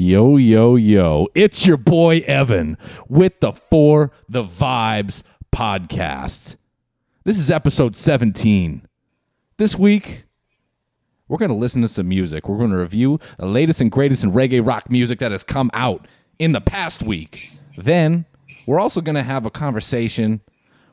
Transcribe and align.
Yo, 0.00 0.36
yo, 0.36 0.76
yo. 0.76 1.26
It's 1.34 1.66
your 1.66 1.76
boy 1.76 2.18
Evan 2.18 2.78
with 3.08 3.40
the 3.40 3.52
For 3.52 4.12
the 4.28 4.44
Vibes 4.44 5.24
podcast. 5.52 6.54
This 7.24 7.36
is 7.36 7.50
episode 7.50 7.96
17. 7.96 8.86
This 9.56 9.76
week, 9.76 10.26
we're 11.26 11.38
going 11.38 11.50
to 11.50 11.56
listen 11.56 11.82
to 11.82 11.88
some 11.88 12.08
music. 12.08 12.48
We're 12.48 12.58
going 12.58 12.70
to 12.70 12.76
review 12.76 13.18
the 13.40 13.46
latest 13.46 13.80
and 13.80 13.90
greatest 13.90 14.22
in 14.22 14.30
reggae 14.30 14.64
rock 14.64 14.88
music 14.88 15.18
that 15.18 15.32
has 15.32 15.42
come 15.42 15.68
out 15.74 16.06
in 16.38 16.52
the 16.52 16.60
past 16.60 17.02
week. 17.02 17.50
Then, 17.76 18.24
we're 18.66 18.78
also 18.78 19.00
going 19.00 19.16
to 19.16 19.24
have 19.24 19.46
a 19.46 19.50
conversation 19.50 20.42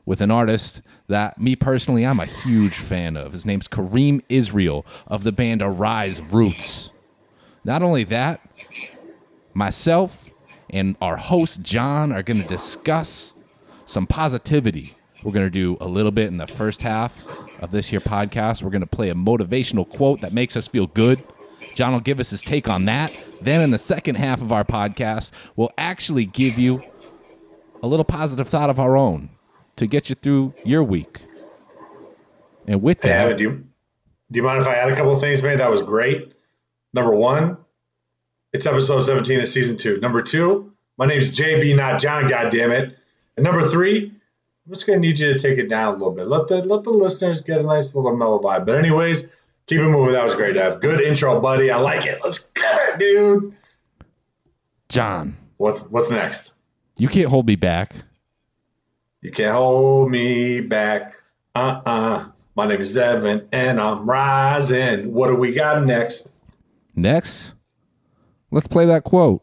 with 0.04 0.20
an 0.20 0.32
artist 0.32 0.82
that 1.06 1.40
me 1.40 1.54
personally 1.54 2.04
I'm 2.04 2.18
a 2.18 2.26
huge 2.26 2.74
fan 2.74 3.16
of. 3.16 3.30
His 3.30 3.46
name's 3.46 3.68
Kareem 3.68 4.22
Israel 4.28 4.84
of 5.06 5.22
the 5.22 5.30
band 5.30 5.62
Arise 5.62 6.20
Roots. 6.20 6.90
Not 7.64 7.84
only 7.84 8.02
that, 8.04 8.40
myself 9.56 10.30
and 10.70 10.96
our 11.00 11.16
host 11.16 11.62
John 11.62 12.12
are 12.12 12.22
going 12.22 12.42
to 12.42 12.48
discuss 12.48 13.32
some 13.86 14.06
positivity. 14.06 14.96
We're 15.24 15.32
going 15.32 15.46
to 15.46 15.50
do 15.50 15.78
a 15.80 15.86
little 15.86 16.12
bit 16.12 16.28
in 16.28 16.36
the 16.36 16.46
first 16.46 16.82
half 16.82 17.26
of 17.60 17.70
this 17.70 17.88
here 17.88 18.00
podcast. 18.00 18.62
We're 18.62 18.70
going 18.70 18.82
to 18.82 18.86
play 18.86 19.08
a 19.08 19.14
motivational 19.14 19.88
quote 19.88 20.20
that 20.20 20.32
makes 20.32 20.56
us 20.56 20.68
feel 20.68 20.86
good. 20.86 21.22
John 21.74 21.92
will 21.92 22.00
give 22.00 22.20
us 22.20 22.30
his 22.30 22.42
take 22.42 22.68
on 22.68 22.84
that. 22.84 23.12
Then 23.40 23.60
in 23.60 23.70
the 23.70 23.78
second 23.78 24.16
half 24.16 24.42
of 24.42 24.52
our 24.52 24.64
podcast, 24.64 25.30
we'll 25.56 25.72
actually 25.78 26.26
give 26.26 26.58
you 26.58 26.82
a 27.82 27.86
little 27.86 28.04
positive 28.04 28.48
thought 28.48 28.70
of 28.70 28.78
our 28.78 28.96
own 28.96 29.30
to 29.76 29.86
get 29.86 30.08
you 30.08 30.14
through 30.16 30.54
your 30.64 30.82
week. 30.82 31.22
And 32.66 32.82
with 32.82 33.02
Hey, 33.02 33.08
that, 33.08 33.26
Evan, 33.26 33.36
do 33.36 33.42
you, 33.42 33.50
do 34.30 34.36
you 34.38 34.42
mind 34.42 34.60
if 34.60 34.68
I 34.68 34.74
add 34.74 34.90
a 34.90 34.96
couple 34.96 35.12
of 35.12 35.20
things, 35.20 35.42
man? 35.42 35.58
That 35.58 35.70
was 35.70 35.82
great. 35.82 36.34
Number 36.92 37.14
one, 37.14 37.58
it's 38.52 38.66
episode 38.66 39.00
17 39.00 39.40
of 39.40 39.48
season 39.48 39.76
two. 39.76 39.98
Number 40.00 40.22
two, 40.22 40.72
my 40.98 41.06
name 41.06 41.20
is 41.20 41.30
JB, 41.30 41.76
not 41.76 42.00
John, 42.00 42.24
goddammit. 42.24 42.94
And 43.36 43.44
number 43.44 43.66
three, 43.68 44.06
I'm 44.66 44.72
just 44.72 44.86
gonna 44.86 44.98
need 44.98 45.18
you 45.18 45.32
to 45.32 45.38
take 45.38 45.58
it 45.58 45.68
down 45.68 45.88
a 45.88 45.96
little 45.96 46.12
bit. 46.12 46.26
Let 46.26 46.48
the 46.48 46.62
let 46.64 46.84
the 46.84 46.90
listeners 46.90 47.40
get 47.40 47.58
a 47.58 47.62
nice 47.62 47.94
little 47.94 48.16
mellow 48.16 48.38
vibe. 48.40 48.66
But 48.66 48.76
anyways, 48.78 49.28
keep 49.66 49.80
it 49.80 49.84
moving. 49.84 50.14
That 50.14 50.24
was 50.24 50.34
great, 50.34 50.56
Ev. 50.56 50.80
Good 50.80 51.00
intro, 51.00 51.40
buddy. 51.40 51.70
I 51.70 51.76
like 51.78 52.06
it. 52.06 52.18
Let's 52.24 52.38
get 52.38 52.78
it, 52.94 52.98
dude. 52.98 53.54
John, 54.88 55.36
What's 55.58 55.80
what's 55.90 56.10
next? 56.10 56.52
you 56.96 57.08
can't 57.08 57.28
hold 57.28 57.46
me 57.46 57.56
back. 57.56 57.94
You 59.20 59.30
can't 59.32 59.52
hold 59.54 60.10
me 60.10 60.60
back. 60.60 61.14
Uh-uh. 61.54 62.26
My 62.54 62.66
name 62.66 62.80
is 62.80 62.96
Evan 62.96 63.48
and 63.52 63.80
I'm 63.80 64.08
rising. 64.08 65.12
What 65.12 65.28
do 65.28 65.34
we 65.34 65.52
got 65.52 65.84
next? 65.84 66.32
Next, 66.94 67.52
let's 68.56 68.66
play 68.66 68.86
that 68.86 69.04
quote. 69.04 69.42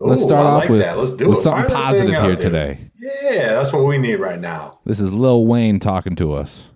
Let's 0.00 0.22
start 0.22 0.46
I 0.46 0.50
off 0.50 0.62
like 0.62 0.70
with, 0.70 0.80
that. 0.80 0.96
Let's 0.96 1.12
do 1.12 1.28
with 1.28 1.38
it. 1.38 1.42
something 1.42 1.70
Fire 1.70 1.84
positive 1.84 2.14
out, 2.14 2.24
here 2.24 2.36
today. 2.36 2.90
Yeah, 2.98 3.48
that's 3.48 3.74
what 3.74 3.84
we 3.84 3.98
need 3.98 4.16
right 4.16 4.40
now. 4.40 4.78
This 4.86 5.00
is 5.00 5.12
Lil 5.12 5.44
Wayne 5.44 5.80
talking 5.80 6.16
to 6.16 6.32
us. 6.32 6.70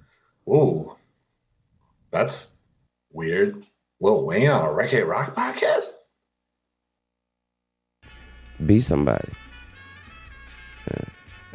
Ooh, 0.46 0.94
that's 2.10 2.54
weird. 3.10 3.64
Lil 4.00 4.26
Wayne 4.26 4.50
on 4.50 4.66
a 4.66 4.68
reggae 4.68 5.06
rock 5.06 5.34
podcast? 5.34 5.92
be 8.66 8.78
somebody. 8.78 9.32
Yeah. 10.90 11.04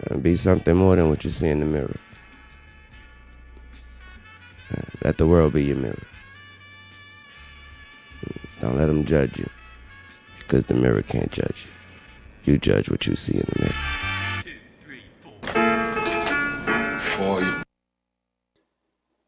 And 0.10 0.23
be 0.23 0.36
something 0.36 0.76
more 0.76 0.95
than 0.95 1.10
what 1.10 1.23
you 1.23 1.30
see 1.30 1.48
in 1.48 1.60
the 1.60 1.66
mirror. 1.66 1.95
Yeah. 4.72 4.84
Let 5.04 5.18
the 5.20 5.28
world 5.28 5.54
be 5.54 5.64
your 5.64 5.78
mirror. 5.78 6.04
Don't 8.60 8.78
let 8.78 8.88
them 8.88 9.06
judge 9.06 9.38
you. 9.38 9.48
Because 10.48 10.64
the 10.64 10.73
mirror 10.73 11.02
can't 11.02 11.31
judge 11.31 11.67
you. 12.45 12.53
You 12.53 12.58
judge 12.58 12.90
what 12.90 13.06
you 13.06 13.17
see 13.17 13.34
in 13.34 13.45
the 13.53 13.59
mirror. 13.59 13.76
for 17.17 17.42
you. 17.42 17.54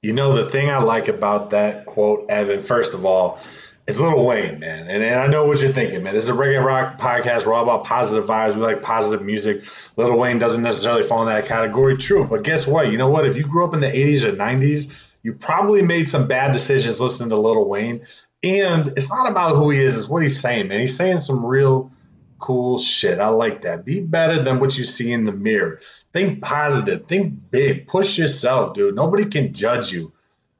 You 0.01 0.13
know, 0.13 0.33
the 0.33 0.49
thing 0.49 0.69
I 0.69 0.77
like 0.81 1.09
about 1.09 1.49
that 1.49 1.85
quote, 1.85 2.29
Evan, 2.29 2.63
first 2.63 2.93
of 2.93 3.05
all, 3.05 3.39
is 3.87 3.99
Lil 3.99 4.25
Wayne, 4.25 4.59
man. 4.59 4.87
And, 4.87 5.03
and 5.03 5.15
I 5.15 5.27
know 5.27 5.45
what 5.45 5.59
you're 5.59 5.73
thinking, 5.73 6.03
man. 6.03 6.13
This 6.13 6.23
is 6.23 6.29
a 6.29 6.33
reggae 6.33 6.63
rock 6.63 6.99
podcast. 6.99 7.45
We're 7.45 7.53
all 7.53 7.63
about 7.63 7.83
positive 7.83 8.25
vibes. 8.25 8.55
We 8.55 8.61
like 8.61 8.81
positive 8.81 9.25
music. 9.25 9.63
Lil 9.97 10.17
Wayne 10.17 10.37
doesn't 10.37 10.61
necessarily 10.61 11.03
fall 11.03 11.23
in 11.23 11.27
that 11.27 11.47
category. 11.47 11.97
True. 11.97 12.25
But 12.25 12.43
guess 12.43 12.65
what? 12.65 12.91
You 12.91 12.97
know 12.97 13.09
what? 13.09 13.27
If 13.27 13.35
you 13.35 13.43
grew 13.43 13.65
up 13.65 13.73
in 13.73 13.81
the 13.81 13.87
80s 13.87 14.23
or 14.23 14.31
90s, 14.31 14.95
you 15.23 15.33
probably 15.33 15.81
made 15.81 16.09
some 16.09 16.27
bad 16.27 16.53
decisions 16.53 17.01
listening 17.01 17.29
to 17.29 17.39
Lil 17.39 17.67
Wayne. 17.67 18.05
And 18.43 18.93
it's 18.95 19.09
not 19.09 19.29
about 19.29 19.55
who 19.55 19.69
he 19.69 19.79
is, 19.79 19.97
it's 19.97 20.07
what 20.07 20.23
he's 20.23 20.39
saying, 20.39 20.69
man. 20.69 20.79
He's 20.79 20.95
saying 20.95 21.19
some 21.19 21.45
real 21.45 21.91
cool 22.39 22.79
shit. 22.79 23.19
I 23.19 23.27
like 23.27 23.63
that. 23.63 23.83
Be 23.83 23.99
better 23.99 24.43
than 24.43 24.59
what 24.59 24.77
you 24.77 24.83
see 24.85 25.11
in 25.11 25.25
the 25.25 25.31
mirror. 25.31 25.79
Think 26.13 26.41
positive. 26.41 27.05
Think 27.07 27.51
big. 27.51 27.87
Push 27.87 28.17
yourself, 28.17 28.73
dude. 28.73 28.95
Nobody 28.95 29.25
can 29.25 29.53
judge 29.53 29.91
you. 29.91 30.13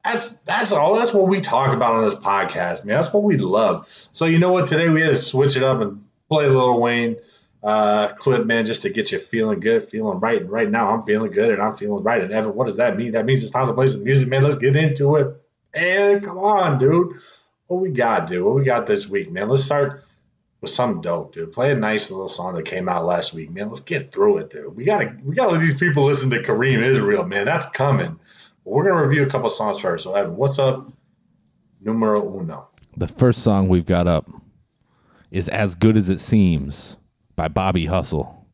That's 0.04 0.28
that's 0.46 0.72
all. 0.72 0.94
That's 0.94 1.12
what 1.12 1.28
we 1.28 1.40
talk 1.40 1.74
about 1.74 1.94
on 1.94 2.04
this 2.04 2.14
podcast, 2.14 2.84
man. 2.84 2.96
That's 2.96 3.12
what 3.12 3.22
we 3.22 3.36
love. 3.36 3.86
So 4.12 4.26
you 4.26 4.38
know 4.38 4.52
what? 4.52 4.66
Today 4.66 4.88
we 4.88 5.00
had 5.00 5.10
to 5.10 5.16
switch 5.16 5.56
it 5.56 5.62
up 5.62 5.80
and 5.80 6.04
play 6.28 6.46
a 6.46 6.50
little 6.50 6.80
Wayne 6.80 7.16
uh, 7.62 8.08
clip, 8.14 8.46
man, 8.46 8.64
just 8.64 8.82
to 8.82 8.90
get 8.90 9.12
you 9.12 9.18
feeling 9.18 9.60
good, 9.60 9.90
feeling 9.90 10.20
right. 10.20 10.40
And 10.40 10.50
right 10.50 10.70
now 10.70 10.94
I'm 10.94 11.02
feeling 11.02 11.32
good 11.32 11.50
and 11.50 11.60
I'm 11.60 11.76
feeling 11.76 12.02
right. 12.02 12.22
And 12.22 12.32
Evan, 12.32 12.54
what 12.54 12.66
does 12.66 12.76
that 12.76 12.96
mean? 12.96 13.12
That 13.12 13.26
means 13.26 13.42
it's 13.42 13.52
time 13.52 13.66
to 13.66 13.74
play 13.74 13.88
some 13.88 14.04
music, 14.04 14.28
man. 14.28 14.42
Let's 14.42 14.56
get 14.56 14.76
into 14.76 15.16
it. 15.16 15.36
And 15.74 16.24
come 16.24 16.38
on, 16.38 16.78
dude. 16.78 17.16
What 17.70 17.82
we 17.82 17.90
got, 17.90 18.26
dude? 18.26 18.42
What 18.44 18.56
we 18.56 18.64
got 18.64 18.88
this 18.88 19.08
week, 19.08 19.30
man? 19.30 19.48
Let's 19.48 19.62
start 19.62 20.02
with 20.60 20.72
something 20.72 21.02
dope, 21.02 21.32
dude. 21.32 21.52
Play 21.52 21.70
a 21.70 21.76
nice 21.76 22.10
little 22.10 22.26
song 22.26 22.56
that 22.56 22.64
came 22.64 22.88
out 22.88 23.04
last 23.04 23.32
week, 23.32 23.48
man. 23.52 23.68
Let's 23.68 23.78
get 23.78 24.10
through 24.10 24.38
it, 24.38 24.50
dude. 24.50 24.74
We 24.74 24.82
gotta 24.82 25.14
we 25.22 25.36
gotta 25.36 25.52
let 25.52 25.60
these 25.60 25.78
people 25.78 26.04
listen 26.04 26.30
to 26.30 26.42
Kareem 26.42 26.82
Israel, 26.82 27.22
man. 27.22 27.44
That's 27.44 27.66
coming. 27.66 28.18
But 28.64 28.70
we're 28.72 28.88
gonna 28.88 29.06
review 29.06 29.22
a 29.22 29.30
couple 29.30 29.48
songs 29.50 29.78
first. 29.78 30.02
So 30.02 30.16
Evan, 30.16 30.34
what's 30.34 30.58
up? 30.58 30.90
Numero 31.80 32.40
uno. 32.40 32.66
The 32.96 33.06
first 33.06 33.44
song 33.44 33.68
we've 33.68 33.86
got 33.86 34.08
up 34.08 34.28
is 35.30 35.48
As 35.48 35.76
Good 35.76 35.96
as 35.96 36.10
It 36.10 36.18
Seems 36.18 36.96
by 37.36 37.46
Bobby 37.46 37.86
Hustle. 37.86 38.48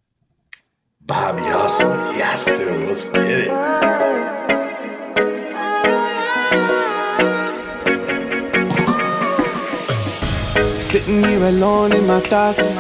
Bobby 1.01 1.41
Hustle. 1.41 1.89
Yes, 2.19 2.45
dude. 2.45 2.87
Let's 2.87 3.07
get 3.07 3.25
it. 3.25 3.96
Sitting 10.97 11.25
here 11.25 11.45
alone 11.49 11.93
in 11.93 12.07
my 12.07 12.21
thoughts. 12.21 12.73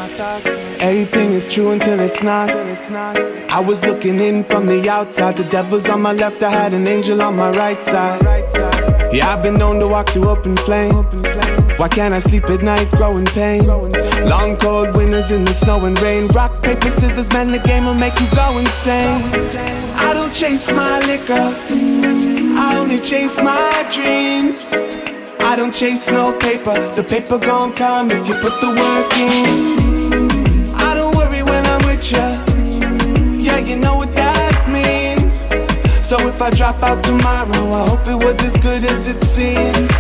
Everything 0.80 1.32
is 1.32 1.44
true 1.44 1.72
until 1.72 2.00
it's 2.00 2.22
not. 2.22 2.48
I 2.48 3.60
was 3.60 3.84
looking 3.84 4.20
in 4.20 4.42
from 4.42 4.64
the 4.64 4.88
outside. 4.88 5.36
The 5.36 5.44
devil's 5.44 5.86
on 5.90 6.00
my 6.00 6.14
left, 6.14 6.42
I 6.42 6.48
had 6.48 6.72
an 6.72 6.88
angel 6.88 7.20
on 7.20 7.36
my 7.36 7.50
right 7.50 7.76
side. 7.82 8.22
Yeah, 9.12 9.34
I've 9.34 9.42
been 9.42 9.58
known 9.58 9.80
to 9.80 9.88
walk 9.88 10.08
through 10.08 10.30
open 10.30 10.56
flames. 10.56 11.24
Why 11.78 11.88
can't 11.90 12.14
I 12.14 12.20
sleep 12.20 12.48
at 12.48 12.62
night 12.62 12.90
growing 12.92 13.26
pains? 13.26 13.66
Long 13.66 14.56
cold 14.56 14.96
winters 14.96 15.30
in 15.30 15.44
the 15.44 15.52
snow 15.52 15.84
and 15.84 16.00
rain. 16.00 16.28
Rock, 16.28 16.62
paper, 16.62 16.88
scissors, 16.88 17.28
man, 17.28 17.48
the 17.48 17.58
game 17.58 17.84
will 17.84 18.00
make 18.06 18.18
you 18.18 18.28
go 18.34 18.56
insane. 18.56 19.20
I 20.08 20.14
don't 20.14 20.32
chase 20.32 20.72
my 20.72 21.00
liquor, 21.00 21.52
I 22.56 22.78
only 22.78 22.98
chase 22.98 23.36
my 23.42 23.86
dreams. 23.92 24.85
I 25.46 25.54
don't 25.54 25.72
chase 25.72 26.10
no 26.10 26.36
paper, 26.38 26.74
the 26.96 27.04
paper 27.04 27.38
gon' 27.38 27.72
come 27.72 28.10
if 28.10 28.26
you 28.26 28.34
put 28.34 28.60
the 28.60 28.66
work 28.66 29.12
in. 29.16 30.74
I 30.74 30.92
don't 30.92 31.14
worry 31.14 31.40
when 31.44 31.64
I'm 31.64 31.86
with 31.86 32.10
ya, 32.10 32.44
yeah, 33.32 33.58
you 33.58 33.76
know 33.76 33.94
what 33.94 34.12
that 34.16 34.68
means. 34.68 35.34
So 36.04 36.16
if 36.26 36.42
I 36.42 36.50
drop 36.50 36.82
out 36.82 37.04
tomorrow, 37.04 37.70
I 37.70 37.88
hope 37.88 38.08
it 38.08 38.24
was 38.24 38.36
as 38.44 38.56
good 38.60 38.84
as 38.84 39.08
it 39.08 39.22
seems. 39.22 39.92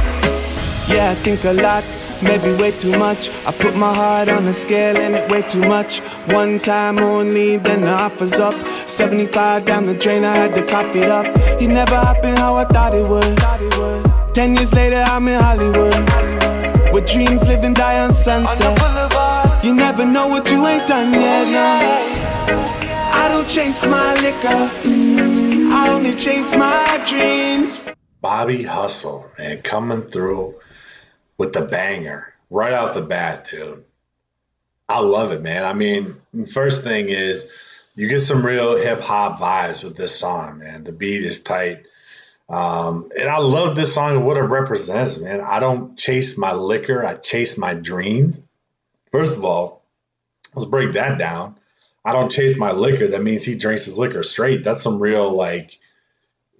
Yeah, 0.90 1.12
I 1.12 1.14
think 1.14 1.44
a 1.44 1.52
lot, 1.52 1.84
maybe 2.20 2.50
way 2.60 2.72
too 2.72 2.98
much. 2.98 3.30
I 3.46 3.52
put 3.52 3.76
my 3.76 3.94
heart 3.94 4.28
on 4.28 4.46
the 4.46 4.52
scale 4.52 4.96
and 4.96 5.14
it 5.14 5.30
way 5.30 5.42
too 5.42 5.60
much. 5.60 6.00
One 6.26 6.58
time 6.58 6.98
only, 6.98 7.56
then 7.56 7.82
the 7.82 7.92
offer's 7.92 8.34
up. 8.34 8.54
75 8.88 9.64
down 9.64 9.86
the 9.86 9.94
drain, 9.94 10.24
I 10.24 10.34
had 10.34 10.56
to 10.56 10.66
cough 10.66 10.96
it 10.96 11.08
up. 11.08 11.26
It 11.62 11.68
never 11.68 11.94
happened 11.94 12.36
how 12.36 12.56
I 12.56 12.64
thought 12.64 12.94
it 12.94 13.06
would. 13.06 14.15
Ten 14.36 14.54
years 14.54 14.74
later, 14.74 14.96
I'm 14.96 15.26
in 15.28 15.40
Hollywood. 15.40 16.92
With 16.92 17.06
dreams 17.10 17.42
live 17.48 17.64
and 17.64 17.74
die 17.74 18.00
on 18.04 18.12
sunset. 18.12 19.64
You 19.64 19.74
never 19.74 20.04
know 20.04 20.28
what 20.28 20.50
you 20.50 20.66
ain't 20.66 20.86
done 20.86 21.10
yet. 21.10 21.48
No. 21.48 23.12
I 23.14 23.30
don't 23.30 23.48
chase 23.48 23.86
my 23.86 24.12
liquor, 24.16 24.68
I 25.72 25.88
only 25.88 26.12
chase 26.12 26.54
my 26.54 27.02
dreams. 27.08 27.90
Bobby 28.20 28.62
Hustle, 28.62 29.24
man, 29.38 29.62
coming 29.62 30.02
through 30.02 30.56
with 31.38 31.54
the 31.54 31.62
banger 31.62 32.34
right 32.50 32.74
off 32.74 32.92
the 32.92 33.00
bat, 33.00 33.48
dude. 33.50 33.86
I 34.86 35.00
love 35.00 35.32
it, 35.32 35.40
man. 35.40 35.64
I 35.64 35.72
mean, 35.72 36.20
first 36.52 36.84
thing 36.84 37.08
is 37.08 37.50
you 37.94 38.06
get 38.06 38.20
some 38.20 38.44
real 38.44 38.76
hip 38.76 39.00
hop 39.00 39.40
vibes 39.40 39.82
with 39.82 39.96
this 39.96 40.14
song, 40.14 40.58
man. 40.58 40.84
The 40.84 40.92
beat 40.92 41.24
is 41.24 41.42
tight. 41.42 41.86
Um, 42.48 43.10
and 43.18 43.28
I 43.28 43.38
love 43.38 43.74
this 43.74 43.94
song 43.94 44.16
and 44.16 44.26
what 44.26 44.36
it 44.36 44.42
represents, 44.42 45.18
man. 45.18 45.40
I 45.40 45.58
don't 45.58 45.98
chase 45.98 46.38
my 46.38 46.52
liquor, 46.52 47.04
I 47.04 47.14
chase 47.14 47.58
my 47.58 47.74
dreams. 47.74 48.40
First 49.10 49.36
of 49.36 49.44
all, 49.44 49.82
let's 50.54 50.68
break 50.68 50.94
that 50.94 51.18
down. 51.18 51.58
I 52.04 52.12
don't 52.12 52.30
chase 52.30 52.56
my 52.56 52.70
liquor. 52.70 53.08
That 53.08 53.22
means 53.22 53.44
he 53.44 53.56
drinks 53.56 53.86
his 53.86 53.98
liquor 53.98 54.22
straight. 54.22 54.62
That's 54.62 54.82
some 54.82 55.00
real 55.00 55.28
like, 55.30 55.76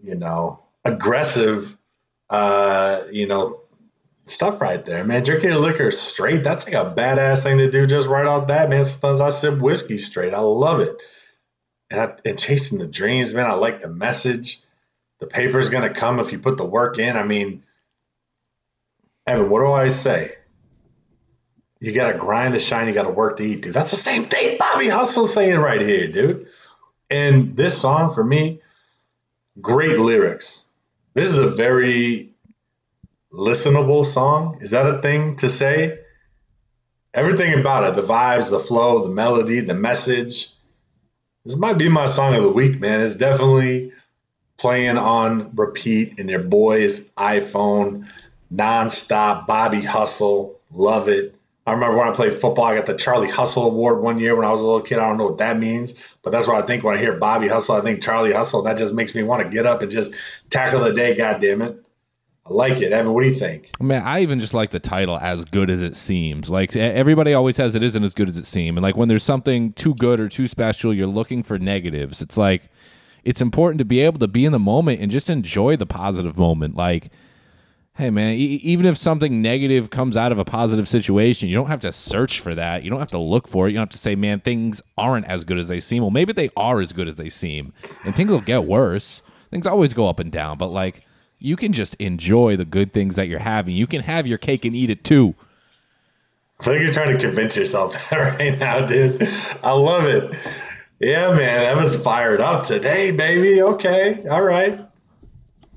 you 0.03 0.17
know, 0.17 0.61
aggressive, 0.85 1.77
uh, 2.29 3.05
you 3.13 3.29
know, 3.29 3.61
stuff 4.25 4.61
right 4.61 4.85
there, 4.85 5.05
man. 5.05 5.23
Drinking 5.23 5.51
your 5.51 5.61
liquor 5.61 5.93
straight, 5.93 6.43
that's 6.43 6.67
like 6.67 6.75
a 6.75 6.93
badass 6.93 7.45
thing 7.45 7.59
to 7.59 7.71
do 7.71 7.87
just 7.87 8.09
right 8.09 8.27
off 8.27 8.49
that, 8.49 8.69
man. 8.69 8.85
Sometimes 8.85 9.21
I 9.21 9.29
sip 9.29 9.59
whiskey 9.61 9.99
straight. 9.99 10.35
I 10.35 10.41
love 10.41 10.81
it. 10.81 11.01
And, 11.91 12.01
I, 12.01 12.15
and 12.25 12.37
chasing 12.37 12.79
the 12.79 12.87
dreams, 12.87 13.33
man, 13.33 13.47
I 13.47 13.55
like 13.55 13.81
the 13.81 13.89
message. 13.89 14.61
The 15.21 15.27
paper's 15.27 15.69
going 15.69 15.89
to 15.89 15.99
come 15.99 16.21
if 16.21 16.33
you 16.33 16.39
put 16.39 16.57
the 16.57 16.65
work 16.65 16.99
in. 16.99 17.17
I 17.17 17.23
mean, 17.25 17.63
Evan, 19.27 19.51
what 19.51 19.61
do 19.61 19.73
I 19.73 19.89
say? 19.89 20.35
You 21.81 21.93
got 21.93 22.13
to 22.13 22.19
grind 22.19 22.55
to 22.55 22.61
shine, 22.61 22.89
you 22.89 22.95
got 22.95 23.05
to 23.05 23.11
work 23.11 23.37
to 23.37 23.45
eat, 23.45 23.63
dude. 23.63 23.75
That's 23.75 23.91
the 23.91 23.97
same 23.97 24.25
thing 24.25 24.57
Bobby 24.59 24.89
Hustle 24.89 25.27
saying 25.27 25.59
right 25.59 25.81
here, 25.81 26.11
dude. 26.11 26.49
And 27.11 27.57
this 27.57 27.81
song 27.81 28.15
for 28.15 28.25
me, 28.25 28.61
great 29.61 29.99
lyrics. 29.99 30.69
This 31.15 31.31
is 31.31 31.39
a 31.39 31.49
very 31.49 32.35
listenable 33.33 34.05
song. 34.05 34.59
Is 34.61 34.71
that 34.73 34.87
a 34.87 35.03
thing 35.03 35.37
to 35.37 35.49
say? 35.49 36.01
Everything 37.15 37.59
about 37.59 37.89
it, 37.89 37.95
the 37.95 38.07
vibes, 38.07 38.51
the 38.51 38.59
flow, 38.59 39.03
the 39.03 39.15
melody, 39.15 39.61
the 39.61 39.75
message. 39.75 40.51
This 41.45 41.57
might 41.57 41.79
be 41.79 41.89
my 41.89 42.07
song 42.07 42.35
of 42.35 42.43
the 42.43 42.51
week, 42.51 42.81
man. 42.81 43.01
It's 43.01 43.15
definitely 43.15 43.93
playing 44.57 44.99
on 44.99 45.55
repeat 45.55 46.19
in 46.19 46.29
your 46.29 46.43
boy's 46.43 47.13
iPhone 47.15 48.07
nonstop. 48.53 49.47
Bobby 49.47 49.83
Hustle, 49.83 50.59
love 50.73 51.09
it. 51.09 51.35
I 51.67 51.73
remember 51.73 51.97
when 51.97 52.09
I 52.09 52.13
played 52.13 52.33
football, 52.33 52.65
I 52.65 52.77
got 52.77 52.87
the 52.87 52.95
Charlie 52.95 53.29
Hustle 53.29 53.65
Award 53.65 54.01
one 54.01 54.21
year 54.21 54.37
when 54.37 54.45
I 54.45 54.53
was 54.53 54.61
a 54.61 54.65
little 54.65 54.83
kid. 54.83 54.99
I 54.99 55.09
don't 55.09 55.17
know 55.17 55.25
what 55.25 55.39
that 55.39 55.59
means, 55.59 55.95
but 56.23 56.31
that's 56.31 56.47
what 56.47 56.63
I 56.63 56.65
think 56.65 56.85
when 56.85 56.95
I 56.95 56.99
hear 56.99 57.15
Bobby 57.15 57.49
Hustle. 57.49 57.75
I 57.75 57.81
think 57.81 58.03
Charlie 58.03 58.33
Hustle. 58.33 58.63
That 58.63 58.79
just 58.79 58.95
makes 58.95 59.17
me 59.17 59.25
want 59.25 59.43
to 59.43 59.49
get 59.49 59.67
up 59.67 59.83
and 59.83 59.91
just 59.91 60.15
tackle 60.49 60.81
the 60.81 60.93
day. 60.93 61.17
God 61.17 61.41
damn 61.41 61.63
it. 61.63 61.83
I 62.49 62.53
like 62.53 62.81
it. 62.81 62.93
Evan, 62.93 63.13
what 63.13 63.25
do 63.25 63.29
you 63.29 63.35
think? 63.35 63.71
Man, 63.81 64.03
I 64.05 64.21
even 64.21 64.39
just 64.39 64.55
like 64.55 64.71
the 64.71 64.79
title 64.79 65.19
"As 65.19 65.45
Good 65.45 65.69
as 65.69 65.83
It 65.83 65.97
Seems." 65.97 66.49
Like 66.49 66.77
everybody 66.77 67.35
always 67.35 67.57
says, 67.57 67.75
it 67.75 67.83
isn't 67.83 68.05
as 68.05 68.15
good 68.15 68.29
as 68.29 68.37
it 68.37 68.47
seems. 68.47 68.77
And 68.77 68.85
like 68.85 68.97
when 68.97 69.09
there's 69.09 69.25
something 69.25 69.73
too 69.73 69.95
good 69.97 70.21
or 70.21 70.29
too 70.29 70.47
special, 70.47 70.95
you're 70.95 71.09
looking 71.09 71.43
for 71.43 71.59
negatives. 71.59 72.23
It's 72.23 72.37
like 72.37 72.71
it's 73.27 73.41
important 73.41 73.81
to 73.81 73.85
be 73.85 74.01
able 74.03 74.21
to 74.21 74.29
be 74.29 74.45
in 74.45 74.53
the 74.53 74.59
moment 74.59 75.01
and 75.01 75.11
just 75.11 75.29
enjoy 75.29 75.75
the 75.75 75.85
positive 75.85 76.39
moment. 76.39 76.77
Like, 76.77 77.11
hey 77.97 78.09
man, 78.09 78.35
e- 78.35 78.61
even 78.63 78.87
if 78.87 78.97
something 78.97 79.43
negative 79.43 79.91
comes 79.91 80.17
out 80.17 80.31
of 80.31 80.39
a 80.39 80.45
positive 80.45 80.87
situation, 80.87 81.49
you 81.49 81.57
don't 81.57 81.67
have 81.67 81.81
to 81.81 81.91
search 81.91 82.39
for 82.39 82.55
that. 82.55 82.85
You 82.85 82.91
don't 82.91 83.01
have 83.01 83.11
to 83.11 83.19
look 83.19 83.49
for 83.49 83.67
it. 83.67 83.73
You 83.73 83.79
don't 83.79 83.83
have 83.83 83.89
to 83.91 83.99
say, 83.99 84.15
man, 84.15 84.39
things 84.39 84.81
aren't 84.97 85.27
as 85.27 85.43
good 85.43 85.59
as 85.59 85.67
they 85.67 85.81
seem. 85.81 86.05
Well, 86.05 86.13
maybe 86.13 86.33
they 86.33 86.51
are 86.57 86.81
as 86.81 86.93
good 86.93 87.09
as 87.09 87.17
they 87.17 87.29
seem, 87.29 87.73
and 88.05 88.15
things 88.15 88.31
will 88.31 88.41
get 88.41 88.63
worse. 88.63 89.23
Things 89.51 89.67
always 89.67 89.93
go 89.93 90.09
up 90.09 90.21
and 90.21 90.31
down, 90.31 90.57
but 90.57 90.69
like 90.69 91.05
you 91.41 91.57
can 91.57 91.73
just 91.73 91.97
enjoy 91.97 92.55
the 92.55 92.65
good 92.65 92.93
things 92.93 93.17
that 93.17 93.27
you're 93.27 93.41
having. 93.41 93.75
You 93.75 93.89
can 93.89 94.03
have 94.03 94.29
your 94.29 94.39
cake 94.39 94.65
and 94.65 94.77
eat 94.77 94.89
it 94.89 95.03
too. 95.03 95.35
I 96.61 96.63
feel 96.63 96.75
like 96.75 96.83
you're 96.85 96.93
trying 96.93 97.19
to 97.19 97.21
convince 97.21 97.57
yourself 97.57 97.93
that 98.11 98.17
right 98.39 98.57
now, 98.57 98.87
dude. 98.87 99.29
I 99.65 99.73
love 99.73 100.05
it. 100.05 100.33
Yeah, 100.99 101.35
man. 101.35 101.65
Evan's 101.65 101.97
fired 101.97 102.41
up 102.41 102.65
today, 102.65 103.11
baby. 103.11 103.63
Okay. 103.63 104.25
All 104.29 104.43
right. 104.43 104.81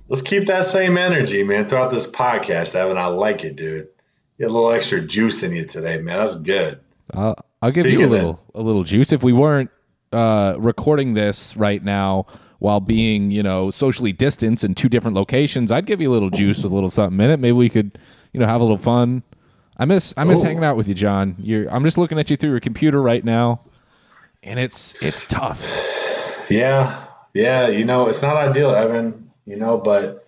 Let's 0.07 0.21
keep 0.21 0.47
that 0.47 0.65
same 0.65 0.97
energy, 0.97 1.43
man, 1.43 1.69
throughout 1.69 1.91
this 1.91 2.07
podcast, 2.07 2.73
Evan. 2.73 2.97
I 2.97 3.07
like 3.07 3.43
it, 3.43 3.55
dude. 3.55 3.89
You 4.37 4.45
got 4.45 4.51
a 4.51 4.53
little 4.53 4.71
extra 4.71 5.01
juice 5.01 5.43
in 5.43 5.53
you 5.53 5.65
today, 5.65 5.99
man. 5.99 6.19
That's 6.19 6.35
good. 6.35 6.79
Uh, 7.13 7.35
I'll 7.61 7.71
give 7.71 7.85
you 7.85 8.05
a 8.05 8.07
little 8.07 8.39
a 8.55 8.61
little 8.61 8.83
juice. 8.83 9.11
If 9.11 9.21
we 9.23 9.33
weren't 9.33 9.69
uh, 10.11 10.55
recording 10.57 11.13
this 11.13 11.55
right 11.57 11.83
now, 11.83 12.25
while 12.59 12.79
being, 12.79 13.31
you 13.31 13.43
know, 13.43 13.71
socially 13.71 14.13
distanced 14.13 14.63
in 14.63 14.75
two 14.75 14.89
different 14.89 15.15
locations, 15.15 15.71
I'd 15.71 15.85
give 15.85 16.01
you 16.01 16.09
a 16.09 16.13
little 16.13 16.29
juice 16.29 16.61
with 16.61 16.71
a 16.71 16.75
little 16.75 16.89
something 16.89 17.19
in 17.19 17.31
it. 17.31 17.37
Maybe 17.37 17.53
we 17.53 17.69
could, 17.69 17.97
you 18.33 18.39
know, 18.39 18.45
have 18.45 18.61
a 18.61 18.63
little 18.63 18.77
fun. 18.77 19.23
I 19.77 19.85
miss 19.85 20.13
I 20.17 20.25
miss 20.25 20.41
oh. 20.41 20.43
hanging 20.43 20.63
out 20.63 20.75
with 20.75 20.87
you, 20.87 20.93
John. 20.93 21.35
You're 21.39 21.67
I'm 21.73 21.83
just 21.83 21.97
looking 21.97 22.19
at 22.19 22.29
you 22.29 22.35
through 22.35 22.51
your 22.51 22.59
computer 22.59 23.01
right 23.01 23.23
now, 23.23 23.61
and 24.43 24.59
it's 24.59 24.95
it's 25.01 25.25
tough. 25.25 25.63
Yeah, 26.49 27.05
yeah. 27.33 27.67
You 27.67 27.85
know, 27.85 28.07
it's 28.07 28.21
not 28.21 28.37
ideal, 28.37 28.71
Evan. 28.71 29.31
You 29.45 29.57
know, 29.57 29.77
but 29.77 30.27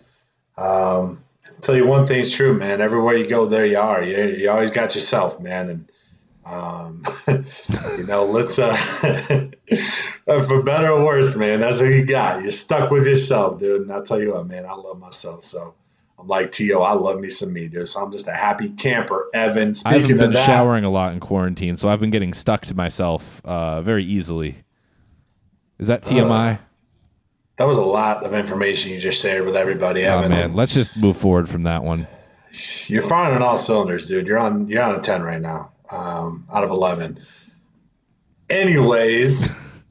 um, 0.58 1.24
I'll 1.48 1.62
tell 1.62 1.76
you 1.76 1.86
one 1.86 2.08
thing's 2.08 2.34
true, 2.34 2.58
man. 2.58 2.82
Everywhere 2.82 3.16
you 3.16 3.28
go, 3.28 3.46
there 3.46 3.66
you 3.66 3.78
are. 3.78 4.04
You, 4.04 4.24
you 4.26 4.50
always 4.50 4.72
got 4.72 4.96
yourself, 4.96 5.40
man, 5.40 5.70
and 5.70 5.92
um, 6.46 7.04
you 7.28 8.06
know, 8.08 8.26
let's 8.26 8.58
uh, 8.60 8.76
for 10.26 10.64
better 10.64 10.92
or 10.92 11.06
worse, 11.06 11.36
man. 11.36 11.60
That's 11.60 11.82
what 11.82 11.92
you 11.92 12.06
got. 12.06 12.42
You're 12.42 12.52
stuck 12.52 12.92
with 12.92 13.08
yourself, 13.08 13.60
dude. 13.60 13.82
And 13.82 13.92
I'll 13.92 14.04
tell 14.04 14.22
you 14.22 14.34
what, 14.34 14.48
man. 14.48 14.66
I 14.66 14.74
love 14.74 15.00
myself, 15.00 15.44
so 15.44 15.76
I'm 16.22 16.28
like 16.28 16.52
T.O. 16.52 16.82
I 16.82 16.94
love 16.94 17.20
me 17.20 17.30
some 17.30 17.52
me, 17.52 17.68
dude. 17.68 17.90
So 17.90 18.02
I'm 18.02 18.12
just 18.12 18.28
a 18.28 18.34
happy 18.34 18.70
camper. 18.70 19.30
Evan, 19.34 19.74
speaking 19.74 19.98
I 19.98 20.02
haven't 20.02 20.18
been 20.18 20.32
that, 20.34 20.46
showering 20.46 20.86
a 20.86 20.90
lot 20.90 21.14
in 21.14 21.20
quarantine, 21.20 21.78
so 21.78 21.90
I've 21.90 22.00
been 22.00 22.12
getting 22.12 22.34
stuck 22.34 22.62
to 22.68 22.76
myself 22.76 23.42
uh, 23.44 23.82
very 23.82 24.06
easily. 24.06 24.56
Is 25.80 25.88
that 25.88 26.04
TMI? 26.04 26.56
Uh, 26.56 26.58
that 27.58 27.66
was 27.66 27.78
a 27.78 27.84
lot 27.84 28.24
of 28.24 28.34
information 28.34 28.92
you 28.92 29.00
just 29.00 29.22
shared 29.22 29.46
with 29.46 29.56
everybody, 29.56 30.06
oh, 30.06 30.20
Evan. 30.20 30.32
man, 30.32 30.56
let's 30.56 30.74
just 30.74 30.96
move 30.96 31.18
forward 31.18 31.50
from 31.50 31.64
that 31.64 31.84
one. 31.84 32.08
You're 32.88 33.02
firing 33.02 33.36
on 33.36 33.42
all 33.42 33.58
cylinders, 33.58 34.08
dude. 34.08 34.28
You're 34.28 34.40
on. 34.40 34.68
You're 34.68 34.84
on 34.84 34.96
a 34.96 35.02
ten 35.02 35.24
right 35.24 35.42
now 35.42 35.72
um, 35.92 36.48
out 36.52 36.64
of 36.64 36.70
11. 36.72 37.20
Anyways, 38.50 39.82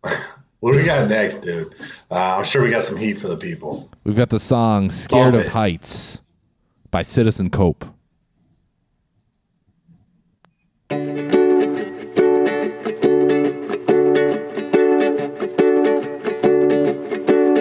what 0.60 0.72
do 0.72 0.78
we 0.78 0.84
got 0.84 1.08
next, 1.08 1.38
dude? 1.38 1.74
Uh, 2.14 2.36
I'm 2.38 2.44
sure 2.44 2.62
we 2.62 2.70
got 2.70 2.84
some 2.84 2.96
heat 2.96 3.20
for 3.20 3.26
the 3.26 3.36
people. 3.36 3.90
We've 4.04 4.14
got 4.14 4.30
the 4.30 4.38
song 4.38 4.92
Scared 4.92 5.34
of 5.34 5.48
Heights 5.48 6.20
by 6.92 7.02
Citizen 7.02 7.50
Cope. 7.50 7.84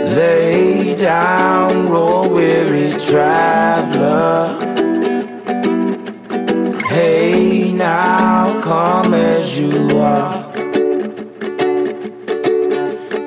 Lay 0.06 0.98
down, 1.02 1.90
roll 1.90 2.30
weary 2.30 2.92
traveler. 3.00 4.60
Hey, 6.90 7.72
now 7.72 8.62
come 8.62 9.16
as 9.16 9.58
you 9.58 9.98
are. 9.98 10.44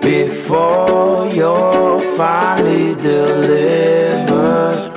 Before 0.00 1.05
you're 1.36 2.00
finally 2.16 2.94
delivered, 2.94 4.90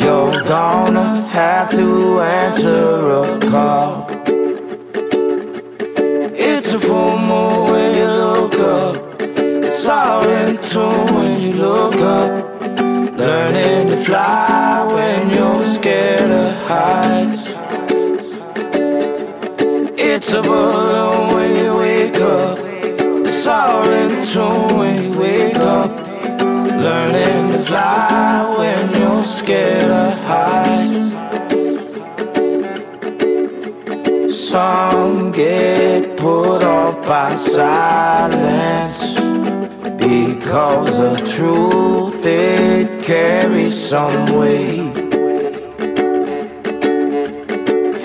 you're 0.00 0.42
gonna 0.44 1.26
have 1.26 1.68
to 1.72 2.20
answer 2.20 3.10
a 3.22 3.40
call. 3.50 4.06
It's 6.50 6.72
a 6.72 6.78
full 6.78 7.18
moon 7.18 7.72
when 7.72 7.96
you 7.96 8.06
look 8.06 8.54
up, 8.54 9.20
it's 9.20 9.88
all 9.88 10.22
in 10.28 10.56
tune 10.58 11.12
when 11.16 11.42
you 11.42 11.52
look 11.54 11.96
up. 11.96 12.30
Learning 13.18 13.88
to 13.88 13.96
fly 13.96 14.88
when 14.94 15.30
you're 15.30 15.64
scared 15.64 16.30
of 16.30 16.54
heights. 16.68 17.44
It's 19.98 20.30
a 20.30 20.42
balloon 20.42 21.34
when 21.34 21.56
you 21.56 21.76
wake 21.76 22.20
up. 22.20 22.73
In 23.46 24.22
tune 24.22 25.02
you 25.02 25.18
wake 25.18 25.56
up. 25.56 25.90
Learning 26.40 27.52
to 27.52 27.58
fly 27.62 28.54
when 28.56 28.90
you're 28.98 29.24
scared 29.24 29.90
of 29.90 30.18
heights. 30.24 31.12
Some 34.34 35.30
get 35.30 36.16
put 36.16 36.64
off 36.64 37.06
by 37.06 37.34
silence 37.34 38.98
because 39.98 40.96
the 40.96 41.16
truth 41.30 42.24
it 42.24 43.02
carries 43.02 43.76
some 43.76 44.24
weight. 44.38 44.94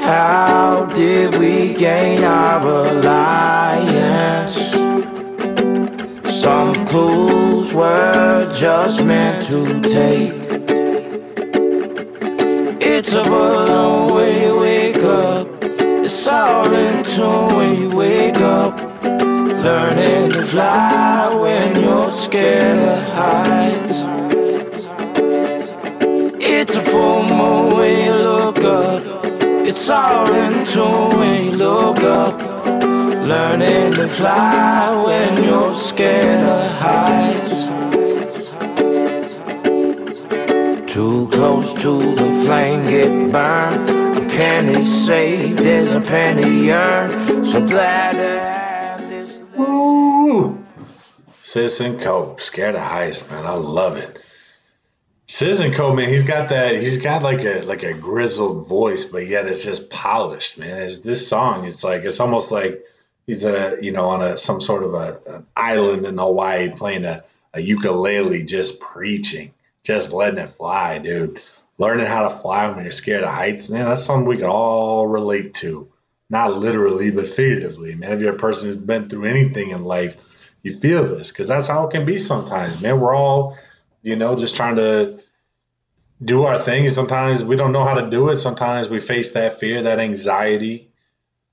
How 0.01 0.86
did 0.93 1.38
we 1.38 1.74
gain 1.75 2.25
our 2.25 2.62
alliance? 2.88 4.68
Some 6.39 6.74
clues 6.86 7.74
were 7.74 8.50
just 8.53 9.03
meant 9.03 9.46
to 9.50 9.81
take. 9.81 10.34
It's 12.81 13.12
a 13.12 13.24
balloon 13.24 14.13
when 14.15 14.41
you 14.41 14.60
wake 14.62 15.03
up. 15.03 15.48
It's 15.62 16.27
all 16.27 16.74
in 16.74 17.03
tune 17.03 17.55
when 17.58 17.81
you 17.81 17.89
wake 17.89 18.38
up. 18.38 18.79
Learning 19.03 20.31
to 20.31 20.43
fly 20.43 21.29
when 21.36 21.75
you're 21.84 22.12
scared 22.13 22.79
of 22.88 23.03
heights. 23.19 23.98
It's 26.41 26.75
a 26.75 26.81
full 26.81 27.24
moon 27.24 27.75
when 27.75 28.05
you 28.05 28.13
look 28.13 28.60
up. 28.60 29.25
It's 29.67 29.89
all 29.89 30.34
into 30.34 31.17
when 31.17 31.43
you 31.43 31.51
look 31.51 32.00
up. 32.00 32.48
Learning 33.29 33.93
to 33.93 34.07
fly 34.07 35.03
when 35.05 35.43
you're 35.43 35.75
scared 35.75 36.39
of 36.39 36.71
heights. 36.81 37.59
Too 40.91 41.29
close 41.31 41.71
to 41.74 42.15
the 42.15 42.43
flame, 42.43 42.88
get 42.88 43.31
burned. 43.31 43.88
A 44.17 44.27
penny 44.29 44.81
saved, 44.81 45.59
there's 45.59 45.91
a 45.91 46.01
penny 46.01 46.71
earned. 46.71 47.48
So 47.48 47.67
glad 47.67 48.13
to 48.13 48.39
have 48.39 49.07
this. 49.07 49.38
Woo! 49.55 50.65
Citizen 51.43 52.00
Cope, 52.00 52.41
scared 52.41 52.74
of 52.74 52.81
heights, 52.81 53.29
man. 53.29 53.45
I 53.45 53.53
love 53.53 53.98
it. 53.98 54.17
Citizen 55.27 55.71
Cope, 55.71 55.95
man, 55.95 56.09
he's 56.09 56.24
got 56.24 56.50
that. 56.50 56.81
He's 56.81 56.98
got 56.98 57.21
like 57.21 57.45
a 57.45 57.62
like 57.62 57.83
a 57.83 57.93
grizzled 57.93 58.67
voice, 58.67 59.05
but 59.05 59.27
yet 59.27 59.45
it's 59.45 59.63
just 59.63 59.91
polished, 59.91 60.57
man. 60.57 60.81
It's 60.81 61.01
this 61.01 61.27
song. 61.27 61.65
It's 61.65 61.83
like 61.83 62.05
it's 62.05 62.19
almost 62.19 62.51
like 62.51 62.83
he's 63.29 63.45
a 63.45 63.77
you 63.79 63.91
know 63.91 64.09
on 64.09 64.24
a 64.24 64.38
some 64.38 64.59
sort 64.59 64.83
of 64.83 64.95
a 64.95 65.19
an 65.27 65.45
island 65.55 66.05
in 66.05 66.17
Hawaii 66.17 66.71
playing 66.71 67.05
a, 67.05 67.24
a 67.53 67.62
ukulele, 67.62 68.43
just 68.43 68.79
preaching, 68.79 69.53
just 69.83 70.12
letting 70.12 70.39
it 70.39 70.51
fly, 70.51 70.98
dude. 70.98 71.39
Learning 71.77 72.07
how 72.07 72.27
to 72.27 72.36
fly 72.36 72.69
when 72.69 72.83
you're 72.83 72.91
scared 72.91 73.24
of 73.24 73.29
heights, 73.29 73.69
man. 73.69 73.86
That's 73.86 74.03
something 74.03 74.27
we 74.27 74.38
can 74.38 74.48
all 74.48 75.07
relate 75.07 75.53
to, 75.55 75.88
not 76.29 76.57
literally 76.57 77.12
but 77.12 77.29
figuratively, 77.29 77.95
man. 77.95 78.13
If 78.13 78.21
you're 78.21 78.33
a 78.33 78.38
person 78.38 78.69
who's 78.69 78.77
been 78.77 79.07
through 79.09 79.25
anything 79.25 79.69
in 79.69 79.86
life, 79.86 80.17
you 80.63 80.75
feel 80.75 81.05
this 81.07 81.31
because 81.31 81.48
that's 81.48 81.67
how 81.67 81.88
it 81.88 81.91
can 81.91 82.05
be 82.05 82.17
sometimes, 82.17 82.81
man. 82.81 83.00
We're 83.00 83.15
all 83.15 83.57
you 84.01 84.15
know, 84.15 84.36
just 84.36 84.55
trying 84.55 84.77
to 84.77 85.19
do 86.24 86.43
our 86.43 86.57
thing. 86.57 86.89
Sometimes 86.89 87.43
we 87.43 87.57
don't 87.57 87.74
know 87.74 87.83
how 87.83 87.95
to 87.95 88.09
do 88.09 88.29
it. 88.29 88.38
Sometimes 88.38 88.89
we 88.89 89.00
face 89.00 89.31
that 89.31 89.59
fear, 89.59 89.83
that 89.83 90.00
anxiety 90.00 90.88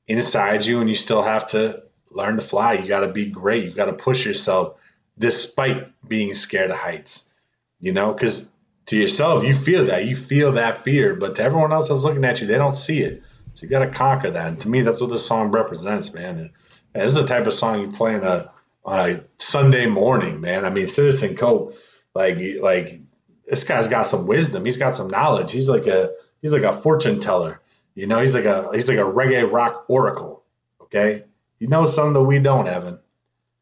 inside 0.08 0.64
you, 0.64 0.80
and 0.80 0.88
you 0.88 0.94
still 0.94 1.22
have 1.22 1.48
to 1.48 1.82
learn 2.10 2.36
to 2.36 2.42
fly. 2.42 2.74
You 2.74 2.88
got 2.88 3.00
to 3.00 3.08
be 3.08 3.26
great. 3.26 3.64
You 3.64 3.72
got 3.72 3.86
to 3.86 3.92
push 3.92 4.24
yourself 4.24 4.76
despite 5.18 5.92
being 6.06 6.34
scared 6.34 6.70
of 6.70 6.76
heights, 6.76 7.32
you 7.80 7.92
know, 7.92 8.12
because 8.12 8.50
to 8.86 8.96
yourself, 8.96 9.44
you 9.44 9.54
feel 9.54 9.86
that. 9.86 10.04
You 10.04 10.14
feel 10.14 10.52
that 10.52 10.84
fear, 10.84 11.14
but 11.14 11.36
to 11.36 11.42
everyone 11.42 11.72
else 11.72 11.88
that's 11.88 12.04
looking 12.04 12.24
at 12.24 12.40
you, 12.40 12.46
they 12.46 12.58
don't 12.58 12.76
see 12.76 13.02
it. 13.02 13.22
So 13.54 13.62
you 13.62 13.68
got 13.68 13.80
to 13.80 13.90
conquer 13.90 14.30
that. 14.30 14.46
And 14.46 14.60
to 14.60 14.68
me, 14.68 14.82
that's 14.82 15.00
what 15.00 15.10
this 15.10 15.26
song 15.26 15.50
represents, 15.50 16.12
man. 16.12 16.38
And 16.38 16.50
this 16.94 17.12
is 17.12 17.14
the 17.14 17.26
type 17.26 17.46
of 17.46 17.54
song 17.54 17.80
you 17.80 17.90
play 17.90 18.14
on 18.14 18.22
a, 18.22 18.52
on 18.84 19.10
a 19.10 19.24
Sunday 19.38 19.86
morning, 19.86 20.40
man. 20.40 20.64
I 20.64 20.70
mean, 20.70 20.86
Citizen 20.86 21.36
Cope 21.36 21.76
like 22.16 22.38
like 22.60 23.00
this 23.46 23.64
guy's 23.64 23.88
got 23.88 24.06
some 24.06 24.26
wisdom. 24.26 24.64
He's 24.64 24.78
got 24.78 24.94
some 24.94 25.08
knowledge. 25.08 25.52
He's 25.52 25.68
like 25.68 25.86
a 25.86 26.12
he's 26.40 26.52
like 26.52 26.62
a 26.62 26.72
fortune 26.72 27.20
teller. 27.20 27.60
You 27.96 28.06
know, 28.06 28.20
he's 28.20 28.34
like 28.34 28.44
a 28.44 28.70
he's 28.72 28.88
like 28.88 28.98
a 28.98 29.02
reggae 29.02 29.50
rock 29.50 29.86
oracle. 29.88 30.44
Okay, 30.82 31.24
he 31.58 31.66
knows 31.66 31.92
something 31.94 32.12
that 32.12 32.22
we 32.22 32.38
don't, 32.38 32.68
Evan. 32.68 33.00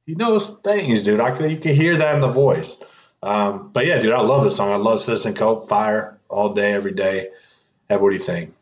He 0.05 0.15
knows 0.15 0.51
things, 0.61 1.05
dude. 1.05 1.21
I 1.21 1.31
can 1.31 1.49
you 1.49 1.57
can 1.57 1.75
hear 1.75 1.97
that 1.97 2.17
in 2.17 2.21
the 2.21 2.29
voice. 2.29 2.83
Um, 3.23 3.71
but 3.73 3.87
yeah, 3.87 4.01
dude, 4.01 4.13
I 4.13 4.21
love 4.21 4.45
this 4.45 4.57
song. 4.57 4.71
I 4.71 4.77
love 4.77 5.01
Citizen 5.01 5.35
Cope, 5.35 5.67
Fire 5.69 6.19
all 6.29 6.53
day, 6.53 6.73
every 6.75 6.93
day. 6.93 7.29
Ev, 7.89 8.01
what 8.03 8.11
do 8.11 8.17
you 8.17 8.23
think? 8.23 8.55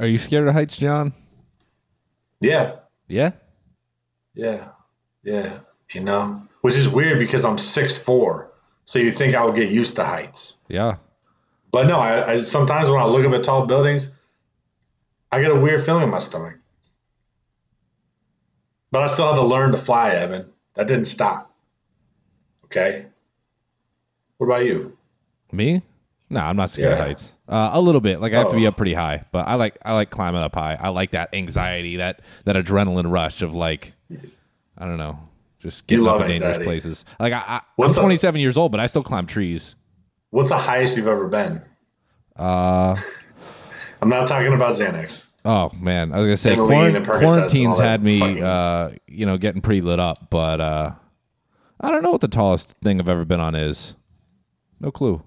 Are 0.00 0.06
you 0.06 0.18
scared 0.18 0.48
of 0.48 0.54
heights, 0.54 0.76
John? 0.76 1.12
Yeah, 2.40 2.76
Yeah. 3.06 3.32
yeah, 4.34 4.68
yeah. 5.22 5.58
You 5.92 6.00
know, 6.00 6.42
which 6.62 6.76
is 6.76 6.88
weird 6.88 7.18
because 7.18 7.44
I'm 7.44 7.58
six 7.58 7.96
four, 7.98 8.50
so 8.86 8.98
you 8.98 9.12
think 9.12 9.34
I 9.34 9.44
would 9.44 9.56
get 9.56 9.70
used 9.70 9.96
to 9.96 10.04
heights. 10.04 10.58
Yeah. 10.68 10.96
But 11.72 11.86
no, 11.86 11.98
I, 11.98 12.32
I 12.32 12.36
sometimes 12.38 12.88
when 12.90 13.00
I 13.00 13.04
look 13.04 13.26
up 13.26 13.32
at 13.32 13.44
tall 13.44 13.66
buildings, 13.66 14.16
I 15.32 15.40
get 15.40 15.50
a 15.50 15.54
weird 15.54 15.82
feeling 15.82 16.02
in 16.04 16.10
my 16.10 16.18
stomach. 16.18 16.54
But 18.90 19.02
I 19.02 19.06
still 19.06 19.28
had 19.28 19.36
to 19.36 19.44
learn 19.44 19.72
to 19.72 19.78
fly, 19.78 20.10
Evan. 20.10 20.50
That 20.74 20.86
didn't 20.88 21.04
stop. 21.04 21.54
Okay. 22.64 23.06
What 24.38 24.46
about 24.46 24.64
you? 24.64 24.96
Me? 25.52 25.82
No, 26.28 26.40
I'm 26.40 26.56
not 26.56 26.70
scared 26.70 26.92
of 26.92 26.98
heights. 26.98 27.36
Uh, 27.48 27.70
a 27.72 27.80
little 27.80 28.00
bit. 28.00 28.20
Like 28.20 28.32
I 28.32 28.38
have 28.38 28.50
to 28.50 28.56
be 28.56 28.64
Oh. 28.66 28.68
up 28.68 28.76
pretty 28.76 28.94
high, 28.94 29.24
but 29.32 29.48
I 29.48 29.56
like 29.56 29.76
I 29.84 29.94
like 29.94 30.10
climbing 30.10 30.40
up 30.42 30.54
high. 30.54 30.76
I 30.80 30.88
like 30.90 31.10
that 31.10 31.34
anxiety, 31.34 31.96
that 31.96 32.20
that 32.44 32.54
adrenaline 32.54 33.10
rush 33.10 33.42
of 33.42 33.52
like, 33.54 33.94
I 34.78 34.86
don't 34.86 34.96
know, 34.98 35.18
just 35.58 35.88
getting 35.88 36.06
up 36.06 36.20
in 36.22 36.28
dangerous 36.28 36.58
places. 36.58 37.04
Like 37.18 37.32
I, 37.32 37.60
I 37.78 37.82
up? 37.84 37.94
27 37.96 38.40
years 38.40 38.56
old, 38.56 38.70
but 38.70 38.80
I 38.80 38.86
still 38.86 39.02
climb 39.02 39.26
trees. 39.26 39.74
What's 40.30 40.50
the 40.50 40.58
highest 40.58 40.96
you've 40.96 41.08
ever 41.08 41.26
been? 41.26 41.62
Uh, 42.36 42.96
I'm 44.02 44.08
not 44.08 44.26
talking 44.28 44.52
about 44.52 44.74
Xanax. 44.76 45.26
oh 45.44 45.70
man, 45.80 46.12
I 46.12 46.18
was 46.18 46.26
gonna 46.26 46.36
say 46.36 46.56
quarant- 46.56 46.96
and 46.96 47.06
Percocets 47.06 47.14
and 47.14 47.66
all 47.66 47.74
quarantine's 47.74 47.78
had 47.78 48.02
me, 48.04 48.18
fucking- 48.20 48.42
uh, 48.42 48.90
you 49.06 49.26
know, 49.26 49.36
getting 49.38 49.60
pretty 49.62 49.80
lit 49.80 49.98
up, 50.00 50.28
but 50.30 50.60
uh, 50.60 50.92
I 51.80 51.90
don't 51.90 52.02
know 52.02 52.10
what 52.10 52.20
the 52.20 52.28
tallest 52.28 52.70
thing 52.82 53.00
I've 53.00 53.08
ever 53.08 53.24
been 53.24 53.40
on 53.40 53.54
is. 53.54 53.94
No 54.80 54.90
clue. 54.90 55.22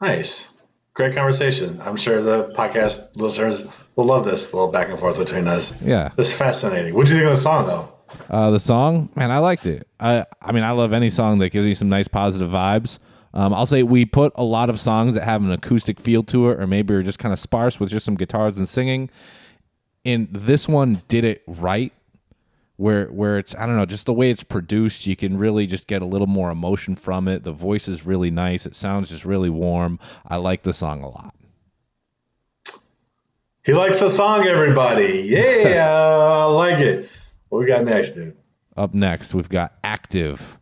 Nice. 0.00 0.52
Great 0.94 1.14
conversation. 1.14 1.80
I'm 1.82 1.96
sure 1.96 2.22
the 2.22 2.48
podcast 2.56 3.16
listeners 3.16 3.66
will 3.96 4.04
love 4.06 4.24
this 4.24 4.52
little 4.52 4.70
back 4.70 4.88
and 4.88 4.98
forth 4.98 5.18
between 5.18 5.46
us. 5.46 5.80
Yeah. 5.82 6.10
It's 6.18 6.32
fascinating. 6.32 6.94
What 6.94 7.06
do 7.06 7.12
you 7.12 7.18
think 7.20 7.30
of 7.30 7.36
the 7.36 7.40
song, 7.42 7.66
though? 7.66 7.88
Uh, 8.30 8.50
the 8.50 8.58
song, 8.60 9.10
man, 9.14 9.30
I 9.30 9.38
liked 9.38 9.66
it. 9.66 9.86
I, 10.00 10.24
I 10.40 10.52
mean, 10.52 10.64
I 10.64 10.70
love 10.72 10.92
any 10.92 11.10
song 11.10 11.38
that 11.38 11.50
gives 11.50 11.66
you 11.66 11.74
some 11.74 11.88
nice 11.88 12.08
positive 12.08 12.50
vibes. 12.50 12.98
Um, 13.34 13.52
I'll 13.52 13.66
say 13.66 13.82
we 13.82 14.04
put 14.04 14.32
a 14.36 14.44
lot 14.44 14.70
of 14.70 14.80
songs 14.80 15.14
that 15.14 15.24
have 15.24 15.42
an 15.42 15.52
acoustic 15.52 16.00
feel 16.00 16.22
to 16.24 16.50
it, 16.50 16.60
or 16.60 16.66
maybe 16.66 16.94
are 16.94 17.02
just 17.02 17.18
kind 17.18 17.32
of 17.32 17.38
sparse 17.38 17.78
with 17.78 17.90
just 17.90 18.06
some 18.06 18.16
guitars 18.16 18.58
and 18.58 18.68
singing. 18.68 19.10
And 20.04 20.28
this 20.32 20.68
one 20.68 21.02
did 21.08 21.24
it 21.24 21.42
right, 21.46 21.92
where 22.76 23.06
where 23.06 23.38
it's 23.38 23.54
I 23.54 23.66
don't 23.66 23.76
know, 23.76 23.84
just 23.86 24.06
the 24.06 24.14
way 24.14 24.30
it's 24.30 24.42
produced, 24.42 25.06
you 25.06 25.16
can 25.16 25.36
really 25.36 25.66
just 25.66 25.86
get 25.86 26.00
a 26.00 26.06
little 26.06 26.26
more 26.26 26.50
emotion 26.50 26.96
from 26.96 27.28
it. 27.28 27.44
The 27.44 27.52
voice 27.52 27.88
is 27.88 28.06
really 28.06 28.30
nice. 28.30 28.64
It 28.64 28.74
sounds 28.74 29.10
just 29.10 29.24
really 29.24 29.50
warm. 29.50 29.98
I 30.26 30.36
like 30.36 30.62
the 30.62 30.72
song 30.72 31.02
a 31.02 31.08
lot. 31.08 31.34
He 33.64 33.74
likes 33.74 34.00
the 34.00 34.08
song, 34.08 34.46
everybody. 34.46 35.24
Yeah, 35.26 35.90
I 35.90 36.44
like 36.44 36.78
it. 36.78 37.10
What 37.50 37.58
we 37.58 37.66
got 37.66 37.84
next, 37.84 38.12
dude? 38.12 38.34
Up 38.76 38.94
next, 38.94 39.34
we've 39.34 39.48
got 39.48 39.74
"Active" 39.84 40.58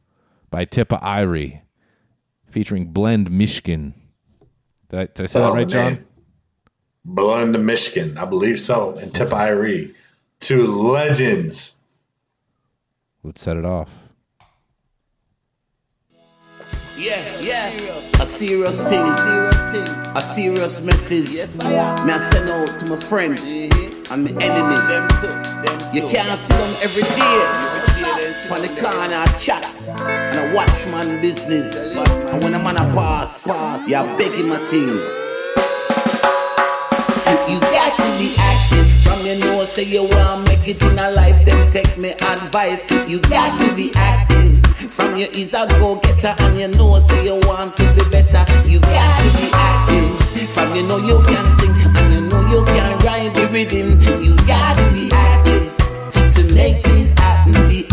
by 0.51 0.65
Tippa 0.65 1.01
Irie, 1.03 1.61
featuring 2.57 2.87
Blend 2.87 3.29
Mishkin. 3.29 3.93
Did 4.89 4.99
I, 4.99 5.05
did 5.05 5.25
I 5.25 5.27
say 5.27 5.41
that 5.41 5.53
right, 5.53 5.69
John? 5.69 6.07
Blend 7.05 7.53
to 7.53 7.59
Michigan, 7.59 8.17
I 8.17 8.25
believe 8.25 8.59
so. 8.59 8.97
And 8.97 9.13
Tippa 9.13 9.37
Irie. 9.37 9.95
Two 10.41 10.67
legends. 10.67 11.77
Let's 13.23 13.43
set 13.43 13.59
it 13.59 13.67
off. 13.67 13.95
Yeah, 16.97 17.41
yeah. 17.43 17.77
A 18.21 18.25
serious 18.25 18.83
thing, 18.85 19.13
serious 19.13 19.67
thing. 19.67 19.89
A 20.17 20.23
serious 20.23 20.81
message. 20.81 21.29
Yes, 21.29 21.61
I 21.61 21.73
am. 21.73 22.07
Me 22.07 22.15
I 22.15 22.19
send 22.31 22.49
out 22.49 22.81
to 22.81 22.87
my 22.87 22.99
friend 22.99 23.39
and 23.39 23.71
my 24.09 24.31
mm-hmm. 24.31 24.39
enemy. 24.41 24.77
Them 24.89 25.09
too. 25.21 25.29
Them 25.29 25.95
you 25.95 26.09
can't 26.09 26.41
see 26.41 26.55
them 26.55 26.75
every 26.81 27.03
day. 27.03 27.67
On 28.49 28.63
the 28.63 28.69
corner 28.81 29.17
I 29.17 29.27
chat 29.39 30.26
and 30.47 30.53
I 30.53 30.55
watch 30.55 30.87
man 30.87 31.21
business. 31.21 31.91
And 31.91 32.43
when 32.43 32.55
a 32.55 32.59
man 32.59 32.77
a 32.77 32.95
pass, 32.95 33.47
you're 33.87 34.03
begging 34.19 34.49
my 34.49 34.57
thing. 34.67 34.89
You, 37.49 37.55
you 37.55 37.61
got 37.61 37.97
to 37.97 38.19
be 38.19 38.35
active 38.39 38.87
from 39.03 39.25
your 39.27 39.37
nose, 39.37 39.73
say 39.73 39.85
you 39.85 40.05
want 40.05 40.47
make 40.49 40.69
it 40.69 40.83
in 40.83 40.99
a 40.99 41.11
life, 41.11 41.45
then 41.45 41.71
take 41.73 41.97
me 41.99 42.13
advice. 42.13 42.85
You 43.09 43.21
got 43.21 43.59
to 43.59 43.75
be 43.75 43.93
active 43.95 44.65
from 44.93 45.17
your 45.17 45.29
ears, 45.33 45.55
I 45.55 45.67
go 45.79 45.97
getter, 45.97 46.35
and 46.39 46.59
you 46.59 46.69
know, 46.69 46.99
say 47.01 47.25
you 47.25 47.41
want 47.47 47.77
to 47.77 47.95
be 47.95 48.09
better. 48.11 48.69
You 48.69 48.81
got 48.81 49.23
to 49.23 49.39
be 49.39 49.51
active 49.53 50.51
from 50.51 50.75
you 50.75 50.83
know 50.83 50.99
you 50.99 51.23
can 51.23 51.57
sing, 51.59 51.71
and 51.71 52.13
you 52.15 52.21
know 52.23 52.47
you 52.49 52.65
can 52.65 52.99
ride 53.01 53.35
the 53.35 53.49
rhythm. 53.49 54.01
You 54.23 54.37
got 54.47 54.77
to 54.77 54.93
be 54.93 55.11
active 55.13 55.77
to 56.33 56.55
make 56.55 56.83
things 56.85 57.11
happen. 57.11 57.69
Be 57.69 57.86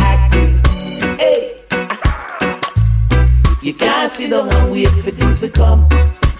You 3.64 3.74
can't 3.74 4.12
sit 4.12 4.32
down 4.32 4.54
and 4.54 4.74
wait 4.74 4.90
for 4.90 5.12
things 5.12 5.40
to 5.40 5.50
come. 5.50 5.88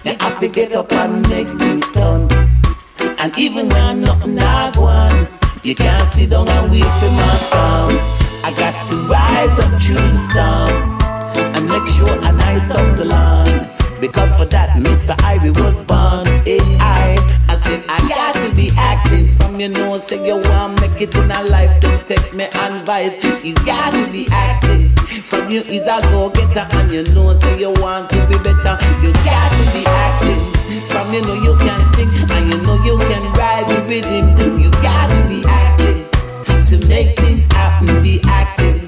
You 0.04 0.14
have 0.20 0.38
to 0.40 0.48
get 0.48 0.72
up 0.74 0.92
and 0.92 1.26
make 1.30 1.48
things 1.56 1.90
done. 1.90 2.28
And 3.00 3.38
even 3.38 3.70
when 3.70 4.02
nothing 4.02 4.38
I 4.38 4.70
want, 4.78 5.30
you 5.64 5.74
can't 5.74 6.06
sit 6.06 6.28
down 6.28 6.50
and 6.50 6.70
wait 6.70 6.82
for 6.82 7.10
my 7.16 7.36
storm. 7.46 7.96
I 8.44 8.52
got 8.54 8.86
to 8.88 8.96
rise 9.08 9.58
up 9.58 9.80
through 9.80 9.94
the 9.94 10.18
storm 10.18 11.00
and 11.56 11.66
make 11.66 11.86
sure 11.86 12.10
I 12.20 12.30
nice 12.30 12.70
up 12.72 12.94
the 12.98 13.06
lawn. 13.06 13.70
Because 14.02 14.30
for 14.34 14.44
that, 14.44 14.76
Mr. 14.76 15.18
Ivy 15.24 15.48
was 15.48 15.80
born. 15.80 16.26
Hey, 16.44 16.60
I, 16.78 17.16
said, 17.56 17.82
I 17.88 18.06
got 18.06 18.34
to 18.34 18.54
be 18.54 18.70
active 18.76 19.34
from 19.38 19.58
your 19.58 19.70
nose. 19.70 20.06
Say 20.06 20.26
you 20.26 20.42
want 20.42 20.78
make 20.78 21.00
it 21.00 21.14
in 21.14 21.30
a 21.30 21.42
life, 21.44 21.80
then 21.80 22.04
take 22.04 22.34
me 22.34 22.44
advice. 22.44 23.16
You 23.42 23.54
got 23.64 23.92
to 23.92 24.12
be 24.12 24.28
active 24.30 25.03
from 25.26 25.50
your 25.50 25.64
ears. 25.64 25.86
I 25.86 26.00
go 26.10 26.30
getter 26.30 26.66
and 26.76 26.92
you 26.92 27.02
know, 27.14 27.34
say 27.34 27.58
you 27.58 27.70
want 27.80 28.10
to 28.10 28.16
be 28.26 28.36
better. 28.38 28.76
You 29.02 29.12
got 29.12 29.50
to 29.50 29.64
be 29.72 29.84
active 29.86 30.90
From 30.90 31.12
you 31.12 31.22
know 31.22 31.34
you 31.34 31.56
can 31.58 31.84
sing 31.94 32.10
and 32.30 32.52
you 32.52 32.60
know 32.62 32.82
you 32.84 32.98
can 32.98 33.32
ride 33.34 33.68
the 33.68 33.82
rhythm. 33.88 34.60
You 34.60 34.70
got 34.70 35.08
to 35.08 35.28
be 35.28 35.42
active 35.46 36.64
to 36.68 36.88
make 36.88 37.18
things 37.18 37.44
happen. 37.52 38.02
Be 38.02 38.20
active. 38.24 38.82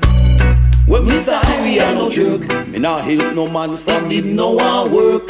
When 0.86 1.02
Mr. 1.02 1.40
Irie, 1.40 1.80
I 1.80 1.94
no 1.94 2.08
jerk. 2.10 2.68
Me 2.68 2.78
not 2.78 3.04
help 3.04 3.34
no 3.34 3.48
man 3.48 3.76
from 3.76 4.08
need 4.08 4.24
no 4.24 4.52
one 4.52 4.92
work. 4.92 5.26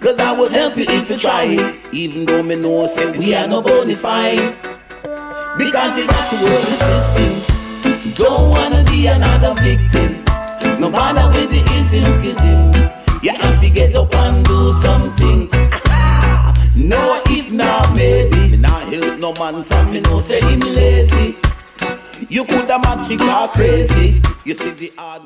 Cause 0.00 0.18
I 0.18 0.32
will 0.32 0.48
help 0.48 0.76
you 0.76 0.84
if 0.88 1.10
you 1.10 1.18
try 1.18 1.44
it. 1.44 1.76
Even 1.92 2.26
though 2.26 2.42
me 2.42 2.56
know 2.56 2.86
say 2.86 3.16
we 3.16 3.34
are 3.34 3.46
no 3.46 3.62
bonafide. 3.62 4.54
Because 5.56 5.96
you 5.96 6.06
got 6.06 6.30
to 6.30 6.36
work 6.44 6.62
the 6.64 6.76
system. 6.76 8.12
Don't 8.14 8.50
wanna 8.50 8.85
be 8.96 9.06
another 9.06 9.54
victim. 9.62 10.24
No 10.80 10.90
matter 10.90 11.26
with 11.36 11.50
the 11.50 11.62
ism 11.78 12.04
schism. 12.16 12.62
You 13.22 13.32
have 13.32 13.60
to 13.60 13.70
get 13.70 13.94
up 13.94 14.14
and 14.14 14.44
do 14.46 14.72
something. 14.74 15.50
no, 16.92 17.22
if 17.26 17.52
not, 17.52 17.94
maybe. 17.94 18.50
Me 18.50 18.56
not 18.56 18.82
help 18.92 19.18
no 19.18 19.32
man 19.34 19.64
from 19.64 19.92
me, 19.92 20.00
no 20.00 20.20
say 20.20 20.40
him 20.40 20.60
lazy. 20.60 21.36
You 22.28 22.44
could 22.44 22.70
have 22.70 22.84
or 22.84 23.48
crazy. 23.52 24.22
You 24.44 24.56
see 24.56 24.70
the 24.70 24.92
hard. 24.96 25.22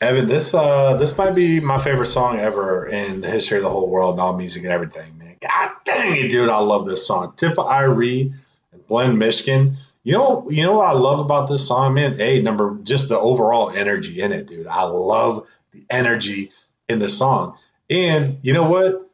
Evan, 0.00 0.26
this 0.26 0.54
uh 0.54 0.96
this 0.96 1.16
might 1.16 1.34
be 1.34 1.60
my 1.60 1.78
favorite 1.78 2.06
song 2.06 2.38
ever 2.38 2.86
in 2.86 3.20
the 3.20 3.30
history 3.30 3.58
of 3.58 3.64
the 3.64 3.70
whole 3.70 3.88
world, 3.88 4.14
and 4.14 4.20
all 4.20 4.36
music 4.36 4.64
and 4.64 4.72
everything, 4.72 5.18
man. 5.18 5.36
God 5.40 5.70
dang 5.84 6.16
it, 6.16 6.30
dude, 6.30 6.48
I 6.48 6.58
love 6.58 6.86
this 6.86 7.06
song. 7.06 7.32
Tippa 7.36 7.64
Irie 7.80 8.34
and 8.72 8.86
Blend 8.86 9.18
Michigan. 9.18 9.76
You 10.04 10.12
know, 10.12 10.48
you 10.50 10.62
know 10.62 10.74
what 10.74 10.88
I 10.88 10.92
love 10.92 11.18
about 11.18 11.48
this 11.48 11.66
song, 11.66 11.94
man? 11.94 12.20
A 12.20 12.40
number 12.42 12.78
just 12.82 13.08
the 13.08 13.18
overall 13.18 13.70
energy 13.70 14.20
in 14.20 14.32
it, 14.32 14.46
dude. 14.46 14.66
I 14.66 14.82
love 14.82 15.48
the 15.72 15.84
energy 15.88 16.52
in 16.88 16.98
the 16.98 17.08
song. 17.08 17.56
And 17.88 18.38
you 18.42 18.52
know 18.52 18.68
what? 18.68 19.10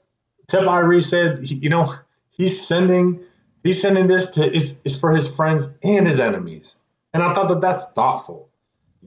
Tippa 0.49 0.67
Irie 0.67 1.05
said, 1.05 1.45
he, 1.45 1.55
you 1.55 1.71
know, 1.71 1.95
he's 2.33 2.61
sending 2.61 3.21
he's 3.63 3.81
sending 3.81 4.09
this 4.09 4.33
to 4.33 4.53
is 4.53 4.83
is 4.85 4.99
for 5.01 5.13
his 5.13 5.29
friends 5.29 5.73
and 5.83 6.07
his 6.07 6.19
enemies. 6.19 6.77
And 7.15 7.23
I 7.23 7.35
thought 7.35 7.49
that 7.49 7.61
that's 7.61 7.93
thoughtful. 7.93 8.49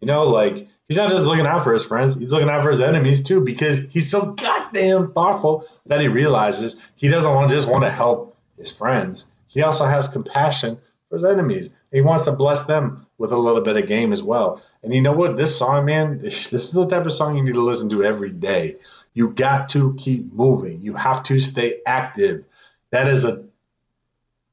You 0.01 0.07
know, 0.07 0.23
like 0.23 0.67
he's 0.87 0.97
not 0.97 1.09
just 1.09 1.27
looking 1.27 1.45
out 1.45 1.65
for 1.65 1.73
his 1.73 1.83
friends, 1.83 2.15
he's 2.15 2.31
looking 2.31 2.49
out 2.49 2.63
for 2.63 2.71
his 2.71 2.79
enemies 2.81 3.23
too, 3.23 3.41
because 3.41 3.79
he's 3.89 4.09
so 4.09 4.31
goddamn 4.31 5.11
thoughtful 5.11 5.65
that 5.87 5.99
he 5.99 6.07
realizes 6.07 6.81
he 6.95 7.09
doesn't 7.09 7.33
want 7.33 7.49
just 7.49 7.67
want 7.67 7.83
to 7.83 7.91
help 7.91 8.37
his 8.57 8.71
friends. 8.71 9.29
He 9.47 9.61
also 9.61 9.85
has 9.85 10.07
compassion 10.07 10.79
for 11.13 11.17
his 11.17 11.23
enemies. 11.31 11.69
He 11.91 12.01
wants 12.01 12.25
to 12.25 12.31
bless 12.31 12.63
them 12.63 13.05
with 13.19 13.31
a 13.31 13.37
little 13.37 13.61
bit 13.61 13.77
of 13.77 13.85
game 13.85 14.13
as 14.13 14.23
well. 14.23 14.59
And 14.81 14.91
you 14.91 15.01
know 15.01 15.11
what? 15.11 15.37
This 15.37 15.55
song, 15.55 15.85
man, 15.85 16.17
this, 16.21 16.51
is 16.51 16.71
the 16.71 16.87
type 16.87 17.05
of 17.05 17.13
song 17.13 17.37
you 17.37 17.43
need 17.43 17.53
to 17.53 17.61
listen 17.61 17.89
to 17.89 18.03
every 18.03 18.31
day. 18.31 18.77
You 19.13 19.29
got 19.29 19.69
to 19.69 19.93
keep 19.93 20.33
moving. 20.33 20.81
You 20.81 20.95
have 20.95 21.21
to 21.23 21.39
stay 21.39 21.81
active. 21.85 22.45
That 22.89 23.09
is 23.09 23.25
a 23.25 23.45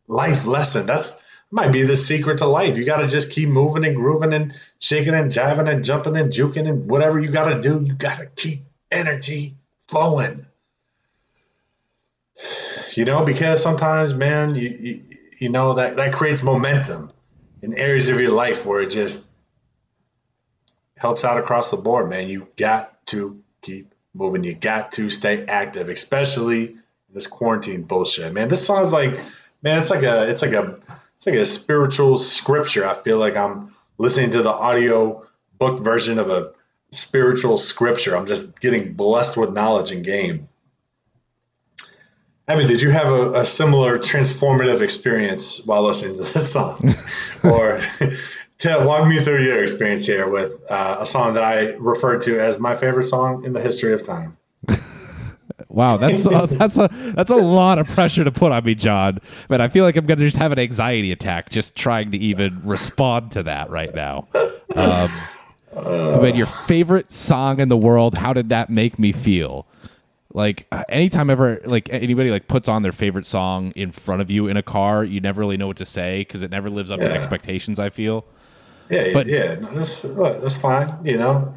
life 0.06 0.44
lesson. 0.44 0.84
That's 0.84 1.22
might 1.50 1.72
be 1.72 1.82
the 1.82 1.96
secret 1.96 2.38
to 2.38 2.46
life. 2.46 2.76
You 2.76 2.84
got 2.84 2.98
to 2.98 3.08
just 3.08 3.30
keep 3.30 3.48
moving 3.48 3.84
and 3.84 3.96
grooving 3.96 4.34
and 4.34 4.52
shaking 4.78 5.14
and 5.14 5.32
jiving 5.32 5.68
and 5.68 5.82
jumping 5.82 6.16
and 6.16 6.30
juking 6.30 6.68
and 6.68 6.88
whatever 6.88 7.18
you 7.18 7.30
got 7.30 7.48
to 7.48 7.60
do. 7.62 7.82
You 7.82 7.94
got 7.94 8.18
to 8.18 8.26
keep 8.26 8.60
energy 8.90 9.54
flowing. 9.88 10.44
You 12.94 13.04
know, 13.04 13.24
because 13.24 13.62
sometimes, 13.62 14.14
man, 14.14 14.56
you 14.56 15.09
you 15.40 15.48
know 15.48 15.74
that 15.74 15.96
that 15.96 16.12
creates 16.14 16.42
momentum 16.42 17.10
in 17.62 17.74
areas 17.74 18.08
of 18.08 18.20
your 18.20 18.30
life 18.30 18.64
where 18.64 18.80
it 18.80 18.90
just 18.90 19.28
helps 20.96 21.24
out 21.24 21.38
across 21.38 21.70
the 21.70 21.78
board, 21.78 22.08
man. 22.08 22.28
You 22.28 22.46
got 22.56 23.04
to 23.06 23.42
keep 23.62 23.94
moving. 24.14 24.44
You 24.44 24.54
got 24.54 24.92
to 24.92 25.08
stay 25.08 25.44
active, 25.46 25.88
especially 25.88 26.76
this 27.12 27.26
quarantine 27.26 27.82
bullshit, 27.82 28.32
man. 28.32 28.48
This 28.48 28.64
sounds 28.64 28.92
like, 28.92 29.18
man, 29.62 29.78
it's 29.78 29.90
like 29.90 30.02
a, 30.02 30.28
it's 30.28 30.42
like 30.42 30.52
a, 30.52 30.78
it's 31.16 31.26
like 31.26 31.36
a 31.36 31.46
spiritual 31.46 32.18
scripture. 32.18 32.86
I 32.86 33.02
feel 33.02 33.18
like 33.18 33.36
I'm 33.36 33.74
listening 33.96 34.32
to 34.32 34.42
the 34.42 34.50
audio 34.50 35.26
book 35.58 35.82
version 35.82 36.18
of 36.18 36.28
a 36.28 36.52
spiritual 36.90 37.56
scripture. 37.56 38.14
I'm 38.14 38.26
just 38.26 38.60
getting 38.60 38.92
blessed 38.92 39.38
with 39.38 39.52
knowledge 39.52 39.90
and 39.90 40.04
game. 40.04 40.49
Evan, 42.50 42.66
did 42.66 42.82
you 42.82 42.90
have 42.90 43.12
a, 43.12 43.42
a 43.42 43.44
similar 43.46 43.96
transformative 43.96 44.80
experience 44.80 45.64
while 45.64 45.84
listening 45.84 46.16
to 46.16 46.24
this 46.24 46.52
song? 46.52 46.92
or 47.44 47.80
tell, 48.58 48.84
walk 48.84 49.06
me 49.06 49.22
through 49.22 49.44
your 49.44 49.62
experience 49.62 50.04
here 50.04 50.28
with 50.28 50.52
uh, 50.68 50.96
a 50.98 51.06
song 51.06 51.34
that 51.34 51.44
I 51.44 51.74
refer 51.74 52.18
to 52.18 52.40
as 52.40 52.58
my 52.58 52.74
favorite 52.74 53.04
song 53.04 53.44
in 53.44 53.52
the 53.52 53.60
history 53.60 53.92
of 53.94 54.02
time. 54.02 54.36
Wow, 55.68 55.98
that's 55.98 56.26
a, 56.26 56.48
that's 56.50 56.76
a 56.78 56.88
that's 57.14 57.30
a 57.30 57.36
lot 57.36 57.78
of 57.78 57.86
pressure 57.86 58.24
to 58.24 58.32
put 58.32 58.50
on 58.50 58.64
me, 58.64 58.74
John. 58.74 59.20
But 59.46 59.60
I 59.60 59.68
feel 59.68 59.84
like 59.84 59.94
I'm 59.96 60.04
gonna 60.04 60.24
just 60.24 60.38
have 60.38 60.50
an 60.50 60.58
anxiety 60.58 61.12
attack 61.12 61.48
just 61.48 61.76
trying 61.76 62.10
to 62.10 62.18
even 62.18 62.60
respond 62.64 63.30
to 63.32 63.44
that 63.44 63.70
right 63.70 63.94
now. 63.94 64.26
Um, 64.74 65.10
but 65.72 66.34
your 66.34 66.46
favorite 66.46 67.12
song 67.12 67.60
in 67.60 67.68
the 67.68 67.76
world? 67.76 68.16
How 68.16 68.32
did 68.32 68.48
that 68.48 68.68
make 68.68 68.98
me 68.98 69.12
feel? 69.12 69.66
Like 70.32 70.66
uh, 70.70 70.84
anytime 70.88 71.28
ever 71.28 71.60
like 71.64 71.88
anybody 71.92 72.30
like 72.30 72.46
puts 72.46 72.68
on 72.68 72.82
their 72.82 72.92
favorite 72.92 73.26
song 73.26 73.72
in 73.74 73.90
front 73.90 74.22
of 74.22 74.30
you 74.30 74.46
in 74.46 74.56
a 74.56 74.62
car, 74.62 75.02
you 75.04 75.20
never 75.20 75.40
really 75.40 75.56
know 75.56 75.66
what 75.66 75.78
to 75.78 75.86
say 75.86 76.20
because 76.20 76.42
it 76.42 76.50
never 76.52 76.70
lives 76.70 76.90
up 76.90 77.00
to 77.00 77.10
expectations. 77.10 77.78
I 77.80 77.90
feel. 77.90 78.24
Yeah, 78.88 79.12
But- 79.12 79.26
yeah, 79.26 79.54
no, 79.56 79.72
that's 79.74 80.02
that's 80.02 80.56
fine. 80.56 80.92
You 81.04 81.16
know, 81.16 81.52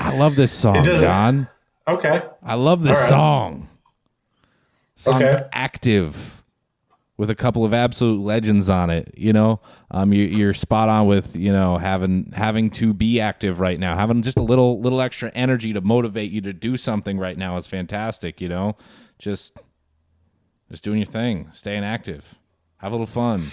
I 0.00 0.16
love 0.16 0.36
this 0.36 0.52
song, 0.52 0.84
John. 0.84 1.48
okay, 1.86 2.22
I 2.42 2.54
love 2.54 2.82
this 2.82 2.98
right. 2.98 3.08
song. 3.08 3.68
Song 4.96 5.22
Okay. 5.22 5.44
active 5.52 6.37
with 7.18 7.28
a 7.28 7.34
couple 7.34 7.64
of 7.64 7.74
absolute 7.74 8.22
legends 8.22 8.70
on 8.70 8.88
it. 8.88 9.12
You 9.14 9.34
know, 9.34 9.60
um, 9.90 10.12
you, 10.12 10.24
you're 10.24 10.54
spot 10.54 10.88
on 10.88 11.06
with 11.06 11.36
you 11.36 11.52
know 11.52 11.76
having 11.76 12.32
having 12.32 12.70
to 12.70 12.94
be 12.94 13.20
active 13.20 13.60
right 13.60 13.78
now, 13.78 13.94
having 13.96 14.22
just 14.22 14.38
a 14.38 14.42
little 14.42 14.80
little 14.80 15.02
extra 15.02 15.30
energy 15.34 15.74
to 15.74 15.82
motivate 15.82 16.30
you 16.30 16.40
to 16.42 16.54
do 16.54 16.78
something 16.78 17.18
right 17.18 17.36
now 17.36 17.58
is 17.58 17.66
fantastic. 17.66 18.40
You 18.40 18.48
know, 18.48 18.76
just 19.18 19.58
just 20.70 20.82
doing 20.82 20.98
your 20.98 21.06
thing, 21.06 21.48
staying 21.52 21.84
active, 21.84 22.36
have 22.78 22.92
a 22.92 22.94
little 22.94 23.06
fun. 23.06 23.44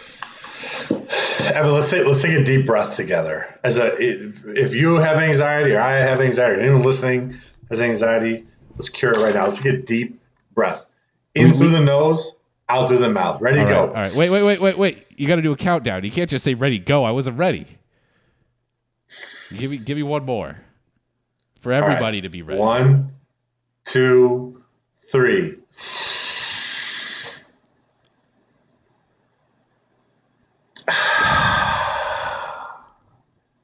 Evan, 1.40 1.74
let's 1.74 1.90
take 1.90 2.06
let's 2.06 2.22
take 2.22 2.40
a 2.40 2.44
deep 2.44 2.66
breath 2.66 2.96
together. 2.96 3.60
As 3.64 3.78
a 3.78 4.02
if, 4.02 4.46
if 4.46 4.76
you 4.76 4.96
have 4.96 5.18
anxiety 5.18 5.74
or 5.74 5.82
I 5.82 5.94
have 5.94 6.22
anxiety, 6.22 6.62
anyone 6.62 6.84
listening 6.84 7.36
has 7.70 7.82
anxiety, 7.82 8.46
let's 8.76 8.90
cure 8.90 9.12
it 9.12 9.18
right 9.18 9.34
now. 9.34 9.44
Let's 9.44 9.62
take 9.62 9.74
a 9.74 9.78
deep 9.78 10.22
breath 10.54 10.86
in 11.34 11.54
through 11.54 11.70
the 11.70 11.82
nose, 11.82 12.40
out 12.70 12.88
through 12.88 13.00
the 13.00 13.10
mouth. 13.10 13.42
Ready, 13.42 13.60
All 13.60 13.66
right, 13.66 13.72
go. 13.72 13.88
all 13.88 13.94
right. 13.94 14.14
Wait, 14.14 14.30
wait, 14.30 14.44
wait, 14.44 14.62
wait, 14.62 14.78
wait. 14.78 15.06
You 15.16 15.28
got 15.28 15.36
to 15.36 15.42
do 15.42 15.52
a 15.52 15.58
countdown. 15.58 16.04
You 16.04 16.12
can't 16.12 16.30
just 16.30 16.44
say 16.44 16.54
ready, 16.54 16.80
go. 16.80 17.04
I 17.04 17.12
wasn't 17.12 17.38
ready. 17.38 17.66
Give 19.56 19.72
me, 19.72 19.78
give 19.78 19.98
me 19.98 20.04
one 20.04 20.26
more 20.26 20.58
for 21.62 21.74
All 21.74 21.80
right. 21.82 21.90
everybody 21.90 22.22
to 22.22 22.30
be 22.30 22.42
ready. 22.42 22.60
One, 22.60 23.12
two, 23.86 24.62
three. 25.12 25.56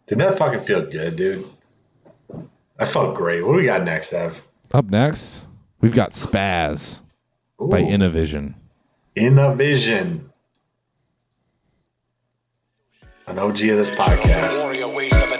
Did 0.07 0.17
that 0.19 0.37
fucking 0.37 0.61
feel 0.61 0.85
good, 0.89 1.15
dude? 1.15 1.45
I 2.79 2.85
felt 2.85 3.15
great. 3.15 3.41
What 3.45 3.53
do 3.53 3.57
we 3.57 3.63
got 3.63 3.83
next, 3.83 4.11
Ev? 4.13 4.41
Up 4.73 4.85
next, 4.89 5.45
we've 5.79 5.93
got 5.93 6.11
Spaz 6.11 6.99
by 7.59 7.81
Ooh. 7.81 7.85
Innovision. 9.15 10.07
Innovision. 10.07 10.31
An 13.27 13.39
OG 13.39 13.61
of 13.61 13.77
this 13.77 13.89
podcast. 13.89 15.30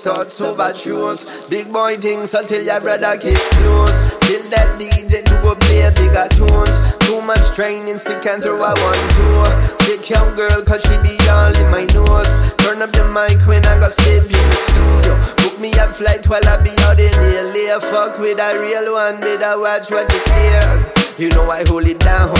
Thoughts 0.00 0.40
over 0.40 0.74
shoes. 0.74 1.28
Big 1.48 1.72
boy 1.72 1.96
things 1.96 2.34
until 2.34 2.64
your 2.64 2.80
brother 2.80 3.16
kiss 3.18 3.40
close. 3.58 3.96
Till 4.26 4.44
that 4.50 4.78
DJ 4.78 5.24
to 5.24 5.34
go 5.42 5.54
play 5.54 5.88
bigger 5.94 6.28
tunes. 6.28 6.74
Too 7.06 7.20
much 7.22 7.54
training, 7.54 7.98
stick 7.98 8.24
and 8.26 8.42
throw 8.42 8.62
a 8.62 8.70
one 8.74 9.04
two. 9.16 9.86
Take 9.86 10.08
young 10.10 10.34
girl, 10.36 10.62
cause 10.62 10.82
she 10.82 10.96
be 10.98 11.16
all 11.28 11.54
in 11.56 11.70
my 11.70 11.84
nose. 11.94 12.28
Turn 12.58 12.82
up 12.82 12.92
the 12.92 13.04
mic 13.10 13.40
when 13.46 13.64
I 13.64 13.80
got 13.80 13.92
step 13.92 14.24
in 14.24 14.44
the 14.50 14.58
studio. 14.68 15.14
Book 15.42 15.58
me 15.60 15.72
up 15.78 15.94
flight 15.94 16.26
while 16.28 16.46
I 16.46 16.56
be 16.62 16.70
out 16.84 17.00
in 17.00 17.12
the 17.12 17.30
LA. 17.50 17.80
Fuck 17.80 18.18
with 18.18 18.38
a 18.38 18.58
real 18.58 18.92
one, 18.94 19.20
better 19.20 19.58
watch 19.60 19.90
what 19.90 20.12
you 20.12 20.20
say. 20.20 20.98
You 21.18 21.30
know 21.30 21.50
I 21.50 21.66
hold 21.66 21.86
it 21.86 21.98
down. 21.98 22.30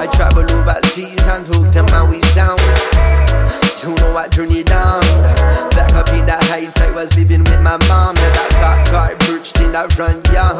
I 0.00 0.08
travel 0.16 0.42
overseas 0.42 1.22
and 1.28 1.46
hook 1.46 1.72
them 1.72 1.86
my 1.86 2.08
way 2.10 2.20
down. 2.34 3.15
You 3.86 3.94
know 4.02 4.16
I 4.16 4.26
turn 4.26 4.50
it 4.50 4.66
down. 4.66 5.00
Back 5.70 5.94
up 5.94 6.08
in 6.08 6.26
the 6.26 6.34
heights, 6.50 6.76
I 6.80 6.90
was 6.90 7.14
living 7.14 7.44
with 7.44 7.62
my 7.62 7.78
mom. 7.86 8.16
And 8.18 8.34
I 8.34 8.48
got 8.58 8.86
car 8.88 9.14
perched 9.14 9.60
in 9.60 9.70
the 9.70 9.86
front 9.94 10.26
yard. 10.34 10.58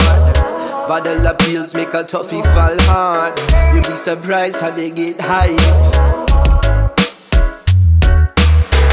Bottle 0.86 1.26
of 1.26 1.36
pills 1.38 1.74
make 1.74 1.92
a 1.92 2.04
toughie 2.04 2.46
fall 2.54 2.78
hard. 2.86 3.34
You'll 3.74 3.82
be 3.82 3.96
surprised 3.98 4.60
how 4.60 4.70
they 4.70 4.90
get 4.90 5.20
high. 5.20 5.58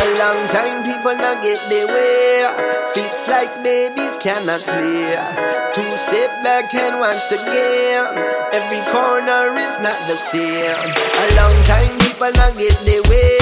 A 0.02 0.08
long 0.18 0.42
time 0.50 0.82
people 0.82 1.14
not 1.14 1.44
get 1.44 1.62
their 1.70 1.86
way. 1.86 2.50
Fits 2.98 3.28
like 3.28 3.54
babies 3.62 4.18
cannot 4.18 4.62
play. 4.66 5.14
Two 5.78 5.86
step 6.10 6.34
back 6.42 6.74
and 6.74 6.98
watch 6.98 7.22
the 7.30 7.38
game. 7.38 8.10
Every 8.50 8.82
corner 8.90 9.54
is 9.62 9.78
not 9.78 10.02
the 10.10 10.18
same. 10.34 10.74
A 10.74 11.26
long 11.38 11.54
time 11.70 12.00
people 12.02 12.34
not 12.34 12.58
get 12.58 12.74
their 12.82 13.04
way. 13.04 13.38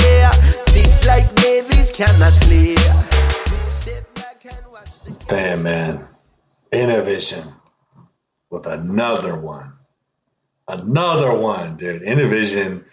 Like 1.05 1.35
babies 1.35 1.91
cannot 1.91 2.33
watch. 4.71 4.89
Damn, 5.27 5.63
man. 5.63 6.07
Innovision 6.71 7.53
with 8.49 8.65
another 8.65 9.35
one. 9.35 9.73
Another 10.67 11.33
one, 11.37 11.75
dude. 11.77 12.03
Innovision. 12.03 12.85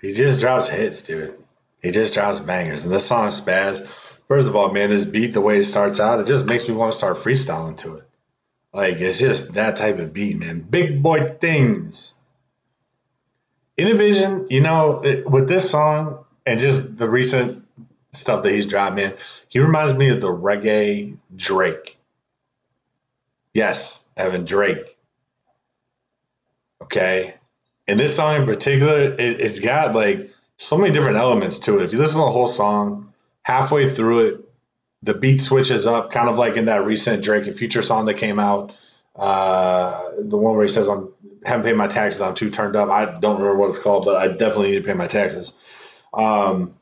He 0.00 0.12
just 0.12 0.40
drops 0.40 0.68
hits, 0.68 1.02
dude. 1.02 1.38
He 1.82 1.90
just 1.90 2.14
drops 2.14 2.40
bangers. 2.40 2.84
And 2.84 2.92
this 2.92 3.06
song, 3.06 3.28
Spaz, 3.28 3.86
first 4.28 4.48
of 4.48 4.56
all, 4.56 4.72
man, 4.72 4.90
this 4.90 5.04
beat, 5.04 5.32
the 5.32 5.40
way 5.40 5.58
it 5.58 5.64
starts 5.64 6.00
out, 6.00 6.20
it 6.20 6.26
just 6.26 6.46
makes 6.46 6.68
me 6.68 6.74
want 6.74 6.92
to 6.92 6.98
start 6.98 7.18
freestyling 7.18 7.76
to 7.78 7.96
it. 7.96 8.04
Like, 8.72 8.98
it's 9.00 9.18
just 9.18 9.54
that 9.54 9.76
type 9.76 9.98
of 9.98 10.12
beat, 10.12 10.36
man. 10.38 10.60
Big 10.60 11.02
boy 11.02 11.36
things. 11.40 12.14
Innovision, 13.76 14.48
you 14.50 14.60
know, 14.60 15.02
it- 15.04 15.28
with 15.28 15.48
this 15.48 15.70
song 15.70 16.24
and 16.48 16.60
just 16.60 16.96
the 16.96 17.08
recent 17.08 17.66
stuff 18.12 18.42
that 18.42 18.52
he's 18.52 18.66
dropped, 18.66 18.96
man, 18.96 19.14
he 19.48 19.58
reminds 19.60 19.94
me 19.94 20.10
of 20.10 20.20
the 20.20 20.28
reggae 20.28 21.16
Drake. 21.36 21.98
Yes, 23.52 24.04
Evan 24.16 24.44
Drake. 24.44 24.96
Okay. 26.82 27.34
And 27.86 28.00
this 28.00 28.16
song 28.16 28.36
in 28.36 28.46
particular, 28.46 29.12
it, 29.12 29.40
it's 29.40 29.60
got 29.60 29.94
like 29.94 30.30
so 30.56 30.78
many 30.78 30.92
different 30.92 31.18
elements 31.18 31.60
to 31.60 31.78
it. 31.78 31.84
If 31.84 31.92
you 31.92 31.98
listen 31.98 32.20
to 32.20 32.24
the 32.24 32.30
whole 32.30 32.46
song, 32.46 33.12
halfway 33.42 33.90
through 33.90 34.28
it, 34.28 34.44
the 35.02 35.14
beat 35.14 35.42
switches 35.42 35.86
up, 35.86 36.10
kind 36.10 36.28
of 36.28 36.38
like 36.38 36.56
in 36.56 36.66
that 36.66 36.84
recent 36.84 37.22
Drake 37.22 37.46
and 37.46 37.56
Future 37.56 37.82
song 37.82 38.06
that 38.06 38.14
came 38.14 38.38
out. 38.38 38.74
Uh, 39.14 40.12
the 40.18 40.36
one 40.36 40.54
where 40.54 40.64
he 40.64 40.72
says, 40.72 40.88
"I'm 40.88 41.08
haven't 41.44 41.64
paid 41.64 41.76
my 41.76 41.88
taxes. 41.88 42.20
I'm 42.20 42.34
too 42.34 42.50
turned 42.50 42.76
up." 42.76 42.88
I 42.88 43.18
don't 43.18 43.40
remember 43.40 43.56
what 43.56 43.68
it's 43.68 43.78
called, 43.78 44.04
but 44.04 44.16
I 44.16 44.28
definitely 44.28 44.72
need 44.72 44.82
to 44.82 44.84
pay 44.84 44.94
my 44.94 45.06
taxes. 45.08 45.52
Um, 46.12 46.74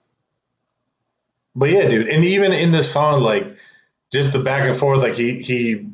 but 1.54 1.70
yeah, 1.70 1.88
dude, 1.88 2.08
and 2.08 2.24
even 2.24 2.52
in 2.52 2.70
this 2.70 2.92
song, 2.92 3.20
like 3.20 3.56
just 4.12 4.32
the 4.32 4.38
back 4.38 4.68
and 4.68 4.76
forth, 4.76 5.00
like 5.00 5.16
he 5.16 5.40
he 5.40 5.86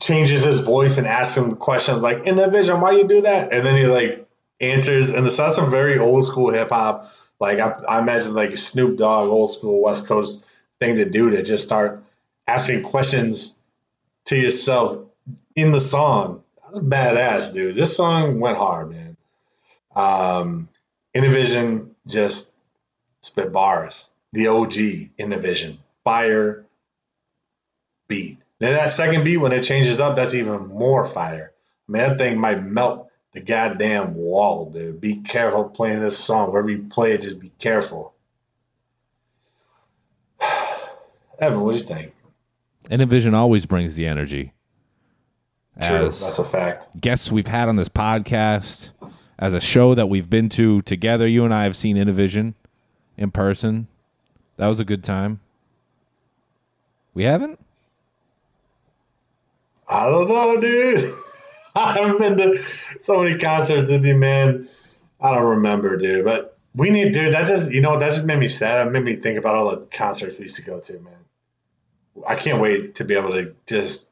changes 0.00 0.44
his 0.44 0.60
voice 0.60 0.98
and 0.98 1.06
asks 1.06 1.36
him 1.36 1.56
questions 1.56 2.02
like 2.02 2.26
in 2.26 2.36
the 2.36 2.48
vision, 2.48 2.80
why 2.80 2.92
you 2.92 3.08
do 3.08 3.22
that? 3.22 3.52
And 3.52 3.66
then 3.66 3.76
he 3.76 3.86
like 3.86 4.28
answers, 4.60 5.10
and 5.10 5.26
it's 5.26 5.36
that's 5.36 5.56
some 5.56 5.70
very 5.70 5.98
old 5.98 6.24
school 6.24 6.50
hip 6.50 6.68
hop. 6.68 7.12
Like 7.40 7.58
I, 7.58 7.70
I 7.88 8.00
imagine 8.00 8.34
like 8.34 8.56
Snoop 8.58 8.98
Dogg, 8.98 9.28
old 9.28 9.52
school 9.52 9.82
West 9.82 10.06
Coast 10.06 10.44
thing 10.78 10.96
to 10.96 11.04
do 11.04 11.30
to 11.30 11.42
just 11.42 11.64
start 11.64 12.02
asking 12.46 12.82
questions 12.82 13.58
to 14.26 14.36
yourself 14.36 15.06
in 15.56 15.72
the 15.72 15.80
song. 15.80 16.42
That's 16.64 16.78
badass, 16.78 17.52
dude. 17.52 17.76
This 17.76 17.96
song 17.96 18.40
went 18.40 18.58
hard, 18.58 18.90
man. 18.90 19.16
Um, 19.94 20.68
Innovision 21.14 21.94
just 22.06 22.54
spit 23.20 23.52
bars. 23.52 24.10
The 24.32 24.48
OG 24.48 24.76
Innovision, 25.16 25.78
fire 26.02 26.66
beat. 28.08 28.38
Then 28.58 28.74
that 28.74 28.90
second 28.90 29.24
beat, 29.24 29.36
when 29.36 29.52
it 29.52 29.62
changes 29.62 30.00
up, 30.00 30.16
that's 30.16 30.34
even 30.34 30.68
more 30.68 31.04
fire. 31.04 31.52
I 31.88 31.92
Man, 31.92 32.08
that 32.08 32.18
thing 32.18 32.38
might 32.38 32.62
melt 32.62 33.10
the 33.32 33.40
goddamn 33.40 34.14
wall, 34.14 34.70
dude. 34.70 35.00
Be 35.00 35.16
careful 35.16 35.64
playing 35.64 36.00
this 36.00 36.18
song. 36.18 36.50
Wherever 36.50 36.70
you 36.70 36.84
play 36.90 37.12
it, 37.12 37.20
just 37.20 37.40
be 37.40 37.52
careful. 37.58 38.14
Evan, 41.38 41.60
what 41.60 41.72
do 41.72 41.78
you 41.78 41.84
think? 41.84 42.14
Innovision 42.90 43.34
always 43.34 43.66
brings 43.66 43.96
the 43.96 44.06
energy. 44.06 44.52
True, 45.82 46.10
that's 46.10 46.38
a 46.38 46.44
fact. 46.44 47.00
guests 47.00 47.32
we've 47.32 47.48
had 47.48 47.68
on 47.68 47.74
this 47.74 47.88
podcast, 47.88 48.90
as 49.38 49.54
a 49.54 49.60
show 49.60 49.94
that 49.94 50.08
we've 50.08 50.30
been 50.30 50.48
to 50.50 50.82
together, 50.82 51.26
you 51.26 51.44
and 51.44 51.52
I 51.52 51.64
have 51.64 51.76
seen 51.76 51.96
Innovision 51.96 52.54
in 53.16 53.30
person. 53.30 53.88
That 54.56 54.68
was 54.68 54.80
a 54.80 54.84
good 54.84 55.02
time. 55.02 55.40
We 57.12 57.24
haven't? 57.24 57.58
I 59.88 60.08
don't 60.08 60.28
know, 60.28 60.60
dude. 60.60 61.14
I 61.74 61.98
haven't 61.98 62.18
been 62.18 62.36
to 62.36 62.62
so 63.00 63.22
many 63.22 63.38
concerts 63.38 63.90
with 63.90 64.04
you, 64.04 64.14
man. 64.14 64.68
I 65.20 65.34
don't 65.34 65.44
remember, 65.44 65.96
dude. 65.96 66.24
But 66.24 66.56
we 66.74 66.90
need, 66.90 67.12
dude. 67.12 67.34
That 67.34 67.46
just, 67.46 67.72
you 67.72 67.80
know, 67.80 67.98
that 67.98 68.10
just 68.10 68.24
made 68.24 68.38
me 68.38 68.48
sad. 68.48 68.86
It 68.86 68.90
made 68.90 69.04
me 69.04 69.16
think 69.16 69.38
about 69.38 69.54
all 69.54 69.70
the 69.70 69.78
concerts 69.78 70.38
we 70.38 70.44
used 70.44 70.56
to 70.56 70.62
go 70.62 70.80
to, 70.80 70.92
man. 71.00 71.12
I 72.26 72.36
can't 72.36 72.60
wait 72.60 72.96
to 72.96 73.04
be 73.04 73.14
able 73.16 73.32
to 73.32 73.54
just 73.66 74.10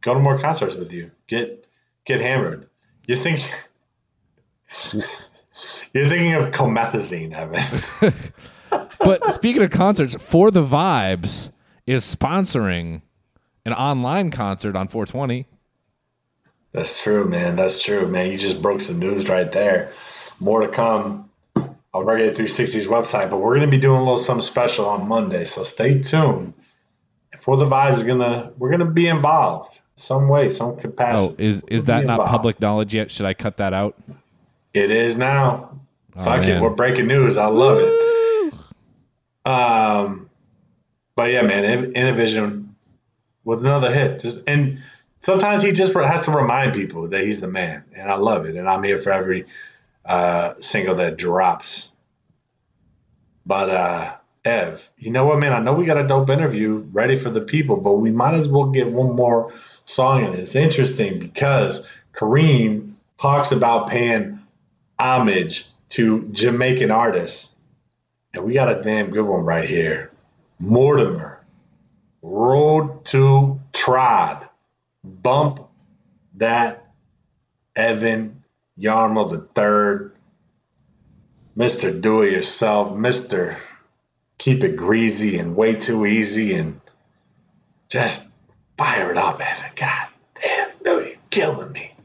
go 0.00 0.14
to 0.14 0.20
more 0.20 0.38
concerts 0.38 0.74
with 0.74 0.92
you. 0.92 1.10
Get 1.28 1.66
get 2.04 2.20
hammered. 2.20 2.68
You 3.06 3.16
think 3.16 3.40
you're 5.92 6.08
thinking 6.08 6.34
of 6.34 6.52
comethazine, 6.52 7.32
Evan? 7.32 8.12
But 8.98 9.32
speaking 9.32 9.62
of 9.62 9.70
concerts, 9.70 10.16
For 10.18 10.50
the 10.50 10.62
Vibes 10.62 11.52
is 11.86 12.04
sponsoring 12.04 13.02
an 13.64 13.72
online 13.72 14.30
concert 14.30 14.74
on 14.74 14.88
420. 14.88 15.46
That's 16.72 17.02
true, 17.02 17.24
man. 17.26 17.56
That's 17.56 17.80
true, 17.82 18.08
man. 18.08 18.30
You 18.32 18.38
just 18.38 18.60
broke 18.60 18.80
some 18.80 18.98
news 18.98 19.28
right 19.28 19.50
there. 19.50 19.92
More 20.40 20.62
to 20.62 20.68
come 20.68 21.30
on 21.54 21.76
Reggae 21.94 22.34
360's 22.34 22.88
website, 22.88 23.30
but 23.30 23.38
we're 23.38 23.54
going 23.56 23.70
to 23.70 23.74
be 23.74 23.80
doing 23.80 23.96
a 23.98 24.02
little 24.02 24.16
something 24.16 24.42
special 24.42 24.86
on 24.86 25.08
Monday, 25.08 25.44
so 25.44 25.62
stay 25.62 26.00
tuned. 26.00 26.52
For 27.40 27.56
the 27.56 27.66
vibes, 27.66 27.92
is 27.92 28.02
gonna 28.02 28.50
we're 28.58 28.70
gonna 28.70 28.90
be 28.90 29.06
involved 29.06 29.78
some 29.94 30.28
way, 30.28 30.50
some 30.50 30.76
capacity. 30.76 31.44
Oh, 31.44 31.46
is 31.48 31.62
is 31.68 31.82
We'll 31.82 31.84
that 31.84 32.04
not 32.06 32.12
involved. 32.14 32.30
public 32.30 32.60
knowledge 32.60 32.92
yet? 32.94 33.10
Should 33.10 33.26
I 33.26 33.34
cut 33.34 33.58
that 33.58 33.72
out? 33.72 33.94
It 34.76 34.90
is 34.90 35.16
now. 35.16 35.80
Oh, 36.14 36.22
Fuck 36.24 36.42
man. 36.42 36.58
it, 36.58 36.60
we're 36.60 36.68
breaking 36.68 37.06
news. 37.06 37.38
I 37.38 37.46
love 37.46 37.78
it. 37.80 38.52
Um, 39.50 40.28
but 41.14 41.30
yeah, 41.32 41.40
man, 41.40 41.64
In- 41.64 41.92
Innovision 41.92 42.76
with 43.42 43.60
another 43.60 43.90
hit. 43.90 44.20
Just 44.20 44.42
and 44.46 44.80
sometimes 45.18 45.62
he 45.62 45.72
just 45.72 45.94
has 45.94 46.26
to 46.26 46.30
remind 46.30 46.74
people 46.74 47.08
that 47.08 47.24
he's 47.24 47.40
the 47.40 47.46
man, 47.46 47.84
and 47.94 48.10
I 48.10 48.16
love 48.16 48.44
it. 48.44 48.56
And 48.56 48.68
I'm 48.68 48.82
here 48.82 48.98
for 48.98 49.12
every 49.12 49.46
uh, 50.04 50.54
single 50.60 50.96
that 50.96 51.16
drops. 51.16 51.90
But 53.46 53.70
uh, 53.70 54.14
Ev, 54.44 54.90
you 54.98 55.10
know 55.10 55.24
what, 55.24 55.38
man? 55.38 55.54
I 55.54 55.60
know 55.60 55.72
we 55.72 55.86
got 55.86 55.96
a 55.96 56.06
dope 56.06 56.28
interview 56.28 56.84
ready 56.92 57.16
for 57.16 57.30
the 57.30 57.40
people, 57.40 57.78
but 57.78 57.94
we 57.94 58.10
might 58.10 58.34
as 58.34 58.46
well 58.46 58.66
get 58.68 58.92
one 58.92 59.16
more 59.16 59.54
song 59.86 60.26
in. 60.26 60.34
It's 60.34 60.54
interesting 60.54 61.18
because 61.18 61.86
Kareem 62.12 62.92
talks 63.18 63.52
about 63.52 63.88
paying 63.88 64.35
homage 64.98 65.66
to 65.90 66.28
Jamaican 66.32 66.90
artists. 66.90 67.54
And 68.34 68.44
we 68.44 68.54
got 68.54 68.70
a 68.70 68.82
damn 68.82 69.10
good 69.10 69.24
one 69.24 69.44
right 69.44 69.68
here. 69.68 70.12
Mortimer. 70.58 71.44
Road 72.22 73.04
to 73.06 73.60
Trod. 73.72 74.48
Bump 75.04 75.68
that 76.34 76.86
Evan 77.74 78.44
Yarmo 78.78 79.30
the 79.30 79.38
third. 79.54 80.12
Mr. 81.56 81.98
Do 81.98 82.22
It 82.22 82.32
Yourself. 82.32 82.90
Mr. 82.92 83.56
Keep 84.38 84.64
It 84.64 84.76
Greasy 84.76 85.38
and 85.38 85.56
Way 85.56 85.76
Too 85.76 86.04
Easy 86.04 86.54
and 86.54 86.80
just 87.88 88.28
fire 88.76 89.10
it 89.12 89.16
up, 89.16 89.40
Evan. 89.40 89.70
God 89.76 90.08
damn, 90.42 90.70
dude, 90.84 91.06
you're 91.06 91.16
killing 91.30 91.72
me. 91.72 91.95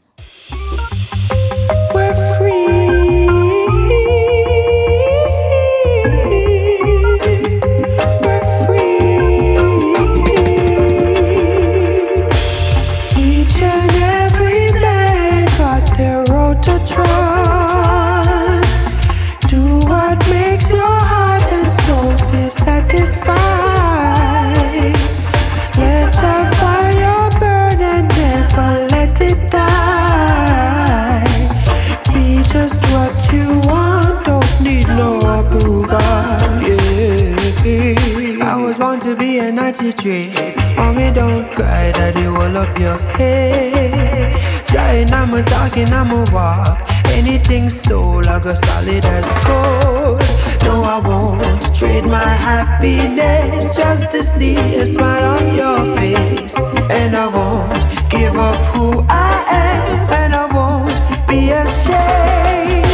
trade. 40.02 40.56
Mommy, 40.76 41.12
don't 41.12 41.54
cry, 41.54 41.92
daddy, 41.92 42.26
roll 42.26 42.58
up 42.58 42.78
your 42.80 42.98
head. 42.98 44.36
Trying, 44.66 45.14
I'm 45.14 45.34
a 45.34 45.44
talking, 45.44 45.90
I'm 45.94 46.12
a 46.12 46.26
walk. 46.32 46.82
Anything 47.10 47.70
so 47.70 48.00
like 48.30 48.46
a 48.46 48.56
solid 48.66 49.06
as 49.06 49.28
gold. 49.46 50.22
No, 50.64 50.84
I 50.84 50.98
won't 51.06 51.76
trade 51.76 52.06
my 52.06 52.34
happiness 52.50 53.76
just 53.76 54.10
to 54.12 54.24
see 54.24 54.56
a 54.76 54.88
smile 54.88 55.38
on 55.38 55.56
your 55.56 55.80
face. 55.98 56.56
And 56.90 57.16
I 57.16 57.28
won't 57.28 58.10
give 58.10 58.36
up 58.36 58.60
who 58.74 59.06
I 59.08 59.34
am, 59.64 60.10
and 60.22 60.34
I 60.34 60.46
won't 60.58 60.98
be 61.28 61.52
ashamed. 61.52 62.86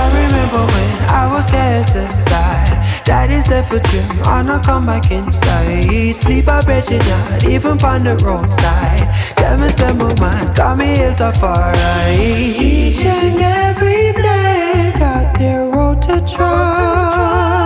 I 0.00 0.02
remember 0.20 0.60
when 0.74 0.90
I 1.08 1.24
was 1.32 1.50
there, 1.50 2.04
aside. 2.04 2.67
Daddy 3.08 3.40
said 3.40 3.64
for 3.64 3.78
gym, 3.88 4.06
on 4.26 4.50
a 4.50 4.60
come 4.62 4.84
back 4.84 5.10
inside. 5.10 6.14
Sleep 6.14 6.46
I 6.46 6.60
bet 6.60 6.90
you 6.90 6.98
not, 6.98 7.42
even 7.46 7.82
on 7.82 8.04
the 8.04 8.16
roadside. 8.22 9.00
Tell 9.34 9.56
me 9.56 9.70
some 9.70 9.98
oh 10.02 10.08
more 10.08 10.14
man, 10.20 10.52
got 10.52 10.76
me 10.76 10.88
hit 10.94 11.18
off 11.18 11.42
alright. 11.42 12.18
Each 12.20 12.98
and 12.98 13.40
every 13.40 14.12
day, 14.12 14.92
got 14.98 15.38
their 15.38 15.70
road 15.70 16.02
to 16.02 16.20
try. 16.36 17.64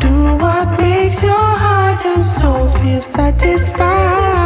Do 0.00 0.36
what 0.42 0.66
makes 0.80 1.22
your 1.22 1.30
heart 1.64 2.04
and 2.04 2.24
soul 2.24 2.70
feel 2.70 3.00
satisfied. 3.00 4.37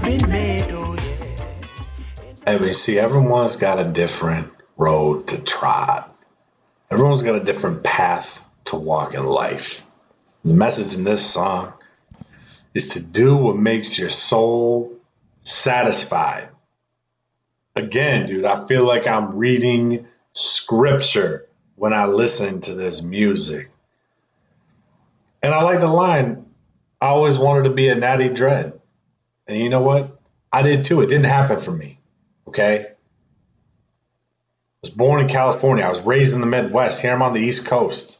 Been 0.00 0.30
made. 0.30 0.64
Oh, 2.46 2.70
see, 2.70 2.98
everyone's 2.98 3.56
got 3.56 3.78
a 3.78 3.84
different 3.84 4.52
road 4.76 5.28
to 5.28 5.40
trot. 5.40 6.14
Everyone's 6.90 7.22
got 7.22 7.36
a 7.36 7.44
different 7.44 7.82
path 7.82 8.42
to 8.66 8.76
walk 8.76 9.14
in 9.14 9.24
life. 9.24 9.86
The 10.44 10.52
message 10.52 10.96
in 10.96 11.04
this 11.04 11.24
song 11.24 11.72
is 12.74 12.90
to 12.90 13.02
do 13.02 13.36
what 13.36 13.56
makes 13.56 13.98
your 13.98 14.10
soul 14.10 14.98
satisfied. 15.42 16.48
Again, 17.74 18.26
dude, 18.26 18.44
I 18.44 18.66
feel 18.66 18.84
like 18.84 19.06
I'm 19.06 19.36
reading 19.36 20.06
scripture 20.34 21.48
when 21.76 21.92
I 21.92 22.06
listen 22.06 22.60
to 22.62 22.74
this 22.74 23.02
music. 23.02 23.70
And 25.42 25.54
I 25.54 25.62
like 25.62 25.80
the 25.80 25.86
line, 25.86 26.46
I 27.00 27.06
always 27.08 27.38
wanted 27.38 27.64
to 27.64 27.70
be 27.70 27.88
a 27.88 27.94
natty 27.94 28.28
dread. 28.28 28.80
And 29.46 29.58
you 29.58 29.68
know 29.68 29.82
what? 29.82 30.18
I 30.52 30.62
did 30.62 30.84
too. 30.84 31.00
It 31.00 31.06
didn't 31.06 31.24
happen 31.24 31.60
for 31.60 31.70
me. 31.70 31.98
Okay. 32.48 32.86
I 32.86 32.94
was 34.82 34.90
born 34.90 35.20
in 35.20 35.28
California. 35.28 35.84
I 35.84 35.90
was 35.90 36.00
raised 36.00 36.34
in 36.34 36.40
the 36.40 36.46
Midwest. 36.46 37.02
Here 37.02 37.12
I'm 37.12 37.22
on 37.22 37.34
the 37.34 37.40
East 37.40 37.66
Coast. 37.66 38.18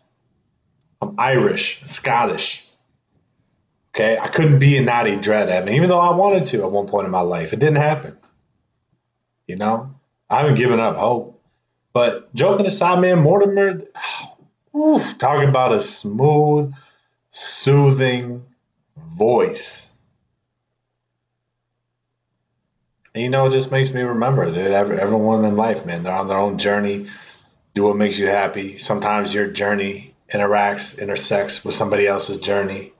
I'm 1.00 1.14
Irish, 1.18 1.82
Scottish. 1.86 2.66
Okay. 3.94 4.18
I 4.18 4.28
couldn't 4.28 4.58
be 4.58 4.76
a 4.76 4.82
natty 4.82 5.16
dread, 5.16 5.48
Evan, 5.48 5.72
even 5.74 5.88
though 5.88 5.98
I 5.98 6.14
wanted 6.16 6.46
to 6.48 6.64
at 6.64 6.70
one 6.70 6.88
point 6.88 7.06
in 7.06 7.10
my 7.10 7.20
life. 7.20 7.52
It 7.52 7.58
didn't 7.60 7.76
happen. 7.76 8.18
You 9.46 9.56
know, 9.56 9.94
I 10.28 10.38
haven't 10.40 10.56
given 10.56 10.80
up 10.80 10.96
hope. 10.96 11.33
But 11.94 12.34
joking 12.34 12.66
aside, 12.66 13.00
man, 13.00 13.22
Mortimer, 13.22 13.82
oof, 14.76 15.16
talking 15.16 15.48
about 15.48 15.72
a 15.72 15.80
smooth, 15.80 16.74
soothing 17.30 18.44
voice. 18.96 19.92
And 23.14 23.22
you 23.22 23.30
know, 23.30 23.46
it 23.46 23.52
just 23.52 23.70
makes 23.70 23.92
me 23.92 24.02
remember 24.02 24.50
that 24.50 24.72
every, 24.72 24.98
everyone 24.98 25.44
in 25.44 25.56
life, 25.56 25.86
man, 25.86 26.02
they're 26.02 26.12
on 26.12 26.26
their 26.26 26.36
own 26.36 26.58
journey. 26.58 27.06
Do 27.74 27.84
what 27.84 27.96
makes 27.96 28.18
you 28.18 28.26
happy. 28.26 28.78
Sometimes 28.78 29.32
your 29.32 29.46
journey 29.46 30.14
interacts, 30.28 30.98
intersects 30.98 31.64
with 31.64 31.74
somebody 31.74 32.08
else's 32.08 32.38
journey. 32.38 32.92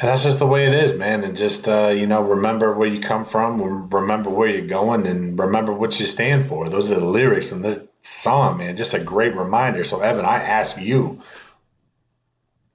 And 0.00 0.08
that's 0.08 0.22
just 0.22 0.38
the 0.38 0.46
way 0.46 0.66
it 0.66 0.74
is, 0.74 0.94
man. 0.94 1.24
And 1.24 1.36
just, 1.36 1.68
uh, 1.68 1.88
you 1.88 2.06
know, 2.06 2.22
remember 2.22 2.72
where 2.72 2.86
you 2.86 3.00
come 3.00 3.24
from, 3.24 3.90
remember 3.90 4.30
where 4.30 4.48
you're 4.48 4.68
going, 4.68 5.08
and 5.08 5.36
remember 5.36 5.72
what 5.72 5.98
you 5.98 6.06
stand 6.06 6.46
for. 6.46 6.68
Those 6.68 6.92
are 6.92 7.00
the 7.00 7.04
lyrics 7.04 7.48
from 7.48 7.62
this 7.62 7.80
song, 8.00 8.58
man. 8.58 8.76
Just 8.76 8.94
a 8.94 9.00
great 9.00 9.34
reminder. 9.34 9.82
So, 9.82 9.98
Evan, 9.98 10.24
I 10.24 10.36
ask 10.36 10.80
you, 10.80 11.20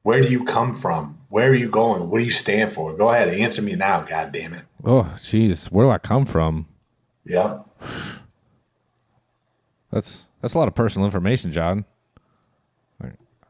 where 0.02 0.22
do 0.22 0.28
you 0.28 0.44
come 0.44 0.76
from? 0.76 1.18
Where 1.30 1.50
are 1.50 1.56
you 1.56 1.70
going? 1.70 2.10
What 2.10 2.20
do 2.20 2.26
you 2.26 2.32
stand 2.32 2.74
for? 2.74 2.94
Go 2.94 3.10
ahead, 3.10 3.30
answer 3.30 3.62
me 3.62 3.76
now, 3.76 4.02
God 4.02 4.34
damn 4.34 4.54
it. 4.54 4.64
Oh, 4.84 5.04
jeez, 5.16 5.72
where 5.72 5.86
do 5.86 5.92
I 5.92 6.00
come 6.00 6.26
from? 6.26 6.68
Yeah. 7.26 7.60
That's 9.92 10.26
that's 10.42 10.56
a 10.56 10.60
lot 10.60 10.68
of 10.68 10.76
personal 10.76 11.06
information, 11.06 11.54
John. 11.54 11.86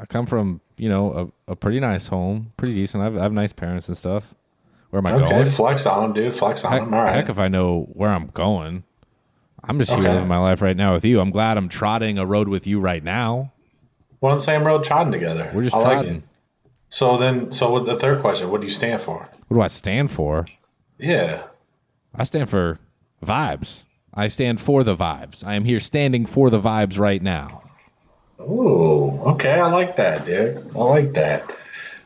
I 0.04 0.06
come 0.06 0.26
from 0.28 0.60
you 0.78 0.90
know 0.90 1.32
a, 1.48 1.54
a 1.54 1.56
pretty 1.56 1.80
nice 1.80 2.08
home, 2.08 2.52
pretty 2.58 2.76
decent. 2.76 3.02
I 3.02 3.06
have, 3.06 3.18
I 3.18 3.24
have 3.24 3.34
nice 3.34 3.54
parents 3.54 3.88
and 3.88 3.98
stuff. 3.98 4.36
Where 4.90 5.00
am 5.00 5.08
I 5.08 5.14
Okay, 5.14 5.30
going? 5.30 5.46
flex 5.46 5.86
on 5.88 6.04
them, 6.04 6.14
dude. 6.14 6.36
Flex 6.36 6.64
on 6.66 6.72
Heck, 6.72 6.82
them. 6.84 6.94
All 6.94 7.02
right. 7.02 7.16
heck 7.16 7.30
if 7.30 7.40
I 7.40 7.48
know 7.48 7.88
where 7.94 8.10
I'm 8.12 8.28
going. 8.28 8.84
I'm 9.64 9.80
just 9.80 9.92
here 9.92 10.02
living 10.04 10.28
my 10.28 10.38
life 10.38 10.62
right 10.62 10.76
now 10.76 10.94
with 10.94 11.06
you. 11.06 11.22
I'm 11.22 11.32
glad 11.32 11.58
I'm 11.58 11.70
trotting 11.70 12.18
a 12.18 12.26
road 12.26 12.50
with 12.50 12.68
you 12.68 12.82
right 12.82 13.02
now. 13.04 13.54
We're 14.20 14.30
on 14.32 14.38
the 14.38 14.44
same 14.44 14.66
road, 14.68 14.84
trotting 14.84 15.14
together. 15.14 15.50
We're 15.56 15.64
just 15.64 15.76
I 15.76 15.80
like 15.80 15.92
trotting. 15.94 16.16
it. 16.18 16.24
So 16.90 17.18
then, 17.18 17.52
so 17.54 17.72
with 17.74 17.86
the 17.86 17.98
third 17.98 18.20
question, 18.22 18.52
what 18.52 18.60
do 18.62 18.68
you 18.68 18.72
stand 18.72 19.02
for? 19.02 19.28
What 19.48 19.58
do 19.58 19.62
I 19.62 19.68
stand 19.68 20.12
for? 20.12 20.46
Yeah. 21.00 21.44
I 22.14 22.26
stand 22.26 22.50
for 22.50 22.78
vibes. 23.26 23.84
I 24.14 24.28
stand 24.28 24.60
for 24.60 24.84
the 24.84 24.96
vibes. 24.98 25.44
I 25.46 25.56
am 25.56 25.64
here 25.66 25.80
standing 25.80 26.26
for 26.26 26.50
the 26.50 26.60
vibes 26.60 27.00
right 27.00 27.22
now. 27.22 27.48
Ooh, 28.40 29.22
okay. 29.34 29.54
I 29.54 29.72
like 29.72 29.98
that, 29.98 30.26
dude. 30.26 30.72
I 30.76 30.80
like 30.80 31.14
that. 31.14 31.52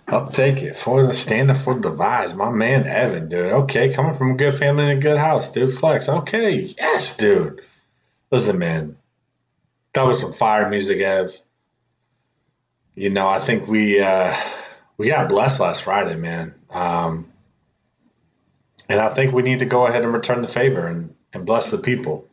I'll 0.08 0.28
take 0.28 0.62
it 0.62 0.78
for 0.78 1.06
the 1.06 1.14
standing 1.14 1.56
for 1.56 1.74
the 1.76 1.92
vibes. 1.92 2.34
My 2.34 2.50
man 2.50 2.88
Evan, 2.88 3.28
dude. 3.28 3.52
Okay, 3.52 3.94
coming 3.94 4.16
from 4.16 4.32
a 4.32 4.36
good 4.36 4.56
family 4.56 4.90
and 4.90 5.00
a 5.00 5.02
good 5.02 5.18
house, 5.18 5.50
dude. 5.50 5.78
Flex. 5.78 6.08
Okay, 6.08 6.74
yes, 6.78 7.18
dude. 7.18 7.62
Listen, 8.32 8.58
man. 8.58 8.98
That 9.94 10.06
was 10.06 10.22
some 10.22 10.32
fire 10.32 10.70
music, 10.70 11.02
Ev. 11.02 11.36
You 12.96 13.10
know, 13.10 13.28
I 13.28 13.40
think 13.40 13.68
we 13.68 14.00
uh 14.02 14.36
we 14.98 15.08
got 15.08 15.30
blessed 15.30 15.60
last 15.60 15.84
Friday, 15.84 16.16
man. 16.16 16.56
Um 16.70 17.32
and 18.88 19.02
I 19.02 19.14
think 19.14 19.34
we 19.34 19.44
need 19.44 19.60
to 19.60 19.66
go 19.66 19.86
ahead 19.86 20.04
and 20.04 20.14
return 20.14 20.42
the 20.42 20.48
favor 20.48 20.88
and, 20.88 21.14
and 21.34 21.46
bless 21.46 21.72
the 21.72 21.78
people 21.78 22.28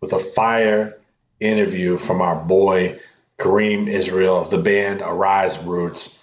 with 0.00 0.12
a 0.12 0.18
fire 0.18 0.98
interview 1.38 1.96
from 1.96 2.20
our 2.20 2.36
boy 2.36 2.98
Kareem 3.42 3.88
Israel 3.88 4.44
the 4.44 4.58
band 4.58 5.02
Arise 5.02 5.58
Roots. 5.58 6.18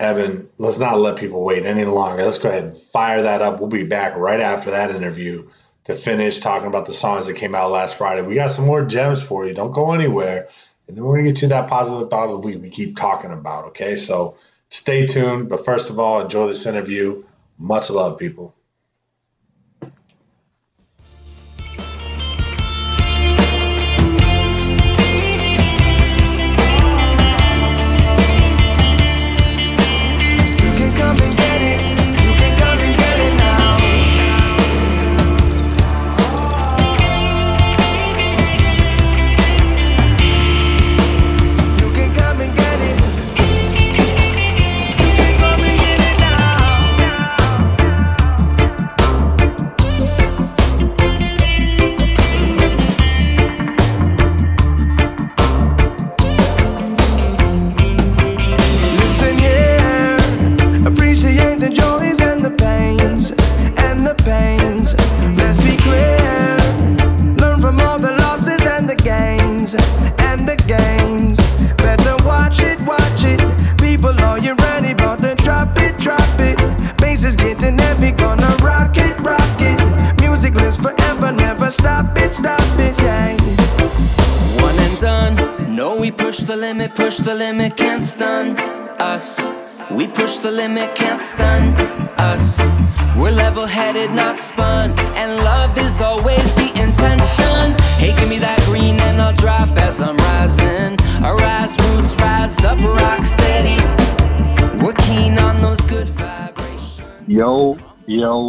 Evan, 0.00 0.48
let's 0.58 0.78
not 0.78 0.98
let 0.98 1.16
people 1.16 1.44
wait 1.44 1.64
any 1.64 1.84
longer. 1.84 2.24
Let's 2.24 2.38
go 2.38 2.48
ahead 2.48 2.64
and 2.64 2.76
fire 2.76 3.22
that 3.22 3.42
up. 3.42 3.60
We'll 3.60 3.68
be 3.68 3.84
back 3.84 4.16
right 4.16 4.40
after 4.40 4.70
that 4.70 4.90
interview 4.90 5.48
to 5.84 5.94
finish 5.94 6.38
talking 6.38 6.68
about 6.68 6.86
the 6.86 6.92
songs 6.92 7.26
that 7.26 7.34
came 7.34 7.54
out 7.54 7.70
last 7.70 7.98
Friday. 7.98 8.22
We 8.22 8.34
got 8.34 8.50
some 8.50 8.64
more 8.64 8.84
gems 8.84 9.22
for 9.22 9.46
you. 9.46 9.52
Don't 9.52 9.72
go 9.72 9.92
anywhere. 9.92 10.48
And 10.88 10.96
then 10.96 11.04
we're 11.04 11.16
going 11.16 11.26
to 11.26 11.32
get 11.32 11.40
to 11.40 11.48
that 11.48 11.68
positive 11.68 12.08
thought 12.08 12.30
of 12.30 12.32
the 12.32 12.46
week 12.46 12.60
we 12.62 12.70
keep 12.70 12.96
talking 12.96 13.30
about. 13.30 13.66
Okay. 13.66 13.94
So 13.94 14.36
stay 14.70 15.06
tuned. 15.06 15.48
But 15.48 15.64
first 15.64 15.90
of 15.90 15.98
all, 15.98 16.22
enjoy 16.22 16.48
this 16.48 16.66
interview. 16.66 17.24
Much 17.58 17.90
love, 17.90 18.18
people. 18.18 18.54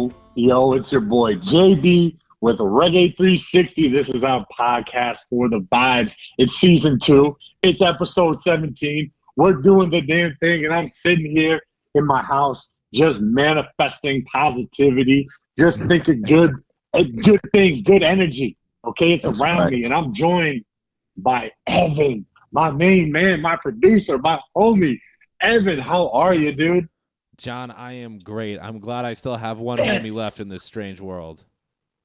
Yo, 0.04 0.12
yo, 0.34 0.72
it's 0.74 0.92
your 0.92 1.00
boy 1.00 1.36
JB 1.36 2.16
with 2.40 2.58
Reggae 2.58 3.16
360. 3.16 3.88
This 3.88 4.10
is 4.10 4.24
our 4.24 4.46
podcast 4.56 5.28
for 5.30 5.48
the 5.48 5.60
vibes. 5.72 6.16
It's 6.38 6.56
season 6.56 6.98
two, 6.98 7.36
it's 7.62 7.80
episode 7.80 8.40
17. 8.40 9.10
We're 9.36 9.54
doing 9.54 9.90
the 9.90 10.00
damn 10.00 10.36
thing, 10.36 10.64
and 10.64 10.74
I'm 10.74 10.88
sitting 10.88 11.36
here 11.36 11.60
in 11.94 12.06
my 12.06 12.22
house 12.22 12.72
just 12.92 13.22
manifesting 13.22 14.24
positivity, 14.26 15.26
just 15.58 15.82
thinking 15.84 16.22
good, 16.22 16.52
uh, 16.92 17.02
good 17.22 17.40
things, 17.52 17.82
good 17.82 18.02
energy. 18.02 18.56
Okay, 18.86 19.12
it's 19.12 19.24
That's 19.24 19.40
around 19.40 19.58
right. 19.58 19.72
me, 19.72 19.84
and 19.84 19.94
I'm 19.94 20.12
joined 20.12 20.64
by 21.16 21.50
Evan, 21.66 22.26
my 22.52 22.70
main 22.70 23.10
man, 23.10 23.40
my 23.40 23.56
producer, 23.56 24.18
my 24.18 24.38
homie. 24.56 24.98
Evan, 25.40 25.78
how 25.78 26.10
are 26.10 26.34
you, 26.34 26.52
dude? 26.52 26.88
John, 27.36 27.70
I 27.70 27.94
am 27.94 28.18
great. 28.18 28.58
I'm 28.60 28.78
glad 28.78 29.04
I 29.04 29.14
still 29.14 29.36
have 29.36 29.58
one 29.58 29.78
Yes. 29.78 30.04
homie 30.04 30.14
left 30.14 30.40
in 30.40 30.48
this 30.48 30.62
strange 30.62 31.00
world. 31.00 31.44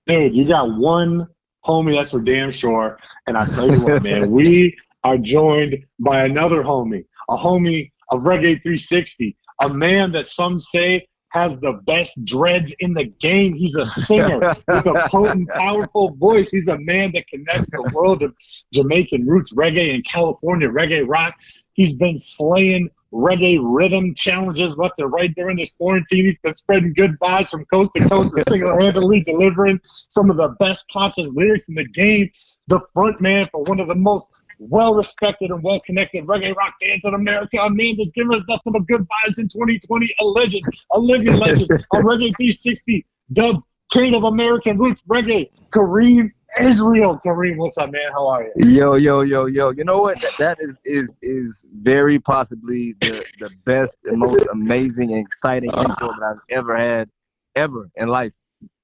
Dude, 0.07 0.35
you 0.35 0.47
got 0.47 0.77
one 0.77 1.27
homie, 1.65 1.93
that's 1.93 2.11
for 2.11 2.19
damn 2.19 2.51
sure. 2.51 2.97
And 3.27 3.37
I 3.37 3.45
tell 3.45 3.71
you 3.71 3.83
what, 3.83 4.01
man, 4.03 4.31
we 4.31 4.75
are 5.03 5.17
joined 5.17 5.77
by 5.99 6.25
another 6.25 6.63
homie, 6.63 7.05
a 7.29 7.37
homie 7.37 7.91
of 8.09 8.21
Reggae 8.21 8.61
360, 8.61 9.37
a 9.61 9.69
man 9.69 10.11
that 10.13 10.25
some 10.27 10.59
say 10.59 11.05
has 11.31 11.59
the 11.59 11.73
best 11.85 12.25
dreads 12.25 12.73
in 12.79 12.93
the 12.95 13.03
game. 13.03 13.53
He's 13.53 13.75
a 13.75 13.85
singer 13.85 14.39
with 14.39 14.87
a 14.87 15.07
potent, 15.11 15.47
powerful 15.53 16.15
voice. 16.15 16.49
He's 16.49 16.67
a 16.67 16.79
man 16.79 17.11
that 17.13 17.27
connects 17.27 17.69
the 17.69 17.87
world 17.93 18.23
of 18.23 18.33
Jamaican 18.73 19.27
roots 19.27 19.53
reggae 19.53 19.93
and 19.93 20.03
California 20.03 20.67
reggae 20.67 21.07
rock. 21.07 21.35
He's 21.73 21.95
been 21.97 22.17
slaying 22.17 22.89
reggae 23.13 23.59
rhythm 23.61 24.13
challenges 24.13 24.77
left 24.77 24.95
and 24.97 25.11
right 25.11 25.33
during 25.35 25.57
this 25.57 25.73
quarantine. 25.73 26.25
He's 26.25 26.39
been 26.39 26.55
spreading 26.55 26.93
good 26.93 27.17
vibes 27.19 27.49
from 27.49 27.65
coast 27.65 27.91
to 27.95 28.07
coast 28.07 28.35
and 28.35 28.43
single-handedly 28.47 29.21
delivering 29.21 29.79
some 30.09 30.29
of 30.29 30.37
the 30.37 30.49
best 30.59 30.89
conscious 30.91 31.27
lyrics 31.29 31.67
in 31.67 31.75
the 31.75 31.87
game. 31.87 32.29
The 32.67 32.79
front 32.93 33.19
man 33.19 33.47
for 33.51 33.63
one 33.63 33.79
of 33.79 33.87
the 33.87 33.95
most 33.95 34.27
well-respected 34.59 35.51
and 35.51 35.63
well-connected 35.63 36.25
reggae 36.25 36.55
rock 36.55 36.73
bands 36.81 37.05
in 37.05 37.13
America. 37.13 37.57
A 37.61 37.69
man 37.69 37.95
that's 37.97 38.11
given 38.11 38.33
us 38.35 38.43
nothing 38.47 38.73
but 38.73 38.85
good 38.87 39.01
vibes 39.01 39.39
in 39.39 39.47
2020. 39.47 40.13
A 40.19 40.25
legend, 40.25 40.63
a 40.91 40.99
living 40.99 41.33
legend. 41.33 41.71
a 41.71 41.75
Reggae 41.97 42.35
360 42.35 43.05
dubbed 43.33 43.63
King 43.91 44.13
of 44.13 44.23
American 44.23 44.77
Roots 44.77 45.01
Reggae. 45.09 45.49
Kareem 45.71 46.31
Israel. 46.59 47.19
Kareem, 47.25 47.57
what's 47.57 47.77
up, 47.77 47.91
man? 47.91 48.11
How 48.11 48.27
are 48.27 48.43
you? 48.43 48.67
Yo, 48.67 48.95
yo, 48.95 49.21
yo, 49.21 49.45
yo. 49.45 49.71
You 49.71 49.83
know 49.83 50.01
what? 50.01 50.19
That, 50.21 50.31
that 50.39 50.57
is 50.59 50.77
is 50.85 51.09
is 51.21 51.65
very 51.81 52.19
possibly 52.19 52.95
the, 53.01 53.25
the 53.39 53.49
best 53.65 53.97
and 54.05 54.19
most 54.19 54.45
amazing 54.51 55.13
and 55.13 55.25
exciting 55.25 55.71
intro 55.71 56.09
that 56.19 56.23
I've 56.23 56.41
ever 56.49 56.77
had 56.77 57.09
ever 57.55 57.89
in 57.95 58.07
life. 58.07 58.33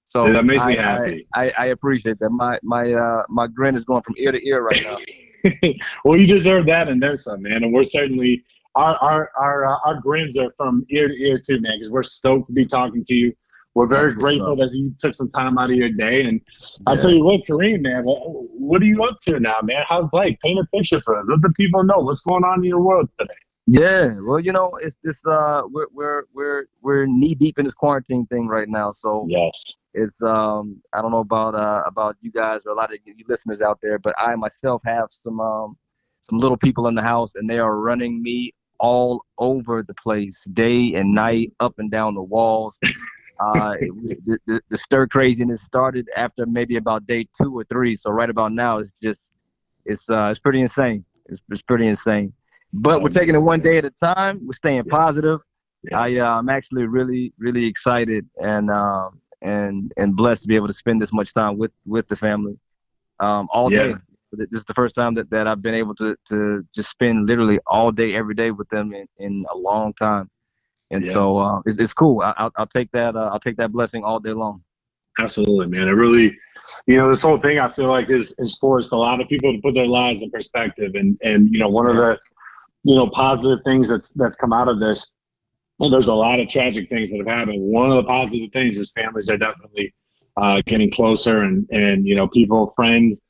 So 0.07 0.31
That 0.31 0.45
makes 0.45 0.65
me 0.65 0.75
happy. 0.75 1.27
I, 1.33 1.47
I, 1.47 1.53
I 1.57 1.65
appreciate 1.67 2.19
that. 2.19 2.29
My 2.29 2.59
my 2.63 2.93
uh 2.93 3.23
my 3.29 3.47
grin 3.47 3.75
is 3.75 3.83
going 3.83 4.03
from 4.03 4.15
ear 4.17 4.31
to 4.31 4.47
ear 4.47 4.61
right 4.61 4.83
now. 4.83 5.73
well, 6.05 6.17
you 6.17 6.27
deserve 6.27 6.65
that 6.67 6.87
and 6.89 7.01
then 7.01 7.17
some, 7.17 7.41
man. 7.41 7.63
And 7.63 7.73
we're 7.73 7.83
certainly 7.83 8.43
our 8.75 8.95
our 8.97 9.31
our 9.37 9.65
uh, 9.65 9.77
our 9.85 9.99
grins 9.99 10.37
are 10.37 10.53
from 10.57 10.85
ear 10.89 11.07
to 11.07 11.13
ear 11.21 11.39
too, 11.39 11.59
man. 11.59 11.73
Because 11.77 11.91
we're 11.91 12.03
stoked 12.03 12.47
to 12.47 12.53
be 12.53 12.65
talking 12.65 13.03
to 13.05 13.15
you. 13.15 13.35
We're 13.75 13.87
very 13.87 14.11
That's 14.11 14.21
grateful 14.21 14.55
that 14.55 14.71
you 14.71 14.95
took 14.99 15.13
some 15.15 15.29
time 15.31 15.57
out 15.57 15.69
of 15.69 15.75
your 15.75 15.89
day. 15.89 16.23
And 16.23 16.39
I'll 16.87 16.97
tell 16.97 17.11
you 17.11 17.23
what, 17.23 17.41
Kareem, 17.47 17.81
man, 17.81 18.05
what, 18.05 18.19
what 18.23 18.81
are 18.81 18.85
you 18.85 19.03
up 19.03 19.19
to 19.23 19.39
now, 19.39 19.57
man? 19.61 19.83
How's 19.87 20.07
life? 20.13 20.37
Paint 20.41 20.59
a 20.59 20.65
picture 20.75 21.01
for 21.01 21.19
us. 21.19 21.27
Let 21.27 21.41
the 21.41 21.51
people 21.57 21.83
know 21.83 21.99
what's 21.99 22.21
going 22.21 22.45
on 22.45 22.59
in 22.59 22.63
your 22.63 22.81
world 22.81 23.09
today. 23.19 23.33
Yeah, 23.67 24.19
well, 24.21 24.39
you 24.39 24.53
know, 24.53 24.77
it's 24.81 24.95
this 25.03 25.25
uh 25.25 25.63
we're 25.69 25.87
we're 25.91 26.23
we're 26.33 26.65
we're 26.81 27.05
knee 27.07 27.33
deep 27.33 27.57
in 27.57 27.65
this 27.65 27.73
quarantine 27.73 28.25
thing 28.27 28.47
right 28.47 28.69
now. 28.69 28.91
So 28.91 29.25
Yes. 29.27 29.75
it's 29.93 30.21
um 30.21 30.81
I 30.93 31.01
don't 31.01 31.11
know 31.11 31.19
about 31.19 31.55
uh 31.55 31.81
about 31.85 32.15
you 32.21 32.31
guys 32.31 32.61
or 32.65 32.71
a 32.71 32.75
lot 32.75 32.93
of 32.93 32.99
you 33.03 33.25
listeners 33.27 33.61
out 33.63 33.79
there, 33.81 33.97
but 33.97 34.13
I 34.19 34.35
myself 34.35 34.83
have 34.85 35.07
some 35.09 35.39
um 35.41 35.77
some 36.21 36.37
little 36.39 36.57
people 36.57 36.87
in 36.87 36.95
the 36.95 37.01
house 37.01 37.31
and 37.35 37.49
they 37.49 37.57
are 37.59 37.77
running 37.77 38.21
me 38.21 38.53
all 38.79 39.25
over 39.39 39.81
the 39.83 39.95
place, 39.95 40.43
day 40.53 40.93
and 40.93 41.13
night, 41.13 41.51
up 41.59 41.73
and 41.79 41.89
down 41.89 42.13
the 42.13 42.21
walls. 42.21 42.77
Uh, 43.39 43.75
the, 44.25 44.39
the, 44.47 44.61
the 44.69 44.77
stir 44.77 45.07
craziness 45.07 45.61
started 45.61 46.09
after 46.15 46.45
maybe 46.45 46.77
about 46.77 47.05
day 47.07 47.27
two 47.39 47.57
or 47.57 47.63
three. 47.65 47.95
So 47.95 48.11
right 48.11 48.29
about 48.29 48.51
now, 48.53 48.79
it's 48.79 48.93
just 49.01 49.19
it's 49.85 50.09
uh 50.09 50.27
it's 50.29 50.39
pretty 50.39 50.61
insane. 50.61 51.05
It's 51.27 51.41
it's 51.49 51.61
pretty 51.63 51.87
insane. 51.87 52.33
But 52.73 53.01
we're 53.01 53.09
taking 53.09 53.35
it 53.35 53.39
one 53.39 53.61
day 53.61 53.77
at 53.77 53.85
a 53.85 53.91
time. 53.91 54.39
We're 54.45 54.53
staying 54.53 54.85
positive. 54.85 55.39
I 55.93 56.17
uh, 56.17 56.37
I'm 56.39 56.49
actually 56.49 56.85
really 56.85 57.33
really 57.37 57.65
excited 57.65 58.27
and 58.41 58.69
um 58.71 59.21
and 59.41 59.91
and 59.97 60.15
blessed 60.15 60.43
to 60.43 60.47
be 60.47 60.55
able 60.55 60.67
to 60.67 60.73
spend 60.73 61.01
this 61.01 61.13
much 61.13 61.33
time 61.33 61.57
with 61.57 61.71
with 61.85 62.07
the 62.07 62.15
family 62.15 62.57
um 63.19 63.47
all 63.51 63.69
Yeah. 63.69 63.93
day. 63.93 63.95
This 64.31 64.47
is 64.51 64.65
the 64.65 64.73
first 64.73 64.95
time 64.95 65.13
that, 65.15 65.29
that 65.29 65.47
I've 65.47 65.61
been 65.61 65.75
able 65.75 65.95
to 65.95 66.15
to 66.29 66.65
just 66.73 66.89
spend 66.89 67.27
literally 67.27 67.59
all 67.67 67.91
day 67.91 68.15
every 68.15 68.35
day 68.35 68.51
with 68.51 68.67
them 68.69 68.93
in, 68.93 69.07
in 69.17 69.45
a 69.53 69.57
long 69.57 69.93
time, 69.93 70.29
and 70.91 71.03
Yeah. 71.03 71.13
so 71.13 71.37
uh, 71.37 71.61
it's 71.65 71.77
it's 71.79 71.93
cool. 71.93 72.21
I, 72.21 72.33
I'll 72.37 72.51
I'll 72.57 72.67
take 72.67 72.91
that 72.91 73.15
uh, 73.15 73.29
I'll 73.31 73.39
take 73.39 73.57
that 73.57 73.71
blessing 73.71 74.03
all 74.03 74.19
day 74.19 74.31
long. 74.31 74.61
Absolutely, 75.19 75.67
man. 75.67 75.87
It 75.87 75.91
really, 75.91 76.37
you 76.87 76.97
know, 76.97 77.09
this 77.09 77.21
whole 77.21 77.39
thing 77.39 77.59
I 77.59 77.71
feel 77.73 77.87
like 77.87 78.09
is 78.09 78.35
is 78.39 78.57
forced 78.57 78.91
a 78.91 78.97
lot 78.97 79.21
of 79.21 79.27
people 79.29 79.53
to 79.53 79.61
put 79.61 79.73
their 79.73 79.87
lives 79.87 80.21
in 80.21 80.29
perspective, 80.31 80.91
and 80.95 81.17
and 81.23 81.49
you 81.51 81.59
know, 81.59 81.69
one 81.69 81.87
of 81.87 81.95
the, 81.95 82.17
you 82.83 82.95
know, 82.95 83.09
positive 83.09 83.59
things 83.65 83.87
that's 83.87 84.11
that's 84.13 84.35
come 84.35 84.53
out 84.53 84.67
of 84.67 84.79
this, 84.79 85.13
and 85.79 85.91
there's 85.93 86.07
a 86.07 86.13
lot 86.13 86.39
of 86.39 86.49
tragic 86.49 86.89
things 86.89 87.11
that 87.11 87.17
have 87.17 87.27
happened. 87.27 87.61
One 87.61 87.89
of 87.91 87.95
the 87.97 88.03
positive 88.03 88.51
things 88.51 88.77
is 88.77 88.91
families 88.91 89.29
are 89.29 89.37
definitely 89.37 89.93
uh, 90.37 90.61
getting 90.65 90.91
closer, 90.91 91.43
and 91.43 91.67
and 91.71 92.05
you 92.05 92.15
know, 92.15 92.27
people, 92.27 92.73
friends, 92.75 93.23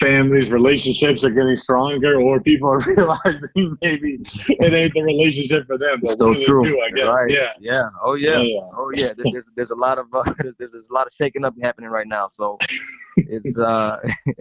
families, 0.00 0.50
relationships 0.50 1.24
are 1.24 1.30
getting 1.30 1.56
stronger, 1.56 2.20
or 2.20 2.40
people 2.40 2.68
are 2.68 2.78
realizing 2.86 3.76
maybe 3.82 4.18
it 4.48 4.74
ain't 4.74 4.94
the 4.94 5.02
relationship 5.02 5.66
for 5.66 5.78
them. 5.78 6.00
But 6.02 6.18
So 6.18 6.26
one 6.26 6.34
of 6.34 6.40
the 6.40 6.46
true. 6.46 6.64
two, 6.64 6.80
I 6.80 6.90
guess. 6.90 7.08
Right. 7.08 7.30
Yeah. 7.30 7.52
Yeah. 7.60 7.88
Oh 8.02 8.14
yeah. 8.14 8.38
Yeah, 8.38 8.42
yeah. 8.42 8.60
Oh 8.74 8.92
yeah. 8.94 9.12
There's 9.16 9.44
there's 9.56 9.70
a 9.70 9.74
lot 9.74 9.98
of 9.98 10.06
uh, 10.12 10.22
there's, 10.38 10.54
there's 10.58 10.88
a 10.88 10.92
lot 10.94 11.06
of 11.06 11.12
shaking 11.16 11.44
up 11.44 11.54
happening 11.62 11.90
right 11.90 12.06
now. 12.06 12.28
So 12.28 12.58
it's 13.16 13.58
uh 13.58 13.98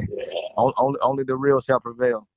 on- 0.58 0.74
only 0.78 1.00
only 1.02 1.24
the 1.24 1.36
real 1.36 1.62
shall 1.62 1.80
prevail. 1.80 2.28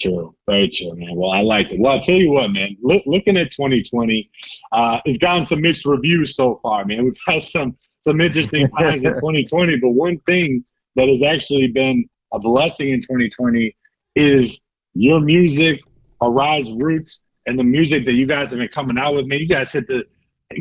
True, 0.00 0.34
very 0.48 0.68
true, 0.68 0.92
man. 0.96 1.14
Well, 1.14 1.30
I 1.30 1.40
like 1.42 1.70
it. 1.70 1.78
Well, 1.78 1.92
I'll 1.92 2.00
tell 2.02 2.16
you 2.16 2.32
what, 2.32 2.50
man. 2.50 2.76
Look, 2.82 3.04
looking 3.06 3.36
at 3.36 3.52
2020, 3.52 4.28
uh, 4.72 4.98
it's 5.04 5.18
gotten 5.18 5.46
some 5.46 5.60
mixed 5.60 5.86
reviews 5.86 6.34
so 6.34 6.58
far, 6.64 6.84
man. 6.84 7.04
We've 7.04 7.16
had 7.28 7.44
some 7.44 7.76
some 8.02 8.20
interesting 8.20 8.68
times 8.70 9.04
in 9.04 9.14
2020, 9.14 9.76
but 9.76 9.90
one 9.90 10.18
thing 10.26 10.64
that 10.96 11.08
has 11.08 11.22
actually 11.22 11.68
been 11.68 12.04
a 12.34 12.38
blessing 12.38 12.90
in 12.90 13.00
2020 13.00 13.74
is 14.16 14.62
your 14.94 15.20
music, 15.20 15.80
Arise 16.20 16.70
Roots, 16.72 17.24
and 17.46 17.58
the 17.58 17.64
music 17.64 18.04
that 18.06 18.14
you 18.14 18.26
guys 18.26 18.50
have 18.50 18.58
been 18.58 18.68
coming 18.68 18.98
out 18.98 19.14
with. 19.14 19.26
Man, 19.26 19.38
you 19.38 19.48
guys 19.48 19.72
hit 19.72 19.86
the 19.86 20.04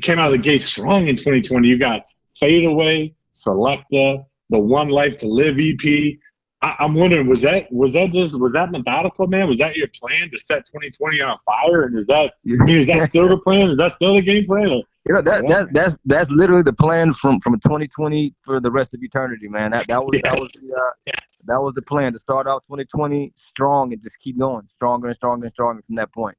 came 0.02 0.20
out 0.20 0.28
of 0.28 0.32
the 0.34 0.38
gate 0.38 0.62
strong 0.62 1.08
in 1.08 1.16
2020. 1.16 1.68
You 1.68 1.78
got 1.78 2.04
Fade 2.40 2.66
Away, 2.66 3.14
Selecta, 3.36 4.26
the 4.50 4.60
One 4.60 4.90
Life 4.90 5.18
to 5.18 5.28
Live 5.28 5.56
EP. 5.60 6.18
I, 6.62 6.76
I'm 6.80 6.94
wondering, 6.94 7.28
was 7.28 7.42
that 7.42 7.72
was 7.72 7.94
that 7.94 8.12
just 8.12 8.40
was 8.40 8.54
that 8.54 8.72
methodical, 8.72 9.28
man? 9.28 9.48
Was 9.48 9.58
that 9.58 9.76
your 9.76 9.88
plan 9.88 10.30
to 10.32 10.38
set 10.38 10.66
2020 10.68 11.22
on 11.22 11.38
fire? 11.46 11.84
And 11.84 11.98
is 11.98 12.08
that 12.08 12.34
I 12.46 12.64
mean, 12.64 12.78
is 12.78 12.88
that 12.88 13.10
still 13.10 13.28
the 13.28 13.38
plan? 13.38 13.72
Is 13.72 13.78
that 13.78 13.94
still 13.94 14.16
the 14.16 14.22
game 14.22 14.46
plan? 14.46 14.70
Or- 14.70 14.84
You 15.06 15.16
know 15.16 15.22
that, 15.22 15.46
that 15.50 15.74
that's 15.74 15.98
that's 16.06 16.30
literally 16.32 16.64
the 16.64 16.72
plan 16.74 17.12
from 17.12 17.42
from 17.42 17.60
2020 17.60 18.34
for 18.44 18.62
the 18.62 18.72
rest 18.72 18.94
of 18.94 19.04
eternity, 19.04 19.50
man. 19.50 19.72
That 19.72 19.88
that 19.88 20.02
was 20.04 20.18
that 20.24 20.40
was 20.40 20.50
the 20.54 20.74
uh, 20.74 21.12
that 21.48 21.62
was 21.62 21.74
the 21.74 21.82
plan 21.82 22.14
to 22.14 22.20
start 22.20 22.48
out 22.48 22.64
2020 22.68 23.34
strong 23.36 23.92
and 23.92 24.02
just 24.02 24.18
keep 24.20 24.40
going 24.40 24.66
stronger 24.76 25.08
and 25.10 25.16
stronger 25.18 25.46
and 25.46 25.52
stronger 25.54 25.82
from 25.86 25.96
that 25.96 26.12
point. 26.14 26.38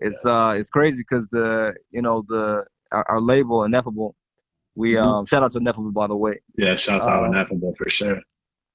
It's 0.00 0.22
uh 0.26 0.54
it's 0.58 0.68
crazy 0.68 0.98
because 0.98 1.26
the 1.28 1.74
you 1.92 2.02
know 2.02 2.24
the 2.28 2.64
our, 2.92 3.06
our 3.08 3.20
label 3.22 3.64
Ineffable, 3.64 4.14
we 4.74 4.92
Mhm. 4.94 5.02
um 5.04 5.26
shout 5.26 5.42
out 5.42 5.52
to 5.52 5.58
Ineffable 5.58 5.90
by 5.92 6.06
the 6.06 6.16
way. 6.16 6.40
Yeah, 6.58 6.74
shout 6.76 7.00
out 7.00 7.22
Uh, 7.22 7.26
ineffable 7.30 7.74
for 7.78 7.88
sure. 7.88 8.20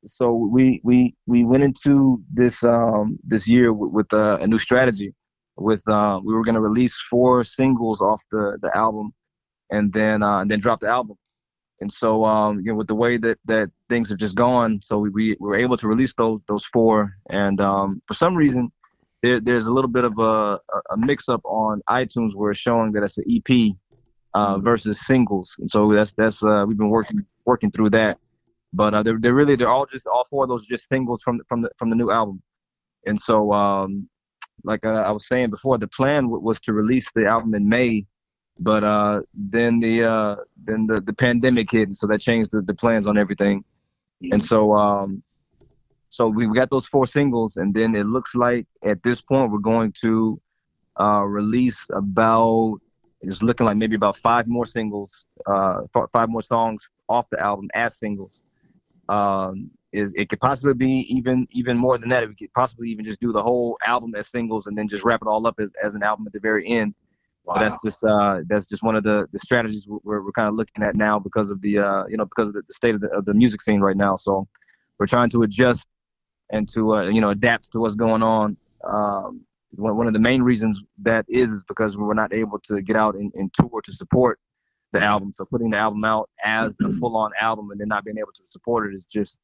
So 0.05 0.33
we 0.33 0.81
we 0.83 1.13
we 1.27 1.43
went 1.43 1.63
into 1.63 2.19
this 2.33 2.63
um 2.63 3.19
this 3.23 3.47
year 3.47 3.73
with, 3.73 3.91
with 3.91 4.11
uh, 4.13 4.39
a 4.41 4.47
new 4.47 4.57
strategy. 4.57 5.13
With 5.55 5.87
uh, 5.87 6.19
we 6.23 6.33
were 6.33 6.43
gonna 6.43 6.61
release 6.61 6.95
four 7.11 7.43
singles 7.43 8.01
off 8.01 8.23
the 8.31 8.57
the 8.61 8.75
album 8.75 9.13
and 9.71 9.91
then 9.93 10.23
uh, 10.23 10.39
and 10.39 10.49
then 10.49 10.59
drop 10.59 10.79
the 10.79 10.87
album. 10.87 11.17
And 11.81 11.91
so, 11.91 12.25
um, 12.25 12.59
you 12.59 12.71
know, 12.71 12.75
with 12.75 12.87
the 12.87 12.95
way 12.95 13.17
that 13.17 13.37
that 13.45 13.71
things 13.87 14.09
have 14.09 14.19
just 14.19 14.35
gone, 14.35 14.79
so 14.81 14.97
we, 14.97 15.09
we 15.09 15.37
were 15.39 15.55
able 15.55 15.77
to 15.77 15.87
release 15.87 16.13
those 16.15 16.41
those 16.47 16.65
four. 16.65 17.13
And 17.29 17.61
um, 17.61 18.01
for 18.07 18.13
some 18.13 18.35
reason, 18.35 18.71
there, 19.23 19.39
there's 19.39 19.65
a 19.65 19.73
little 19.73 19.89
bit 19.89 20.03
of 20.03 20.17
a, 20.19 20.59
a 20.91 20.97
mix 20.97 21.29
up 21.29 21.41
on 21.45 21.81
iTunes 21.89 22.35
where 22.35 22.51
it's 22.51 22.59
showing 22.59 22.91
that 22.93 23.03
it's 23.03 23.17
an 23.17 23.25
EP 23.29 23.73
uh, 24.33 24.59
versus 24.59 25.05
singles. 25.05 25.55
And 25.59 25.69
so 25.69 25.93
that's 25.93 26.13
that's 26.13 26.43
uh, 26.43 26.65
we've 26.67 26.77
been 26.77 26.89
working 26.89 27.25
working 27.45 27.71
through 27.71 27.91
that. 27.91 28.17
But 28.73 28.93
uh, 28.93 29.03
they're, 29.03 29.17
they're 29.19 29.33
really 29.33 29.55
they're 29.55 29.69
all 29.69 29.85
just 29.85 30.05
all 30.05 30.25
four 30.29 30.43
of 30.43 30.49
those 30.49 30.65
are 30.65 30.69
just 30.69 30.87
singles 30.89 31.21
from 31.23 31.37
the, 31.37 31.43
from 31.47 31.61
the 31.61 31.69
from 31.77 31.89
the 31.89 31.95
new 31.95 32.11
album. 32.11 32.41
And 33.05 33.19
so, 33.19 33.53
um, 33.53 34.09
like 34.63 34.85
uh, 34.85 34.89
I 34.89 35.11
was 35.11 35.27
saying 35.27 35.49
before, 35.49 35.77
the 35.77 35.87
plan 35.87 36.23
w- 36.23 36.43
was 36.43 36.59
to 36.61 36.73
release 36.73 37.09
the 37.13 37.25
album 37.25 37.55
in 37.55 37.67
May 37.67 38.05
but 38.59 38.83
uh, 38.83 39.21
then 39.33 39.79
the 39.79 40.03
uh, 40.03 40.35
then 40.63 40.85
the, 40.85 41.01
the 41.01 41.13
pandemic 41.13 41.71
hit, 41.71 41.95
so 41.95 42.07
that 42.07 42.19
changed 42.19 42.51
the, 42.51 42.61
the 42.61 42.73
plans 42.73 43.07
on 43.07 43.17
everything. 43.17 43.63
And 44.31 44.43
so 44.43 44.73
um, 44.73 45.23
so 46.09 46.27
we 46.27 46.53
got 46.53 46.69
those 46.69 46.85
four 46.85 47.07
singles, 47.07 47.57
and 47.57 47.73
then 47.73 47.95
it 47.95 48.05
looks 48.05 48.35
like 48.35 48.67
at 48.83 49.01
this 49.03 49.21
point 49.21 49.51
we're 49.51 49.59
going 49.59 49.93
to 50.01 50.41
uh, 50.99 51.23
release 51.23 51.87
about 51.93 52.79
it's 53.21 53.41
looking 53.41 53.65
like 53.65 53.77
maybe 53.77 53.95
about 53.95 54.17
five 54.17 54.47
more 54.47 54.65
singles, 54.65 55.25
uh, 55.45 55.81
five 56.11 56.29
more 56.29 56.41
songs 56.41 56.87
off 57.07 57.27
the 57.29 57.39
album 57.39 57.69
as 57.73 57.97
singles. 57.97 58.41
Um, 59.07 59.71
is 59.91 60.13
it 60.15 60.29
could 60.29 60.39
possibly 60.39 60.73
be 60.73 61.07
even 61.09 61.47
even 61.51 61.77
more 61.77 61.97
than 61.97 62.09
that. 62.09 62.27
We 62.27 62.35
could 62.35 62.53
possibly 62.53 62.89
even 62.89 63.05
just 63.05 63.19
do 63.19 63.31
the 63.31 63.41
whole 63.41 63.77
album 63.85 64.13
as 64.15 64.27
singles 64.27 64.67
and 64.67 64.77
then 64.77 64.87
just 64.87 65.03
wrap 65.03 65.21
it 65.21 65.27
all 65.27 65.47
up 65.47 65.59
as, 65.59 65.71
as 65.83 65.95
an 65.95 66.03
album 66.03 66.27
at 66.27 66.33
the 66.33 66.39
very 66.39 66.67
end. 66.67 66.93
Wow. 67.45 67.55
But 67.55 67.69
that's 67.69 67.81
just 67.83 68.03
uh, 68.03 68.41
that's 68.47 68.65
just 68.65 68.83
one 68.83 68.95
of 68.95 69.03
the, 69.03 69.27
the 69.31 69.39
strategies 69.39 69.87
we're, 69.87 70.21
we're 70.21 70.31
kind 70.31 70.47
of 70.47 70.55
looking 70.55 70.83
at 70.83 70.95
now 70.95 71.19
because 71.19 71.51
of 71.51 71.61
the 71.61 71.79
uh, 71.79 72.05
you 72.07 72.17
know 72.17 72.25
because 72.25 72.49
of 72.49 72.53
the, 72.53 72.63
state 72.71 72.95
of 72.95 73.01
the, 73.01 73.07
of 73.09 73.25
the 73.25 73.33
music 73.33 73.61
scene 73.61 73.81
right 73.81 73.97
now. 73.97 74.17
So 74.17 74.47
we're 74.99 75.07
trying 75.07 75.29
to 75.31 75.43
adjust 75.43 75.87
and 76.51 76.67
to 76.69 76.95
uh, 76.95 77.03
you 77.07 77.21
know 77.21 77.29
adapt 77.29 77.71
to 77.71 77.79
what's 77.79 77.95
going 77.95 78.21
on. 78.23 78.57
Um, 78.83 79.41
one, 79.71 79.97
one 79.97 80.07
of 80.07 80.13
the 80.13 80.19
main 80.19 80.41
reasons 80.41 80.81
that 80.99 81.25
is 81.27 81.51
is 81.51 81.63
because 81.63 81.97
we 81.97 82.03
were 82.03 82.15
not 82.15 82.33
able 82.33 82.59
to 82.59 82.81
get 82.81 82.95
out 82.95 83.15
and, 83.15 83.31
and 83.35 83.51
tour 83.53 83.81
to 83.83 83.91
support 83.91 84.39
the 84.91 85.01
album. 85.01 85.33
So 85.37 85.45
putting 85.45 85.69
the 85.69 85.77
album 85.77 86.03
out 86.03 86.29
as 86.43 86.75
the 86.77 86.95
full 86.99 87.15
on 87.15 87.31
album 87.39 87.71
and 87.71 87.79
then 87.79 87.87
not 87.87 88.03
being 88.03 88.17
able 88.17 88.31
to 88.33 88.41
support 88.49 88.91
it 88.91 88.95
is 88.95 89.05
just 89.05 89.37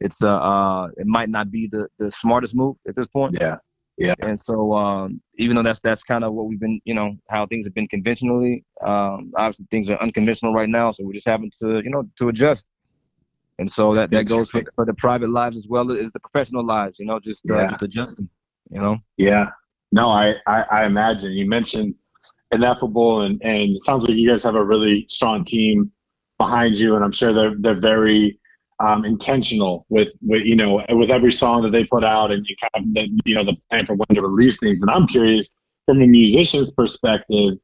it's 0.00 0.22
uh, 0.22 0.36
uh 0.36 0.88
it 0.96 1.06
might 1.06 1.28
not 1.28 1.50
be 1.50 1.68
the 1.68 1.88
the 1.98 2.10
smartest 2.10 2.54
move 2.54 2.76
at 2.88 2.96
this 2.96 3.06
point. 3.06 3.36
Yeah. 3.40 3.56
Yeah. 3.98 4.14
And 4.18 4.38
so, 4.38 4.74
um, 4.74 5.20
even 5.38 5.56
though 5.56 5.62
that's 5.62 5.80
that's 5.80 6.02
kind 6.02 6.22
of 6.22 6.34
what 6.34 6.46
we've 6.46 6.60
been, 6.60 6.80
you 6.84 6.94
know, 6.94 7.16
how 7.30 7.46
things 7.46 7.66
have 7.66 7.74
been 7.74 7.88
conventionally, 7.88 8.62
um, 8.84 9.32
obviously 9.36 9.66
things 9.70 9.88
are 9.88 10.00
unconventional 10.02 10.52
right 10.52 10.68
now. 10.68 10.92
So 10.92 11.04
we're 11.04 11.14
just 11.14 11.26
having 11.26 11.50
to, 11.60 11.80
you 11.82 11.90
know, 11.90 12.04
to 12.18 12.28
adjust. 12.28 12.66
And 13.58 13.70
so 13.70 13.90
that, 13.92 14.10
that 14.10 14.26
goes 14.26 14.50
for, 14.50 14.62
for 14.74 14.84
the 14.84 14.92
private 14.94 15.30
lives 15.30 15.56
as 15.56 15.66
well 15.66 15.90
as 15.90 16.12
the 16.12 16.20
professional 16.20 16.64
lives. 16.64 16.98
You 16.98 17.06
know, 17.06 17.18
just 17.18 17.42
uh, 17.50 17.54
Yeah. 17.56 17.68
just 17.68 17.82
adjusting. 17.82 18.28
You 18.70 18.80
know. 18.80 18.98
Yeah. 19.16 19.46
No, 19.92 20.10
I, 20.10 20.34
I, 20.46 20.62
I 20.70 20.84
imagine 20.84 21.32
you 21.32 21.48
mentioned 21.48 21.94
ineffable 22.52 23.22
and, 23.22 23.40
and 23.42 23.76
it 23.76 23.82
sounds 23.82 24.02
like 24.02 24.14
you 24.16 24.28
guys 24.28 24.42
have 24.44 24.56
a 24.56 24.64
really 24.64 25.06
strong 25.08 25.44
team 25.44 25.90
behind 26.38 26.76
you 26.76 26.96
and 26.96 27.04
I'm 27.04 27.12
sure 27.12 27.32
they're 27.32 27.54
they're 27.58 27.80
very 27.80 28.38
um, 28.80 29.04
intentional 29.04 29.86
with, 29.88 30.08
with 30.20 30.42
you 30.44 30.56
know 30.56 30.82
with 30.90 31.10
every 31.10 31.32
song 31.32 31.62
that 31.62 31.70
they 31.70 31.84
put 31.84 32.04
out 32.04 32.30
and 32.30 32.44
you 32.46 32.54
kind 32.60 32.86
of 32.86 32.94
the, 32.94 33.20
you 33.24 33.34
know 33.34 33.44
the 33.44 33.56
plan 33.70 33.86
for 33.86 33.94
when 33.94 34.14
to 34.14 34.22
release 34.22 34.58
things. 34.60 34.82
And 34.82 34.90
I'm 34.90 35.06
curious 35.06 35.54
from 35.86 36.02
a 36.02 36.06
musician's 36.06 36.72
perspective 36.72 37.54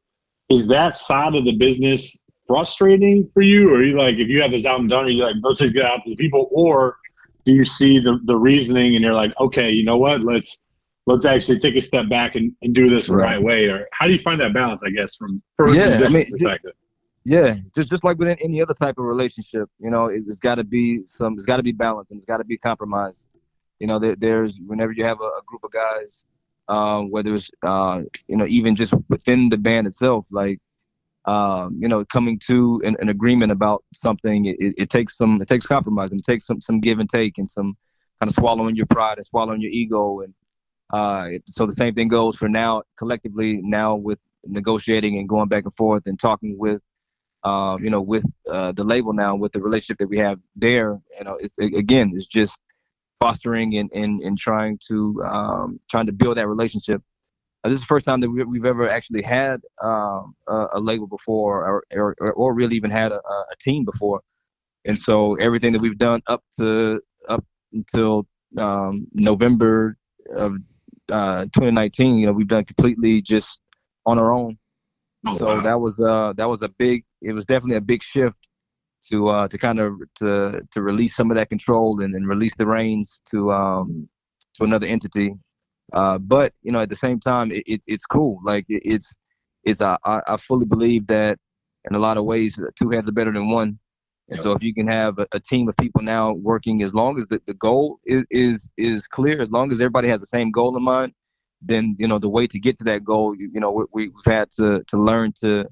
is 0.49 0.67
that 0.67 0.95
side 0.95 1.35
of 1.35 1.45
the 1.45 1.55
business 1.55 2.23
frustrating 2.47 3.29
for 3.33 3.41
you? 3.41 3.69
Or 3.69 3.75
are 3.77 3.83
you 3.83 3.97
like 3.97 4.15
if 4.15 4.27
you 4.27 4.41
have 4.41 4.51
this 4.51 4.65
album 4.65 4.87
done 4.87 5.05
are 5.05 5.09
you 5.09 5.23
like 5.23 5.35
let's 5.43 5.59
just 5.59 5.73
get 5.73 5.85
out 5.85 6.01
to 6.03 6.09
the 6.09 6.15
people? 6.15 6.49
Or 6.51 6.97
do 7.45 7.53
you 7.53 7.63
see 7.63 7.99
the, 7.99 8.19
the 8.25 8.35
reasoning 8.35 8.95
and 8.95 9.03
you're 9.03 9.13
like 9.13 9.33
okay 9.39 9.69
you 9.69 9.85
know 9.85 9.97
what? 9.97 10.21
Let's 10.21 10.59
let's 11.05 11.25
actually 11.25 11.59
take 11.59 11.75
a 11.75 11.81
step 11.81 12.09
back 12.09 12.35
and, 12.35 12.53
and 12.61 12.73
do 12.73 12.89
this 12.89 13.07
the 13.07 13.15
Right. 13.15 13.35
right 13.35 13.43
way. 13.43 13.65
Or 13.65 13.87
how 13.91 14.07
do 14.07 14.13
you 14.13 14.19
find 14.19 14.39
that 14.41 14.53
balance 14.53 14.81
i 14.85 14.89
guess 14.89 15.15
from 15.15 15.41
from 15.57 15.69
a 15.69 15.75
Yeah, 15.75 15.85
I 15.85 15.87
musician's 15.89 16.13
mean, 16.13 16.31
perspective 16.31 16.73
Yeah, 17.25 17.55
just 17.75 17.89
just 17.89 18.03
like 18.03 18.17
within 18.17 18.37
any 18.41 18.61
other 18.61 18.73
type 18.73 18.97
of 18.97 19.05
relationship, 19.05 19.69
you 19.79 19.89
know, 19.89 20.07
it, 20.07 20.23
it's 20.27 20.39
got 20.39 20.55
to 20.55 20.63
be 20.63 21.01
some, 21.05 21.33
it's 21.35 21.45
got 21.45 21.57
to 21.57 21.63
be 21.63 21.71
balanced 21.71 22.11
and 22.11 22.17
it's 22.17 22.25
got 22.25 22.37
to 22.37 22.43
be 22.43 22.57
compromised. 22.57 23.15
You 23.79 23.87
know, 23.87 23.99
there, 23.99 24.15
there's 24.15 24.59
whenever 24.65 24.91
you 24.91 25.05
have 25.05 25.19
a, 25.21 25.25
a 25.25 25.41
group 25.45 25.63
of 25.63 25.71
guys, 25.71 26.25
um, 26.67 27.11
whether 27.11 27.33
it's 27.35 27.49
uh, 27.63 28.01
you 28.27 28.35
know, 28.37 28.45
even 28.47 28.75
just 28.75 28.93
within 29.09 29.49
the 29.49 29.57
band 29.57 29.87
itself, 29.87 30.25
like, 30.31 30.59
um, 31.25 31.77
you 31.81 31.87
know, 31.87 32.03
coming 32.05 32.39
to 32.47 32.81
an, 32.85 32.97
an 32.99 33.09
agreement 33.09 33.51
about 33.51 33.83
something, 33.93 34.45
it, 34.45 34.57
it 34.77 34.89
takes 34.89 35.17
some, 35.17 35.41
it 35.41 35.47
takes 35.47 35.65
compromise 35.65 36.11
and 36.11 36.19
it 36.19 36.25
takes 36.25 36.45
some 36.45 36.61
some 36.61 36.81
give 36.81 36.99
and 36.99 37.09
take 37.09 37.37
and 37.37 37.49
some 37.49 37.75
kind 38.19 38.29
of 38.29 38.35
swallowing 38.35 38.75
your 38.75 38.87
pride 38.87 39.17
and 39.17 39.27
swallowing 39.27 39.61
your 39.61 39.71
ego 39.71 40.21
and 40.21 40.33
uh, 40.93 41.25
it- 41.29 41.43
so 41.47 41.65
the 41.65 41.73
same 41.73 41.93
thing 41.93 42.07
goes 42.09 42.35
for 42.37 42.49
now 42.49 42.81
collectively 42.97 43.59
now 43.63 43.95
with 43.95 44.19
negotiating 44.45 45.17
and 45.19 45.29
going 45.29 45.47
back 45.47 45.63
and 45.65 45.75
forth 45.75 46.03
and 46.07 46.19
talking 46.19 46.57
with 46.57 46.81
um, 47.43 47.83
you 47.83 47.89
know, 47.89 48.01
with 48.01 48.25
uh, 48.49 48.71
the 48.71 48.83
label 48.83 49.13
now, 49.13 49.35
with 49.35 49.51
the 49.51 49.61
relationship 49.61 49.97
that 49.99 50.07
we 50.07 50.17
have 50.19 50.39
there, 50.55 50.99
you 51.17 51.25
know, 51.25 51.37
it's, 51.39 51.53
again, 51.57 52.13
it's 52.15 52.27
just 52.27 52.59
fostering 53.19 53.75
and, 53.77 53.91
and, 53.93 54.21
and 54.21 54.37
trying 54.37 54.79
to 54.87 55.21
um, 55.25 55.79
trying 55.89 56.05
to 56.05 56.13
build 56.13 56.37
that 56.37 56.47
relationship. 56.47 57.01
Uh, 57.63 57.69
this 57.69 57.75
is 57.75 57.81
the 57.81 57.87
first 57.87 58.05
time 58.05 58.21
that 58.21 58.29
we, 58.29 58.43
we've 58.43 58.65
ever 58.65 58.89
actually 58.89 59.21
had 59.21 59.61
um, 59.81 60.35
a, 60.47 60.67
a 60.73 60.79
label 60.79 61.07
before, 61.07 61.83
or, 61.91 62.15
or, 62.19 62.33
or 62.33 62.53
really 62.53 62.75
even 62.75 62.91
had 62.91 63.11
a, 63.11 63.15
a 63.15 63.55
team 63.59 63.83
before. 63.85 64.21
And 64.85 64.97
so 64.97 65.35
everything 65.35 65.71
that 65.73 65.81
we've 65.81 65.97
done 65.97 66.21
up 66.27 66.43
to 66.59 67.01
up 67.29 67.43
until 67.73 68.25
um, 68.57 69.07
November 69.13 69.97
of 70.35 70.57
uh, 71.09 71.43
2019, 71.43 72.17
you 72.17 72.25
know, 72.25 72.33
we've 72.33 72.47
done 72.47 72.65
completely 72.65 73.21
just 73.21 73.61
on 74.05 74.19
our 74.19 74.33
own 74.33 74.57
so 75.37 75.61
that 75.61 75.79
was 75.79 75.99
uh 75.99 76.33
that 76.35 76.49
was 76.49 76.61
a 76.61 76.69
big 76.69 77.05
it 77.23 77.33
was 77.33 77.45
definitely 77.45 77.77
a 77.77 77.81
big 77.81 78.03
shift 78.03 78.49
to 79.09 79.27
uh 79.29 79.47
to 79.47 79.57
kind 79.57 79.79
of 79.79 79.93
to 80.15 80.61
to 80.71 80.81
release 80.81 81.15
some 81.15 81.31
of 81.31 81.37
that 81.37 81.49
control 81.49 82.01
and, 82.01 82.15
and 82.15 82.27
release 82.27 82.55
the 82.55 82.65
reins 82.65 83.21
to 83.29 83.51
um 83.51 84.07
to 84.53 84.63
another 84.63 84.87
entity. 84.87 85.33
Uh 85.93 86.17
but 86.17 86.53
you 86.61 86.71
know 86.71 86.79
at 86.79 86.89
the 86.89 86.95
same 86.95 87.19
time 87.19 87.51
it, 87.51 87.63
it 87.65 87.81
it's 87.87 88.05
cool. 88.05 88.39
Like 88.43 88.65
it, 88.69 88.81
it's 88.85 89.13
it's 89.63 89.81
uh, 89.81 89.97
I, 90.05 90.21
I 90.27 90.37
fully 90.37 90.65
believe 90.65 91.07
that 91.07 91.37
in 91.89 91.95
a 91.95 91.99
lot 91.99 92.17
of 92.17 92.25
ways 92.25 92.61
two 92.77 92.89
hands 92.89 93.07
are 93.07 93.13
better 93.13 93.33
than 93.33 93.49
one. 93.49 93.79
And 94.29 94.39
so 94.39 94.53
if 94.53 94.63
you 94.63 94.73
can 94.73 94.87
have 94.87 95.19
a, 95.19 95.27
a 95.33 95.39
team 95.39 95.67
of 95.67 95.75
people 95.77 96.01
now 96.01 96.31
working 96.33 96.81
as 96.81 96.95
long 96.95 97.19
as 97.19 97.27
the, 97.27 97.41
the 97.45 97.53
goal 97.55 97.99
is, 98.05 98.23
is 98.31 98.69
is 98.77 99.05
clear 99.05 99.41
as 99.41 99.51
long 99.51 99.71
as 99.71 99.81
everybody 99.81 100.07
has 100.07 100.21
the 100.21 100.27
same 100.27 100.49
goal 100.49 100.75
in 100.77 100.83
mind 100.83 101.13
then 101.63 101.95
you 101.97 102.07
know 102.07 102.19
the 102.19 102.29
way 102.29 102.45
to 102.45 102.59
get 102.59 102.77
to 102.77 102.83
that 102.83 103.03
goal 103.03 103.35
you, 103.35 103.49
you 103.53 103.59
know 103.59 103.71
we, 103.71 103.85
we've 103.93 104.25
had 104.25 104.49
to 104.51 104.83
to 104.87 104.97
learn 104.97 105.33
to 105.41 105.65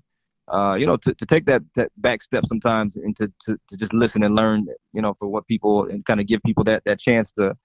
uh, 0.47 0.75
you 0.75 0.85
know 0.85 0.97
to, 0.97 1.13
to 1.13 1.25
take 1.25 1.45
that, 1.45 1.61
that 1.75 1.91
back 1.97 2.21
step 2.21 2.45
sometimes 2.45 2.95
and 2.95 3.15
to, 3.15 3.31
to, 3.45 3.57
to 3.67 3.77
just 3.77 3.93
listen 3.93 4.23
and 4.23 4.35
learn 4.35 4.67
you 4.93 5.01
know 5.01 5.13
for 5.19 5.27
what 5.27 5.45
people 5.47 5.87
and 5.87 6.05
kind 6.05 6.19
of 6.19 6.27
give 6.27 6.41
people 6.43 6.63
that 6.63 6.83
that 6.85 6.99
chance 6.99 7.31
to 7.31 7.55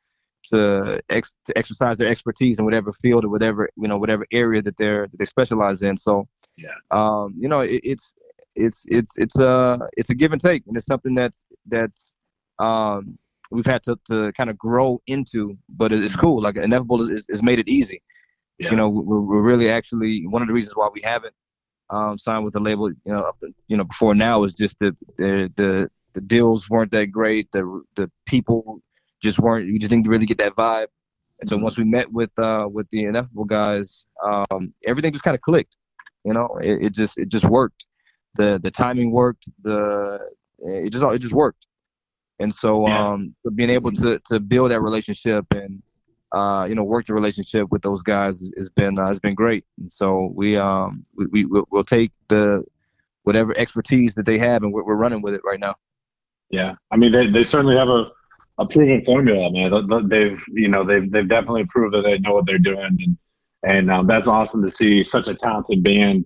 to 0.45 1.01
ex, 1.11 1.35
to 1.45 1.57
exercise 1.59 1.97
their 1.97 2.09
expertise 2.09 2.59
in 2.59 2.65
whatever 2.65 2.93
field 2.93 3.25
or 3.25 3.29
whatever 3.29 3.69
you 3.77 3.89
know 3.89 3.99
whatever 3.99 4.27
area 4.33 4.63
that 4.63 4.77
they're 4.79 5.07
that 5.09 5.19
they 5.19 5.25
specialize 5.25 5.83
in. 5.83 5.97
So 5.97 6.27
yeah. 6.57 6.69
um 6.91 7.35
you 7.39 7.49
know 7.49 7.61
it, 7.61 7.81
it's 7.83 8.15
it's 8.55 8.83
it's 8.87 9.19
it's 9.19 9.37
a 9.37 9.79
it's 9.97 10.11
a 10.11 10.15
give 10.15 10.33
and 10.33 10.41
take 10.41 10.63
and 10.67 10.77
it's 10.77 10.87
something 10.87 11.15
that 11.17 11.33
that's 11.67 12.01
um 12.59 13.19
we've 13.51 13.67
had 13.67 13.83
to, 13.83 13.97
to 14.09 14.33
kind 14.33 14.51
of 14.51 14.59
grow 14.59 15.01
into 15.07 15.57
but 15.69 15.93
it's 15.93 16.17
cool. 16.17 16.43
Like 16.43 16.57
ineffable 16.57 17.01
is, 17.01 17.09
is, 17.09 17.27
is 17.29 17.43
made 17.43 17.59
it 17.59 17.69
easy. 17.69 18.03
Yeah. 18.59 18.71
you 18.71 18.77
know 18.77 18.89
we're, 18.89 19.21
we're 19.21 19.43
really 19.43 19.69
actually 19.69 20.27
one 20.27 20.41
of 20.41 20.49
the 20.49 20.55
reasons 20.55 20.77
why 20.77 20.89
we 20.93 21.03
haven't 21.03 21.35
um, 21.91 22.19
signed 22.19 22.45
with 22.45 22.55
the 22.55 22.61
label 22.61 22.91
you 22.91 23.13
know 23.13 23.21
up, 23.21 23.39
you 23.69 23.77
know 23.77 23.85
before 23.85 24.15
now 24.15 24.41
was 24.41 24.55
just 24.55 24.79
that 24.81 24.97
the 25.19 25.53
the 25.57 25.91
the 26.15 26.21
deals 26.21 26.69
weren't 26.71 26.91
that 26.93 27.07
great. 27.07 27.51
The 27.53 27.83
the 27.95 28.11
people 28.27 28.81
just 29.23 29.39
weren't 29.39 29.67
you 29.67 29.79
just 29.79 29.91
didn't 29.91 30.09
really 30.09 30.27
get 30.27 30.39
that 30.39 30.57
vibe. 30.57 30.89
And 31.41 31.49
so 31.49 31.57
once 31.59 31.77
we 31.77 31.85
met 31.85 32.11
with 32.13 32.31
uh 32.39 32.67
with 32.71 32.87
the 32.91 33.05
ineffable 33.05 33.45
guys 33.45 34.07
um 34.25 34.73
everything 34.87 35.13
just 35.13 35.25
kind 35.25 35.35
of 35.35 35.41
clicked 35.43 35.77
you 36.27 36.35
know? 36.35 36.59
It, 36.61 36.87
it 36.87 36.93
just 36.93 37.17
it 37.19 37.29
just 37.29 37.45
worked. 37.45 37.87
The 38.35 38.61
the 38.63 38.71
timing 38.71 39.13
worked. 39.13 39.45
The 39.63 40.19
it 40.59 40.91
just 40.91 41.05
it 41.05 41.19
just 41.21 41.33
worked. 41.35 41.67
And 42.41 42.53
so 42.53 42.87
Yeah. 42.87 43.13
um 43.13 43.35
so 43.43 43.51
being 43.51 43.71
able 43.71 43.93
to 43.93 44.21
to 44.27 44.41
build 44.41 44.73
that 44.73 44.81
relationship 44.83 45.47
and 45.55 45.83
uh 46.33 46.67
you 46.69 46.75
know 46.75 46.83
work 46.83 47.05
the 47.07 47.15
relationship 47.15 47.69
with 47.71 47.83
those 47.83 48.03
guys 48.03 48.41
has, 48.57 48.69
been 48.71 48.99
uh, 48.99 49.07
has 49.07 49.21
been 49.21 49.35
great. 49.35 49.65
And 49.79 49.91
so 49.91 50.33
we 50.35 50.57
um 50.57 51.03
we, 51.17 51.27
we 51.27 51.45
we'll 51.45 51.67
we'll 51.71 51.85
take 51.85 52.13
the 52.29 52.65
whatever 53.23 53.57
expertise 53.59 54.15
that 54.15 54.27
they 54.27 54.39
have 54.39 54.63
and 54.63 54.73
we're, 54.73 54.85
we're 54.85 54.95
running 54.97 55.23
with 55.23 55.35
it 55.35 55.41
right 55.45 55.61
now. 55.61 55.75
Yeah, 56.51 56.75
I 56.91 56.97
mean 56.97 57.13
they, 57.13 57.27
they 57.29 57.43
certainly 57.43 57.77
have 57.77 57.89
a, 57.89 58.07
a 58.59 58.67
proven 58.67 59.05
formula, 59.05 59.51
man. 59.51 59.71
They- 59.71 59.81
they- 59.81 60.07
They've 60.29 60.43
you 60.53 60.69
know 60.69 60.85
they've 60.85 61.11
they've 61.11 61.29
definitely 61.29 61.65
proved 61.67 61.95
that 61.95 62.03
they 62.03 62.19
know 62.19 62.35
what 62.35 62.47
they're 62.47 62.59
doing, 62.59 62.97
and 63.01 63.17
and 63.63 63.91
um, 63.91 64.07
that's 64.07 64.29
awesome 64.29 64.63
to 64.63 64.71
see 64.71 65.03
such 65.03 65.29
a 65.29 65.35
talented 65.35 65.83
band 65.83 66.25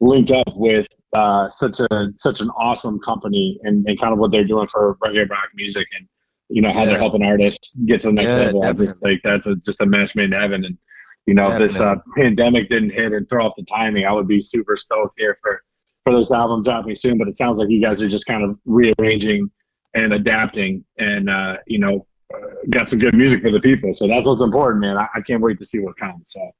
link 0.00 0.30
up 0.30 0.48
with 0.54 0.86
uh, 1.12 1.48
such 1.48 1.80
a 1.80 2.12
such 2.16 2.40
an 2.40 2.48
awesome 2.50 2.98
company 3.00 3.58
and, 3.64 3.86
and 3.86 4.00
kind 4.00 4.12
of 4.12 4.18
what 4.18 4.30
they're 4.30 4.44
doing 4.44 4.68
for 4.68 4.96
reggae 5.04 5.28
rock 5.28 5.48
music. 5.54 5.86
And 5.98 6.08
you 6.48 6.62
know 6.62 6.72
how 6.72 6.84
they're 6.84 6.98
helping 6.98 7.22
artists 7.22 7.74
get 7.86 8.00
to 8.02 8.08
the 8.08 8.12
next 8.12 8.32
Yeah, 8.32 8.46
level. 8.46 8.64
I 8.64 8.72
just 8.72 9.02
like 9.02 9.20
that's 9.24 9.46
a, 9.46 9.56
just 9.56 9.80
a 9.80 9.86
match 9.86 10.14
made 10.14 10.32
in 10.32 10.32
heaven. 10.32 10.64
And 10.64 10.78
you 11.26 11.34
know, 11.34 11.50
if 11.50 11.58
this 11.58 11.78
uh, 11.78 11.96
pandemic 12.16 12.70
didn't 12.70 12.90
hit 12.90 13.12
and 13.12 13.28
throw 13.28 13.46
off 13.46 13.54
the 13.56 13.64
timing, 13.64 14.06
I 14.06 14.12
would 14.12 14.28
be 14.28 14.40
super 14.40 14.76
stoked 14.76 15.14
here 15.18 15.38
for 15.42 15.62
for 16.04 16.16
this 16.16 16.32
album 16.32 16.62
dropping 16.62 16.96
soon. 16.96 17.18
But 17.18 17.28
it 17.28 17.36
sounds 17.36 17.58
like 17.58 17.68
you 17.68 17.82
guys 17.82 18.00
are 18.00 18.08
just 18.08 18.26
kind 18.26 18.42
of 18.42 18.58
rearranging 18.64 19.50
and 19.94 20.12
adapting, 20.12 20.84
and 20.98 21.28
uh, 21.28 21.56
you 21.66 21.78
know, 21.78 22.06
uh, 22.34 22.46
got 22.70 22.88
some 22.88 22.98
good 22.98 23.14
music 23.14 23.42
for 23.42 23.50
the 23.50 23.60
people. 23.60 23.92
So 23.94 24.06
that's 24.06 24.26
what's 24.26 24.40
important, 24.40 24.80
man. 24.80 24.96
I, 24.96 25.08
I 25.14 25.20
can't 25.20 25.42
wait 25.42 25.58
to 25.58 25.66
see 25.66 25.80
what 25.80 25.96
comes. 25.98 26.30
So. 26.30 26.50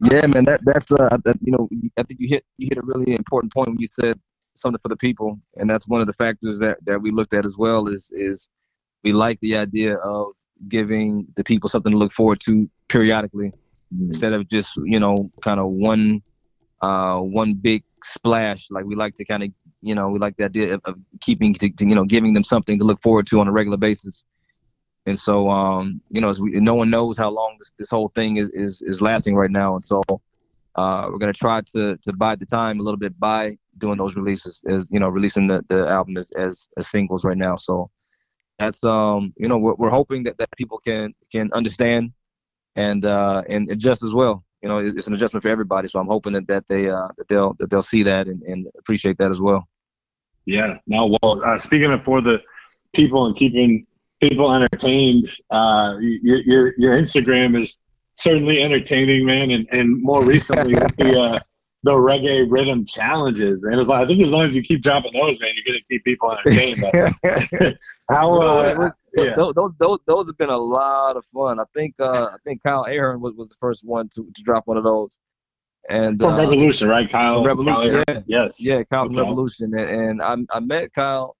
Yeah, 0.00 0.26
man, 0.28 0.44
that 0.44 0.60
that's 0.64 0.92
uh, 0.92 1.18
that, 1.24 1.36
you 1.42 1.50
know, 1.50 1.68
I 1.96 2.04
think 2.04 2.20
you 2.20 2.28
hit 2.28 2.44
you 2.56 2.68
hit 2.70 2.78
a 2.78 2.82
really 2.82 3.16
important 3.16 3.52
point 3.52 3.68
when 3.68 3.80
you 3.80 3.88
said 3.88 4.18
something 4.54 4.78
for 4.80 4.88
the 4.88 4.96
people, 4.96 5.40
and 5.56 5.68
that's 5.68 5.88
one 5.88 6.00
of 6.00 6.06
the 6.06 6.12
factors 6.12 6.60
that 6.60 6.78
that 6.84 7.02
we 7.02 7.10
looked 7.10 7.34
at 7.34 7.44
as 7.44 7.56
well. 7.56 7.88
Is 7.88 8.12
is 8.14 8.48
we 9.04 9.12
like 9.12 9.38
the 9.40 9.56
idea 9.56 9.96
of 9.96 10.32
giving 10.68 11.26
the 11.36 11.44
people 11.44 11.68
something 11.68 11.92
to 11.92 11.98
look 11.98 12.12
forward 12.12 12.40
to 12.44 12.68
periodically, 12.88 13.52
instead 14.08 14.32
of 14.32 14.48
just 14.48 14.76
you 14.84 15.00
know 15.00 15.30
kind 15.42 15.60
of 15.60 15.68
one 15.68 16.22
uh 16.82 17.18
one 17.18 17.54
big 17.54 17.84
splash. 18.04 18.68
Like 18.70 18.84
we 18.84 18.94
like 18.94 19.14
to 19.16 19.24
kind 19.24 19.42
of 19.42 19.50
you 19.82 19.94
know 19.94 20.08
we 20.08 20.18
like 20.18 20.36
the 20.36 20.44
idea 20.44 20.74
of, 20.74 20.80
of 20.84 20.96
keeping 21.20 21.54
to, 21.54 21.70
to, 21.70 21.88
you 21.88 21.94
know 21.94 22.04
giving 22.04 22.34
them 22.34 22.44
something 22.44 22.78
to 22.78 22.84
look 22.84 23.00
forward 23.00 23.26
to 23.28 23.40
on 23.40 23.48
a 23.48 23.52
regular 23.52 23.76
basis. 23.78 24.24
And 25.08 25.18
so, 25.18 25.48
um, 25.48 26.02
you 26.10 26.20
know, 26.20 26.28
as 26.28 26.38
we, 26.38 26.50
no 26.60 26.74
one 26.74 26.90
knows 26.90 27.16
how 27.16 27.30
long 27.30 27.56
this, 27.58 27.72
this 27.78 27.88
whole 27.88 28.10
thing 28.14 28.36
is, 28.36 28.50
is, 28.50 28.82
is 28.82 29.00
lasting 29.00 29.34
right 29.34 29.50
now. 29.50 29.74
And 29.74 29.82
so, 29.82 30.02
uh, 30.74 31.08
we're 31.10 31.16
going 31.18 31.32
to 31.32 31.38
try 31.38 31.62
to, 31.72 31.96
to 31.96 32.12
bide 32.12 32.40
the 32.40 32.44
time 32.44 32.78
a 32.78 32.82
little 32.82 32.98
bit 32.98 33.18
by 33.18 33.56
doing 33.78 33.96
those 33.96 34.16
releases 34.16 34.62
as, 34.68 34.86
you 34.90 35.00
know, 35.00 35.08
releasing 35.08 35.46
the, 35.46 35.64
the 35.68 35.88
album 35.88 36.18
as, 36.18 36.30
as, 36.32 36.68
as 36.76 36.88
singles 36.88 37.24
right 37.24 37.38
now. 37.38 37.56
So 37.56 37.90
that's, 38.58 38.82
um, 38.84 39.32
you 39.36 39.48
know, 39.48 39.58
we're, 39.58 39.74
we're 39.74 39.90
hoping 39.90 40.24
that, 40.24 40.38
that 40.38 40.48
people 40.56 40.78
can, 40.78 41.14
can 41.30 41.50
understand 41.52 42.12
and, 42.76 43.04
uh, 43.04 43.42
and 43.48 43.70
adjust 43.70 44.02
as 44.02 44.12
well. 44.12 44.44
You 44.62 44.68
know, 44.68 44.78
it's, 44.78 44.94
it's 44.94 45.06
an 45.06 45.14
adjustment 45.14 45.42
for 45.42 45.48
everybody. 45.48 45.88
So 45.88 46.00
I'm 46.00 46.08
hoping 46.08 46.32
that, 46.32 46.46
that 46.48 46.66
they, 46.66 46.88
uh, 46.88 47.08
that 47.16 47.28
they'll, 47.28 47.54
that 47.54 47.70
they'll 47.70 47.82
see 47.82 48.02
that 48.02 48.26
and, 48.26 48.42
and 48.42 48.66
appreciate 48.78 49.18
that 49.18 49.30
as 49.30 49.40
well. 49.40 49.68
Yeah. 50.46 50.78
No. 50.86 51.16
Well, 51.22 51.42
uh, 51.44 51.58
speaking 51.58 51.92
of 51.92 52.02
for 52.04 52.20
the 52.20 52.38
people 52.94 53.26
and 53.26 53.36
keeping 53.36 53.86
people 54.20 54.52
entertained, 54.52 55.30
uh, 55.50 55.96
your 56.00 56.38
your 56.38 56.74
your 56.78 56.96
Instagram 56.96 57.60
is 57.60 57.80
certainly 58.14 58.62
entertaining, 58.62 59.26
man. 59.26 59.50
And 59.50 59.68
and 59.70 60.02
more 60.02 60.24
recently 60.24 60.74
with 60.74 60.96
the 60.96 61.20
uh, 61.20 61.40
the 61.84 61.92
reggae 61.92 62.46
rhythm 62.50 62.84
challenges, 62.84 63.62
man. 63.62 63.78
It's 63.78 63.88
like 63.88 64.04
I 64.04 64.06
think 64.06 64.22
as 64.22 64.30
long 64.30 64.42
as 64.44 64.54
you 64.54 64.62
keep 64.62 64.82
dropping 64.82 65.12
those, 65.12 65.40
man, 65.40 65.50
you're 65.54 65.64
gonna 65.64 65.84
keep 65.90 66.04
people 66.04 66.36
entertained. 66.36 66.80
How? 68.10 68.34
Uh, 68.34 68.74
was- 68.78 68.92
yeah. 69.16 69.34
those, 69.36 69.54
those, 69.54 69.72
those, 69.78 69.98
those 70.06 70.26
have 70.28 70.38
been 70.38 70.50
a 70.50 70.56
lot 70.56 71.16
of 71.16 71.24
fun. 71.32 71.58
I 71.58 71.64
think 71.74 71.94
uh, 71.98 72.26
I 72.26 72.36
think 72.44 72.62
Kyle 72.62 72.84
Ahern 72.84 73.20
was, 73.20 73.34
was 73.34 73.48
the 73.48 73.56
first 73.60 73.84
one 73.84 74.08
to, 74.14 74.30
to 74.34 74.42
drop 74.42 74.66
one 74.66 74.76
of 74.76 74.84
those. 74.84 75.18
And 75.88 76.20
From 76.20 76.34
uh, 76.34 76.38
Rebelution, 76.38 76.88
right, 76.88 77.10
Kyle? 77.10 77.42
Rebelution, 77.42 78.04
Kyle 78.06 78.16
yeah. 78.16 78.22
Yes. 78.26 78.64
Yeah, 78.64 78.82
Kyle 78.84 79.06
Okay. 79.06 79.16
Rebelution, 79.16 79.72
and, 79.78 80.20
and 80.20 80.22
I 80.22 80.56
I 80.56 80.60
met 80.60 80.92
Kyle 80.92 81.36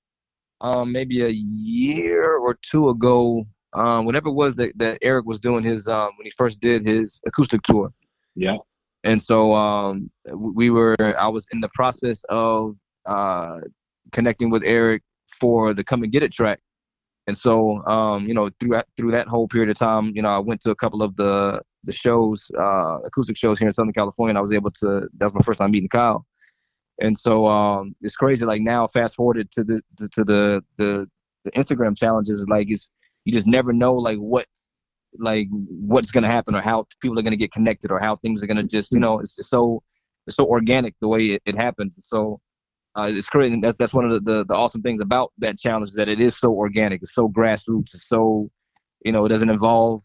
um 0.61 0.91
maybe 0.91 1.22
a 1.24 1.28
year 1.28 2.36
or 2.36 2.59
two 2.62 2.89
ago. 2.89 3.47
Um, 3.74 4.07
whenever 4.07 4.28
it 4.28 4.34
was 4.34 4.57
that, 4.57 4.72
that 4.78 4.99
Eric 5.03 5.26
was 5.26 5.39
doing 5.41 5.62
his 5.62 5.89
um 5.89 6.11
when 6.16 6.24
he 6.24 6.30
first 6.30 6.61
did 6.61 6.86
his 6.86 7.20
acoustic 7.26 7.62
tour. 7.62 7.93
Yeah. 8.34 8.57
And 9.05 9.20
so 9.20 9.55
um 9.55 10.11
we 10.34 10.70
were 10.70 10.96
I 11.01 11.28
was 11.28 11.46
in 11.53 11.61
the 11.61 11.70
process 11.74 12.22
of 12.28 12.76
uh 13.07 13.59
connecting 14.12 14.51
with 14.51 14.62
Eric 14.64 15.03
for 15.40 15.74
the 15.74 15.84
Come 15.84 16.03
and 16.03 16.12
Get 16.12 16.22
It 16.22 16.32
track. 16.32 16.61
And 17.26 17.36
so, 17.36 17.84
um, 17.86 18.26
you 18.26 18.32
know, 18.32 18.51
through 18.59 18.80
through 18.96 19.11
that 19.12 19.28
whole 19.28 19.49
period 19.49 19.68
of 19.70 19.76
time, 19.76 20.12
you 20.14 20.22
know, 20.22 20.30
I 20.30 20.38
went 20.38 20.62
to 20.62 20.70
a 20.70 20.74
couple 20.74 21.03
of 21.03 21.14
the 21.16 21.61
the 21.84 21.92
shows, 21.92 22.51
uh, 22.59 22.99
acoustic 23.05 23.36
shows 23.36 23.59
here 23.59 23.68
in 23.68 23.74
Southern 23.74 23.92
California. 23.92 24.30
And 24.30 24.38
I 24.38 24.40
was 24.40 24.55
able 24.55 24.70
to. 24.70 25.09
That 25.18 25.26
was 25.26 25.34
my 25.34 25.42
first 25.42 25.59
time 25.59 25.70
meeting 25.70 25.90
Kyle. 25.90 26.24
And 27.01 27.16
so 27.16 27.46
um, 27.46 27.94
it's 28.01 28.16
crazy. 28.16 28.44
Like 28.44 28.62
now, 28.62 28.86
fast 28.86 29.14
forwarded 29.14 29.51
to 29.53 29.64
the 29.64 29.82
to 29.99 30.24
the, 30.24 30.64
the 30.78 31.07
the 31.44 31.51
Instagram 31.53 31.96
challenges. 31.96 32.46
Like 32.49 32.68
it's 32.70 32.90
you 33.24 33.32
just 33.32 33.46
never 33.46 33.72
know 33.72 33.94
like 33.94 34.18
what 34.18 34.46
like 35.18 35.48
what's 35.50 36.11
gonna 36.11 36.28
happen 36.28 36.54
or 36.54 36.61
how 36.61 36.86
people 37.00 37.18
are 37.18 37.22
gonna 37.22 37.36
get 37.36 37.52
connected 37.52 37.90
or 37.90 37.98
how 37.98 38.16
things 38.16 38.42
are 38.42 38.46
gonna 38.46 38.62
just 38.62 38.92
you 38.92 38.98
know 38.98 39.20
it's, 39.20 39.38
it's 39.38 39.48
so 39.48 39.82
it's 40.26 40.36
so 40.36 40.46
organic 40.46 40.94
the 41.00 41.09
way 41.09 41.24
it, 41.26 41.42
it 41.46 41.56
happens. 41.56 41.92
So 42.02 42.40
uh, 42.96 43.11
it's 43.11 43.28
crazy. 43.28 43.59
That's 43.61 43.76
that's 43.76 43.94
one 43.94 44.04
of 44.04 44.12
the, 44.12 44.20
the 44.20 44.44
the 44.44 44.54
awesome 44.54 44.82
things 44.82 45.00
about 45.00 45.32
that 45.38 45.59
challenge 45.59 45.90
is 45.90 45.94
that 45.96 46.09
it 46.09 46.20
is 46.20 46.36
so 46.36 46.52
organic. 46.52 47.02
It's 47.02 47.14
so 47.14 47.28
grassroots. 47.28 47.94
It's 47.94 48.09
so 48.09 48.50
you 49.04 49.12
know 49.12 49.24
it 49.24 49.28
doesn't 49.28 49.50
involve 49.50 50.02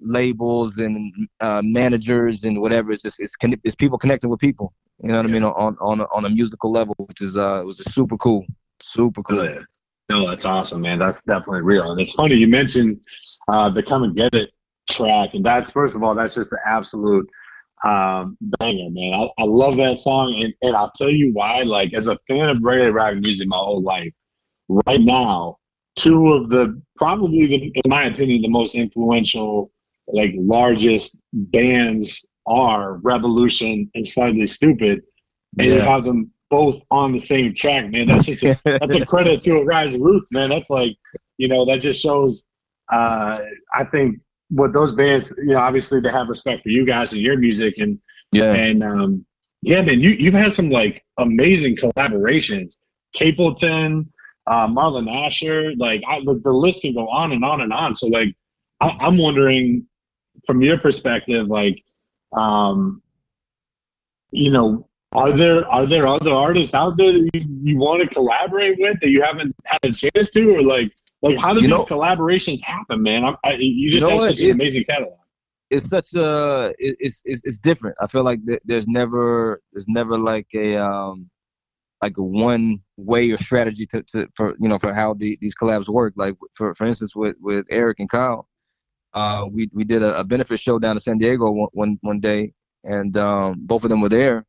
labels 0.00 0.78
and 0.78 1.12
uh, 1.40 1.60
managers 1.62 2.44
and 2.44 2.60
whatever. 2.60 2.92
It's 2.92 3.02
just 3.02 3.20
it's 3.20 3.34
it's 3.42 3.74
people 3.74 3.98
connecting 3.98 4.30
with 4.30 4.40
people. 4.40 4.72
You 5.02 5.10
know 5.10 5.16
what 5.16 5.26
I 5.26 5.28
mean 5.28 5.44
on 5.44 5.76
on 5.80 6.00
a, 6.00 6.04
on 6.14 6.24
a 6.24 6.30
musical 6.30 6.72
level, 6.72 6.94
which 6.98 7.20
is 7.20 7.36
uh 7.36 7.60
it 7.60 7.64
was 7.64 7.76
just 7.76 7.92
super 7.92 8.16
cool, 8.16 8.44
super 8.80 9.22
cool. 9.22 9.44
Yeah. 9.44 9.60
No, 10.08 10.28
that's 10.28 10.44
awesome, 10.44 10.82
man. 10.82 10.98
That's 10.98 11.22
definitely 11.22 11.62
real. 11.62 11.92
And 11.92 12.00
it's 12.00 12.12
funny 12.14 12.34
you 12.34 12.48
mentioned 12.48 13.00
uh, 13.48 13.68
the 13.70 13.82
"Come 13.82 14.04
and 14.04 14.16
Get 14.16 14.34
It" 14.34 14.50
track, 14.90 15.30
and 15.34 15.44
that's 15.44 15.70
first 15.70 15.94
of 15.94 16.02
all, 16.02 16.14
that's 16.14 16.34
just 16.34 16.52
an 16.52 16.58
absolute 16.66 17.28
um, 17.86 18.36
banger, 18.58 18.88
man. 18.90 19.12
I, 19.14 19.28
I 19.42 19.44
love 19.44 19.76
that 19.76 19.98
song, 19.98 20.40
and, 20.42 20.52
and 20.62 20.74
I'll 20.74 20.90
tell 20.92 21.10
you 21.10 21.30
why. 21.32 21.62
Like, 21.62 21.92
as 21.94 22.06
a 22.06 22.18
fan 22.26 22.48
of 22.48 22.58
reggae 22.58 22.92
rock 22.92 23.16
music 23.16 23.46
my 23.48 23.56
whole 23.56 23.82
life, 23.82 24.12
right 24.86 25.00
now, 25.00 25.58
two 25.96 26.32
of 26.32 26.48
the 26.48 26.80
probably, 26.96 27.46
the, 27.46 27.56
in 27.74 27.88
my 27.88 28.04
opinion, 28.04 28.40
the 28.42 28.48
most 28.48 28.74
influential, 28.74 29.70
like 30.08 30.32
largest 30.36 31.18
bands 31.34 32.26
are 32.46 32.96
Rebelution 32.98 33.90
and 33.94 34.06
Slightly 34.06 34.42
Stoopid, 34.44 35.00
and 35.58 35.66
you 35.66 35.74
Yeah. 35.76 35.84
have 35.84 36.04
them 36.04 36.30
both 36.50 36.80
on 36.90 37.12
the 37.12 37.20
same 37.20 37.54
track, 37.54 37.90
man. 37.90 38.08
That's 38.08 38.26
just 38.26 38.42
a, 38.42 38.58
that's 38.64 38.94
a 38.94 39.04
credit 39.06 39.42
to 39.42 39.58
a 39.58 39.64
Rise 39.64 39.94
of 39.94 40.00
Roots, 40.00 40.32
man. 40.32 40.50
That's 40.50 40.68
like, 40.70 40.96
you 41.36 41.48
know, 41.48 41.64
that 41.66 41.80
just 41.80 42.02
shows. 42.02 42.44
Uh, 42.92 43.38
I 43.74 43.84
think 43.84 44.16
what 44.50 44.72
those 44.72 44.94
bands, 44.94 45.32
you 45.38 45.52
know, 45.52 45.58
obviously 45.58 46.00
they 46.00 46.10
have 46.10 46.28
respect 46.28 46.62
for 46.62 46.70
you 46.70 46.86
guys 46.86 47.12
and 47.12 47.20
your 47.20 47.36
music, 47.36 47.74
and 47.78 47.98
Yeah. 48.32 48.52
and 48.54 48.82
um, 48.82 49.26
yeah, 49.62 49.82
man, 49.82 50.00
you 50.00 50.10
you've 50.10 50.34
had 50.34 50.52
some 50.52 50.70
like 50.70 51.04
amazing 51.18 51.76
collaborations. 51.76 52.76
Capleton, 53.16 54.06
uh, 54.46 54.66
Marlon 54.66 55.10
Asher, 55.10 55.72
like 55.76 56.02
I, 56.08 56.20
the, 56.20 56.40
the 56.42 56.52
list 56.52 56.82
can 56.82 56.94
go 56.94 57.08
on 57.08 57.32
and 57.32 57.44
on 57.44 57.60
and 57.60 57.72
on. 57.72 57.94
So 57.94 58.06
like, 58.06 58.34
I, 58.80 58.88
I'm 59.00 59.18
wondering 59.18 59.86
from 60.46 60.62
your 60.62 60.78
perspective, 60.78 61.48
like, 61.48 61.82
um, 62.32 63.02
you 64.30 64.50
know, 64.50 64.87
are 65.12 65.32
there 65.32 65.66
are 65.68 65.86
there 65.86 66.06
other 66.06 66.32
artists 66.32 66.74
out 66.74 66.96
there 66.96 67.12
that 67.12 67.30
you, 67.34 67.40
you 67.62 67.78
want 67.78 68.02
to 68.02 68.08
collaborate 68.08 68.78
with 68.78 69.00
that 69.00 69.10
you 69.10 69.22
haven't 69.22 69.54
had 69.64 69.80
a 69.84 69.92
chance 69.92 70.30
to, 70.30 70.54
or 70.56 70.62
like 70.62 70.92
like 71.22 71.36
how 71.38 71.52
do 71.52 71.60
You 71.60 71.68
these 71.68 71.70
know- 71.76 71.84
collaborations 71.84 72.60
happen, 72.62 73.02
man? 73.02 73.24
I, 73.24 73.34
I, 73.44 73.52
you 73.58 73.90
just 73.90 74.02
know 74.02 74.20
have 74.20 74.32
such 74.34 74.40
an 74.42 74.50
amazing 74.52 74.84
catalog. 74.84 75.14
it's 75.70 75.88
such 75.88 76.14
a 76.14 76.74
it's 76.78 77.22
it's 77.24 77.42
it's 77.44 77.58
different. 77.58 77.96
I 78.00 78.06
feel 78.06 78.22
like 78.24 78.44
th- 78.46 78.60
there's 78.64 78.86
never 78.88 79.60
there's 79.72 79.88
never 79.88 80.18
like 80.18 80.46
a 80.54 80.76
um 80.76 81.28
like 82.02 82.16
a 82.18 82.22
one 82.22 82.78
way 82.96 83.30
or 83.30 83.38
strategy 83.38 83.86
to, 83.86 84.02
to 84.12 84.28
for 84.36 84.54
you 84.60 84.68
know 84.68 84.78
for 84.78 84.92
how 84.94 85.14
the, 85.14 85.36
these 85.40 85.54
collabs 85.60 85.88
work. 85.88 86.12
Like 86.16 86.34
for 86.54 86.74
for 86.74 86.86
instance 86.86 87.16
with 87.16 87.36
with 87.40 87.66
Eric 87.70 87.98
and 88.00 88.08
Kyle, 88.10 88.46
uh 89.14 89.46
we 89.50 89.68
we 89.72 89.84
did 89.84 90.02
a, 90.02 90.18
a 90.20 90.24
benefit 90.24 90.60
show 90.60 90.78
down 90.78 90.96
in 90.96 91.00
San 91.00 91.18
Diego 91.18 91.50
one 91.50 91.68
one, 91.72 91.98
one 92.02 92.20
day, 92.20 92.52
and 92.84 93.16
um 93.16 93.56
both 93.60 93.82
of 93.84 93.90
them 93.90 94.00
were 94.00 94.08
there, 94.10 94.44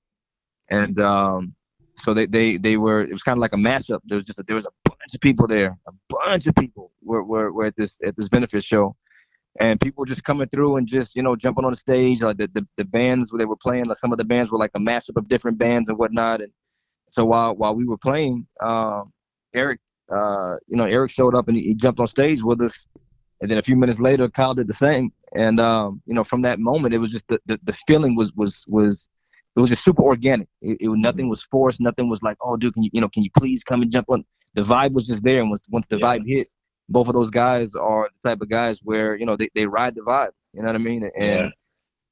and 0.70 1.00
um 1.00 1.54
so 2.00 2.14
they 2.14 2.26
they 2.26 2.58
they 2.58 2.78
were 2.78 3.02
it 3.02 3.12
was 3.12 3.24
kind 3.24 3.38
of 3.38 3.42
like 3.42 3.54
a 3.54 3.58
mashup. 3.58 4.00
There 4.06 4.16
was 4.16 4.24
just 4.24 4.40
a, 4.40 4.44
there 4.44 4.56
was 4.56 4.66
a 4.66 4.72
bunch 4.86 5.14
of 5.14 5.22
people 5.22 5.48
there, 5.48 5.78
a 5.88 5.92
bunch 6.10 6.48
of 6.48 6.56
people 6.56 6.92
were 7.04 7.24
were, 7.24 7.52
were 7.52 7.66
at 7.66 7.76
this 7.76 8.00
at 8.06 8.16
this 8.16 8.30
benefit 8.30 8.64
show. 8.64 8.96
And 9.60 9.82
people 9.82 10.06
just 10.06 10.24
coming 10.24 10.48
through 10.48 10.78
and 10.78 10.88
just 10.88 11.16
you 11.16 11.24
know 11.24 11.36
jumping 11.36 11.66
on 11.66 11.72
the 11.72 11.78
stage 11.78 12.22
like 12.22 12.38
the, 12.38 12.50
the, 12.54 12.66
the 12.78 12.86
bands 12.86 13.30
they 13.36 13.46
were 13.46 13.58
playing 13.58 13.86
like 13.86 13.98
some 13.98 14.12
of 14.12 14.18
the 14.18 14.24
bands 14.24 14.52
were 14.52 14.58
like 14.58 14.72
a 14.76 14.80
mashup 14.80 15.18
of 15.18 15.28
different 15.28 15.58
bands 15.58 15.90
and 15.90 15.98
whatnot. 15.98 16.42
And 16.42 16.52
so 17.10 17.26
while 17.26 17.56
while 17.56 17.76
we 17.76 17.86
were 17.86 17.98
playing 17.98 18.48
um 18.64 19.12
eric 19.54 19.80
uh 20.12 20.56
you 20.68 20.78
know 20.78 20.86
eric 20.86 21.12
showed 21.12 21.36
up 21.36 21.48
and 21.48 21.58
he, 21.58 21.64
he 21.64 21.76
jumped 21.76 22.00
on 22.00 22.08
stage 22.08 22.42
with 22.44 22.62
us. 22.62 22.88
And 23.42 23.50
then 23.50 23.58
a 23.58 23.64
few 23.64 23.76
minutes 23.76 24.00
later 24.00 24.30
kyle 24.30 24.54
did 24.54 24.68
the 24.68 24.74
same. 24.74 25.12
And 25.36 25.60
um 25.60 26.02
you 26.06 26.14
know 26.14 26.24
from 26.24 26.42
that 26.44 26.60
moment 26.60 26.94
it 26.94 27.00
was 27.00 27.12
just 27.12 27.28
the 27.28 27.40
the, 27.48 27.60
the 27.64 27.74
feeling 27.74 28.16
was 28.16 28.32
was 28.36 28.64
was 28.68 29.10
it 29.56 29.60
was 29.60 29.70
just 29.70 29.84
super 29.84 30.04
organic 30.04 30.48
it, 30.62 30.78
it 30.80 30.90
nothing 30.90 31.30
was 31.30 31.44
forced 31.44 31.80
nothing 31.80 32.10
was 32.10 32.22
like 32.24 32.38
oh 32.44 32.56
dude 32.56 32.74
can 32.74 32.84
you 32.84 32.90
you 32.94 33.02
know 33.02 33.10
can 33.10 33.24
you 33.24 33.30
please 33.38 33.64
come 33.64 33.82
and 33.82 33.92
jump 33.92 34.08
on 34.10 34.24
the 34.56 34.62
vibe 34.62 34.92
was 34.94 35.08
just 35.08 35.24
there 35.24 35.40
and 35.42 35.50
once 35.50 35.64
once 35.70 35.88
the 35.88 35.98
Yeah. 35.98 36.06
vibe 36.18 36.28
hit 36.28 36.48
both 36.90 37.08
of 37.08 37.14
those 37.14 37.30
guys 37.30 37.74
are 37.76 38.10
the 38.22 38.30
type 38.30 38.42
of 38.42 38.50
guys 38.50 38.80
where 38.84 39.16
you 39.16 39.26
know 39.26 39.36
they, 39.36 39.50
they 39.56 39.66
ride 39.66 39.96
the 39.96 40.02
vibe 40.02 40.32
you 40.54 40.62
know 40.62 40.68
what 40.68 40.76
i 40.76 40.80
mean 40.80 41.04
and 41.18 41.44
Yeah. 41.44 41.50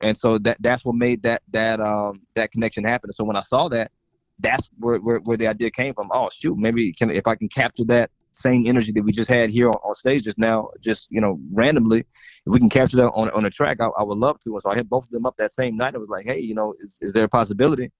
and 0.02 0.18
so 0.18 0.38
that 0.40 0.58
that's 0.60 0.84
what 0.86 0.96
made 0.96 1.24
that 1.24 1.42
that 1.52 1.80
um 1.80 2.22
that 2.36 2.52
connection 2.52 2.84
happen 2.84 3.12
so 3.12 3.24
when 3.24 3.36
i 3.36 3.42
saw 3.42 3.68
that 3.70 3.92
that's 4.40 4.70
where, 4.80 5.00
where 5.00 5.20
where 5.20 5.38
the 5.38 5.48
idea 5.48 5.72
came 5.72 5.94
from. 5.94 6.10
Oh 6.14 6.30
shoot, 6.32 6.58
maybe 6.58 6.94
can 6.94 7.10
if 7.10 7.26
I 7.26 7.36
can 7.36 7.50
capture 7.50 7.86
that 7.86 8.12
same 8.38 8.66
energy 8.68 8.92
that 8.94 9.04
we 9.04 9.12
just 9.12 9.30
had 9.30 9.50
here 9.50 9.68
on, 9.70 9.76
on 9.84 9.96
stage 9.96 10.24
just 10.24 10.38
now, 10.38 10.70
just 10.82 11.08
you 11.10 11.22
know 11.22 11.40
randomly, 11.52 12.00
if 12.02 12.06
we 12.54 12.60
can 12.60 12.70
capture 12.70 12.98
that 12.98 13.10
on 13.12 13.30
on 13.32 13.46
a 13.46 13.50
track, 13.50 13.78
I, 13.82 13.88
I 14.00 14.04
would 14.04 14.18
love 14.18 14.40
to. 14.42 14.54
And 14.54 14.62
so 14.64 14.70
I 14.72 14.76
hit 14.76 14.90
both 14.90 15.06
of 15.06 15.12
them 15.12 15.26
up 15.26 15.36
that 15.38 15.54
same 15.56 15.78
night. 15.78 15.96
I 15.96 15.98
was 15.98 16.10
like, 16.10 16.26
hey, 16.26 16.40
you 16.40 16.56
know, 16.56 16.74
is, 16.80 16.98
is 17.02 17.14
there 17.14 17.26
a 17.26 17.30
possibility? 17.30 17.92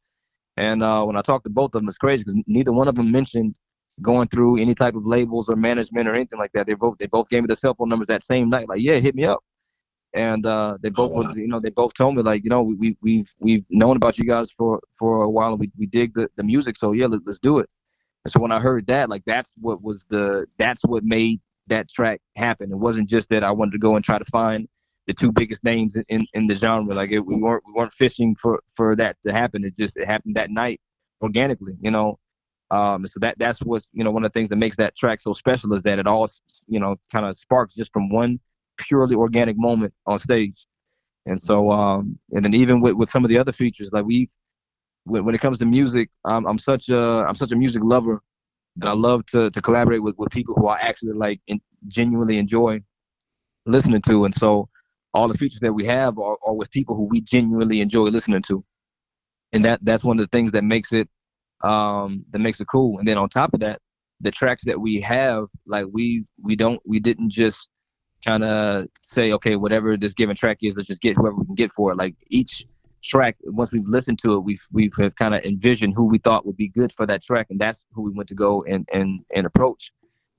And 0.58 0.84
uh, 0.84 1.04
when 1.04 1.16
I 1.18 1.22
talked 1.22 1.46
to 1.46 1.50
both 1.50 1.74
of 1.76 1.82
them, 1.82 1.88
it's 1.90 1.98
crazy 1.98 2.24
because 2.24 2.38
neither 2.48 2.72
one 2.72 2.88
of 2.88 2.96
them 2.96 3.12
mentioned 3.12 3.56
going 4.02 4.28
through 4.30 4.58
any 4.60 4.74
type 4.76 4.96
of 4.96 5.06
labels 5.06 5.50
or 5.50 5.56
management 5.56 6.08
or 6.08 6.16
anything 6.16 6.40
like 6.40 6.52
that. 6.54 6.68
They 6.68 6.74
both 6.74 6.98
they 7.00 7.08
both 7.08 7.30
gave 7.30 7.44
me 7.44 7.48
the 7.48 7.56
cell 7.56 7.76
phone 7.76 7.90
numbers 7.90 8.08
that 8.08 8.24
same 8.24 8.50
night. 8.50 8.68
Like, 8.70 8.82
yeah, 8.82 9.00
hit 9.00 9.16
me 9.16 9.26
up. 9.26 9.40
And 10.14 10.46
uh, 10.46 10.78
they 10.82 10.90
both, 10.90 11.12
Oh, 11.12 11.22
wow. 11.22 11.34
you 11.36 11.48
know, 11.48 11.60
they 11.60 11.70
both 11.70 11.94
told 11.94 12.16
me 12.16 12.24
like, 12.24 12.44
you 12.44 12.50
know, 12.50 12.64
we, 12.64 12.76
we 12.76 12.98
we've 13.02 13.34
we've 13.40 13.66
known 13.70 13.98
about 13.98 14.18
you 14.18 14.26
guys 14.26 14.52
for 14.52 14.80
for 14.98 15.24
a 15.24 15.30
while 15.30 15.52
and 15.52 15.60
we, 15.60 15.72
we 15.78 15.86
dig 15.86 16.14
the, 16.14 16.30
the 16.38 16.44
music. 16.44 16.76
So 16.78 16.94
yeah, 16.94 17.08
let, 17.08 17.22
let's 17.26 17.40
do 17.40 17.60
it. 17.60 17.70
And 18.28 18.32
so 18.34 18.42
when 18.42 18.52
I 18.52 18.60
heard 18.60 18.88
that, 18.88 19.10
like 19.10 19.24
that's 19.26 19.50
what 19.58 19.82
was 19.82 20.04
the 20.10 20.48
that's 20.58 20.84
what 20.84 21.06
made 21.06 21.40
that 21.68 21.90
track 21.90 22.20
happen. 22.36 22.70
It 22.74 22.76
wasn't 22.76 23.08
just 23.08 23.30
that 23.30 23.42
I 23.42 23.52
wanted 23.52 23.72
to 23.72 23.78
go 23.78 23.96
and 23.96 24.04
try 24.04 24.18
to 24.18 24.26
find 24.26 24.68
the 25.06 25.14
two 25.14 25.32
biggest 25.32 25.64
names 25.64 25.96
in, 26.10 26.28
in, 26.34 26.46
the 26.46 26.56
genre. 26.56 26.94
Like 26.94 27.12
it, 27.12 27.22
we 27.22 27.36
weren't 27.38 27.64
we 27.66 27.72
weren't 27.72 27.94
fishing 27.94 28.36
for 28.36 28.62
for 28.76 28.98
that 28.98 29.16
to 29.26 29.32
happen. 29.32 29.64
It 29.64 29.78
just 29.78 29.96
it 29.96 30.06
happened 30.08 30.36
that 30.36 30.50
night 30.50 30.82
organically, 31.22 31.78
you 31.80 31.90
know. 31.90 32.20
Um, 32.70 33.08
so 33.08 33.18
that 33.22 33.40
that's 33.40 33.60
what's 33.62 33.88
you 33.94 34.04
know 34.04 34.12
one 34.12 34.26
of 34.26 34.34
the 34.34 34.38
things 34.38 34.50
that 34.50 34.58
makes 34.58 34.76
that 34.76 34.98
track 34.98 35.22
so 35.22 35.32
special 35.32 35.74
is 35.74 35.84
that 35.84 35.98
it 35.98 36.06
all 36.06 36.30
you 36.68 36.82
know 36.82 36.98
kind 37.14 37.26
of 37.26 37.40
sparks 37.40 37.76
just 37.76 37.94
from 37.94 38.10
one 38.10 38.42
purely 38.76 39.16
organic 39.16 39.58
moment 39.58 39.94
on 40.06 40.20
stage. 40.20 40.68
And 41.26 41.42
so 41.42 41.72
um, 41.72 42.20
and 42.34 42.44
then 42.44 42.54
even 42.54 42.82
with, 42.82 42.96
with 42.96 43.10
some 43.10 43.24
of 43.24 43.30
the 43.30 43.38
other 43.38 43.54
features, 43.54 43.92
like 43.94 44.04
we 44.04 44.30
when, 45.08 45.26
when 45.26 45.36
it 45.36 45.42
comes 45.42 45.60
to 45.60 45.66
music, 45.66 46.10
I'm, 46.26 46.46
I'm 46.46 46.58
such 46.58 46.90
a 46.90 47.26
I'm 47.28 47.36
such 47.36 47.52
a 47.52 47.56
music 47.56 47.82
lover 47.84 48.22
that 48.78 48.88
I 48.88 48.94
love 48.94 49.26
to 49.28 49.50
to 49.50 49.62
collaborate 49.62 50.04
with, 50.04 50.16
with 50.18 50.32
people 50.32 50.56
who 50.56 50.68
I 50.68 50.80
actually 50.80 51.14
like 51.14 51.42
and 51.48 51.60
genuinely 51.88 52.38
enjoy 52.38 52.82
listening 53.66 54.02
to. 54.04 54.26
And 54.26 54.34
so 54.34 54.70
all 55.14 55.28
the 55.28 55.38
features 55.38 55.60
that 55.62 55.74
we 55.74 55.86
have 55.86 56.20
are, 56.20 56.38
are 56.46 56.54
with 56.54 56.70
people 56.72 56.96
who 56.96 57.04
we 57.04 57.22
genuinely 57.22 57.82
enjoy 57.82 58.08
listening 58.10 58.42
to. 58.44 58.64
And 59.54 59.64
that 59.66 59.80
that's 59.84 60.04
one 60.04 60.20
of 60.20 60.24
the 60.24 60.36
things 60.38 60.52
that 60.52 60.64
makes 60.64 60.94
it 60.94 61.10
um 61.64 62.24
that 62.32 62.40
makes 62.40 62.60
it 62.60 62.68
cool. 62.72 63.00
And 63.00 63.08
then 63.08 63.18
on 63.18 63.30
top 63.30 63.54
of 63.54 63.60
that, 63.62 63.80
the 64.22 64.32
tracks 64.32 64.64
that 64.66 64.80
we 64.80 65.00
have, 65.02 65.46
like 65.66 65.86
we 65.92 66.26
we 66.42 66.56
don't 66.56 66.82
we 66.86 67.00
didn't 67.00 67.32
just 67.32 67.70
kind 68.26 68.44
of 68.44 68.88
say, 69.02 69.32
okay, 69.32 69.56
whatever 69.56 69.96
this 69.96 70.14
given 70.14 70.36
track 70.36 70.58
is, 70.62 70.76
let's 70.76 70.88
just 70.88 71.02
get 71.02 71.16
whoever 71.16 71.36
we 71.36 71.46
can 71.46 71.56
get 71.56 71.72
for 71.72 71.92
it. 71.92 71.98
Like 71.98 72.16
each 72.30 72.66
track, 73.08 73.38
once 73.46 73.72
we've 73.72 73.88
listened 73.88 74.20
to 74.20 74.34
it, 74.36 74.40
we've 74.40 74.66
we've 74.72 74.94
kind 75.20 75.34
of 75.34 75.42
envisioned 75.44 75.94
who 75.96 76.06
we 76.06 76.18
thought 76.20 76.46
would 76.46 76.58
be 76.58 76.68
good 76.68 76.94
for 76.94 77.06
that 77.06 77.24
track, 77.24 77.48
and 77.50 77.60
that's 77.60 77.86
who 77.94 78.04
we 78.04 78.12
went 78.12 78.30
to 78.30 78.36
go 78.36 78.64
and 78.64 78.88
and 78.94 79.22
and 79.36 79.46
approach. 79.46 79.92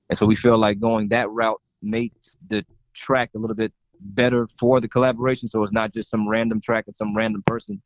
And 0.09 0.17
so 0.17 0.25
we 0.25 0.35
feel 0.35 0.57
like 0.57 0.79
going 0.79 1.09
that 1.09 1.29
route 1.29 1.61
makes 1.81 2.37
the 2.49 2.65
track 2.93 3.31
a 3.35 3.39
little 3.39 3.55
bit 3.55 3.73
better 3.99 4.47
for 4.59 4.79
the 4.79 4.87
collaboration. 4.87 5.47
So 5.47 5.61
it's 5.63 5.71
not 5.71 5.93
just 5.93 6.09
some 6.09 6.27
random 6.27 6.61
track 6.61 6.85
and 6.87 6.95
some 6.95 7.15
random 7.15 7.43
person. 7.45 7.81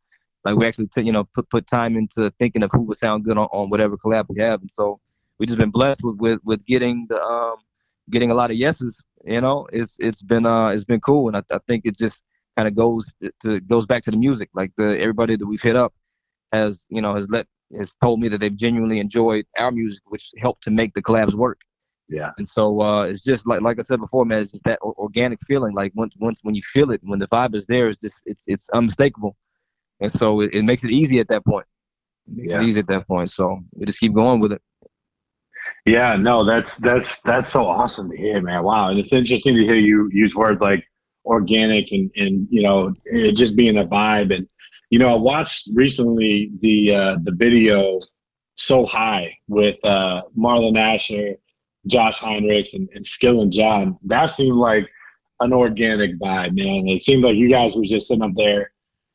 Like 0.45 0.55
we 0.55 0.65
actually, 0.67 0.88
t- 0.88 1.01
you 1.01 1.11
know, 1.11 1.23
put 1.23 1.49
put 1.49 1.67
time 1.67 1.95
into 1.95 2.31
thinking 2.39 2.63
of 2.63 2.71
who 2.71 2.81
would 2.81 2.97
sound 2.97 3.23
good 3.23 3.38
on, 3.38 3.47
on 3.51 3.69
whatever 3.69 3.97
collab 3.97 4.25
we 4.29 4.41
have. 4.41 4.61
And 4.61 4.71
so 4.71 4.99
we 5.39 5.45
just 5.45 5.57
been 5.57 5.71
blessed 5.71 6.01
with 6.03 6.17
with, 6.19 6.39
with 6.43 6.65
getting 6.65 7.07
the 7.09 7.21
um 7.21 7.55
getting 8.09 8.31
a 8.31 8.34
lot 8.34 8.51
of 8.51 8.57
yeses. 8.57 9.03
You 9.25 9.41
know, 9.41 9.67
it's 9.71 9.95
it's 9.99 10.21
been 10.21 10.45
uh 10.45 10.69
it's 10.69 10.84
been 10.84 11.01
cool, 11.01 11.27
and 11.29 11.38
I, 11.38 11.55
I 11.55 11.59
think 11.67 11.86
it 11.86 11.97
just 11.97 12.23
kind 12.56 12.68
of 12.68 12.76
goes 12.76 13.14
to 13.41 13.60
goes 13.62 13.86
back 13.86 14.04
to 14.04 14.12
the 14.12 14.18
music. 14.18 14.49
Like 14.54 14.72
the 14.78 14.99
everybody 14.99 15.36
that 15.36 15.45
we've 15.45 15.62
hit 15.62 15.76
up 15.76 15.93
has 16.51 16.86
you 16.89 17.01
know 17.01 17.16
has 17.16 17.30
let 17.30 17.47
has 17.78 17.95
told 18.04 18.20
me 18.20 18.28
that 18.28 18.39
they've 18.39 18.56
genuinely 18.56 18.99
enjoyed 18.99 19.45
our 19.58 19.72
music, 19.72 20.04
which 20.08 20.32
helped 20.38 20.64
to 20.64 20.72
make 20.72 20.93
the 20.93 21.01
collabs 21.01 21.34
work. 21.34 21.60
Yeah. 22.10 22.32
And 22.38 22.47
so 22.47 22.82
uh, 22.82 23.04
it's 23.04 23.22
just 23.22 23.47
like 23.47 23.62
like 23.62 23.80
I 23.80 23.84
said 23.84 23.99
before, 23.99 24.26
man. 24.26 24.41
It's 24.41 24.51
just 24.51 24.64
that 24.66 24.80
organic 24.82 25.39
feeling. 25.47 25.74
Like 25.74 25.91
once 25.95 26.14
once 26.20 26.39
when 26.43 26.54
you 26.56 26.62
feel 26.62 26.91
it, 26.91 27.01
when 27.04 27.20
the 27.20 27.28
vibe 27.28 27.56
is 27.56 27.66
there, 27.66 27.89
it's 27.89 27.99
just 28.01 28.22
it's 28.26 28.43
it's 28.45 28.70
unmistakable. 28.70 29.36
And 30.01 30.12
so 30.12 30.41
it, 30.41 30.54
it 30.54 30.64
makes 30.64 30.84
it 30.84 30.91
easy 30.91 31.20
at 31.20 31.28
that 31.30 31.45
point. 31.45 31.66
It 32.28 32.38
makes 32.38 32.51
Yeah. 32.51 32.62
it 32.62 32.66
easy 32.66 32.80
at 32.82 32.88
that 32.88 33.08
point. 33.08 33.30
So 33.32 33.60
we 33.74 33.86
just 33.86 33.99
keep 33.99 34.14
going 34.14 34.39
with 34.39 34.51
it. 34.51 34.62
Yeah, 35.86 36.18
no, 36.18 36.43
that's 36.45 36.78
that's 36.78 37.22
that's 37.22 37.47
so 37.49 37.66
awesome 37.66 38.10
to 38.12 38.18
hear, 38.18 38.41
man. 38.41 38.64
Wow, 38.64 38.89
and 38.89 38.99
it's 38.99 39.14
interesting 39.14 39.56
to 39.56 39.64
hear 39.64 39.76
you 39.76 40.10
use 40.12 40.36
words 40.36 40.62
like 40.62 40.84
organic 41.26 41.91
and 41.91 42.11
and 42.15 42.47
you 42.49 42.61
know 42.61 42.93
it 43.05 43.34
just 43.34 43.55
being 43.55 43.78
a 43.78 43.86
vibe. 43.86 44.36
And 44.36 44.47
you 44.89 44.99
know, 44.99 45.07
I 45.07 45.15
watched 45.15 45.69
recently 45.74 46.51
the 46.61 46.93
uh, 46.93 47.17
the 47.24 47.32
video 47.32 47.99
"So 48.55 48.86
High" 48.86 49.36
with 49.47 49.78
uh, 49.84 50.21
Marlon 50.38 50.78
Asher, 50.78 51.36
Josh 51.88 52.19
Heinrichs, 52.19 52.74
and, 52.74 52.89
and 52.93 53.03
Skillinjah. 53.03 53.97
That 54.05 54.28
seemed 54.28 54.57
like 54.57 54.88
an 55.39 55.53
organic 55.53 56.19
vibe, 56.19 56.55
man. 56.55 56.88
It 56.88 57.01
seemed 57.01 57.24
like 57.24 57.36
you 57.36 57.49
guys 57.49 57.76
were 57.76 57.84
just 57.84 58.07
sitting 58.07 58.24
up 58.24 58.36
there, 58.36 58.71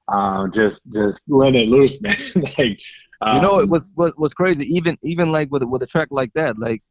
uh, 0.08 0.48
just 0.48 0.92
just 0.92 1.30
letting 1.30 1.62
it 1.62 1.68
loose, 1.68 2.00
man. 2.02 2.16
like 2.58 2.78
you 3.26 3.40
know, 3.40 3.58
it 3.58 3.64
um, 3.64 3.70
was 3.70 3.90
was 3.96 4.12
was 4.16 4.34
crazy. 4.34 4.64
Even 4.74 4.96
even 5.02 5.32
like 5.32 5.50
with 5.50 5.64
with 5.64 5.82
a 5.82 5.86
track 5.86 6.08
like 6.10 6.32
that, 6.34 6.58
like 6.58 6.82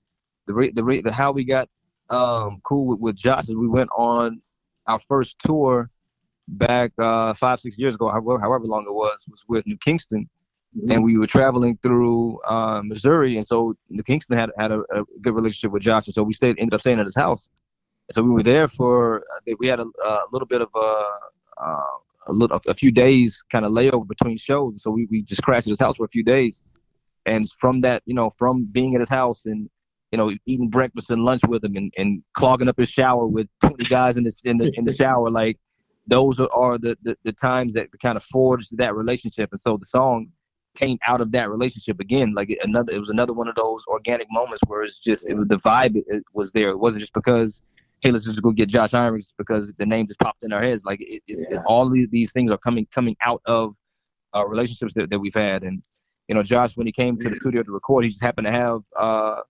the 0.45 0.53
rate 0.53 0.75
the 0.75 0.83
rate 0.83 1.03
the 1.03 1.11
how 1.11 1.31
we 1.31 1.43
got 1.43 1.69
um 2.09 2.61
cool 2.63 2.87
with, 2.87 2.99
with 2.99 3.15
Josh 3.15 3.49
is 3.49 3.55
we 3.55 3.67
went 3.67 3.89
on 3.97 4.41
our 4.87 4.99
first 4.99 5.39
tour 5.39 5.89
back 6.47 6.91
uh 6.97 7.33
five 7.33 7.59
six 7.59 7.77
years 7.77 7.95
ago, 7.95 8.09
however 8.09 8.39
however 8.39 8.65
long 8.65 8.83
it 8.83 8.93
was, 8.93 9.25
was 9.29 9.43
with 9.47 9.65
New 9.67 9.77
Kingston, 9.77 10.29
and 10.89 11.03
we 11.03 11.17
were 11.17 11.27
traveling 11.27 11.77
through 11.83 12.39
uh, 12.41 12.81
Missouri, 12.83 13.35
and 13.37 13.45
so 13.45 13.73
New 13.89 14.03
Kingston 14.03 14.37
had 14.37 14.51
had 14.57 14.71
a, 14.71 14.79
a 14.91 15.03
good 15.21 15.35
relationship 15.35 15.71
with 15.71 15.83
Josh, 15.83 16.07
and 16.07 16.15
so 16.15 16.23
we 16.23 16.33
stayed 16.33 16.57
ended 16.57 16.73
up 16.73 16.81
staying 16.81 16.99
at 16.99 17.05
his 17.05 17.15
house. 17.15 17.49
And 18.07 18.15
so 18.15 18.23
we 18.23 18.29
were 18.29 18.43
there 18.43 18.67
for 18.67 19.23
we 19.59 19.67
had 19.67 19.79
a, 19.79 19.85
a 20.05 20.27
little 20.31 20.47
bit 20.47 20.61
of 20.61 20.69
a. 20.75 21.03
Uh, 21.57 21.97
a 22.29 22.33
little 22.33 22.59
a 22.67 22.73
few 22.73 22.91
days 22.91 23.41
kind 23.51 23.65
of 23.65 23.71
layover 23.71 24.05
between 24.05 24.37
shows. 24.37 24.83
So 24.83 24.91
we, 24.91 25.07
we 25.09 25.21
just 25.21 25.41
crashed 25.43 25.67
at 25.67 25.71
his 25.71 25.79
house 25.79 25.95
for 25.95 26.05
a 26.05 26.09
few 26.09 26.23
days. 26.23 26.61
And 27.25 27.49
from 27.59 27.81
that, 27.81 28.03
you 28.05 28.13
know, 28.13 28.33
from 28.37 28.65
being 28.65 28.95
at 28.95 28.99
his 28.99 29.09
house 29.09 29.45
and, 29.45 29.69
you 30.11 30.17
know, 30.17 30.31
eating 30.45 30.69
breakfast 30.69 31.09
and 31.09 31.23
lunch 31.25 31.41
with 31.47 31.63
him 31.63 31.75
and, 31.75 31.93
and 31.97 32.23
clogging 32.33 32.67
up 32.69 32.77
his 32.77 32.89
shower 32.89 33.27
with 33.27 33.47
20 33.61 33.85
guys 33.85 34.17
in 34.17 34.23
the, 34.23 34.33
in 34.45 34.57
the, 34.57 34.71
in 34.75 34.83
the 34.85 34.93
shower, 35.01 35.29
like 35.29 35.57
those 36.07 36.39
are, 36.39 36.49
are 36.53 36.77
the, 36.77 36.97
the, 37.03 37.17
the 37.23 37.33
times 37.33 37.73
that 37.73 37.87
kind 38.01 38.15
of 38.15 38.23
forged 38.23 38.75
that 38.77 38.95
relationship. 38.95 39.49
And 39.51 39.59
so 39.59 39.75
the 39.77 39.85
song 39.85 40.27
came 40.75 40.97
out 41.07 41.19
of 41.21 41.31
that 41.33 41.49
relationship 41.49 41.99
again. 41.99 42.33
Like 42.33 42.57
another, 42.63 42.93
it 42.93 42.99
was 42.99 43.09
another 43.09 43.33
one 43.33 43.47
of 43.49 43.55
those 43.55 43.83
organic 43.87 44.27
moments 44.31 44.61
where 44.67 44.83
it's 44.83 44.99
just, 44.99 45.27
it 45.27 45.33
was 45.33 45.47
the 45.47 45.57
vibe 45.57 45.95
it, 45.97 46.05
it 46.07 46.23
was 46.33 46.51
there. 46.53 46.69
It 46.69 46.77
wasn't 46.79 47.01
just 47.01 47.13
because, 47.13 47.61
hey, 48.01 48.11
let's 48.11 48.25
just 48.25 48.41
go 48.41 48.51
get 48.51 48.69
Josh 48.69 48.91
Heinrichs 48.91 49.33
because 49.37 49.73
the 49.77 49.85
name 49.85 50.07
just 50.07 50.19
popped 50.19 50.43
in 50.43 50.53
our 50.53 50.61
heads. 50.61 50.83
Like 50.85 51.01
it, 51.01 51.21
it, 51.27 51.47
it- 51.51 51.61
all 51.65 51.89
these, 51.89 52.07
these 52.11 52.31
things 52.31 52.51
are 52.51 52.57
coming 52.59 52.87
coming 52.93 53.17
out 53.25 53.41
of 53.45 53.73
uh, 54.35 54.45
relationships 54.47 54.93
that, 54.93 55.09
that 55.09 55.19
we've 55.19 55.33
had. 55.33 55.63
And 55.63 55.81
you 56.27 56.35
know, 56.35 56.43
Josh, 56.43 56.77
when 56.77 56.85
he 56.85 56.93
came 56.93 57.17
to 57.19 57.29
the 57.29 57.35
studio 57.37 57.63
to 57.63 57.71
record, 57.71 58.03
he 58.03 58.09
just 58.09 58.21
happened 58.21 58.45
to 58.47 58.51
have 58.51 58.81
uh, 58.99 59.41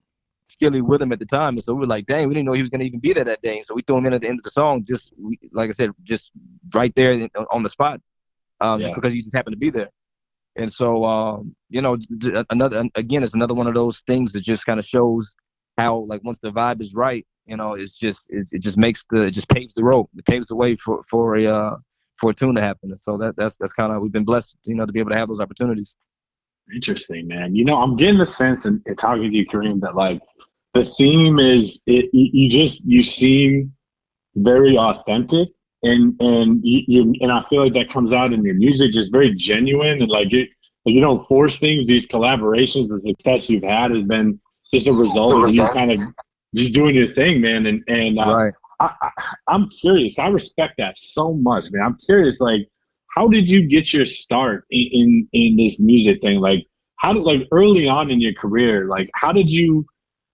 Skilly 0.49 0.81
with 0.81 1.01
him 1.01 1.11
at 1.11 1.19
the 1.19 1.25
time, 1.25 1.55
and 1.55 1.63
so 1.63 1.73
we 1.73 1.81
were 1.81 1.87
like, 1.87 2.05
dang, 2.05 2.27
we 2.27 2.33
didn't 2.33 2.45
know 2.45 2.53
he 2.53 2.61
was 2.61 2.69
going 2.69 2.79
to 2.79 2.85
even 2.85 2.99
be 2.99 3.13
there 3.13 3.25
that 3.25 3.41
day. 3.41 3.61
So 3.63 3.75
we 3.75 3.81
threw 3.81 3.97
him 3.97 4.05
in 4.07 4.13
at 4.13 4.21
the 4.21 4.29
end 4.29 4.39
of 4.39 4.43
the 4.43 4.51
song, 4.51 4.83
just 4.87 5.13
we, 5.17 5.37
like 5.51 5.69
I 5.69 5.73
said, 5.73 5.91
just 6.03 6.31
right 6.73 6.93
there 6.95 7.29
on 7.51 7.63
the 7.63 7.69
spot, 7.69 8.01
um, 8.61 8.79
Yeah. 8.79 8.87
just 8.87 8.95
because 8.95 9.13
he 9.13 9.21
just 9.21 9.35
happened 9.35 9.53
to 9.53 9.59
be 9.59 9.69
there. 9.69 9.89
And 10.55 10.71
so, 10.71 11.05
um, 11.05 11.55
you 11.69 11.81
know, 11.81 11.97
another 12.49 12.85
again, 12.95 13.23
it's 13.23 13.35
another 13.35 13.53
one 13.53 13.67
of 13.67 13.75
those 13.75 14.01
things 14.01 14.33
that 14.33 14.41
just 14.41 14.65
kind 14.65 14.79
of 14.79 14.85
shows 14.85 15.35
how, 15.77 15.97
like, 16.07 16.23
once 16.23 16.39
the 16.39 16.49
vibe 16.49 16.81
is 16.81 16.95
right, 16.95 17.25
you 17.45 17.55
know, 17.55 17.73
it's 17.73 17.91
just 17.91 18.25
it's, 18.29 18.53
it 18.53 18.59
just 18.63 18.77
makes 18.77 19.05
the 19.11 19.23
it 19.23 19.31
just 19.31 19.49
paves 19.49 19.75
the 19.75 19.83
road, 19.83 20.07
it 20.17 20.25
paves 20.25 20.47
the 20.47 20.55
way 20.55 20.75
for 20.75 21.03
for 21.09 21.35
a 21.35 21.45
uh, 21.45 21.75
for 22.17 22.31
a 22.31 22.33
tune 22.33 22.55
to 22.55 22.61
happen. 22.61 22.91
And 22.91 23.01
so 23.03 23.17
that 23.17 23.35
that's 23.35 23.55
that's 23.57 23.73
kind 23.73 23.93
of 23.93 24.01
we've 24.01 24.11
been 24.11 24.25
blessed, 24.25 24.55
you 24.65 24.73
know, 24.73 24.85
to 24.87 24.91
be 24.91 24.99
able 24.99 25.11
to 25.11 25.17
have 25.17 25.27
those 25.27 25.39
opportunities. 25.39 25.95
Interesting, 26.73 27.27
man. 27.27 27.55
You 27.55 27.63
know, 27.63 27.75
I'm 27.77 27.95
getting 27.95 28.17
the 28.17 28.25
sense 28.25 28.65
in 28.65 28.81
talking 28.97 29.29
to 29.31 29.37
you, 29.37 29.45
Kareem, 29.45 29.79
that 29.81 29.95
like 29.95 30.19
the 30.77 30.85
theme 30.85 31.39
is 31.39 31.81
it, 31.87 32.09
you, 32.13 32.29
you 32.33 32.49
just 32.49 32.83
you 32.85 33.01
seem 33.03 33.73
very 34.35 34.77
authentic, 34.77 35.49
and 35.83 36.15
and 36.21 36.61
you, 36.63 36.83
you 36.87 37.13
and 37.21 37.31
I 37.31 37.43
feel 37.49 37.63
like 37.63 37.73
that 37.73 37.89
comes 37.89 38.13
out 38.13 38.33
in 38.33 38.43
your 38.43 38.55
music, 38.55 38.91
just 38.91 39.11
very 39.11 39.33
genuine, 39.33 40.01
and 40.01 40.09
like 40.09 40.31
it, 40.33 40.49
like 40.85 40.95
you 40.95 41.01
don't 41.01 41.27
force 41.27 41.59
things. 41.59 41.85
These 41.85 42.07
collaborations, 42.07 42.87
the 42.87 43.01
success 43.01 43.49
you've 43.49 43.63
had 43.63 43.91
has 43.91 44.03
been 44.03 44.39
just 44.71 44.87
a 44.87 44.93
result 44.93 45.43
of 45.43 45.53
you 45.53 45.63
kind 45.67 45.91
of 45.91 45.99
just 46.55 46.73
doing 46.73 46.95
your 46.95 47.07
thing, 47.07 47.41
man. 47.41 47.65
And 47.65 47.83
and 47.87 48.19
uh, 48.19 48.35
Right. 48.35 48.53
I, 48.79 48.93
I, 49.01 49.09
I'm 49.47 49.69
curious. 49.81 50.19
I 50.19 50.27
respect 50.27 50.75
that 50.77 50.97
so 50.97 51.33
much, 51.33 51.71
man. 51.71 51.83
I'm 51.83 51.97
curious, 52.05 52.39
like, 52.39 52.67
how 53.15 53.27
did 53.27 53.49
you 53.49 53.67
get 53.67 53.91
your 53.91 54.05
start 54.05 54.65
in, 54.69 54.87
in 54.91 55.29
in 55.33 55.57
this 55.57 55.79
music 55.79 56.21
thing? 56.21 56.39
Like, 56.39 56.67
how 56.97 57.13
did 57.13 57.23
like 57.23 57.47
early 57.51 57.87
on 57.87 58.11
in 58.11 58.19
your 58.21 58.33
career, 58.33 58.87
like, 58.87 59.09
how 59.15 59.31
did 59.31 59.49
you, 59.51 59.85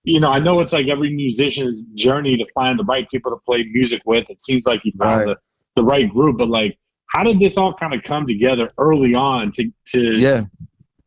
you 0.04 0.20
know, 0.20 0.30
I 0.30 0.40
know 0.40 0.60
it's 0.60 0.74
like 0.74 0.88
every 0.88 1.14
musician's 1.14 1.84
journey 1.96 2.38
to 2.38 2.46
find 2.54 2.78
the 2.78 2.84
right 2.84 3.10
people 3.10 3.32
to 3.32 3.38
play 3.46 3.64
music 3.72 4.02
with. 4.06 4.30
It 4.30 4.42
seems 4.42 4.66
like 4.66 4.82
you 4.84 4.92
found 5.00 5.28
Right. 5.28 5.28
the, 5.28 5.36
the 5.76 5.84
right 5.84 6.10
group, 6.10 6.38
but 6.38 6.50
like, 6.50 6.78
how 7.08 7.24
did 7.24 7.40
this 7.40 7.58
all 7.58 7.74
kind 7.76 7.94
of 7.94 8.02
come 8.04 8.28
together 8.28 8.70
early 8.78 9.14
on 9.16 9.52
to 9.54 9.72
to 9.88 10.18
Yeah. 10.20 10.46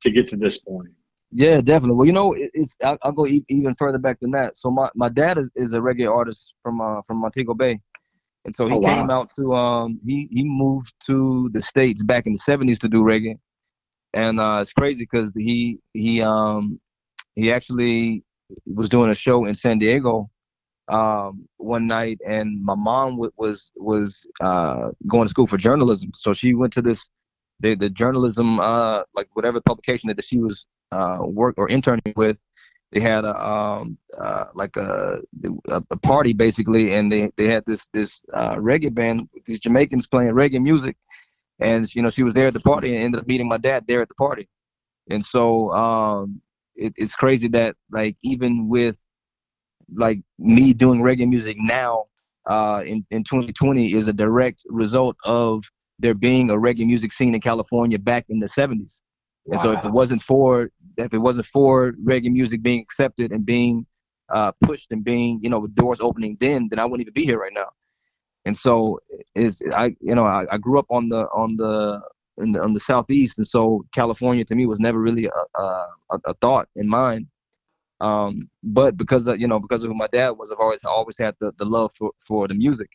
to 0.03 0.11
get 0.11 0.29
to 0.29 0.37
this 0.37 0.59
point? 0.59 0.89
Yeah, 1.33 1.61
definitely. 1.61 1.97
Well, 1.97 2.07
you 2.07 2.13
know, 2.13 2.33
it, 2.33 2.51
it's 2.55 2.77
I'll, 2.83 2.97
I'll 3.03 3.13
go 3.13 3.27
e- 3.27 3.45
even 3.49 3.75
further 3.75 3.99
back 3.99 4.21
than 4.21 4.31
that. 4.31 4.57
So 4.57 4.71
my, 4.71 4.89
my 4.95 5.09
dad 5.09 5.37
is, 5.37 5.51
is 5.57 5.75
a 5.75 5.79
reggae 5.81 6.11
artist 6.11 6.55
from 6.63 6.81
uh, 6.81 7.03
from 7.07 7.19
Montego 7.19 7.53
Bay, 7.55 7.81
and 8.45 8.55
so 8.55 8.67
he 8.67 8.75
Oh, 8.75 8.79
wow. 8.79 8.97
came 8.97 9.11
out 9.11 9.31
to 9.37 9.55
um 9.55 10.01
he 10.07 10.29
he 10.31 10.45
moved 10.45 10.95
to 11.07 11.51
the 11.53 11.61
states 11.61 12.03
back 12.03 12.27
in 12.27 12.33
the 12.35 12.39
'70s 12.39 12.79
to 12.79 12.89
do 12.89 13.03
reggae, 13.03 13.39
and 14.15 14.41
uh, 14.41 14.59
it's 14.61 14.73
crazy 14.73 15.05
because 15.05 15.33
he 15.37 15.79
he 15.93 16.23
um 16.23 16.81
he 17.35 17.53
actually 17.53 18.23
was 18.67 18.89
doing 18.89 19.11
a 19.11 19.15
show 19.15 19.45
in 19.45 19.55
San 19.55 19.79
Diego 19.79 20.31
um 20.89 21.49
one 21.57 21.87
night, 21.89 22.21
and 22.27 22.63
my 22.65 22.75
mom 22.77 23.13
w- 23.13 23.33
was 23.37 23.73
was 23.77 24.27
uh 24.41 24.91
going 25.07 25.25
to 25.27 25.31
school 25.31 25.47
for 25.47 25.57
journalism, 25.57 26.11
so 26.15 26.33
she 26.33 26.55
went 26.55 26.73
to 26.75 26.83
this 26.83 27.09
the 27.61 27.75
the 27.75 27.91
journalism 27.91 28.61
uh 28.61 29.03
like 29.15 29.29
whatever 29.35 29.61
publication 29.61 30.09
that 30.15 30.25
she 30.25 30.39
was 30.39 30.67
uh 30.93 31.19
work 31.23 31.55
or 31.59 31.69
interning 31.69 32.15
with 32.17 32.39
they 32.93 33.01
had 33.01 33.25
a 33.25 33.35
um 33.45 33.99
uh 34.17 34.45
like 34.55 34.77
a 34.77 35.19
a, 35.69 35.83
a 35.91 35.97
party 35.97 36.33
basically 36.33 36.95
and 36.95 37.11
they 37.11 37.31
they 37.37 37.49
had 37.49 37.65
this 37.67 37.87
this 37.93 38.25
uh 38.33 38.55
reggae 38.57 38.95
band 38.95 39.29
these 39.45 39.59
Jamaicans 39.59 40.07
playing 40.07 40.31
reggae 40.33 40.63
music. 40.63 40.97
And 41.59 41.93
you 41.95 42.03
know 42.03 42.11
she 42.11 42.23
was 42.23 42.35
there 42.35 42.47
at 42.49 42.53
the 42.55 42.61
party 42.61 42.95
and 42.95 43.05
ended 43.05 43.21
up 43.23 43.27
meeting 43.27 43.49
my 43.49 43.57
dad 43.59 43.87
there 43.89 44.03
at 44.03 44.09
the 44.09 44.15
party. 44.15 44.49
And 45.11 45.25
so 45.25 45.73
um 45.73 46.41
it, 46.77 46.93
it's 46.97 47.14
crazy 47.14 47.49
that 47.49 47.77
like 47.91 48.16
even 48.22 48.68
with 48.68 48.97
like 49.95 50.20
me 50.39 50.72
doing 50.72 51.01
reggae 51.01 51.29
music 51.29 51.57
now 51.61 52.05
uh 52.51 52.83
in 52.85 53.07
in 53.11 53.22
2020 53.22 53.93
is 53.93 54.09
a 54.09 54.12
direct 54.12 54.62
result 54.68 55.16
of 55.24 55.64
there 55.99 56.14
being 56.14 56.51
a 56.51 56.55
reggae 56.55 56.87
music 56.87 57.12
scene 57.12 57.35
in 57.35 57.41
California 57.41 57.99
back 57.99 58.27
in 58.29 58.39
the 58.39 58.47
70s. 58.47 59.01
And 59.47 59.61
so 59.61 59.70
if 59.70 59.85
it 59.85 59.93
wasn't 59.93 60.22
for 60.22 60.70
if 60.97 61.14
it 61.14 61.18
wasn't 61.18 61.47
for 61.47 61.93
reggae 62.05 62.33
music 62.33 62.62
being 62.62 62.81
accepted 62.81 63.31
and 63.31 63.47
being 63.47 63.87
uh, 64.35 64.51
pushed 64.62 64.91
and 64.91 65.05
being 65.05 65.39
you 65.43 65.49
know 65.49 65.61
with 65.61 65.74
doors 65.74 66.01
opening 66.01 66.37
then 66.41 66.68
then 66.68 66.79
I 66.79 66.85
wouldn't 66.85 67.03
even 67.03 67.14
be 67.14 67.24
here 67.24 67.39
right 67.39 67.53
now. 67.55 67.68
And 68.45 68.57
so 68.57 68.99
is 69.35 69.62
I 69.74 69.97
you 70.01 70.14
know 70.14 70.24
I, 70.24 70.45
I 70.51 70.59
grew 70.59 70.79
up 70.79 70.87
on 70.91 71.09
the 71.09 71.27
on 71.29 71.57
the 71.57 72.01
in 72.39 72.53
the 72.53 72.62
on 72.62 72.72
the 72.72 72.80
southeast 72.80 73.39
and 73.39 73.47
so 73.47 73.84
California 73.95 74.45
to 74.45 74.55
me 74.55 74.66
was 74.66 74.80
never 74.80 75.01
really 75.01 75.26
a 75.26 75.61
a, 75.61 76.18
a 76.26 76.34
thought 76.41 76.68
in 76.76 76.89
mind. 76.89 77.26
Um, 78.01 78.51
but 78.62 78.99
because 78.99 79.26
of, 79.26 79.41
you 79.41 79.49
know 79.49 79.59
because 79.59 79.82
of 79.82 79.89
who 79.89 79.95
my 79.95 80.09
dad 80.09 80.30
was, 80.30 80.53
I've 80.53 80.61
always 80.61 80.84
always 80.84 81.18
had 81.18 81.34
the, 81.41 81.53
the 81.59 81.64
love 81.64 81.93
for 81.97 82.11
for 82.26 82.47
the 82.49 82.55
music. 82.55 82.91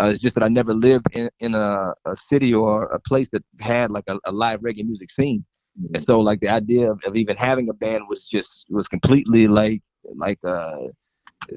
Uh, 0.00 0.06
it's 0.06 0.20
just 0.20 0.34
that 0.34 0.42
I 0.42 0.48
never 0.48 0.72
lived 0.72 1.08
in, 1.12 1.28
in 1.40 1.54
a, 1.54 1.92
a 2.06 2.16
city 2.16 2.54
or 2.54 2.84
a 2.84 2.98
place 3.00 3.28
that 3.30 3.44
had 3.58 3.90
like 3.90 4.04
a, 4.08 4.18
a 4.24 4.32
live 4.32 4.60
reggae 4.60 4.82
music 4.82 5.10
scene. 5.10 5.44
And 5.92 6.02
so 6.02 6.20
like 6.20 6.40
the 6.40 6.48
idea 6.48 6.90
of, 6.90 7.00
of 7.04 7.16
even 7.16 7.36
having 7.36 7.68
a 7.68 7.74
band 7.74 8.04
was 8.08 8.24
just 8.24 8.64
was 8.70 8.88
completely 8.88 9.46
like 9.46 9.82
like 10.16 10.38
uh 10.42 10.78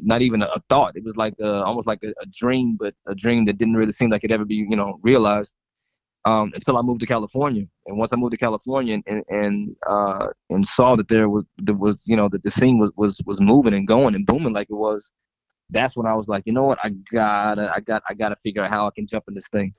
not 0.02 0.22
even 0.22 0.42
a, 0.42 0.46
a 0.48 0.62
thought. 0.70 0.96
It 0.96 1.04
was 1.04 1.16
like 1.16 1.36
uh, 1.42 1.62
almost 1.64 1.88
like 1.88 2.04
a, 2.04 2.10
a 2.22 2.26
dream, 2.32 2.78
but 2.80 2.94
a 3.08 3.16
dream 3.16 3.46
that 3.46 3.58
didn't 3.58 3.76
really 3.76 3.92
seem 3.92 4.10
like 4.10 4.24
it 4.24 4.32
ever 4.32 4.46
be 4.46 4.56
you 4.56 4.76
know 4.76 5.00
realized 5.02 5.54
um, 6.26 6.52
until 6.54 6.78
I 6.78 6.82
moved 6.82 7.02
to 7.02 7.06
California. 7.06 7.66
And 7.86 7.98
once 7.98 8.14
I 8.14 8.16
moved 8.16 8.32
to 8.32 8.38
California 8.38 9.00
and 9.06 9.24
and 9.28 9.76
uh, 9.88 10.28
and 10.50 10.66
saw 10.66 10.96
that 10.96 11.08
there 11.08 11.30
was 11.30 11.46
there 11.58 11.76
was 11.76 12.04
you 12.08 12.16
know 12.16 12.30
that 12.30 12.44
the 12.44 12.52
scene 12.52 12.78
was 12.80 12.92
was 12.96 13.20
was 13.26 13.42
moving 13.42 13.74
and 13.74 13.88
going 13.88 14.16
and 14.16 14.26
booming 14.26 14.54
like 14.54 14.68
it 14.70 14.76
was, 14.76 15.12
that's 15.70 15.98
when 15.98 16.06
I 16.06 16.14
was 16.14 16.28
like, 16.28 16.44
you 16.46 16.54
know 16.54 16.64
what, 16.64 16.80
I 16.84 16.90
gotta 17.12 17.72
I 17.74 17.80
got 17.82 18.04
I 18.10 18.14
gotta 18.14 18.38
figure 18.44 18.64
out 18.64 18.70
how 18.70 18.88
I 18.88 18.92
can 18.96 19.08
jump 19.08 19.26
in 19.28 19.34
this 19.34 19.50
thing. 19.50 19.74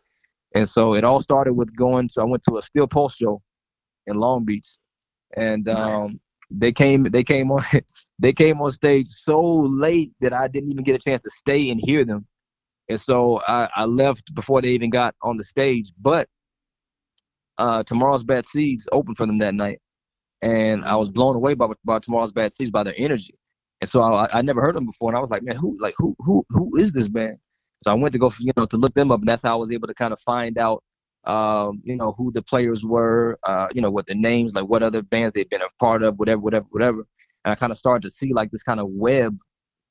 And 0.54 0.68
so 0.68 0.94
it 0.94 1.02
all 1.02 1.20
started 1.20 1.54
with 1.54 1.74
going 1.74 2.08
to 2.10 2.20
I 2.20 2.24
went 2.24 2.42
to 2.48 2.58
a 2.58 2.62
Steel 2.62 2.86
Pulse 2.86 3.16
show 3.16 3.42
in 4.06 4.16
Long 4.16 4.44
Beach, 4.44 4.68
and 5.36 5.68
um, 5.68 6.20
they 6.50 6.72
came 6.72 7.04
they 7.04 7.24
came 7.24 7.50
on 7.50 7.62
they 8.18 8.32
came 8.32 8.60
on 8.60 8.70
stage 8.70 9.08
so 9.08 9.42
late 9.42 10.12
that 10.20 10.32
I 10.32 10.48
didn't 10.48 10.72
even 10.72 10.84
get 10.84 10.94
a 10.94 10.98
chance 10.98 11.22
to 11.22 11.30
stay 11.38 11.70
and 11.70 11.80
hear 11.82 12.04
them. 12.04 12.26
And 12.88 13.00
so 13.00 13.40
I, 13.48 13.68
I 13.74 13.84
left 13.86 14.34
before 14.34 14.60
they 14.60 14.68
even 14.68 14.90
got 14.90 15.14
on 15.22 15.38
the 15.38 15.44
stage. 15.44 15.92
But 16.00 16.28
uh, 17.58 17.82
Tomorrow's 17.82 18.24
Bad 18.24 18.46
Seeds 18.46 18.88
opened 18.92 19.16
for 19.16 19.26
them 19.26 19.38
that 19.38 19.54
night, 19.54 19.80
and 20.42 20.84
I 20.84 20.96
was 20.96 21.10
blown 21.10 21.36
away 21.36 21.54
by 21.54 21.68
by 21.84 21.98
Tomorrow's 21.98 22.32
Bad 22.32 22.52
Seeds 22.52 22.70
by 22.70 22.82
their 22.82 22.94
energy. 22.96 23.34
And 23.80 23.90
so 23.90 24.02
I, 24.02 24.38
I 24.38 24.42
never 24.42 24.60
heard 24.60 24.76
them 24.76 24.86
before, 24.86 25.10
and 25.10 25.16
I 25.16 25.20
was 25.20 25.30
like, 25.30 25.42
man, 25.42 25.56
who 25.56 25.76
like 25.80 25.94
who 25.98 26.14
who 26.18 26.44
who 26.50 26.76
is 26.76 26.92
this 26.92 27.08
band? 27.08 27.38
So 27.84 27.90
I 27.90 27.94
went 27.94 28.12
to 28.12 28.18
go 28.18 28.30
you 28.38 28.52
know 28.56 28.66
to 28.66 28.76
look 28.76 28.94
them 28.94 29.10
up, 29.10 29.20
and 29.20 29.28
that's 29.28 29.42
how 29.42 29.54
I 29.54 29.56
was 29.58 29.72
able 29.72 29.88
to 29.88 29.94
kind 29.94 30.12
of 30.12 30.20
find 30.20 30.58
out 30.58 30.82
um, 31.24 31.80
you 31.84 31.96
know 31.96 32.14
who 32.16 32.32
the 32.32 32.42
players 32.42 32.84
were, 32.84 33.38
uh, 33.44 33.68
you 33.72 33.80
know 33.80 33.90
what 33.90 34.06
the 34.06 34.14
names, 34.14 34.54
like 34.54 34.66
what 34.66 34.82
other 34.82 35.02
bands 35.02 35.32
they've 35.32 35.48
been 35.48 35.62
a 35.62 35.68
part 35.80 36.02
of, 36.02 36.18
whatever, 36.18 36.40
whatever, 36.40 36.66
whatever. 36.70 37.06
And 37.44 37.52
I 37.52 37.54
kind 37.54 37.72
of 37.72 37.78
started 37.78 38.02
to 38.02 38.10
see 38.10 38.32
like 38.32 38.50
this 38.50 38.62
kind 38.62 38.80
of 38.80 38.88
web 38.90 39.36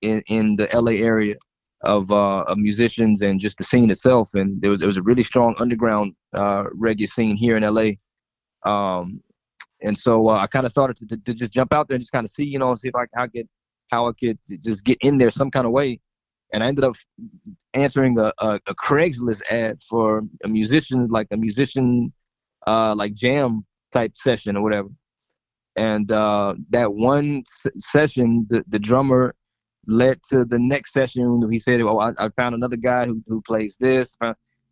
in 0.01 0.21
in 0.27 0.55
the 0.55 0.69
LA 0.73 0.93
area 0.93 1.35
of 1.83 2.11
uh, 2.11 2.43
of 2.43 2.57
musicians 2.57 3.21
and 3.21 3.39
just 3.39 3.57
the 3.57 3.63
scene 3.63 3.89
itself. 3.89 4.33
And 4.35 4.61
there 4.61 4.69
was 4.69 4.79
there 4.79 4.87
was 4.87 4.97
a 4.97 5.01
really 5.01 5.23
strong 5.23 5.55
underground 5.59 6.15
uh, 6.33 6.65
reggae 6.77 7.07
scene 7.07 7.35
here 7.35 7.57
in 7.57 7.63
LA. 7.63 7.91
Um, 8.65 9.21
and 9.81 9.97
so 9.97 10.29
uh, 10.29 10.37
I 10.37 10.47
kind 10.47 10.65
of 10.65 10.71
started 10.71 10.97
to, 10.97 11.07
to, 11.07 11.17
to 11.17 11.33
just 11.33 11.51
jump 11.51 11.73
out 11.73 11.87
there 11.87 11.95
and 11.95 12.01
just 12.01 12.11
kind 12.11 12.25
of 12.25 12.31
see, 12.31 12.45
you 12.45 12.59
know, 12.59 12.75
see 12.75 12.87
if 12.87 12.95
I, 12.95 13.27
could 13.27 13.47
how 13.91 14.07
I 14.07 14.13
could 14.13 14.39
just 14.63 14.83
get 14.83 14.97
in 15.01 15.17
there 15.17 15.29
some 15.29 15.51
kind 15.51 15.65
of 15.65 15.71
way. 15.71 15.99
And 16.53 16.63
I 16.63 16.67
ended 16.67 16.83
up 16.83 16.95
answering 17.73 18.17
a, 18.19 18.31
a, 18.39 18.59
a 18.67 18.75
Craigslist 18.75 19.41
ad 19.49 19.81
for 19.87 20.21
a 20.43 20.47
musician, 20.47 21.07
like 21.09 21.27
a 21.31 21.37
musician, 21.37 22.13
uh, 22.67 22.95
like 22.95 23.13
jam 23.13 23.65
type 23.91 24.13
session 24.15 24.55
or 24.55 24.63
whatever. 24.63 24.89
And 25.75 26.11
uh, 26.11 26.55
that 26.69 26.93
one 26.93 27.43
s- 27.65 27.71
session, 27.79 28.45
the, 28.49 28.63
the 28.67 28.79
drummer 28.79 29.33
led 29.87 30.19
to 30.29 30.45
the 30.45 30.59
next 30.59 30.93
session. 30.93 31.49
He 31.51 31.57
said, 31.57 31.81
"Oh, 31.81 31.99
I, 31.99 32.11
I 32.17 32.29
found 32.29 32.55
another 32.55 32.77
guy 32.77 33.05
who, 33.05 33.23
who 33.27 33.41
plays 33.41 33.75
this, 33.79 34.15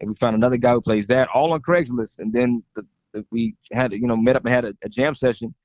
and 0.02 0.10
we 0.10 0.16
found 0.16 0.36
another 0.36 0.58
guy 0.58 0.74
who 0.74 0.82
plays 0.82 1.08
that, 1.08 1.30
all 1.34 1.54
on 1.54 1.62
Craigslist." 1.62 2.20
And 2.20 2.34
then 2.34 2.62
the, 2.76 2.86
the, 3.14 3.26
we 3.32 3.56
had, 3.72 3.94
you 3.94 4.08
know, 4.08 4.18
met 4.18 4.36
up 4.36 4.44
and 4.44 4.54
had 4.54 4.66
a, 4.66 4.74
a 4.84 4.90
jam 4.90 5.16
session. 5.16 5.56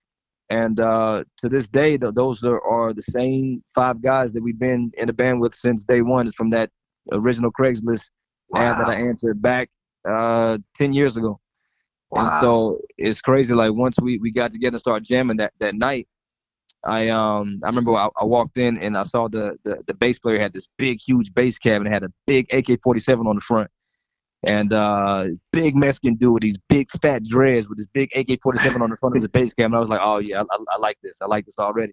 And 0.48 0.78
uh, 0.78 1.24
to 1.38 1.48
this 1.48 1.66
day, 1.66 1.98
th- 1.98 2.14
those 2.14 2.44
are, 2.44 2.60
are 2.60 2.92
the 2.92 3.02
same 3.02 3.64
five 3.74 4.00
guys 4.00 4.32
that 4.34 4.42
we've 4.42 4.58
been 4.58 4.92
in 4.96 5.08
the 5.08 5.12
band 5.12 5.40
with 5.40 5.56
since 5.56 5.82
day 5.82 6.02
one. 6.02 6.28
Is 6.28 6.34
from 6.34 6.50
that 6.50 6.70
original 7.10 7.50
Craigslist 7.50 8.10
ad 8.54 8.78
that 8.78 8.88
I 8.88 8.94
answered 8.94 9.42
back 9.42 9.68
uh, 10.08 10.58
ten 10.76 10.92
years 10.92 11.16
ago. 11.16 11.40
And 12.12 12.40
so 12.40 12.80
it's 12.96 13.20
crazy. 13.20 13.52
Like 13.54 13.72
once 13.72 13.96
we, 14.00 14.18
we 14.18 14.30
got 14.30 14.52
together 14.52 14.76
and 14.76 14.80
started 14.80 15.04
jamming 15.04 15.38
that, 15.38 15.52
that 15.58 15.74
night, 15.74 16.06
I 16.84 17.08
um 17.08 17.60
I 17.64 17.66
remember 17.66 17.94
I, 17.94 18.08
I 18.20 18.24
walked 18.24 18.58
in 18.58 18.78
and 18.78 18.96
I 18.96 19.02
saw 19.02 19.28
the, 19.28 19.58
the 19.64 19.78
the 19.86 19.94
bass 19.94 20.18
player 20.18 20.38
had 20.38 20.52
this 20.52 20.68
big 20.78 21.00
huge 21.00 21.34
bass 21.34 21.58
cabinet 21.58 21.90
had 21.90 22.04
a 22.04 22.12
big 22.26 22.46
AK-47 22.52 23.26
on 23.26 23.34
the 23.34 23.40
front, 23.40 23.70
and 24.46 24.72
uh 24.72 25.26
big 25.52 25.74
Mexican 25.76 26.14
dude 26.14 26.32
with 26.32 26.42
these 26.42 26.58
big 26.68 26.88
fat 27.02 27.24
dreads 27.24 27.68
with 27.68 27.78
this 27.78 27.86
big 27.92 28.10
AK-47 28.14 28.80
on 28.80 28.90
the 28.90 28.96
front 28.96 29.16
of 29.16 29.22
his 29.22 29.28
bass 29.28 29.52
cabinet. 29.52 29.76
I 29.76 29.80
was 29.80 29.88
like, 29.88 30.00
oh 30.02 30.18
yeah, 30.18 30.42
I, 30.50 30.56
I, 30.70 30.78
like 30.78 30.96
this. 31.02 31.16
I 31.20 31.26
like 31.26 31.44
this 31.44 31.58
already. 31.58 31.92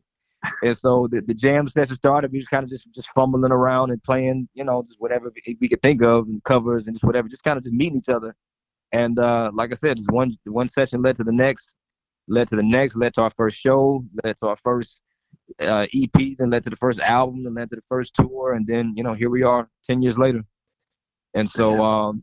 And 0.61 0.77
so 0.77 1.07
the, 1.09 1.21
the 1.21 1.33
jam 1.33 1.67
session 1.67 1.95
started. 1.95 2.31
We 2.31 2.37
was 2.37 2.47
kind 2.47 2.63
of 2.63 2.69
just 2.69 2.85
just 2.93 3.09
fumbling 3.15 3.51
around 3.51 3.91
and 3.91 4.01
playing, 4.03 4.47
you 4.53 4.63
know, 4.63 4.83
just 4.83 4.99
whatever 4.99 5.31
we 5.35 5.57
we 5.59 5.67
could 5.67 5.81
think 5.81 6.03
of 6.03 6.27
and 6.27 6.43
covers 6.43 6.87
and 6.87 6.95
just 6.95 7.03
whatever, 7.03 7.27
just 7.27 7.43
kind 7.43 7.57
of 7.57 7.63
just 7.63 7.73
meeting 7.73 7.97
each 7.97 8.09
other. 8.09 8.35
And 8.91 9.17
uh, 9.19 9.51
like 9.53 9.71
I 9.71 9.75
said, 9.75 9.97
just 9.97 10.11
one 10.11 10.31
one 10.45 10.67
session 10.67 11.01
led 11.01 11.15
to 11.15 11.23
the 11.23 11.31
next, 11.31 11.73
led 12.27 12.47
to 12.49 12.55
the 12.55 12.63
next, 12.63 12.95
led 12.95 13.13
to 13.15 13.21
our 13.21 13.31
first 13.31 13.57
show, 13.57 14.05
led 14.23 14.37
to 14.41 14.47
our 14.47 14.57
first 14.63 15.01
uh, 15.59 15.87
EP, 15.93 16.37
then 16.37 16.49
led 16.49 16.63
to 16.65 16.69
the 16.69 16.75
first 16.75 16.99
album, 16.99 17.43
then 17.43 17.55
led 17.55 17.69
to 17.71 17.77
the 17.77 17.83
first 17.89 18.13
tour, 18.13 18.53
and 18.53 18.67
then 18.67 18.93
you 18.95 19.03
know 19.03 19.13
here 19.13 19.29
we 19.29 19.43
are 19.43 19.67
ten 19.83 20.01
years 20.01 20.19
later. 20.19 20.43
And 21.33 21.49
so 21.49 21.81
um, 21.81 22.21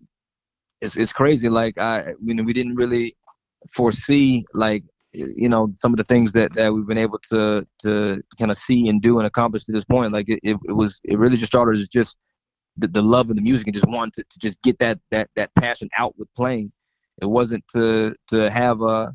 it's 0.80 0.96
it's 0.96 1.12
crazy. 1.12 1.48
Like 1.48 1.78
I, 1.78 2.14
you 2.22 2.34
know, 2.34 2.42
we 2.42 2.52
didn't 2.52 2.76
really 2.76 3.16
foresee 3.72 4.46
like 4.54 4.82
you 5.12 5.48
know 5.48 5.72
some 5.76 5.92
of 5.92 5.98
the 5.98 6.04
things 6.04 6.32
that, 6.32 6.54
that 6.54 6.72
we've 6.72 6.86
been 6.86 6.98
able 6.98 7.18
to 7.30 7.66
to 7.82 8.22
kind 8.38 8.50
of 8.50 8.56
see 8.56 8.88
and 8.88 9.02
do 9.02 9.18
and 9.18 9.26
accomplish 9.26 9.64
to 9.64 9.72
this 9.72 9.84
point. 9.84 10.12
Like 10.12 10.28
it, 10.28 10.40
it, 10.42 10.56
it 10.68 10.72
was 10.72 11.00
it 11.04 11.18
really 11.18 11.36
just 11.36 11.52
started 11.52 11.80
as 11.80 11.88
just 11.88 12.16
the, 12.76 12.88
the 12.88 13.02
love 13.02 13.30
of 13.30 13.36
the 13.36 13.42
music 13.42 13.66
and 13.66 13.74
just 13.74 13.88
wanted 13.88 14.14
to, 14.14 14.22
to 14.22 14.38
just 14.38 14.62
get 14.62 14.78
that 14.78 14.98
that 15.10 15.28
that 15.36 15.50
passion 15.58 15.88
out 15.98 16.18
with 16.18 16.28
playing. 16.34 16.72
It 17.20 17.26
wasn't 17.26 17.64
to 17.74 18.14
to 18.28 18.50
have 18.50 18.80
a 18.80 19.14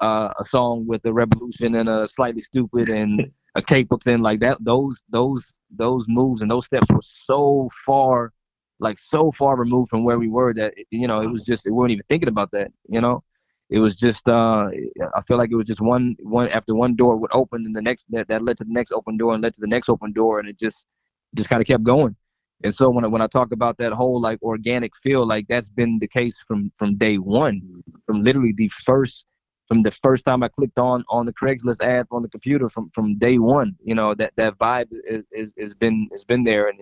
uh, 0.00 0.32
a 0.38 0.44
song 0.44 0.86
with 0.86 1.04
a 1.06 1.10
Rebelution 1.10 1.78
and 1.80 1.88
a 1.88 2.06
Slightly 2.06 2.42
Stoopid 2.42 2.92
and 2.92 3.30
a 3.54 3.62
cape 3.62 3.88
thing 4.02 4.20
like 4.20 4.40
that. 4.40 4.58
Those 4.60 5.02
those 5.08 5.54
those 5.70 6.04
moves 6.08 6.42
and 6.42 6.50
those 6.50 6.66
steps 6.66 6.86
were 6.90 7.00
so 7.02 7.70
far, 7.84 8.32
like 8.78 8.98
so 8.98 9.30
far 9.32 9.56
removed 9.56 9.90
from 9.90 10.04
where 10.04 10.18
we 10.18 10.28
were 10.28 10.52
that 10.54 10.74
you 10.90 11.06
know 11.06 11.20
it 11.20 11.30
was 11.30 11.42
just 11.42 11.64
we 11.64 11.72
weren't 11.72 11.92
even 11.92 12.04
thinking 12.08 12.28
about 12.28 12.50
that. 12.52 12.70
You 12.88 13.00
know, 13.00 13.22
it 13.70 13.78
was 13.78 13.96
just 13.96 14.28
uh, 14.28 14.68
I 15.14 15.22
feel 15.26 15.36
like 15.38 15.50
it 15.50 15.56
was 15.56 15.66
just 15.66 15.80
one 15.80 16.16
one 16.22 16.48
after 16.48 16.74
one 16.74 16.94
door 16.96 17.16
would 17.16 17.30
open 17.32 17.64
and 17.66 17.74
the 17.74 17.82
next 17.82 18.06
that, 18.10 18.28
that 18.28 18.44
led 18.44 18.56
to 18.58 18.64
the 18.64 18.72
next 18.72 18.92
open 18.92 19.16
door 19.16 19.34
and 19.34 19.42
led 19.42 19.54
to 19.54 19.60
the 19.60 19.66
next 19.66 19.88
open 19.88 20.12
door 20.12 20.40
and 20.40 20.48
it 20.48 20.58
just 20.58 20.86
just 21.34 21.48
kind 21.48 21.60
of 21.60 21.66
kept 21.66 21.84
going. 21.84 22.16
And 22.64 22.74
so 22.74 22.88
when 22.88 23.04
I, 23.04 23.08
when 23.08 23.20
I 23.20 23.26
talk 23.26 23.52
about 23.52 23.76
that 23.78 23.92
whole 23.92 24.20
like 24.20 24.42
organic 24.42 24.96
feel, 24.96 25.26
like 25.26 25.46
that's 25.48 25.68
been 25.68 25.98
the 25.98 26.08
case 26.08 26.36
from 26.46 26.72
from 26.78 26.96
day 26.96 27.18
one, 27.18 27.82
from 28.06 28.22
literally 28.22 28.54
the 28.56 28.68
first 28.68 29.26
from 29.68 29.82
the 29.82 29.90
first 29.90 30.24
time 30.24 30.42
I 30.42 30.48
clicked 30.48 30.78
on 30.78 31.04
on 31.08 31.26
the 31.26 31.32
Craigslist 31.32 31.82
ad 31.82 32.06
on 32.10 32.22
the 32.22 32.28
computer 32.28 32.68
from 32.70 32.90
from 32.90 33.18
day 33.18 33.38
one. 33.38 33.76
You 33.82 33.94
know 33.94 34.14
that 34.14 34.32
that 34.36 34.58
vibe 34.58 34.88
is 35.04 35.24
is 35.32 35.54
has 35.58 35.74
been 35.74 36.08
has 36.12 36.24
been 36.24 36.44
there, 36.44 36.68
and 36.68 36.78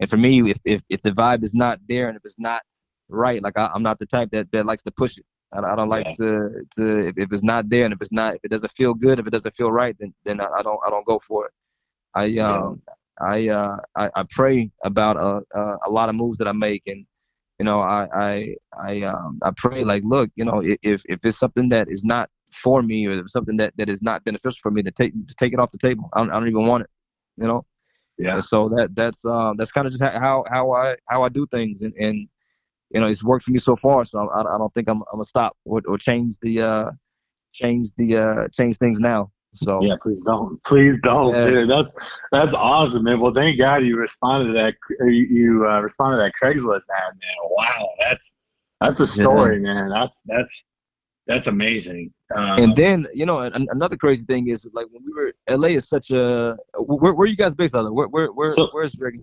and 0.00 0.08
for 0.08 0.16
me, 0.16 0.50
if 0.50 0.58
if 0.64 0.82
if 0.88 1.02
the 1.02 1.12
vibe 1.12 1.44
is 1.44 1.54
not 1.54 1.78
there 1.88 2.08
and 2.08 2.16
if 2.16 2.24
it's 2.24 2.38
not 2.38 2.62
right, 3.08 3.42
like 3.42 3.56
I, 3.56 3.70
am 3.74 3.82
not 3.82 3.98
the 3.98 4.06
type 4.06 4.30
that 4.32 4.50
that 4.52 4.66
likes 4.66 4.82
to 4.84 4.90
push 4.90 5.18
it. 5.18 5.24
I, 5.52 5.60
I 5.60 5.76
don't 5.76 5.90
like 5.90 6.06
yeah. 6.06 6.12
to 6.12 6.50
to 6.76 7.08
if, 7.08 7.18
if 7.18 7.32
it's 7.32 7.42
not 7.42 7.68
there 7.68 7.84
and 7.84 7.92
if 7.92 8.00
it's 8.00 8.12
not 8.12 8.34
if 8.36 8.40
it 8.44 8.50
doesn't 8.50 8.72
feel 8.72 8.94
good, 8.94 9.18
if 9.18 9.26
it 9.26 9.30
doesn't 9.30 9.54
feel 9.54 9.70
right, 9.70 9.94
then 10.00 10.14
then 10.24 10.40
I, 10.40 10.46
I 10.58 10.62
don't 10.62 10.80
I 10.86 10.90
don't 10.90 11.06
go 11.06 11.20
for 11.26 11.46
it. 11.46 11.52
I 12.14 12.38
um 12.38 12.82
I 13.20 13.48
uh 13.48 13.76
I, 13.96 14.10
I 14.16 14.24
pray 14.30 14.70
about 14.84 15.16
a, 15.16 15.42
a 15.58 15.76
a 15.86 15.90
lot 15.90 16.08
of 16.08 16.14
moves 16.14 16.38
that 16.38 16.48
I 16.48 16.52
make 16.52 16.82
and 16.86 17.04
you 17.58 17.66
know 17.66 17.80
I 17.80 18.08
I 18.14 18.54
I 18.82 19.02
um 19.02 19.38
I 19.42 19.50
pray 19.54 19.84
like 19.84 20.02
look 20.06 20.30
you 20.34 20.46
know 20.46 20.62
if 20.64 21.02
if 21.06 21.20
it's 21.22 21.38
something 21.38 21.68
that 21.68 21.90
is 21.90 22.04
not 22.04 22.30
for 22.52 22.82
me 22.82 23.06
or 23.06 23.28
something 23.28 23.56
that 23.58 23.74
that 23.76 23.90
is 23.90 24.00
not 24.00 24.24
beneficial 24.24 24.58
for 24.62 24.70
me 24.70 24.82
to 24.82 24.90
take 24.90 25.12
to 25.28 25.34
take 25.34 25.52
it 25.52 25.60
off 25.60 25.70
the 25.72 25.78
table. 25.78 26.08
I 26.14 26.20
don't, 26.20 26.30
I 26.30 26.34
don't 26.34 26.48
even 26.48 26.66
want 26.66 26.84
it. 26.84 26.90
You 27.36 27.46
know. 27.46 27.64
Yeah. 28.20 28.34
And 28.34 28.44
so 28.44 28.68
that 28.70 28.94
that's 28.94 29.24
um 29.24 29.56
that's 29.56 29.72
kind 29.72 29.86
of 29.86 29.92
just 29.92 30.02
how 30.02 30.44
how 30.48 30.72
I 30.72 30.96
how 31.08 31.22
I 31.22 31.28
do 31.28 31.46
things 31.46 31.80
and 31.80 31.94
and 31.94 32.28
you 32.90 33.00
know 33.00 33.06
it's 33.06 33.24
worked 33.24 33.44
for 33.44 33.52
me 33.52 33.58
so 33.58 33.76
far. 33.76 34.04
So 34.04 34.18
I, 34.28 34.40
I 34.40 34.58
don't 34.58 34.72
think 34.74 34.88
I'm 34.88 34.98
I'm 35.12 35.18
gonna 35.18 35.24
stop 35.24 35.56
or, 35.64 35.80
or 35.86 35.98
change 35.98 36.36
the 36.42 36.60
uh 36.60 36.90
change 37.52 37.88
the 37.96 38.16
uh 38.16 38.48
change 38.48 38.76
things 38.76 39.00
now. 39.00 39.30
So 39.54 39.82
yeah, 39.82 39.96
please 40.00 40.22
don't, 40.22 40.62
please 40.62 40.96
don't, 41.02 41.34
yeah. 41.34 41.46
dude. 41.46 41.70
That's 41.70 41.90
that's 42.30 42.54
awesome, 42.54 43.04
man. 43.04 43.18
Well, 43.18 43.34
thank 43.34 43.58
God 43.58 43.82
you 43.84 43.96
responded 43.96 44.48
to 44.48 44.52
that. 44.52 44.76
You, 45.00 45.10
you 45.10 45.68
uh, 45.68 45.80
responded 45.80 46.18
to 46.18 46.22
that 46.22 46.32
Craigslist 46.40 46.84
ad, 46.96 47.14
man. 47.14 47.50
Wow, 47.50 47.88
that's 47.98 48.36
that's 48.80 49.00
a 49.00 49.06
story, 49.06 49.56
yeah. 49.56 49.74
man. 49.74 49.88
That's 49.88 50.22
that's 50.24 50.62
that's 51.30 51.46
amazing. 51.46 52.12
Um, 52.34 52.58
and 52.58 52.76
then 52.76 53.06
you 53.14 53.24
know 53.24 53.38
an, 53.38 53.66
another 53.70 53.96
crazy 53.96 54.24
thing 54.24 54.48
is 54.48 54.66
like 54.72 54.86
when 54.90 55.02
we 55.04 55.12
were 55.12 55.32
LA 55.48 55.68
is 55.68 55.88
such 55.88 56.10
a 56.10 56.56
where, 56.76 57.14
where 57.14 57.24
are 57.24 57.26
you 57.26 57.36
guys 57.36 57.54
based 57.54 57.74
out 57.74 57.86
of? 57.86 57.92
Where 57.92 58.08
where 58.08 58.32
where 58.32 58.50
so, 58.50 58.68
where's 58.72 58.96
Reagan? 58.98 59.22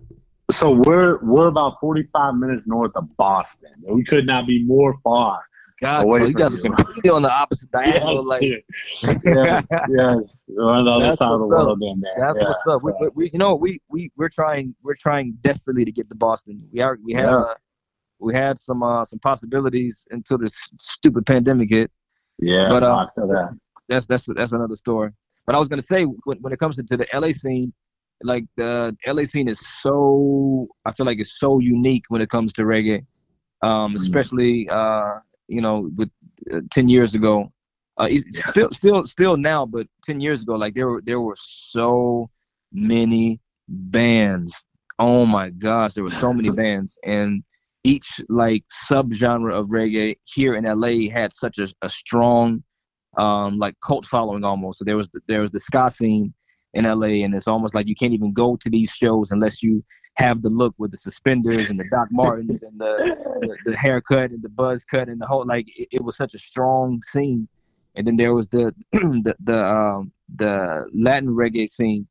So 0.50 0.70
we're 0.70 1.18
we're 1.18 1.48
about 1.48 1.74
forty 1.80 2.08
five 2.12 2.34
minutes 2.34 2.66
north 2.66 2.92
of 2.94 3.14
Boston. 3.16 3.72
We 3.82 4.04
could 4.04 4.26
not 4.26 4.46
be 4.46 4.64
more 4.64 4.94
far 5.04 5.42
God, 5.80 6.04
bro, 6.04 6.16
you 6.24 6.34
guys 6.34 6.54
are 6.54 6.60
completely 6.60 7.10
on 7.10 7.22
the 7.22 7.30
opposite 7.30 7.70
diagonal. 7.72 8.14
Yes, 8.14 8.24
like, 8.24 8.42
yes, 9.24 9.66
yes, 9.88 10.44
we're 10.48 10.72
on 10.72 10.84
the 10.84 10.90
other 10.90 11.12
side 11.16 11.30
of 11.30 11.40
the 11.40 11.46
world, 11.46 11.80
then. 11.80 12.02
That's 12.18 12.36
yeah, 12.40 12.48
what's 12.48 12.66
up. 12.66 12.82
We, 12.82 12.92
we, 13.00 13.08
we, 13.14 13.30
you 13.32 13.38
know, 13.38 13.54
we 13.54 13.80
we 13.88 14.10
we're 14.16 14.28
trying, 14.28 14.74
we're 14.82 14.96
trying 14.96 15.38
desperately 15.42 15.84
to 15.84 15.92
get 15.92 16.08
to 16.08 16.16
Boston. 16.16 16.66
We 16.72 16.80
are, 16.80 16.98
we 17.04 17.12
have, 17.12 17.30
yeah. 17.30 17.36
uh, 17.36 17.54
we 18.20 18.34
had 18.34 18.58
some 18.58 18.82
uh 18.82 19.04
some 19.04 19.18
possibilities 19.20 20.06
until 20.10 20.38
this 20.38 20.54
stupid 20.80 21.26
pandemic 21.26 21.70
hit. 21.70 21.90
Yeah, 22.38 22.68
but 22.68 22.82
uh, 22.82 23.06
that. 23.16 23.58
That's 23.88 24.06
that's 24.06 24.26
that's 24.26 24.52
another 24.52 24.76
story. 24.76 25.10
But 25.46 25.54
I 25.54 25.58
was 25.58 25.68
gonna 25.68 25.82
say 25.82 26.04
when 26.04 26.38
when 26.38 26.52
it 26.52 26.58
comes 26.58 26.76
to, 26.76 26.82
to 26.84 26.96
the 26.96 27.06
LA 27.12 27.28
scene, 27.28 27.72
like 28.22 28.44
the 28.56 28.96
LA 29.06 29.22
scene 29.22 29.48
is 29.48 29.60
so 29.60 30.68
I 30.84 30.92
feel 30.92 31.06
like 31.06 31.18
it's 31.18 31.38
so 31.38 31.58
unique 31.58 32.04
when 32.08 32.20
it 32.20 32.28
comes 32.28 32.52
to 32.54 32.62
reggae, 32.62 33.04
um, 33.62 33.94
mm. 33.94 34.00
especially 34.00 34.68
uh 34.70 35.20
you 35.48 35.60
know, 35.60 35.90
with 35.96 36.10
uh, 36.52 36.60
ten 36.70 36.88
years 36.88 37.14
ago. 37.14 37.52
Uh, 38.00 38.06
yeah. 38.10 38.20
still, 38.46 38.70
still, 38.70 39.06
still 39.06 39.36
now, 39.36 39.66
but 39.66 39.86
ten 40.04 40.20
years 40.20 40.42
ago, 40.42 40.54
like 40.54 40.74
there 40.74 40.86
were 40.88 41.02
there 41.04 41.20
were 41.20 41.36
so 41.36 42.30
many 42.72 43.40
bands. 43.66 44.66
Oh 45.00 45.26
my 45.26 45.50
gosh, 45.50 45.94
there 45.94 46.04
were 46.04 46.10
so 46.10 46.32
many 46.32 46.50
bands, 46.50 46.98
and 47.04 47.42
each 47.84 48.20
like 48.28 48.64
subgenre 48.90 49.52
of 49.52 49.68
reggae 49.68 50.16
here 50.24 50.56
in 50.56 50.64
LA 50.64 51.10
had 51.10 51.32
such 51.32 51.58
a, 51.58 51.68
a 51.82 51.88
strong 51.88 52.62
um, 53.16 53.58
like 53.58 53.74
cult 53.84 54.06
following 54.06 54.44
almost. 54.44 54.78
So 54.78 54.84
there 54.84 54.96
was 54.96 55.08
the, 55.08 55.20
there 55.26 55.40
was 55.40 55.50
the 55.50 55.60
ska 55.60 55.90
scene 55.90 56.34
in 56.74 56.84
LA, 56.84 57.24
and 57.24 57.34
it's 57.34 57.48
almost 57.48 57.74
like 57.74 57.86
you 57.86 57.94
can't 57.94 58.12
even 58.12 58.32
go 58.32 58.56
to 58.56 58.70
these 58.70 58.90
shows 58.90 59.30
unless 59.30 59.62
you 59.62 59.84
have 60.14 60.42
the 60.42 60.48
look 60.48 60.74
with 60.78 60.90
the 60.90 60.96
suspenders 60.96 61.70
and 61.70 61.78
the 61.78 61.84
Doc 61.90 62.08
Martens 62.12 62.62
and 62.62 62.78
the, 62.78 63.16
the, 63.40 63.56
the 63.70 63.76
haircut 63.76 64.30
and 64.30 64.42
the 64.42 64.48
buzz 64.48 64.84
cut 64.84 65.08
and 65.08 65.20
the 65.20 65.26
whole 65.26 65.46
like 65.46 65.66
it, 65.76 65.88
it, 65.92 66.02
was 66.02 66.16
such 66.16 66.34
a 66.34 66.38
strong 66.38 67.00
scene. 67.10 67.46
And 67.94 68.06
then 68.06 68.16
there 68.16 68.34
was 68.34 68.48
the 68.48 68.74
the 68.92 69.34
the 69.44 69.64
um, 69.64 70.12
the 70.36 70.86
Latin 70.92 71.28
reggae 71.28 71.68
scene, 71.68 72.06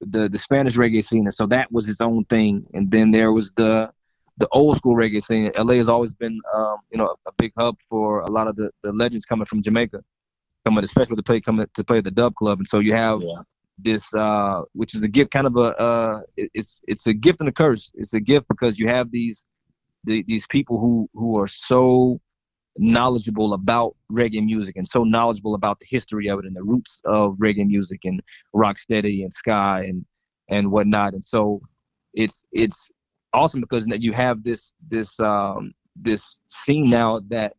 the 0.00 0.28
the 0.28 0.38
Spanish 0.38 0.76
reggae 0.76 1.04
scene, 1.04 1.26
and 1.26 1.34
so 1.34 1.46
that 1.46 1.70
was 1.70 1.88
its 1.88 2.00
own 2.00 2.24
thing. 2.26 2.66
And 2.74 2.90
then 2.90 3.10
there 3.10 3.32
was 3.32 3.52
the 3.52 3.90
the 4.38 4.48
old 4.52 4.76
school 4.76 4.94
reggae 4.94 5.22
scene. 5.22 5.50
LA 5.56 5.74
has 5.74 5.88
always 5.88 6.12
been 6.12 6.40
um, 6.54 6.76
you 6.90 6.98
know 6.98 7.14
a 7.26 7.32
big 7.38 7.52
hub 7.58 7.76
for 7.88 8.20
a 8.20 8.30
lot 8.30 8.48
of 8.48 8.56
the, 8.56 8.70
the 8.82 8.92
legends 8.92 9.24
coming 9.24 9.46
from 9.46 9.62
Jamaica, 9.62 10.02
coming 10.64 10.84
especially 10.84 11.16
to 11.16 11.22
play 11.22 11.40
coming 11.40 11.66
to 11.74 11.84
play 11.84 12.00
the 12.00 12.10
dub 12.10 12.34
club. 12.34 12.58
And 12.58 12.66
so 12.66 12.78
you 12.78 12.94
have 12.94 13.22
yeah 13.22 13.42
this 13.78 14.12
uh, 14.14 14.62
which 14.72 14.94
is 14.94 15.02
a 15.02 15.08
gift 15.08 15.30
kind 15.30 15.46
of 15.46 15.56
a 15.56 15.78
uh, 15.80 16.20
it's 16.36 16.80
it's 16.88 17.06
a 17.06 17.14
gift 17.14 17.40
and 17.40 17.48
a 17.48 17.52
curse 17.52 17.90
it's 17.94 18.12
a 18.12 18.20
gift 18.20 18.46
because 18.48 18.78
you 18.78 18.88
have 18.88 19.10
these 19.10 19.44
the, 20.04 20.24
these 20.26 20.46
people 20.48 20.78
who 20.78 21.08
who 21.14 21.38
are 21.38 21.46
so 21.46 22.20
knowledgeable 22.76 23.54
about 23.54 23.96
reggae 24.10 24.44
music 24.44 24.76
and 24.76 24.86
so 24.86 25.02
knowledgeable 25.04 25.54
about 25.54 25.78
the 25.80 25.86
history 25.88 26.28
of 26.28 26.38
it 26.38 26.44
and 26.44 26.54
the 26.54 26.62
roots 26.62 27.00
of 27.04 27.34
reggae 27.36 27.66
music 27.66 28.00
and 28.04 28.20
rocksteady 28.54 29.22
and 29.22 29.32
ska 29.32 29.82
and 29.84 30.04
and 30.48 30.70
whatnot 30.70 31.14
and 31.14 31.24
so 31.24 31.60
it's 32.14 32.44
it's 32.52 32.90
awesome 33.34 33.60
because 33.60 33.86
you 33.88 34.12
have 34.12 34.42
this 34.42 34.72
this 34.88 35.18
um 35.20 35.72
this 35.96 36.40
scene 36.48 36.88
now 36.88 37.20
that 37.28 37.54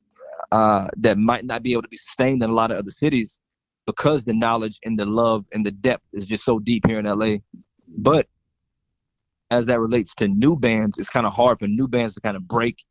uh 0.52 0.88
that 0.98 1.18
might 1.18 1.46
not 1.46 1.62
be 1.64 1.72
able 1.74 1.82
to 1.82 1.88
be 1.88 1.98
sustained 1.98 2.42
in 2.44 2.50
a 2.50 2.54
lot 2.54 2.72
of 2.72 2.78
other 2.78 2.92
cities 2.92 3.38
because 3.90 4.24
the 4.24 4.34
knowledge 4.34 4.78
and 4.84 5.00
the 5.00 5.06
love 5.06 5.46
and 5.52 5.66
the 5.66 5.72
depth 5.72 6.04
is 6.14 6.28
just 6.28 6.46
so 6.46 6.60
deep 6.60 6.86
here 6.86 7.00
in 7.00 7.06
LA. 7.06 7.38
But 7.88 8.28
as 9.50 9.66
that 9.66 9.80
relates 9.80 10.14
to 10.16 10.28
new 10.28 10.56
bands, 10.56 11.00
it's 11.00 11.10
kind 11.10 11.26
of 11.26 11.34
hard 11.34 11.58
for 11.58 11.68
new 11.68 11.88
bands 11.88 12.14
to 12.14 12.22
kind 12.22 12.38
of 12.38 12.48
break 12.48 12.84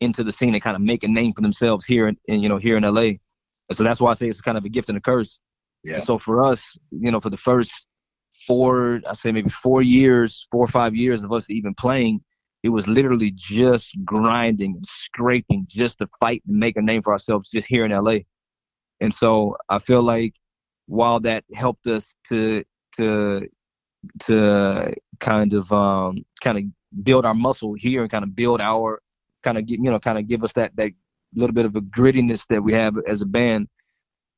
into 0.00 0.22
the 0.22 0.30
scene 0.30 0.54
and 0.54 0.62
kind 0.62 0.76
of 0.76 0.82
make 0.82 1.02
a 1.02 1.08
name 1.08 1.32
for 1.32 1.42
themselves 1.42 1.84
here 1.84 2.06
in, 2.06 2.16
in 2.28 2.40
you 2.40 2.48
know 2.48 2.56
here 2.56 2.76
in 2.76 2.84
LA. 2.84 3.18
And 3.68 3.72
so 3.72 3.82
that's 3.82 4.00
why 4.00 4.12
I 4.12 4.14
say 4.14 4.28
it's 4.28 4.40
kind 4.40 4.56
of 4.56 4.64
a 4.64 4.68
gift 4.68 4.88
and 4.88 4.98
a 4.98 5.00
curse. 5.00 5.40
Yeah. 5.82 5.94
And 5.94 6.04
so 6.04 6.18
for 6.18 6.44
us, 6.44 6.78
you 6.92 7.10
know, 7.10 7.20
for 7.20 7.30
the 7.30 7.36
first 7.36 7.88
four, 8.46 9.00
I 9.08 9.12
say 9.14 9.32
maybe 9.32 9.50
four 9.50 9.82
years, 9.82 10.46
four 10.50 10.64
or 10.64 10.68
five 10.68 10.94
years 10.94 11.24
of 11.24 11.32
us 11.32 11.50
even 11.50 11.74
playing, 11.74 12.20
it 12.62 12.70
was 12.70 12.88
literally 12.88 13.30
just 13.34 13.94
grinding 14.04 14.76
and 14.76 14.86
scraping 14.86 15.66
just 15.68 15.98
to 15.98 16.08
fight 16.18 16.42
and 16.46 16.56
make 16.56 16.76
a 16.76 16.82
name 16.82 17.02
for 17.02 17.12
ourselves 17.12 17.50
just 17.50 17.66
here 17.66 17.84
in 17.84 17.92
LA. 17.92 18.18
And 19.00 19.12
so 19.12 19.56
I 19.68 19.78
feel 19.78 20.02
like 20.02 20.34
while 20.86 21.20
that 21.20 21.44
helped 21.54 21.86
us 21.86 22.14
to 22.28 22.64
to 22.96 23.48
to 24.20 24.94
kind 25.20 25.52
of 25.52 25.70
um 25.72 26.24
kind 26.42 26.58
of 26.58 26.64
build 27.04 27.24
our 27.24 27.34
muscle 27.34 27.74
here 27.74 28.02
and 28.02 28.10
kind 28.10 28.24
of 28.24 28.34
build 28.34 28.60
our 28.60 29.00
kind 29.42 29.58
of 29.58 29.64
you 29.66 29.78
know 29.78 29.98
kind 29.98 30.18
of 30.18 30.28
give 30.28 30.44
us 30.44 30.52
that 30.54 30.74
that 30.76 30.92
little 31.34 31.54
bit 31.54 31.66
of 31.66 31.74
a 31.76 31.80
grittiness 31.80 32.46
that 32.48 32.62
we 32.62 32.72
have 32.72 32.94
as 33.08 33.20
a 33.20 33.26
band 33.26 33.68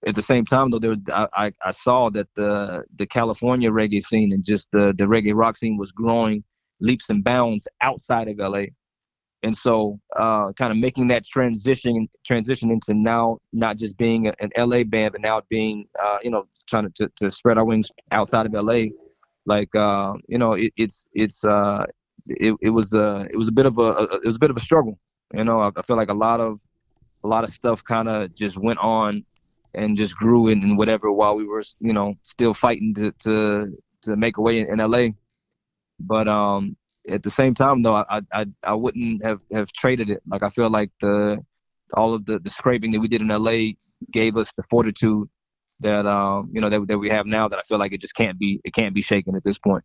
at 0.06 0.14
the 0.14 0.22
same 0.22 0.44
time 0.44 0.70
though 0.70 0.78
there 0.78 0.90
was, 0.90 0.98
I, 1.12 1.52
I 1.64 1.70
saw 1.70 2.10
that 2.10 2.28
the 2.36 2.84
the 2.96 3.06
California 3.06 3.70
reggae 3.70 4.02
scene 4.02 4.32
and 4.32 4.44
just 4.44 4.70
the 4.72 4.94
the 4.96 5.04
reggae 5.04 5.34
rock 5.34 5.56
scene 5.56 5.76
was 5.76 5.92
growing 5.92 6.44
leaps 6.80 7.10
and 7.10 7.24
bounds 7.24 7.66
outside 7.82 8.28
of 8.28 8.38
LA 8.38 8.66
and 9.46 9.56
so 9.56 10.00
uh, 10.16 10.52
kind 10.54 10.72
of 10.72 10.78
making 10.78 11.08
that 11.08 11.24
transition 11.24 12.08
transition 12.24 12.70
into 12.70 12.94
now 12.94 13.38
not 13.52 13.76
just 13.76 13.96
being 13.96 14.26
an 14.26 14.50
LA 14.56 14.82
band, 14.82 15.12
but 15.12 15.20
now 15.20 15.40
being 15.48 15.86
uh, 16.02 16.18
you 16.22 16.30
know 16.30 16.46
trying 16.66 16.90
to, 16.90 17.08
to, 17.16 17.30
spread 17.30 17.58
our 17.58 17.64
wings 17.64 17.90
outside 18.10 18.46
of 18.46 18.52
LA. 18.52 18.86
Like 19.44 19.72
uh, 19.74 20.14
you 20.26 20.38
know, 20.38 20.54
it, 20.54 20.72
it's 20.76 21.04
it's 21.12 21.44
uh, 21.44 21.84
it, 22.26 22.56
it 22.60 22.70
was 22.70 22.92
a 22.92 23.26
it 23.30 23.36
was 23.36 23.48
a 23.48 23.52
bit 23.52 23.66
of 23.66 23.78
a, 23.78 23.82
a, 23.82 24.02
it 24.16 24.24
was 24.24 24.36
a 24.36 24.40
bit 24.40 24.50
of 24.50 24.56
a 24.56 24.60
struggle. 24.60 24.98
You 25.32 25.44
know, 25.44 25.60
I, 25.60 25.70
I 25.76 25.82
feel 25.82 25.96
like 25.96 26.08
a 26.08 26.14
lot 26.14 26.40
of 26.40 26.58
a 27.22 27.28
lot 27.28 27.44
of 27.44 27.50
stuff 27.50 27.84
kind 27.84 28.08
of 28.08 28.34
just 28.34 28.56
went 28.56 28.80
on 28.80 29.24
and 29.76 29.96
just 29.96 30.16
grew 30.16 30.48
in, 30.48 30.62
in 30.62 30.76
whatever 30.76 31.12
while 31.12 31.36
we 31.36 31.44
were 31.44 31.62
you 31.78 31.92
know 31.92 32.14
still 32.24 32.54
fighting 32.54 32.94
to 32.94 33.12
to 33.12 33.72
to 34.02 34.16
make 34.16 34.38
a 34.38 34.40
way 34.40 34.60
in, 34.60 34.80
in 34.80 34.90
LA. 34.90 35.08
But 36.00 36.26
um, 36.26 36.76
at 37.08 37.22
the 37.22 37.30
same 37.30 37.54
time 37.54 37.82
though, 37.82 37.94
I 37.94 38.20
I 38.32 38.46
I 38.62 38.74
wouldn't 38.74 39.24
have 39.24 39.40
have 39.52 39.70
traded 39.72 40.10
it. 40.10 40.22
Like 40.26 40.42
I 40.42 40.50
feel 40.50 40.70
like 40.70 40.90
the 41.00 41.38
all 41.94 42.14
of 42.14 42.24
the 42.26 42.38
the 42.38 42.50
scraping 42.50 42.90
that 42.92 43.00
we 43.00 43.08
did 43.08 43.20
in 43.20 43.28
LA 43.28 43.74
gave 44.10 44.36
us 44.36 44.50
the 44.56 44.64
fortitude 44.68 45.28
that 45.80 46.06
um 46.06 46.50
you 46.52 46.60
know 46.60 46.70
that 46.70 46.88
that 46.88 46.98
we 46.98 47.10
have 47.10 47.26
now 47.26 47.48
that 47.48 47.58
I 47.58 47.62
feel 47.62 47.78
like 47.78 47.92
it 47.92 48.00
just 48.00 48.14
can't 48.14 48.38
be 48.38 48.60
it 48.64 48.72
can't 48.72 48.94
be 48.94 49.02
shaken 49.02 49.36
at 49.36 49.44
this 49.44 49.58
point. 49.58 49.84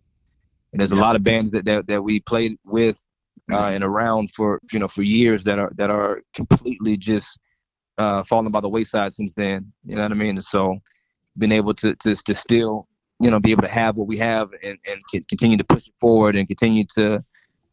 And 0.73 0.79
there's 0.79 0.93
a 0.93 0.95
lot 0.95 1.17
of 1.17 1.23
bands 1.23 1.51
that 1.51 1.65
that, 1.65 1.87
that 1.87 2.01
we 2.01 2.21
played 2.21 2.57
with 2.63 3.03
uh, 3.51 3.65
and 3.65 3.83
around 3.83 4.31
for 4.33 4.61
you 4.71 4.79
know 4.79 4.87
for 4.87 5.01
years 5.01 5.43
that 5.43 5.59
are 5.59 5.71
that 5.75 5.89
are 5.89 6.21
completely 6.33 6.95
just 6.95 7.37
uh, 8.01 8.23
falling 8.23 8.51
by 8.51 8.61
the 8.61 8.69
wayside 8.69 9.13
since 9.13 9.33
then. 9.33 9.71
You 9.85 9.95
know 9.95 10.03
what 10.03 10.11
I 10.11 10.15
mean? 10.15 10.35
And 10.39 10.43
so 10.43 10.77
being 11.37 11.51
able 11.51 11.73
to 11.75 11.95
to 12.03 12.15
to 12.27 12.33
still 12.33 12.87
you 13.21 13.29
know, 13.29 13.39
be 13.39 13.51
able 13.51 13.61
to 13.61 13.69
have 13.69 13.95
what 13.97 14.07
we 14.07 14.17
have 14.17 14.49
and, 14.63 14.79
and 14.87 15.27
continue 15.29 15.55
to 15.55 15.63
push 15.63 15.87
it 15.87 15.93
forward 16.01 16.35
and 16.35 16.47
continue 16.47 16.83
to, 16.97 17.23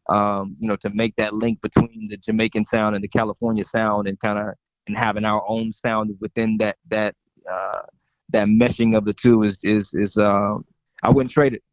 um, 0.07 0.55
you 0.59 0.67
know, 0.67 0.75
to 0.75 0.91
make 0.91 1.15
that 1.15 1.33
link 1.33 1.59
between 1.63 2.07
the 2.07 2.17
Jamaican 2.17 2.63
sound 2.63 2.93
and 2.93 3.03
the 3.03 3.07
California 3.07 3.63
sound 3.63 4.07
and 4.07 4.19
kind 4.19 4.37
of 4.37 4.53
and 4.85 4.95
having 4.95 5.25
our 5.25 5.43
own 5.49 5.73
sound 5.73 6.15
within 6.19 6.57
that 6.59 6.77
that 6.89 7.15
uh, 7.51 7.81
that 8.29 8.47
meshing 8.47 8.95
of 8.95 9.05
the 9.05 9.13
two 9.13 9.41
is 9.41 9.59
is 9.63 9.91
is 9.95 10.17
uh, 10.17 10.55
I 11.01 11.09
wouldn't 11.09 11.31
trade 11.31 11.55
it. 11.55 11.63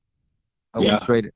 I 0.73 0.79
wouldn't 0.79 1.03
Yeah. 1.03 1.07
trade 1.07 1.27
it. 1.27 1.35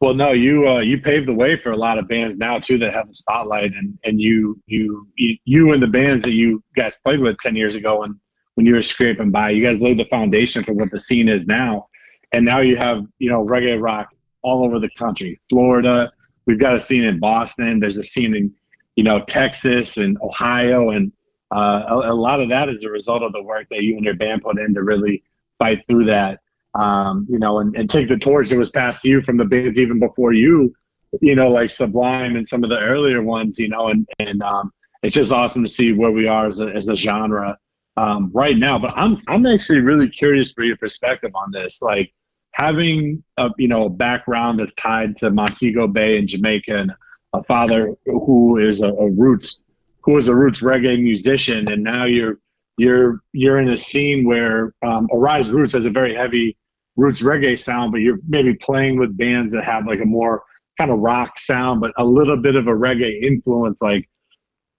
Well, 0.00 0.14
no, 0.14 0.32
you 0.32 0.68
uh, 0.68 0.80
you 0.80 1.00
paved 1.00 1.28
the 1.28 1.34
way 1.34 1.56
for 1.56 1.70
a 1.70 1.76
lot 1.76 1.98
of 1.98 2.08
bands 2.08 2.36
now 2.36 2.58
too 2.58 2.78
that 2.78 2.92
have 2.92 3.08
a 3.08 3.14
spotlight, 3.14 3.72
and 3.72 3.98
and 4.04 4.20
you 4.20 4.60
you 4.66 5.06
you, 5.16 5.72
and 5.72 5.82
the 5.82 5.86
bands 5.86 6.24
that 6.24 6.32
you 6.32 6.62
guys 6.76 6.98
played 6.98 7.20
with 7.20 7.38
ten 7.38 7.54
years 7.54 7.74
ago, 7.74 8.02
and 8.02 8.16
when 8.54 8.66
you 8.66 8.74
were 8.74 8.82
scraping 8.82 9.30
by, 9.30 9.50
you 9.50 9.64
guys 9.64 9.80
laid 9.80 9.98
the 9.98 10.04
foundation 10.06 10.64
for 10.64 10.72
what 10.72 10.90
the 10.90 10.98
scene 10.98 11.28
is 11.28 11.46
now, 11.46 11.88
and 12.32 12.44
now 12.44 12.60
you 12.60 12.76
have 12.76 13.04
you 13.18 13.30
know 13.30 13.44
reggae 13.44 13.80
rock 13.80 14.08
all 14.42 14.64
over 14.64 14.78
the 14.78 14.90
country, 14.98 15.40
Florida. 15.48 16.12
We've 16.46 16.60
got 16.60 16.74
a 16.74 16.80
scene 16.80 17.04
in 17.04 17.18
Boston. 17.18 17.80
There's 17.80 17.98
a 17.98 18.02
scene 18.02 18.34
in 18.34 18.52
you 18.96 19.04
know 19.04 19.20
Texas 19.20 19.96
and 19.96 20.18
Ohio, 20.20 20.90
and 20.90 21.12
uh, 21.54 21.82
a, 21.88 22.12
a 22.12 22.14
lot 22.14 22.40
of 22.40 22.48
that 22.48 22.68
is 22.68 22.84
a 22.84 22.90
result 22.90 23.22
of 23.22 23.32
the 23.32 23.42
work 23.42 23.68
that 23.70 23.82
you 23.82 23.96
and 23.96 24.04
your 24.04 24.16
band 24.16 24.42
put 24.42 24.58
in 24.58 24.74
to 24.74 24.82
really 24.82 25.22
fight 25.58 25.82
through 25.86 26.06
that 26.06 26.40
um, 26.74 27.26
you 27.30 27.38
know, 27.38 27.60
and, 27.60 27.76
and 27.76 27.88
take 27.88 28.08
the 28.08 28.16
torch 28.16 28.50
that 28.50 28.58
was 28.58 28.70
passed 28.70 29.02
to 29.02 29.08
you 29.08 29.22
from 29.22 29.36
the 29.36 29.44
bands 29.44 29.78
even 29.78 30.00
before 30.00 30.32
you, 30.32 30.74
you 31.20 31.34
know, 31.34 31.48
like 31.48 31.70
Sublime 31.70 32.36
and 32.36 32.46
some 32.46 32.64
of 32.64 32.70
the 32.70 32.78
earlier 32.78 33.22
ones, 33.22 33.58
you 33.58 33.68
know, 33.68 33.88
and 33.88 34.08
and 34.18 34.42
um, 34.42 34.72
it's 35.02 35.14
just 35.14 35.32
awesome 35.32 35.62
to 35.62 35.68
see 35.68 35.92
where 35.92 36.10
we 36.10 36.26
are 36.26 36.46
as 36.46 36.60
a, 36.60 36.68
as 36.68 36.88
a 36.88 36.96
genre 36.96 37.56
um, 37.96 38.30
right 38.34 38.56
now. 38.56 38.78
But 38.78 38.94
I'm 38.96 39.20
I'm 39.28 39.46
actually 39.46 39.80
really 39.80 40.08
curious 40.08 40.52
for 40.52 40.64
your 40.64 40.76
perspective 40.76 41.30
on 41.34 41.52
this, 41.52 41.80
like 41.82 42.12
having 42.52 43.22
a 43.36 43.50
you 43.58 43.68
know 43.68 43.82
a 43.82 43.90
background 43.90 44.58
that's 44.58 44.74
tied 44.74 45.16
to 45.18 45.30
Montego 45.30 45.86
Bay 45.86 46.18
in 46.18 46.26
Jamaica 46.26 46.76
and 46.76 46.92
a 47.32 47.42
father 47.44 47.94
who 48.06 48.58
is 48.58 48.82
a, 48.82 48.88
a 48.88 49.10
roots 49.10 49.62
who 50.02 50.16
is 50.16 50.28
a 50.28 50.34
roots 50.34 50.60
reggae 50.60 51.00
musician, 51.00 51.70
and 51.70 51.84
now 51.84 52.04
you're 52.04 52.38
you're 52.76 53.20
you're 53.32 53.60
in 53.60 53.68
a 53.70 53.76
scene 53.76 54.26
where 54.26 54.74
um, 54.82 55.08
Arise 55.12 55.50
Roots 55.50 55.74
has 55.74 55.84
a 55.84 55.90
very 55.90 56.14
heavy 56.14 56.56
roots 56.96 57.22
reggae 57.22 57.58
sound, 57.58 57.92
but 57.92 57.98
you're 57.98 58.18
maybe 58.28 58.54
playing 58.54 58.98
with 58.98 59.16
bands 59.16 59.52
that 59.52 59.64
have 59.64 59.86
like 59.86 60.00
a 60.00 60.04
more 60.06 60.42
kind 60.78 60.90
of 60.90 60.98
rock 60.98 61.38
sound, 61.38 61.80
but 61.80 61.92
a 61.98 62.04
little 62.04 62.36
bit 62.36 62.56
of 62.56 62.66
a 62.66 62.72
reggae 62.72 63.22
influence. 63.22 63.80
Like, 63.82 64.08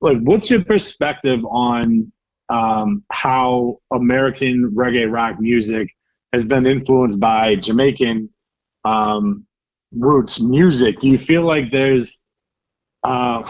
like 0.02 0.18
what's 0.20 0.50
your 0.50 0.64
perspective 0.64 1.44
on 1.46 2.12
um, 2.50 3.04
how 3.12 3.80
American 3.94 4.72
reggae 4.76 5.12
rock 5.12 5.40
music 5.40 5.90
has 6.34 6.46
been 6.46 6.66
influenced 6.66 7.20
by 7.20 7.56
Jamaican 7.56 8.30
um, 8.84 9.46
roots 9.92 10.42
music? 10.42 11.00
Do 11.00 11.08
you 11.08 11.18
feel 11.18 11.44
like 11.44 11.72
there's 11.72 12.24
uh, 13.04 13.44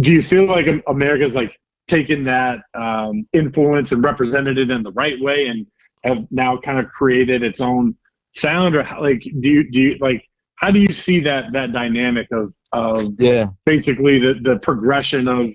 do 0.00 0.12
you 0.12 0.22
feel 0.22 0.46
like 0.46 0.66
America's 0.86 1.34
like 1.34 1.52
taken 1.88 2.24
that 2.24 2.60
um, 2.74 3.26
influence 3.32 3.92
and 3.92 4.04
represented 4.04 4.58
it 4.58 4.70
in 4.70 4.82
the 4.82 4.92
right 4.92 5.20
way 5.20 5.46
and 5.46 5.66
have 6.04 6.26
now 6.30 6.56
kind 6.58 6.78
of 6.78 6.86
created 6.90 7.42
its 7.42 7.60
own 7.60 7.94
sound 8.34 8.74
or 8.76 8.82
how- 8.82 9.00
like 9.02 9.22
do 9.40 9.48
you 9.48 9.70
do 9.70 9.78
you 9.80 9.96
like 10.00 10.22
how 10.56 10.70
do 10.70 10.80
you 10.80 10.92
see 10.92 11.20
that 11.20 11.52
that 11.52 11.72
dynamic 11.72 12.26
of 12.32 12.52
of 12.72 13.14
Yeah. 13.18 13.46
basically 13.64 14.18
the 14.18 14.34
the 14.42 14.56
progression 14.58 15.28
of 15.28 15.50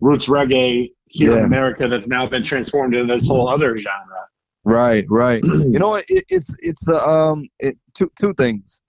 roots 0.00 0.26
reggae 0.28 0.92
here 1.06 1.32
in 1.38 1.44
America 1.44 1.88
that's 1.88 2.06
now 2.08 2.26
been 2.26 2.42
transformed 2.42 2.94
into 2.94 3.12
this 3.12 3.28
whole 3.28 3.48
other 3.48 3.78
genre 3.78 4.26
Right, 4.64 5.06
right. 5.08 5.42
you 5.44 5.78
know, 5.78 5.94
it, 5.94 6.04
it's 6.28 6.54
it's 6.60 6.86
uh, 6.88 6.98
um 6.98 7.48
it, 7.58 7.78
two 7.96 8.10
two 8.20 8.34
things. 8.34 8.82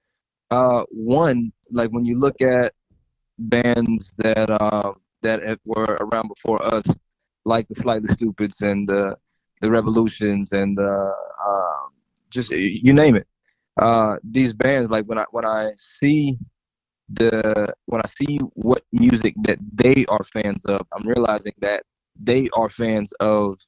Uh, 0.51 0.83
one, 0.91 1.53
like 1.71 1.89
when 1.91 2.03
you 2.03 2.19
look 2.19 2.41
at 2.41 2.73
bands 3.37 4.13
that 4.17 4.49
uh, 4.49 4.91
that 5.21 5.59
were 5.65 5.97
around 6.01 6.27
before 6.27 6.61
us, 6.65 6.83
like 7.45 7.67
the 7.69 7.75
Slightly 7.75 8.09
Stoopids 8.09 8.61
and 8.61 8.89
the 8.89 9.15
the 9.61 9.67
Rebelutions 9.67 10.53
and 10.53 10.77
the 10.77 11.13
um, 11.47 11.89
just 12.29 12.51
you 12.51 12.93
name 12.93 13.15
it. 13.15 13.27
Uh, 13.81 14.17
these 14.23 14.53
bands, 14.53 14.91
like 14.91 15.05
when 15.05 15.17
I 15.17 15.25
when 15.31 15.45
I 15.45 15.71
see 15.77 16.37
the 17.09 17.73
when 17.85 18.01
I 18.03 18.07
see 18.07 18.37
what 18.53 18.83
music 18.91 19.33
that 19.43 19.59
they 19.73 20.05
are 20.07 20.23
fans 20.23 20.65
of, 20.65 20.85
I'm 20.93 21.07
realizing 21.07 21.53
that 21.59 21.83
they 22.21 22.49
are 22.53 22.69
fans 22.69 23.11
of 23.19 23.59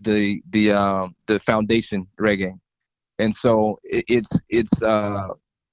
the 0.00 0.42
the 0.50 0.72
um 0.72 1.14
the 1.26 1.40
foundation 1.40 2.06
reggae 2.20 2.52
and 3.18 3.34
so 3.34 3.78
it, 3.82 4.04
it's 4.08 4.30
it's 4.48 4.82
uh 4.82 5.28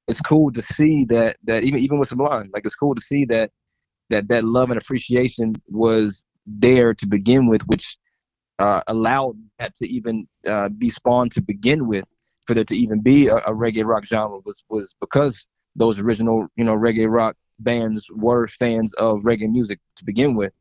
it's 0.07 0.21
cool 0.21 0.51
to 0.51 0.61
see 0.61 1.05
that 1.05 1.37
that 1.43 1.63
even 1.63 1.79
even 1.79 1.99
with 1.99 2.09
sublime 2.09 2.49
like 2.53 2.65
it's 2.65 2.75
cool 2.75 2.95
to 2.95 3.01
see 3.01 3.25
that 3.25 3.51
that 4.09 4.27
that 4.27 4.43
love 4.43 4.69
and 4.69 4.79
appreciation 4.79 5.53
was 5.67 6.25
there 6.45 6.93
to 6.93 7.05
begin 7.05 7.47
with 7.47 7.61
which 7.67 7.97
uh 8.59 8.81
allowed 8.87 9.35
that 9.59 9.75
to 9.75 9.87
even 9.87 10.27
uh 10.47 10.69
be 10.69 10.89
spawned 10.89 11.31
to 11.31 11.41
begin 11.41 11.87
with 11.87 12.05
for 12.45 12.53
there 12.53 12.63
to 12.63 12.75
even 12.75 13.01
be 13.01 13.27
a, 13.27 13.37
a 13.37 13.51
reggae 13.53 13.85
rock 13.85 14.05
genre 14.05 14.39
was 14.45 14.63
was 14.69 14.93
because 14.99 15.47
those 15.75 15.99
original 15.99 16.47
you 16.55 16.63
know 16.63 16.75
reggae 16.75 17.09
rock 17.09 17.35
bands 17.59 18.07
were 18.11 18.47
fans 18.47 18.93
of 18.95 19.19
reggae 19.19 19.49
music 19.49 19.79
to 19.95 20.05
begin 20.05 20.35
with 20.35 20.53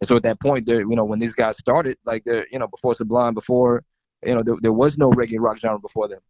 and 0.00 0.08
so 0.08 0.16
at 0.16 0.22
that 0.24 0.40
point, 0.40 0.66
there, 0.66 0.80
you 0.80 0.96
know, 0.96 1.04
when 1.04 1.18
these 1.18 1.32
guys 1.32 1.56
started, 1.56 1.96
like 2.04 2.24
they're, 2.24 2.46
you 2.50 2.58
know, 2.58 2.66
before 2.66 2.94
Sublime, 2.94 3.32
before, 3.34 3.82
you 4.22 4.34
know, 4.34 4.42
there, 4.42 4.56
there 4.60 4.72
was 4.72 4.98
no 4.98 5.10
reggae 5.10 5.38
rock 5.38 5.58
genre 5.58 5.78
before 5.78 6.08
them. 6.08 6.20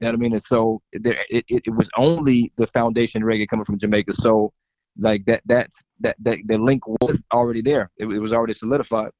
You 0.00 0.06
know 0.06 0.12
what 0.12 0.14
I 0.14 0.18
mean? 0.18 0.32
And 0.32 0.42
so 0.42 0.80
there, 0.92 1.18
it, 1.28 1.44
it, 1.48 1.74
was 1.74 1.90
only 1.96 2.50
the 2.56 2.66
foundation 2.66 3.22
reggae 3.22 3.46
coming 3.46 3.64
from 3.64 3.78
Jamaica. 3.78 4.14
So 4.14 4.52
like 4.98 5.24
that, 5.26 5.42
that's, 5.44 5.82
that, 6.00 6.16
that 6.20 6.38
the 6.46 6.58
link 6.58 6.82
was 7.02 7.22
already 7.32 7.60
there. 7.60 7.90
It, 7.98 8.06
it 8.06 8.18
was 8.18 8.32
already 8.32 8.54
solidified. 8.54 9.10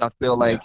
I 0.00 0.10
feel 0.20 0.36
like 0.36 0.62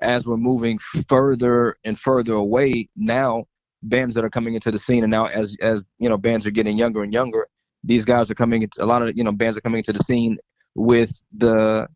as 0.00 0.26
we're 0.26 0.36
moving 0.36 0.78
further 1.08 1.76
and 1.84 1.98
further 1.98 2.34
away 2.34 2.88
now, 2.96 3.44
bands 3.82 4.14
that 4.14 4.24
are 4.24 4.30
coming 4.30 4.54
into 4.54 4.70
the 4.70 4.78
scene, 4.78 5.04
and 5.04 5.10
now 5.10 5.26
as 5.26 5.56
as 5.60 5.86
you 5.98 6.08
know, 6.08 6.18
bands 6.18 6.46
are 6.46 6.50
getting 6.50 6.78
younger 6.78 7.02
and 7.02 7.12
younger. 7.12 7.48
These 7.84 8.04
guys 8.04 8.30
are 8.30 8.34
coming 8.34 8.62
into 8.62 8.82
a 8.82 8.86
lot 8.86 9.02
of 9.02 9.16
you 9.16 9.24
know 9.24 9.32
bands 9.32 9.56
are 9.56 9.60
coming 9.60 9.78
into 9.78 9.92
the 9.92 10.04
scene 10.04 10.38
with 10.74 11.20
the 11.36 11.86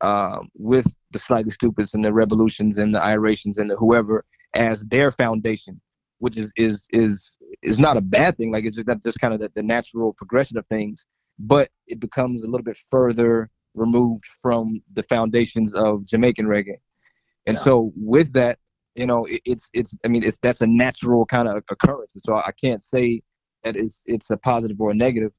um, 0.00 0.48
with 0.58 0.86
the 1.12 1.18
slightly 1.18 1.52
stoopids 1.52 1.94
and 1.94 2.04
the 2.04 2.10
rebelutions 2.10 2.78
and 2.78 2.94
the 2.94 3.02
irations 3.02 3.58
and 3.58 3.70
the 3.70 3.76
whoever 3.76 4.24
as 4.54 4.84
their 4.86 5.12
foundation, 5.12 5.80
which 6.18 6.36
is 6.36 6.52
is 6.56 6.86
is 6.90 7.38
is 7.62 7.78
not 7.78 7.96
a 7.96 8.00
bad 8.00 8.36
thing. 8.36 8.50
Like 8.50 8.64
it's 8.64 8.76
just 8.76 8.86
that 8.88 9.02
just 9.04 9.20
kind 9.20 9.32
of 9.32 9.40
the, 9.40 9.50
the 9.54 9.62
natural 9.62 10.12
progression 10.12 10.58
of 10.58 10.66
things, 10.66 11.06
but 11.38 11.70
it 11.86 12.00
becomes 12.00 12.42
a 12.42 12.50
little 12.50 12.64
bit 12.64 12.78
further 12.90 13.48
removed 13.74 14.24
from 14.40 14.82
the 14.94 15.02
foundations 15.04 15.74
of 15.74 16.06
Jamaican 16.06 16.46
reggae. 16.46 16.78
And 17.46 17.58
so 17.58 17.92
with 17.96 18.32
that, 18.34 18.58
you 18.94 19.06
know, 19.06 19.24
it, 19.24 19.40
it's 19.44 19.68
it's 19.72 19.96
I 20.04 20.08
mean 20.08 20.22
it's 20.24 20.38
that's 20.42 20.60
a 20.60 20.66
natural 20.66 21.26
kind 21.26 21.48
of 21.48 21.62
occurrence. 21.70 22.12
So 22.24 22.36
I 22.36 22.52
can't 22.62 22.84
say 22.84 23.22
that 23.64 23.76
it's 23.76 24.00
it's 24.06 24.30
a 24.30 24.36
positive 24.36 24.80
or 24.80 24.90
a 24.90 24.94
negative. 24.94 25.32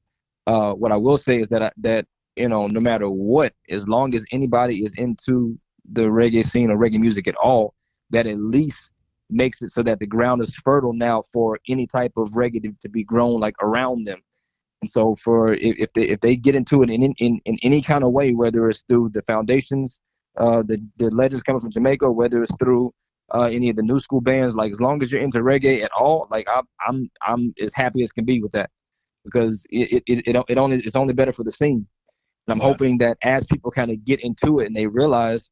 Uh, 0.46 0.72
what 0.72 0.92
I 0.92 0.96
will 0.96 1.16
say 1.16 1.40
is 1.40 1.48
that 1.48 1.62
I, 1.62 1.70
that 1.78 2.06
you 2.36 2.48
know, 2.48 2.66
no 2.66 2.80
matter 2.80 3.08
what, 3.08 3.52
as 3.70 3.88
long 3.88 4.14
as 4.14 4.24
anybody 4.32 4.82
is 4.84 4.94
into 4.96 5.58
the 5.92 6.02
reggae 6.02 6.44
scene 6.44 6.70
or 6.70 6.76
reggae 6.76 6.98
music 6.98 7.28
at 7.28 7.36
all, 7.36 7.74
that 8.10 8.26
at 8.26 8.38
least 8.38 8.92
makes 9.30 9.62
it 9.62 9.70
so 9.70 9.82
that 9.82 9.98
the 9.98 10.06
ground 10.06 10.42
is 10.42 10.54
fertile 10.56 10.92
now 10.92 11.24
for 11.32 11.58
any 11.68 11.86
type 11.86 12.12
of 12.16 12.30
reggae 12.30 12.62
to, 12.62 12.74
to 12.82 12.88
be 12.88 13.04
grown 13.04 13.40
like 13.40 13.54
around 13.62 14.06
them. 14.06 14.20
And 14.84 14.90
so 14.90 15.16
for 15.16 15.54
if, 15.54 15.76
if 15.78 15.92
they 15.94 16.02
if 16.02 16.20
they 16.20 16.36
get 16.36 16.54
into 16.54 16.82
it 16.82 16.90
in, 16.90 17.02
in 17.02 17.40
in 17.46 17.58
any 17.62 17.80
kind 17.80 18.04
of 18.04 18.12
way, 18.12 18.34
whether 18.34 18.68
it's 18.68 18.82
through 18.86 19.12
the 19.14 19.22
foundations, 19.22 19.98
uh, 20.36 20.62
the 20.62 20.76
the 20.98 21.08
legends 21.08 21.42
coming 21.42 21.62
from 21.62 21.70
Jamaica, 21.70 22.12
whether 22.12 22.42
it's 22.42 22.54
through 22.56 22.92
uh, 23.34 23.44
any 23.44 23.70
of 23.70 23.76
the 23.76 23.82
new 23.82 23.98
school 23.98 24.20
bands, 24.20 24.56
like 24.56 24.72
as 24.72 24.82
long 24.82 25.00
as 25.00 25.10
you're 25.10 25.22
into 25.22 25.38
reggae 25.38 25.82
at 25.82 25.90
all, 25.98 26.28
like 26.30 26.46
I'm 26.54 26.66
I'm 26.86 27.10
I'm 27.26 27.54
as 27.62 27.72
happy 27.72 28.02
as 28.02 28.12
can 28.12 28.26
be 28.26 28.42
with 28.42 28.52
that 28.52 28.68
because 29.24 29.64
it 29.70 30.02
it 30.06 30.22
it, 30.26 30.44
it 30.50 30.58
only 30.58 30.76
it's 30.80 30.96
only 30.96 31.14
better 31.14 31.32
for 31.32 31.44
the 31.44 31.52
scene. 31.52 31.86
And 32.46 32.52
I'm 32.52 32.60
hoping 32.60 32.98
that 32.98 33.16
as 33.22 33.46
people 33.46 33.70
kind 33.70 33.90
of 33.90 34.04
get 34.04 34.20
into 34.20 34.60
it 34.60 34.66
and 34.66 34.76
they 34.76 34.86
realize 34.86 35.48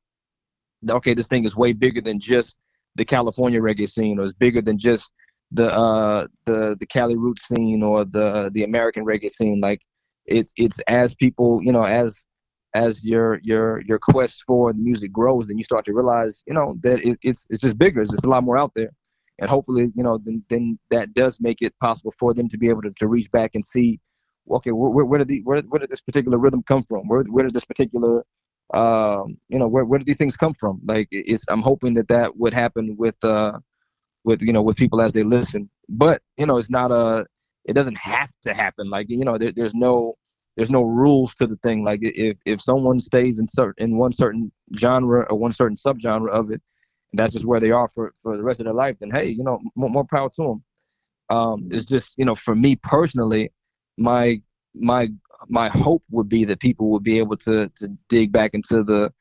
that 0.83 0.95
okay, 0.97 1.15
this 1.15 1.27
thing 1.27 1.47
is 1.47 1.57
way 1.57 1.73
bigger 1.73 2.03
than 2.03 2.21
just 2.21 2.59
the 2.97 3.05
California 3.07 3.61
reggae 3.63 3.89
scene, 3.89 4.19
or 4.19 4.25
it's 4.25 4.35
bigger 4.35 4.61
than 4.61 4.77
just 4.77 5.11
the 5.53 5.69
uh 5.77 6.27
the 6.47 6.77
the 6.81 6.87
Cali 6.87 7.17
root 7.17 7.39
scene 7.43 7.83
or 7.83 8.05
the 8.05 8.51
the 8.55 8.65
American 8.65 9.05
reggae 9.05 9.31
scene. 9.31 9.61
Like 9.61 9.81
it's 10.27 10.53
it's 10.57 10.79
as 10.89 11.15
people 11.15 11.61
you 11.63 11.73
know 11.73 11.83
as 11.83 12.27
as 12.75 13.05
your 13.05 13.39
your 13.43 13.83
your 13.83 13.99
quest 13.99 14.45
for 14.47 14.73
the 14.73 14.79
music 14.79 15.13
grows, 15.13 15.49
then 15.49 15.59
you 15.59 15.65
start 15.65 15.85
to 15.87 15.93
realize 15.93 16.43
you 16.47 16.55
know 16.55 16.77
that 16.83 17.01
it, 17.07 17.19
it's 17.23 17.47
it's 17.51 17.63
just 17.63 17.79
bigger. 17.79 18.05
Just 18.05 18.25
a 18.25 18.29
lot 18.29 18.45
more 18.45 18.59
out 18.59 18.73
there, 18.75 18.91
and 19.39 19.51
hopefully 19.51 19.93
you 19.95 20.03
know 20.03 20.19
then 20.25 20.43
then 20.49 20.79
that 20.91 21.13
does 21.15 21.39
make 21.41 21.61
it 21.61 21.75
possible 21.81 22.15
for 22.19 22.33
them 22.35 22.49
to 22.49 22.59
be 22.59 22.69
able 22.69 22.83
to, 22.83 22.93
to 22.99 23.07
reach 23.07 23.31
back 23.31 23.53
and 23.55 23.65
see 23.65 24.01
okay, 24.51 24.73
where, 24.73 24.91
where, 24.91 25.05
where 25.05 25.19
did 25.19 25.29
the 25.29 25.43
where, 25.43 25.61
where 25.63 25.79
did 25.81 25.91
this 25.91 26.01
particular 26.01 26.39
rhythm 26.39 26.63
come 26.63 26.83
from? 26.85 27.09
Where 27.09 27.23
where 27.25 27.45
did 27.45 27.55
this 27.55 27.65
particular 27.65 28.25
um, 28.75 29.37
you 29.49 29.59
know 29.59 29.69
where 29.69 29.85
where 29.85 29.99
did 29.99 30.07
these 30.07 30.17
things 30.17 30.37
come 30.37 30.55
from? 30.55 30.81
Like 30.85 31.09
it's 31.11 31.45
I'm 31.49 31.63
hoping 31.63 31.95
that 31.95 32.09
that 32.09 32.37
would 32.37 32.55
happen 32.55 32.97
with 32.97 33.17
uh 33.23 33.59
with 34.25 34.43
you 34.43 34.53
know 34.53 34.63
with 34.63 34.77
people 34.77 35.01
as 35.01 35.13
they 35.13 35.23
listen. 35.23 35.69
But 35.89 36.23
you 36.37 36.47
know 36.47 36.57
it's 36.57 36.71
not 36.71 36.91
a 36.91 37.27
it 37.65 37.75
doesn't 37.75 37.99
have 37.99 38.31
to 38.43 38.55
happen. 38.55 38.91
Like 38.91 39.07
you 39.09 39.25
know 39.25 39.39
there, 39.39 39.53
there's 39.55 39.75
no 39.75 40.17
there's 40.57 40.71
no 40.71 40.83
rules 40.83 41.35
to 41.37 41.47
the 41.47 41.57
thing. 41.57 41.85
Like 41.85 42.01
if 42.03 42.37
if 42.45 42.61
someone 42.61 42.99
stays 42.99 43.39
in 43.39 43.49
certain 43.49 43.85
in 43.85 43.99
one 43.99 44.13
certain 44.13 44.53
genre 44.79 45.27
or 45.31 45.39
one 45.39 45.53
certain 45.53 45.77
subgenre 45.77 46.31
of 46.31 46.51
it, 46.51 46.61
that's 47.15 47.33
just 47.33 47.45
where 47.45 47.61
they 47.61 47.71
are 47.71 47.91
for 47.95 48.15
for 48.23 48.37
the 48.37 48.43
rest 48.43 48.61
of 48.61 48.65
their 48.65 48.75
life, 48.75 48.97
then 49.01 49.11
hey, 49.11 49.29
you 49.29 49.45
know, 49.45 49.61
more, 49.75 49.91
more 49.91 50.05
power 50.05 50.31
to 50.37 50.43
them. 50.43 50.65
Um, 51.31 51.69
it's 51.71 51.85
just 51.85 52.15
you 52.19 52.25
know, 52.25 52.35
for 52.35 52.55
me 52.55 52.77
personally, 52.77 53.53
my 53.97 54.41
my 54.75 55.09
my 55.49 55.69
hope 55.69 56.03
would 56.11 56.29
be 56.29 56.45
that 56.45 56.61
people 56.61 56.91
would 56.91 57.03
be 57.03 57.19
able 57.19 57.37
to 57.39 57.69
to 57.77 57.89
dig 58.09 58.33
back 58.33 58.55
into 58.55 58.83
the 58.83 59.13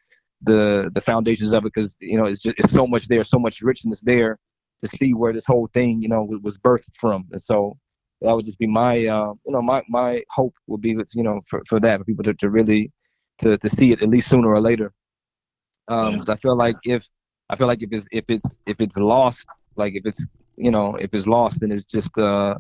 the 0.44 0.90
the 0.94 1.02
foundations 1.02 1.54
of 1.54 1.64
it 1.64 1.74
because 1.74 1.96
you 2.00 2.18
know 2.18 2.26
it's 2.26 2.40
just 2.40 2.56
it's 2.58 2.74
so 2.74 2.88
much 2.88 3.08
there, 3.08 3.24
so 3.24 3.40
much 3.40 3.62
richness 3.62 4.02
there 4.02 4.38
to 4.84 4.88
see 4.88 5.14
where 5.14 5.34
this 5.34 5.46
whole 5.46 5.68
thing 5.74 6.02
you 6.02 6.10
know 6.10 6.24
was 6.44 6.58
birthed 6.58 6.96
from, 7.00 7.26
and 7.32 7.42
so 7.42 7.78
that 8.22 8.34
would 8.36 8.46
just 8.46 8.60
be 8.60 8.68
my 8.68 9.06
uh, 9.08 9.34
you 9.46 9.52
know 9.54 9.62
my 9.62 9.82
my 9.90 10.24
hope 10.30 10.54
would 10.68 10.82
be 10.82 10.90
you 11.14 11.24
know 11.24 11.42
for, 11.48 11.62
for 11.68 11.80
that 11.80 12.00
for 12.00 12.06
people 12.06 12.24
to, 12.24 12.34
to 12.36 12.50
really 12.50 12.92
to 13.40 13.58
to 13.58 13.70
see 13.70 13.92
it 13.92 14.02
at 14.02 14.10
least 14.10 14.30
sooner 14.30 14.50
or 14.50 14.62
later. 14.62 14.94
Um 15.88 16.14
because 16.16 16.30
i 16.30 16.36
feel 16.36 16.56
like 16.56 16.78
if 16.84 17.08
i 17.50 17.56
feel 17.56 17.68
like 17.68 17.82
if 17.84 17.90
it's 17.92 18.08
if 18.12 18.26
it's 18.30 18.58
if 18.68 18.80
it's 18.80 18.98
lost 18.98 19.46
like 19.76 19.94
if 19.96 20.06
it's 20.06 20.26
you 20.58 20.72
know 20.72 20.96
if 20.96 21.14
it's 21.14 21.28
lost 21.28 21.60
then 21.60 21.72
it's 21.72 21.84
just 21.84 22.18
uh 22.18 22.56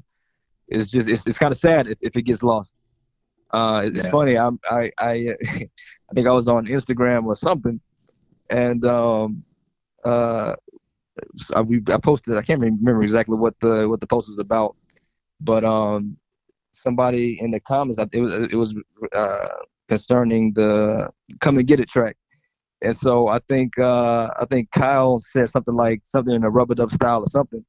it's 0.67 0.89
just 0.89 1.09
it's, 1.09 1.27
it's 1.27 1.37
kind 1.37 1.51
of 1.51 1.59
sad 1.59 1.87
if, 1.87 1.97
if 2.01 2.15
it 2.15 2.23
gets 2.23 2.41
lost. 2.43 2.73
Uh 3.53 3.81
it's 3.85 4.05
Yeah. 4.05 4.09
funny 4.09 4.37
i'm 4.37 4.59
i 4.69 4.91
i 4.99 5.11
i 6.09 6.13
think 6.15 6.27
i 6.27 6.31
was 6.31 6.47
on 6.47 6.65
instagram 6.65 7.25
or 7.25 7.35
something 7.35 7.79
and 8.49 8.83
um 8.85 9.43
uh 10.03 10.55
I, 11.55 11.61
we, 11.61 11.81
I 11.87 11.97
posted 11.97 12.37
i 12.37 12.41
can't 12.41 12.61
remember 12.61 13.03
exactly 13.03 13.37
what 13.37 13.59
the 13.59 13.87
what 13.87 13.99
the 13.99 14.07
post 14.07 14.27
was 14.27 14.39
about 14.39 14.75
but 15.41 15.63
um 15.63 16.17
somebody 16.71 17.37
in 17.41 17.51
the 17.51 17.59
comments 17.59 17.99
it 18.13 18.19
was 18.19 18.33
it 18.33 18.55
was 18.55 18.73
uh 19.13 19.47
concerning 19.91 20.53
the 20.53 21.09
come 21.41 21.57
and 21.57 21.67
get 21.67 21.81
it 21.81 21.89
track. 21.89 22.15
And 22.81 22.95
so 22.95 23.27
i 23.27 23.39
think 23.49 23.77
uh 23.77 24.29
i 24.39 24.45
think 24.45 24.71
kyle 24.71 25.19
said 25.19 25.49
something 25.49 25.75
like 25.75 26.01
something 26.13 26.33
in 26.33 26.43
a 26.43 26.49
rub-a-dub 26.49 26.91
style 26.91 27.21
or 27.21 27.27
something. 27.27 27.63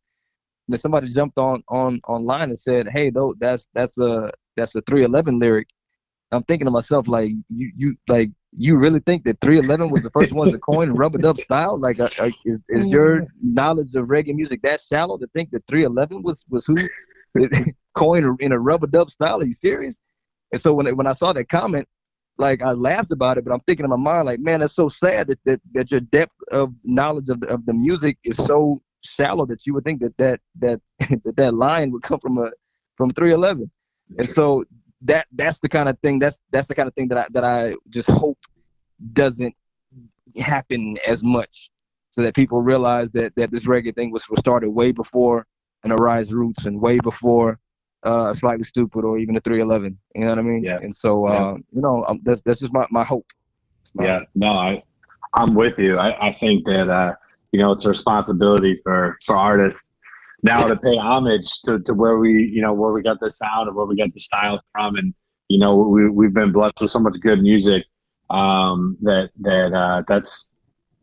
And 0.68 0.80
somebody 0.80 1.08
jumped 1.08 1.38
on 1.38 1.62
on 1.68 2.00
online 2.06 2.48
and 2.50 2.58
said 2.58 2.88
hey 2.88 3.10
though 3.10 3.34
that's 3.38 3.68
that's 3.74 3.96
a 3.98 4.30
that's 4.56 4.74
a 4.76 4.82
311 4.82 5.38
lyric. 5.38 5.68
I'm 6.30 6.44
thinking 6.44 6.66
to 6.66 6.70
myself 6.70 7.08
like 7.08 7.32
you 7.48 7.72
you 7.76 7.96
like 8.08 8.30
you 8.56 8.76
really 8.76 9.00
think 9.00 9.24
that 9.24 9.40
311 9.40 9.90
was 9.90 10.02
the 10.02 10.10
first 10.10 10.32
ones 10.32 10.52
to 10.52 10.58
coin 10.58 10.90
rub-a-dub 11.02 11.38
style? 11.40 11.78
Like 11.78 12.00
uh, 12.00 12.10
uh, 12.18 12.30
is, 12.44 12.60
is 12.68 12.86
your 12.86 13.26
knowledge 13.42 13.94
of 13.94 14.06
reggae 14.06 14.34
music 14.34 14.62
that 14.62 14.82
shallow 14.82 15.18
to 15.18 15.26
think 15.28 15.50
that 15.50 15.64
311 15.68 16.22
was 16.22 16.44
was 16.48 16.66
who 16.66 16.76
coined 17.94 18.40
in 18.40 18.52
a 18.52 18.58
rub-a-dub 18.58 19.10
style? 19.10 19.40
Are 19.40 19.44
you 19.44 19.54
serious? 19.54 19.98
And 20.52 20.60
so 20.60 20.74
when 20.74 20.94
when 20.96 21.06
i 21.06 21.12
saw 21.12 21.32
that 21.32 21.48
comment 21.48 21.88
like 22.38 22.62
I 22.62 22.72
laughed 22.72 23.12
about 23.12 23.38
it, 23.38 23.44
but 23.44 23.52
I'm 23.52 23.60
thinking 23.60 23.84
in 23.84 23.90
my 23.90 23.96
mind, 23.96 24.26
like, 24.26 24.40
man, 24.40 24.60
that's 24.60 24.74
so 24.74 24.88
sad 24.88 25.28
that 25.28 25.38
that, 25.44 25.60
that 25.72 25.90
your 25.90 26.00
depth 26.00 26.34
of 26.50 26.72
knowledge 26.84 27.28
of 27.28 27.40
the, 27.40 27.48
of 27.48 27.64
the 27.66 27.74
music 27.74 28.18
is 28.24 28.36
so 28.36 28.82
shallow 29.02 29.46
that 29.46 29.66
you 29.66 29.74
would 29.74 29.84
think 29.84 30.00
that 30.00 30.16
that 30.18 30.40
that 30.58 30.80
that, 31.24 31.36
that 31.36 31.54
line 31.54 31.90
would 31.90 32.02
come 32.02 32.20
from 32.20 32.38
a 32.38 32.50
from 32.96 33.12
311. 33.12 33.70
And 34.18 34.28
so 34.30 34.64
that 35.04 35.26
that's 35.32 35.58
the 35.60 35.68
kind 35.68 35.88
of 35.88 35.98
thing 36.00 36.18
that's 36.18 36.40
that's 36.50 36.68
the 36.68 36.74
kind 36.74 36.88
of 36.88 36.94
thing 36.94 37.08
that 37.08 37.18
I 37.18 37.26
that 37.30 37.44
I 37.44 37.74
just 37.90 38.08
hope 38.10 38.38
doesn't 39.12 39.54
happen 40.36 40.96
as 41.06 41.22
much, 41.22 41.70
so 42.10 42.22
that 42.22 42.34
people 42.34 42.62
realize 42.62 43.10
that 43.12 43.34
that 43.36 43.50
this 43.50 43.66
reggae 43.66 43.94
thing 43.94 44.10
was 44.10 44.28
was 44.30 44.40
started 44.40 44.70
way 44.70 44.92
before 44.92 45.46
an 45.84 45.92
Arise 45.92 46.32
Roots 46.32 46.66
and 46.66 46.80
way 46.80 46.98
before 47.00 47.58
uh, 48.04 48.32
slightly 48.34 48.64
stoopid 48.64 49.02
or 49.04 49.18
even 49.18 49.36
a 49.36 49.40
311. 49.40 49.98
You 50.14 50.20
know 50.22 50.28
what 50.28 50.38
I 50.38 50.42
mean? 50.42 50.62
Yeah. 50.64 50.78
And 50.80 50.94
so, 50.94 51.26
uh, 51.26 51.32
Yeah. 51.32 51.52
you 51.72 51.82
know, 51.82 52.04
um, 52.08 52.20
that's 52.24 52.42
that's 52.42 52.60
just 52.60 52.72
my, 52.72 52.86
my 52.90 53.04
hope. 53.04 53.26
My- 53.94 54.04
Yeah, 54.04 54.20
no, 54.34 54.48
I, 54.52 54.82
I'm 55.34 55.54
with 55.54 55.78
you. 55.78 55.98
I, 55.98 56.28
I 56.28 56.32
think 56.32 56.64
that 56.66 56.88
uh, 56.88 57.14
you 57.52 57.58
know 57.60 57.72
it's 57.72 57.84
a 57.84 57.88
responsibility 57.88 58.80
for 58.84 59.18
for 59.24 59.36
artists 59.36 59.88
now 60.42 60.66
to 60.66 60.76
pay 60.76 60.96
homage 60.96 61.48
to, 61.62 61.78
to 61.80 61.94
where 61.94 62.18
we 62.18 62.50
you 62.52 62.62
know 62.62 62.72
where 62.72 62.92
we 62.92 63.02
got 63.02 63.20
the 63.20 63.30
sound 63.30 63.68
and 63.68 63.76
where 63.76 63.86
we 63.86 63.96
got 63.96 64.12
the 64.12 64.20
style 64.20 64.60
from, 64.72 64.96
and 64.96 65.14
you 65.48 65.58
know 65.58 65.76
we 65.76 66.08
we've 66.08 66.34
been 66.34 66.52
blessed 66.52 66.80
with 66.80 66.90
so 66.90 66.98
much 66.98 67.18
good 67.20 67.40
music 67.40 67.84
um, 68.30 68.96
that 69.02 69.30
that 69.40 69.72
uh, 69.72 70.02
that's 70.08 70.52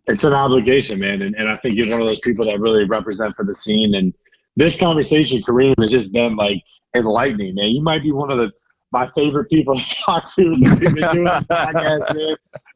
it's 0.07 0.23
an 0.23 0.33
obligation, 0.33 0.99
man. 0.99 1.21
And, 1.21 1.35
and 1.35 1.47
I 1.47 1.55
think 1.57 1.75
you're 1.75 1.89
one 1.89 2.01
of 2.01 2.07
those 2.07 2.19
people 2.19 2.45
that 2.45 2.59
really 2.59 2.85
represent 2.85 3.35
for 3.35 3.45
the 3.45 3.53
scene. 3.53 3.93
And 3.93 4.13
this 4.55 4.77
conversation, 4.77 5.41
Kareem, 5.47 5.75
has 5.79 5.91
just 5.91 6.11
been 6.11 6.35
like 6.35 6.61
enlightening, 6.95 7.55
man. 7.55 7.69
You 7.69 7.83
might 7.83 8.01
be 8.01 8.11
one 8.11 8.31
of 8.31 8.37
the 8.37 8.51
my 8.91 9.07
favorite 9.15 9.49
people 9.49 9.75
to 9.79 9.95
talk 10.03 10.33
to 10.35 10.55
doing 10.55 10.55
podcast, 10.55 12.15
man. 12.15 12.35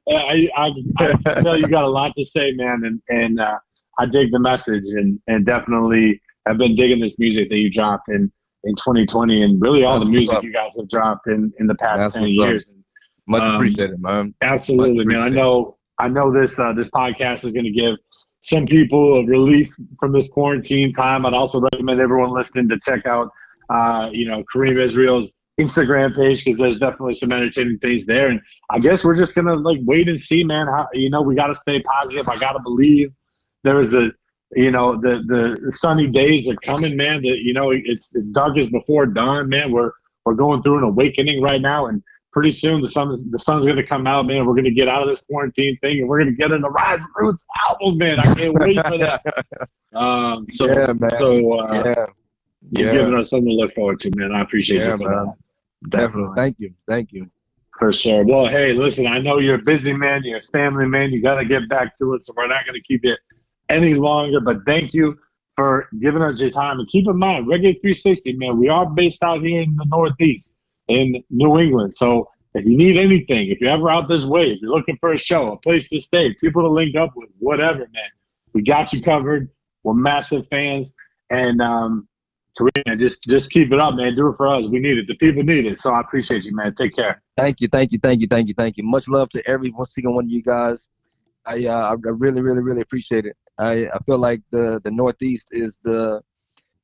I, 0.09 0.49
I, 0.55 1.13
I 1.25 1.41
know 1.41 1.55
you 1.55 1.67
got 1.67 1.83
a 1.83 1.89
lot 1.89 2.13
to 2.15 2.23
say, 2.23 2.51
man, 2.51 2.83
and 2.83 3.01
and 3.09 3.39
uh, 3.39 3.57
I 3.97 4.05
dig 4.05 4.31
the 4.31 4.39
message, 4.39 4.85
and 4.89 5.19
and 5.27 5.45
definitely 5.45 6.21
have 6.47 6.57
been 6.57 6.75
digging 6.75 6.99
this 6.99 7.17
music 7.19 7.49
that 7.49 7.57
you 7.57 7.69
dropped 7.71 8.09
in 8.09 8.31
in 8.65 8.75
2020, 8.75 9.43
and 9.43 9.61
really 9.61 9.83
all 9.83 9.99
the 9.99 10.05
That's 10.05 10.11
what's 10.11 10.19
music 10.31 10.43
you 10.43 10.53
guys 10.53 10.75
have 10.77 10.87
dropped 10.89 11.27
in 11.27 11.51
in 11.59 11.67
the 11.67 11.75
past 11.75 11.99
That's 11.99 12.13
10 12.13 12.23
what's 12.23 12.33
up. 12.39 12.47
years. 12.47 12.73
Much 13.27 13.41
Um, 13.41 13.55
appreciated, 13.55 14.01
man. 14.01 14.33
Absolutely, 14.41 15.05
man. 15.05 15.19
I 15.21 15.29
know. 15.29 15.77
I 15.99 16.07
know 16.07 16.31
this. 16.33 16.59
Uh, 16.59 16.73
this 16.73 16.89
podcast 16.91 17.45
is 17.45 17.51
going 17.53 17.65
to 17.65 17.71
give 17.71 17.95
some 18.41 18.65
people 18.65 19.19
a 19.19 19.25
relief 19.25 19.69
from 19.99 20.11
this 20.11 20.27
quarantine 20.29 20.93
time. 20.93 21.25
I'd 21.25 21.33
also 21.33 21.61
recommend 21.61 22.01
everyone 22.01 22.31
listening 22.33 22.67
to 22.69 22.79
check 22.85 23.05
out, 23.05 23.29
uh, 23.69 24.09
you 24.11 24.27
know, 24.27 24.43
Kareem 24.53 24.77
Israel's 24.83 25.31
Instagram 25.61 26.15
page 26.15 26.43
because 26.43 26.57
there's 26.59 26.79
definitely 26.79 27.13
some 27.13 27.31
entertaining 27.31 27.77
things 27.79 28.05
there. 28.05 28.27
And 28.29 28.41
I 28.71 28.79
guess 28.79 29.05
we're 29.05 29.15
just 29.15 29.35
gonna 29.35 29.55
like 29.55 29.79
wait 29.83 30.09
and 30.09 30.19
see, 30.19 30.43
man. 30.43 30.67
How 30.67 30.87
you 30.93 31.09
know 31.09 31.21
we 31.21 31.35
got 31.35 31.47
to 31.47 31.55
stay 31.55 31.81
positive. 31.81 32.27
I 32.27 32.37
got 32.37 32.53
to 32.53 32.59
believe 32.63 33.11
there 33.63 33.79
is 33.79 33.93
a, 33.93 34.11
you 34.55 34.71
know, 34.71 34.95
the 34.95 35.23
the 35.63 35.71
sunny 35.71 36.07
days 36.07 36.49
are 36.49 36.55
coming, 36.57 36.95
man. 36.97 37.21
That 37.21 37.37
you 37.41 37.53
know 37.53 37.71
it's 37.71 38.13
it's 38.15 38.29
dark 38.29 38.57
as 38.57 38.69
before 38.69 39.05
dawn, 39.05 39.49
man. 39.49 39.71
We're 39.71 39.91
we're 40.25 40.35
going 40.35 40.61
through 40.63 40.77
an 40.79 40.83
awakening 40.83 41.41
right 41.41 41.61
now, 41.61 41.87
and 41.87 42.01
pretty 42.31 42.51
soon 42.51 42.81
the 42.81 42.87
sun 42.87 43.15
the 43.31 43.37
sun's 43.37 43.65
gonna 43.65 43.85
come 43.85 44.07
out, 44.07 44.25
man. 44.25 44.45
We're 44.45 44.55
gonna 44.55 44.71
get 44.71 44.87
out 44.87 45.01
of 45.01 45.07
this 45.09 45.21
quarantine 45.21 45.77
thing, 45.81 45.99
and 45.99 46.07
we're 46.09 46.19
gonna 46.19 46.31
get 46.31 46.51
an 46.51 46.63
Rise 46.63 47.01
Roots 47.15 47.45
album, 47.69 47.97
man. 47.97 48.19
I 48.19 48.33
can't 48.33 48.53
wait 48.53 48.75
for 48.87 48.97
that. 48.97 49.21
Um, 49.93 50.47
so 50.49 50.65
Yeah, 50.65 50.91
man. 50.93 51.09
so 51.19 51.53
uh, 51.59 51.83
yeah, 51.85 52.05
you're 52.71 52.87
Yeah. 52.87 52.93
giving 52.93 53.13
us 53.13 53.29
something 53.29 53.47
to 53.47 53.53
look 53.53 53.75
forward 53.75 53.99
to, 53.99 54.11
man. 54.15 54.31
I 54.31 54.41
appreciate 54.41 54.79
Yeah, 54.79 54.97
you 54.99 55.07
man. 55.07 55.25
that. 55.27 55.89
definitely. 55.89 56.33
Thank 56.35 56.59
you, 56.59 56.73
thank 56.87 57.11
you. 57.11 57.29
For 57.77 57.93
sure. 57.93 58.25
Well, 58.25 58.47
hey, 58.47 58.73
listen, 58.73 59.05
I 59.05 59.19
know 59.19 59.37
you're 59.37 59.55
a 59.55 59.61
busy 59.61 59.93
man, 59.93 60.23
you're 60.23 60.39
a 60.39 60.43
family 60.51 60.87
man, 60.87 61.11
you 61.11 61.21
got 61.21 61.35
to 61.35 61.45
get 61.45 61.69
back 61.69 61.95
to 61.97 62.15
it, 62.15 62.23
so 62.23 62.33
we're 62.35 62.47
not 62.47 62.65
going 62.65 62.73
to 62.73 62.81
keep 62.81 63.01
you 63.03 63.15
any 63.69 63.93
longer. 63.93 64.39
But 64.39 64.65
thank 64.65 64.93
you 64.93 65.17
for 65.55 65.87
giving 65.99 66.21
us 66.21 66.41
your 66.41 66.49
time. 66.49 66.79
And 66.79 66.87
keep 66.89 67.07
in 67.07 67.17
mind, 67.17 67.47
Reggae 67.47 67.79
360, 67.81 68.33
man, 68.33 68.59
we 68.59 68.69
are 68.69 68.85
based 68.89 69.23
out 69.23 69.41
here 69.41 69.61
in 69.61 69.75
the 69.75 69.85
Northeast, 69.85 70.55
in 70.87 71.23
New 71.29 71.59
England. 71.59 71.93
So 71.93 72.29
if 72.53 72.65
you 72.65 72.77
need 72.77 72.97
anything, 72.97 73.49
if 73.49 73.59
you're 73.61 73.71
ever 73.71 73.89
out 73.89 74.07
this 74.07 74.25
way, 74.25 74.51
if 74.51 74.61
you're 74.61 74.71
looking 74.71 74.97
for 74.99 75.13
a 75.13 75.17
show, 75.17 75.45
a 75.47 75.57
place 75.57 75.89
to 75.89 75.99
stay, 75.99 76.33
people 76.35 76.63
to 76.63 76.69
link 76.69 76.95
up 76.95 77.11
with, 77.15 77.29
whatever, 77.39 77.79
man, 77.79 78.11
we 78.53 78.61
got 78.61 78.93
you 78.93 79.01
covered. 79.01 79.49
We're 79.83 79.93
massive 79.93 80.47
fans. 80.49 80.93
And, 81.29 81.61
um, 81.61 82.07
Karina, 82.57 82.95
just 82.95 83.23
just 83.23 83.51
keep 83.51 83.71
it 83.71 83.79
up, 83.79 83.95
man. 83.95 84.15
Do 84.15 84.29
it 84.29 84.37
for 84.37 84.47
us. 84.47 84.67
We 84.67 84.79
need 84.79 84.99
it. 84.99 85.07
The 85.07 85.15
people 85.15 85.41
need 85.41 85.65
it. 85.65 85.79
So 85.79 85.91
I 85.91 86.01
appreciate 86.01 86.45
you, 86.45 86.55
man. 86.55 86.75
Take 86.75 86.95
care. 86.95 87.21
Thank 87.35 87.61
you, 87.61 87.67
thank 87.67 87.91
you, 87.91 87.97
thank 87.97 88.21
you, 88.21 88.27
thank 88.27 88.47
you, 88.47 88.53
thank 88.55 88.77
you. 88.77 88.83
Much 88.83 89.07
love 89.07 89.29
to 89.29 89.47
every 89.49 89.73
single 89.89 90.13
one 90.13 90.25
of 90.25 90.29
you 90.29 90.43
guys. 90.43 90.87
I 91.45 91.65
uh, 91.65 91.95
I 91.95 92.09
really, 92.09 92.41
really, 92.41 92.61
really 92.61 92.81
appreciate 92.81 93.25
it. 93.25 93.35
I, 93.57 93.87
I 93.87 93.99
feel 94.05 94.17
like 94.17 94.41
the 94.51 94.81
the 94.83 94.91
Northeast 94.91 95.49
is 95.51 95.79
the 95.83 96.21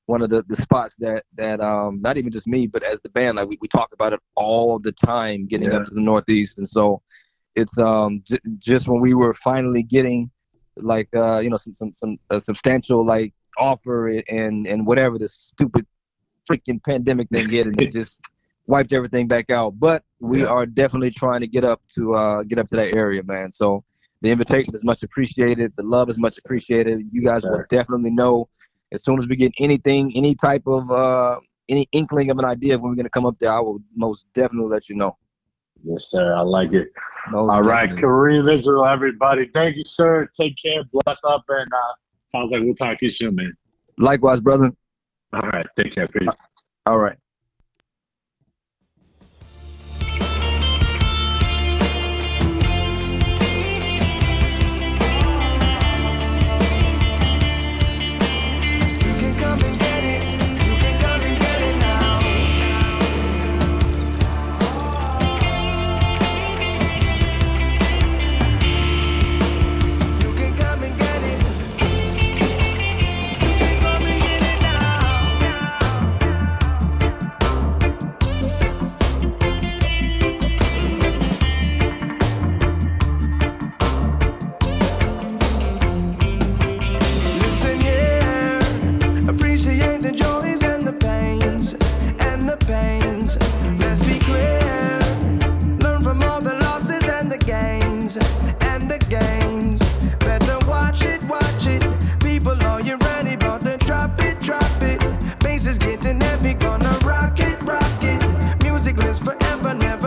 one 0.05 0.21
of 0.21 0.29
the, 0.29 0.43
the 0.47 0.55
spots 0.55 0.95
that 0.99 1.23
that 1.35 1.59
um 1.61 1.99
not 2.01 2.17
even 2.17 2.31
just 2.31 2.47
me 2.47 2.67
but 2.67 2.83
as 2.83 2.99
the 3.01 3.09
band 3.09 3.37
like 3.37 3.47
we, 3.47 3.57
we 3.61 3.67
talk 3.67 3.89
about 3.93 4.13
it 4.13 4.19
all 4.35 4.79
the 4.79 4.91
time 4.91 5.45
getting 5.47 5.71
Yeah. 5.71 5.77
up 5.77 5.85
to 5.85 5.93
the 5.93 6.01
Northeast 6.01 6.57
and 6.57 6.67
so 6.67 7.01
it's 7.55 7.77
um 7.77 8.23
j- 8.27 8.39
just 8.59 8.87
when 8.87 9.01
we 9.01 9.13
were 9.13 9.33
finally 9.35 9.83
getting 9.83 10.29
like 10.77 11.09
uh 11.15 11.39
you 11.39 11.49
know 11.49 11.57
some 11.57 11.75
some, 11.77 11.93
some 11.97 12.17
a 12.29 12.39
substantial 12.39 13.05
like 13.05 13.33
offer 13.57 14.07
and 14.29 14.65
and 14.67 14.85
whatever 14.85 15.17
this 15.19 15.33
stupid 15.33 15.85
freaking 16.49 16.81
pandemic 16.83 17.29
thing 17.29 17.49
hit 17.49 17.65
and 17.67 17.79
it 17.81 17.91
just 17.91 18.21
wiped 18.67 18.93
everything 18.93 19.27
back 19.27 19.49
out. 19.49 19.79
But 19.79 20.03
we 20.19 20.43
Yeah. 20.43 20.47
are 20.47 20.65
definitely 20.65 21.11
trying 21.11 21.41
to 21.41 21.47
get 21.47 21.63
up 21.63 21.81
to 21.95 22.13
uh 22.13 22.43
get 22.43 22.57
up 22.59 22.69
to 22.69 22.75
that 22.77 22.95
area, 22.95 23.21
man. 23.23 23.51
So 23.53 23.83
the 24.21 24.29
invitation 24.29 24.75
is 24.75 24.83
much 24.83 25.03
appreciated. 25.03 25.73
The 25.77 25.83
love 25.83 26.09
is 26.09 26.17
much 26.17 26.37
appreciated. 26.37 27.07
You 27.11 27.23
guys 27.23 27.43
will 27.43 27.63
definitely 27.69 28.11
know 28.11 28.49
as 28.91 29.03
soon 29.03 29.19
as 29.19 29.27
we 29.27 29.35
get 29.35 29.53
anything, 29.59 30.11
any 30.15 30.35
type 30.35 30.63
of 30.67 30.91
uh 30.91 31.39
any 31.69 31.87
inkling 31.91 32.31
of 32.31 32.39
an 32.39 32.45
idea 32.45 32.75
of 32.75 32.81
when 32.81 32.91
we're 32.91 32.95
gonna 32.95 33.09
come 33.09 33.25
up 33.25 33.37
there, 33.39 33.51
I 33.51 33.59
will 33.59 33.79
most 33.95 34.25
definitely 34.33 34.69
let 34.69 34.89
you 34.89 34.95
know. 34.95 35.17
Yes, 35.83 36.09
sir. 36.09 36.33
I 36.33 36.41
like 36.41 36.73
it. 36.73 36.91
Most 37.31 37.49
All 37.49 37.63
right, 37.63 37.89
definitely. 37.89 38.09
Kareem 38.09 38.53
Israel, 38.53 38.85
everybody. 38.85 39.49
Thank 39.53 39.77
you, 39.77 39.83
sir. 39.85 40.27
Take 40.39 40.55
care. 40.61 40.83
Bless 40.91 41.23
up, 41.23 41.45
and 41.47 41.71
uh, 41.71 41.93
sounds 42.31 42.51
like 42.51 42.61
we'll 42.63 42.75
talk 42.75 42.99
to 42.99 43.05
you 43.05 43.11
soon, 43.11 43.35
man. 43.35 43.53
Likewise, 43.97 44.41
brother. 44.41 44.71
All 45.33 45.49
right. 45.49 45.65
Take 45.77 45.93
care. 45.93 46.07
Peace. 46.07 46.29
All 46.85 46.97
right. 46.97 47.17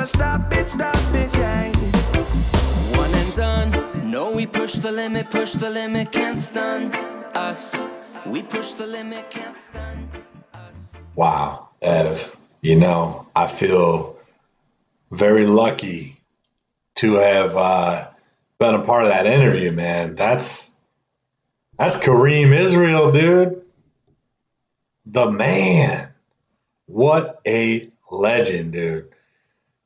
Stop 0.06 0.52
it, 0.52 0.68
stop 0.68 0.96
it, 1.14 1.32
yeah. 1.34 1.72
One 2.96 3.14
and 3.14 3.36
done. 3.36 4.10
No, 4.10 4.32
we 4.32 4.46
push 4.46 4.74
the 4.74 4.92
limit, 4.92 5.30
push 5.30 5.52
the 5.52 5.70
limit, 5.70 6.12
can't 6.12 6.38
stun 6.38 6.92
us. 7.34 7.88
We 8.26 8.42
push 8.42 8.72
the 8.72 8.86
limit, 8.86 9.30
can't 9.30 9.56
stun 9.56 10.08
us. 10.52 10.96
Wow, 11.14 11.68
Ev, 11.80 12.34
you 12.60 12.76
know, 12.76 13.26
I 13.34 13.46
feel 13.46 14.16
very 15.10 15.46
lucky 15.46 16.20
to 16.96 17.14
have 17.14 17.56
uh, 17.56 18.08
been 18.58 18.74
a 18.74 18.82
part 18.84 19.04
of 19.04 19.10
that 19.10 19.26
interview, 19.26 19.72
man. 19.72 20.14
That's 20.14 20.70
that's 21.78 21.96
Kareem 21.96 22.56
Israel, 22.56 23.12
dude. 23.12 23.62
The 25.06 25.30
man. 25.30 26.08
What 26.86 27.40
a 27.46 27.90
legend, 28.10 28.72
dude. 28.72 29.08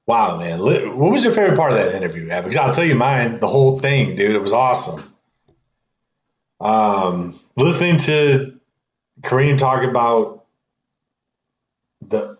Wow, 0.06 0.38
man. 0.38 0.60
What 0.60 1.10
was 1.10 1.24
your 1.24 1.32
favorite 1.32 1.56
part 1.56 1.72
of 1.72 1.78
that 1.78 1.94
interview? 1.94 2.26
Because 2.26 2.56
I'll 2.56 2.72
tell 2.72 2.84
you 2.84 2.94
mine, 2.94 3.40
the 3.40 3.48
whole 3.48 3.78
thing, 3.80 4.14
dude. 4.14 4.36
It 4.36 4.40
was 4.40 4.52
awesome. 4.52 5.02
Um, 6.60 7.38
listening 7.56 7.98
to 7.98 8.58
Kareem 9.20 9.58
talk 9.58 9.82
about 9.82 10.44
the 12.06 12.38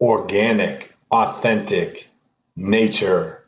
organic, 0.00 0.92
authentic 1.12 2.08
nature 2.56 3.44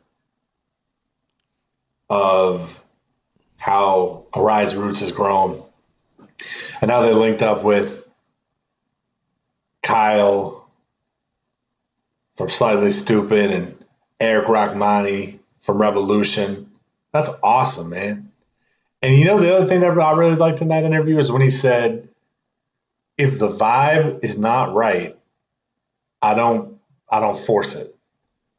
of 2.09 2.81
how 3.57 4.25
Arise 4.33 4.75
Roots 4.75 5.01
has 5.01 5.11
grown. 5.11 5.63
And 6.79 6.87
now 6.89 7.01
they 7.01 7.13
linked 7.13 7.41
up 7.41 7.63
with 7.63 8.07
Kyle 9.81 10.62
from 12.35 12.49
Slightly 12.49 12.89
Stoopid 12.89 13.51
and 13.51 13.85
Eric 14.19 14.47
Rachmany 14.47 15.39
from 15.61 15.77
Rebelution. 15.77 16.67
That's 17.11 17.29
awesome, 17.41 17.89
man. 17.89 18.31
And 19.01 19.15
you 19.15 19.25
know, 19.25 19.39
the 19.39 19.55
other 19.55 19.67
thing 19.67 19.81
that 19.81 19.99
I 19.99 20.11
really 20.13 20.35
liked 20.35 20.61
in 20.61 20.69
that 20.69 20.83
interview 20.83 21.19
is 21.19 21.31
when 21.31 21.41
he 21.41 21.49
said, 21.49 22.09
if 23.17 23.37
the 23.37 23.49
vibe 23.49 24.23
is 24.23 24.37
not 24.37 24.73
right, 24.73 25.17
I 26.21 26.33
don't, 26.33 26.79
I 27.09 27.19
don't 27.19 27.37
force 27.37 27.75
it. 27.75 27.93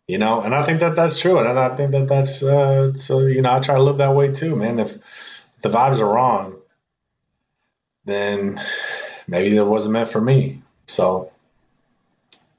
You 0.07 0.19
know, 0.19 0.43
and 0.43 0.55
I 0.55 0.63
think 0.63 0.81
that 0.81 0.97
that's 0.97 1.19
true, 1.19 1.39
and 1.39 1.59
I 1.59 1.75
think 1.77 1.93
that 1.93 2.09
that's 2.09 2.43
uh, 2.43 2.93
so. 2.93 3.21
You 3.21 3.41
know, 3.41 3.55
I 3.55 3.61
try 3.61 3.77
to 3.77 3.83
live 3.83 3.97
that 3.99 4.15
way 4.15 4.33
too, 4.33 4.55
man. 4.55 4.79
If 4.79 4.99
the 5.63 5.71
vibes 5.71 5.99
are 5.99 6.07
wrong, 6.07 6.57
then 8.05 8.61
maybe 9.27 9.57
it 9.57 9.65
wasn't 9.65 9.95
meant 9.95 10.11
for 10.11 10.21
me. 10.21 10.61
So, 10.87 11.33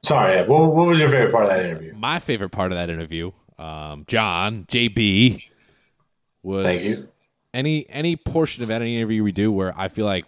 sorry. 0.06 0.38
What, 0.48 0.74
what 0.74 0.88
was 0.88 1.00
your 1.00 1.12
favorite 1.12 1.32
part 1.32 1.44
of 1.44 1.50
that 1.50 1.66
interview? 1.66 1.94
My 1.96 2.20
favorite 2.20 2.50
part 2.50 2.72
of 2.72 2.78
that 2.78 2.90
interview, 2.90 3.32
um, 3.60 4.06
John 4.08 4.66
JB, 4.70 5.44
was 6.44 6.66
Thank 6.66 6.84
you. 6.84 7.08
any 7.54 7.90
any 7.90 8.16
portion 8.16 8.64
of 8.64 8.70
any 8.70 8.98
interview 8.98 9.24
we 9.24 9.32
do 9.32 9.52
where 9.52 9.74
I 9.78 9.88
feel 9.88 10.06
like 10.06 10.26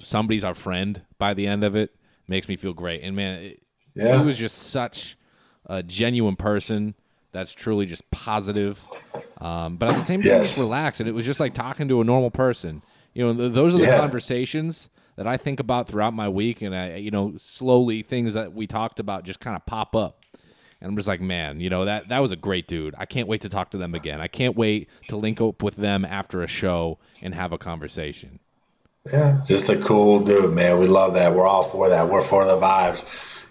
somebody's 0.00 0.44
our 0.44 0.54
friend 0.54 1.02
by 1.18 1.34
the 1.34 1.46
end 1.46 1.64
of 1.64 1.76
it 1.76 1.94
makes 2.26 2.48
me 2.48 2.56
feel 2.56 2.72
great. 2.72 3.02
And 3.02 3.14
man, 3.16 3.42
it, 3.42 3.62
Yeah. 3.94 4.18
he 4.18 4.24
was 4.24 4.38
just 4.38 4.56
such 4.70 5.16
a 5.66 5.82
genuine 5.82 6.36
person 6.36 6.94
that's 7.32 7.52
truly 7.52 7.84
just 7.86 8.08
positive. 8.10 8.82
Um, 9.40 9.76
but 9.76 9.90
at 9.90 9.96
the 9.96 10.02
same 10.02 10.20
time, 10.20 10.28
Yes. 10.28 10.48
just 10.48 10.58
relaxed, 10.60 11.00
and 11.00 11.08
it 11.08 11.12
was 11.12 11.26
just 11.26 11.40
like 11.40 11.52
talking 11.54 11.88
to 11.88 12.00
a 12.00 12.04
normal 12.04 12.30
person. 12.30 12.82
You 13.14 13.26
know, 13.26 13.34
th- 13.34 13.52
those 13.52 13.74
are 13.74 13.78
the 13.78 13.84
Yeah. 13.84 13.98
conversations 13.98 14.88
that 15.18 15.26
I 15.26 15.36
think 15.36 15.58
about 15.58 15.88
throughout 15.88 16.14
my 16.14 16.28
week, 16.28 16.62
and 16.62 16.72
I, 16.72 16.94
you 16.94 17.10
know, 17.10 17.34
slowly 17.36 18.02
things 18.02 18.34
that 18.34 18.52
we 18.52 18.68
talked 18.68 19.00
about 19.00 19.24
just 19.24 19.40
kind 19.40 19.56
of 19.56 19.66
pop 19.66 19.96
up. 19.96 20.24
And 20.80 20.88
I'm 20.88 20.96
just 20.96 21.08
like, 21.08 21.20
man, 21.20 21.58
you 21.58 21.70
know 21.70 21.86
that 21.86 22.10
that 22.10 22.20
was 22.20 22.30
a 22.30 22.36
great 22.36 22.68
dude. 22.68 22.94
I 22.96 23.04
can't 23.04 23.26
wait 23.26 23.40
to 23.40 23.48
talk 23.48 23.72
to 23.72 23.78
them 23.78 23.96
again. 23.96 24.20
I 24.20 24.28
can't 24.28 24.56
wait 24.56 24.88
to 25.08 25.16
link 25.16 25.40
up 25.40 25.60
with 25.60 25.74
them 25.74 26.04
after 26.04 26.40
a 26.44 26.46
show 26.46 26.98
and 27.20 27.34
have 27.34 27.50
a 27.50 27.58
conversation. 27.58 28.38
Yeah, 29.12 29.42
just 29.44 29.68
a 29.70 29.76
cool 29.76 30.20
dude, 30.20 30.54
man. 30.54 30.78
We 30.78 30.86
love 30.86 31.14
that. 31.14 31.34
We're 31.34 31.48
all 31.48 31.64
for 31.64 31.88
that. 31.88 32.08
We're 32.08 32.22
for 32.22 32.44
the 32.44 32.56
vibes. 32.56 33.04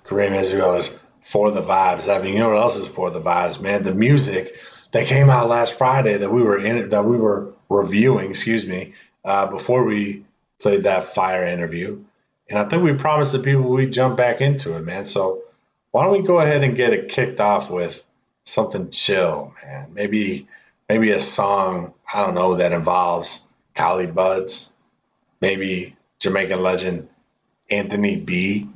Kareem 0.06 0.40
Israel 0.40 0.74
is 0.76 0.98
for 1.22 1.52
the 1.52 1.62
vibes. 1.62 2.08
I 2.08 2.24
mean, 2.24 2.36
you 2.36 2.40
know 2.40 2.52
what 2.52 2.60
else 2.62 2.78
is 2.78 2.88
for 2.88 3.10
the 3.10 3.20
vibes, 3.20 3.60
man? 3.60 3.84
The 3.84 3.94
music 3.94 4.56
that 4.94 5.08
came 5.08 5.30
out 5.30 5.50
last 5.50 5.78
Friday 5.78 6.18
that 6.18 6.32
we 6.32 6.42
were 6.42 6.58
in 6.58 6.88
that 6.92 7.04
we 7.04 7.18
were 7.18 7.52
reviewing, 7.68 8.30
excuse 8.30 8.66
me, 8.66 8.94
uh, 9.26 9.48
before 9.48 9.84
we 9.84 10.24
played 10.60 10.84
that 10.84 11.04
fire 11.04 11.46
interview. 11.46 12.04
And 12.50 12.58
I 12.58 12.66
think 12.66 12.84
we 12.84 12.94
promised 12.94 13.34
the 13.34 13.40
people 13.40 13.64
we 13.64 13.88
jump 13.88 14.18
back 14.18 14.42
into 14.42 14.76
it, 14.76 14.82
man. 14.82 15.06
So 15.06 15.44
why 15.92 16.04
don't 16.04 16.14
we 16.14 16.28
go 16.28 16.40
ahead 16.40 16.64
and 16.64 16.76
get 16.76 16.94
it 16.94 17.10
kicked 17.10 17.40
off 17.40 17.70
with 17.70 18.06
something 18.46 18.90
chill, 18.90 19.54
man? 19.64 19.94
Maybe 19.94 20.48
maybe 20.88 21.12
a 21.12 21.20
song, 21.20 21.94
I 22.12 22.26
don't 22.26 22.36
know, 22.36 22.56
that 22.56 22.72
involves 22.72 23.46
Collie 23.76 24.08
Buddz 24.08 24.72
maybe 25.42 25.96
Jamaican 26.20 26.62
legend 26.62 27.10
Anthony 27.70 28.18
B. 28.18 28.68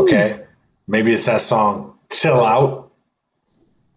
Okay. 0.00 0.44
Maybe 0.86 1.12
it's 1.12 1.26
that 1.26 1.40
song 1.40 1.98
Chill 2.10 2.44
Out. 2.44 2.90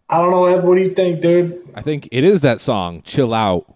I 0.10 0.18
don't 0.18 0.32
know, 0.32 0.46
Ed. 0.46 0.64
What 0.64 0.78
do 0.78 0.84
you 0.84 0.94
think, 0.94 1.22
dude? 1.22 1.70
I 1.74 1.82
think 1.82 2.10
it 2.12 2.26
is 2.26 2.42
that 2.42 2.60
song 2.60 3.02
"Chill 3.04 3.34
Out" 3.34 3.74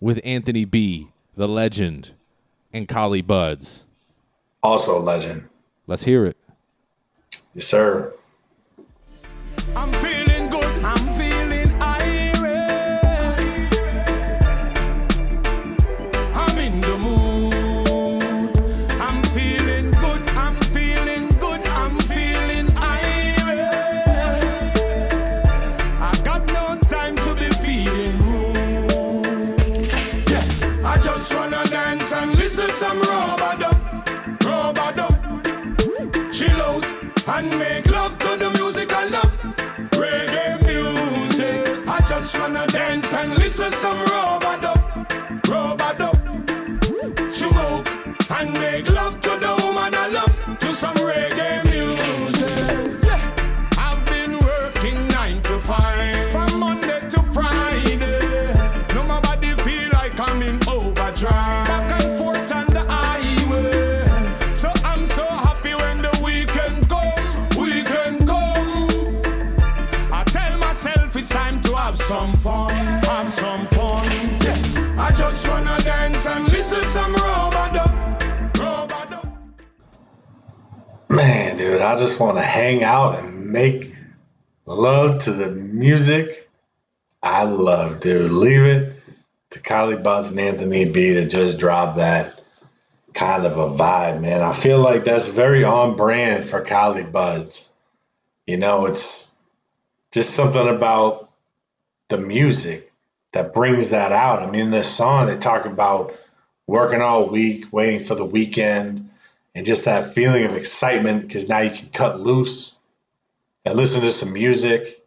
with 0.00 0.20
Anthony 0.22 0.66
B, 0.66 1.08
the 1.34 1.48
legend, 1.48 2.12
and 2.72 2.88
Collie 2.88 3.22
Buddz. 3.22 3.84
Also 4.62 4.98
a 4.98 5.00
legend. 5.00 5.48
Let's 5.86 6.04
hear 6.04 6.26
it. 6.26 6.36
Yes, 7.54 7.66
sir. 7.66 8.12
Dude, 81.68 81.82
I 81.82 81.96
just 81.96 82.18
want 82.18 82.38
to 82.38 82.42
hang 82.42 82.82
out 82.82 83.18
and 83.18 83.50
make 83.52 83.94
love 84.64 85.18
to 85.24 85.32
the 85.32 85.48
music 85.50 86.48
I 87.22 87.42
love, 87.42 88.00
dude. 88.00 88.32
Leave 88.32 88.62
it 88.62 89.02
to 89.50 89.60
Collie 89.60 89.96
Buddz 89.96 90.30
and 90.30 90.40
Anthony 90.40 90.88
B 90.88 91.12
to 91.12 91.26
just 91.26 91.58
drop 91.58 91.96
that 91.96 92.40
kind 93.12 93.44
of 93.44 93.58
a 93.58 93.68
vibe, 93.68 94.22
man. 94.22 94.40
I 94.40 94.52
feel 94.52 94.78
like 94.78 95.04
that's 95.04 95.28
very 95.28 95.62
on 95.62 95.94
brand 95.94 96.48
for 96.48 96.62
Collie 96.62 97.02
Buddz. 97.02 97.70
You 98.46 98.56
know, 98.56 98.86
it's 98.86 99.36
just 100.10 100.30
something 100.30 100.68
about 100.68 101.30
the 102.08 102.16
music 102.16 102.90
that 103.32 103.52
brings 103.52 103.90
that 103.90 104.12
out. 104.12 104.40
I 104.40 104.50
mean, 104.50 104.70
this 104.70 104.88
song, 104.88 105.26
they 105.26 105.36
talk 105.36 105.66
about 105.66 106.16
working 106.66 107.02
all 107.02 107.28
week, 107.28 107.66
waiting 107.70 108.00
for 108.00 108.14
the 108.14 108.24
weekend, 108.24 109.07
and 109.54 109.66
just 109.66 109.86
that 109.86 110.14
feeling 110.14 110.44
of 110.44 110.54
excitement 110.54 111.22
because 111.22 111.48
now 111.48 111.60
you 111.60 111.70
can 111.70 111.88
cut 111.88 112.20
loose 112.20 112.78
and 113.64 113.76
listen 113.76 114.02
to 114.02 114.12
some 114.12 114.32
music. 114.32 115.04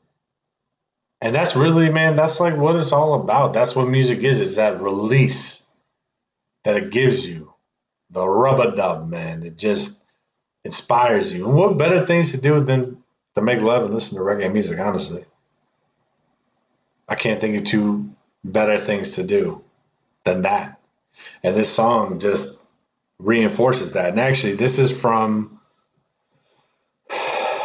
And 1.22 1.36
that's 1.36 1.56
really, 1.56 1.90
man, 1.90 2.16
that's 2.16 2.40
like 2.40 2.58
what 2.58 2.76
it's 2.76 2.92
all 2.92 3.14
about. 3.14 3.54
That's 3.54 3.76
what 3.76 3.88
music 3.88 4.20
is. 4.20 4.42
It's 4.42 4.56
that 4.56 4.82
release 4.82 5.64
that 6.64 6.78
it 6.78 6.92
gives 6.92 7.28
you, 7.28 7.54
the 8.10 8.28
rub-a-dub, 8.28 9.08
man. 9.08 9.44
It 9.44 9.58
just 9.58 10.02
inspires 10.64 11.34
you. 11.34 11.46
And 11.46 11.56
what 11.56 11.78
better 11.78 12.06
things 12.06 12.32
to 12.32 12.42
do 12.42 12.64
than 12.64 13.04
to 13.36 13.42
make 13.42 13.62
love 13.62 13.84
and 13.84 13.94
listen 13.94 14.18
to 14.18 14.24
reggae 14.24 14.52
music, 14.52 14.80
honestly? 14.80 15.26
I 17.08 17.16
can't 17.16 17.42
think 17.42 17.58
of 17.58 17.64
two 17.66 18.12
better 18.44 18.80
things 18.80 19.16
to 19.16 19.24
do 19.24 19.64
than 20.24 20.44
that. 20.44 20.80
And 21.44 21.56
this 21.56 21.74
song 21.74 22.20
just 22.20 22.61
reinforces 23.22 23.94
that. 23.94 24.10
And 24.10 24.20
actually, 24.20 24.54
this 24.54 24.80
is 24.80 24.92
from 24.92 25.60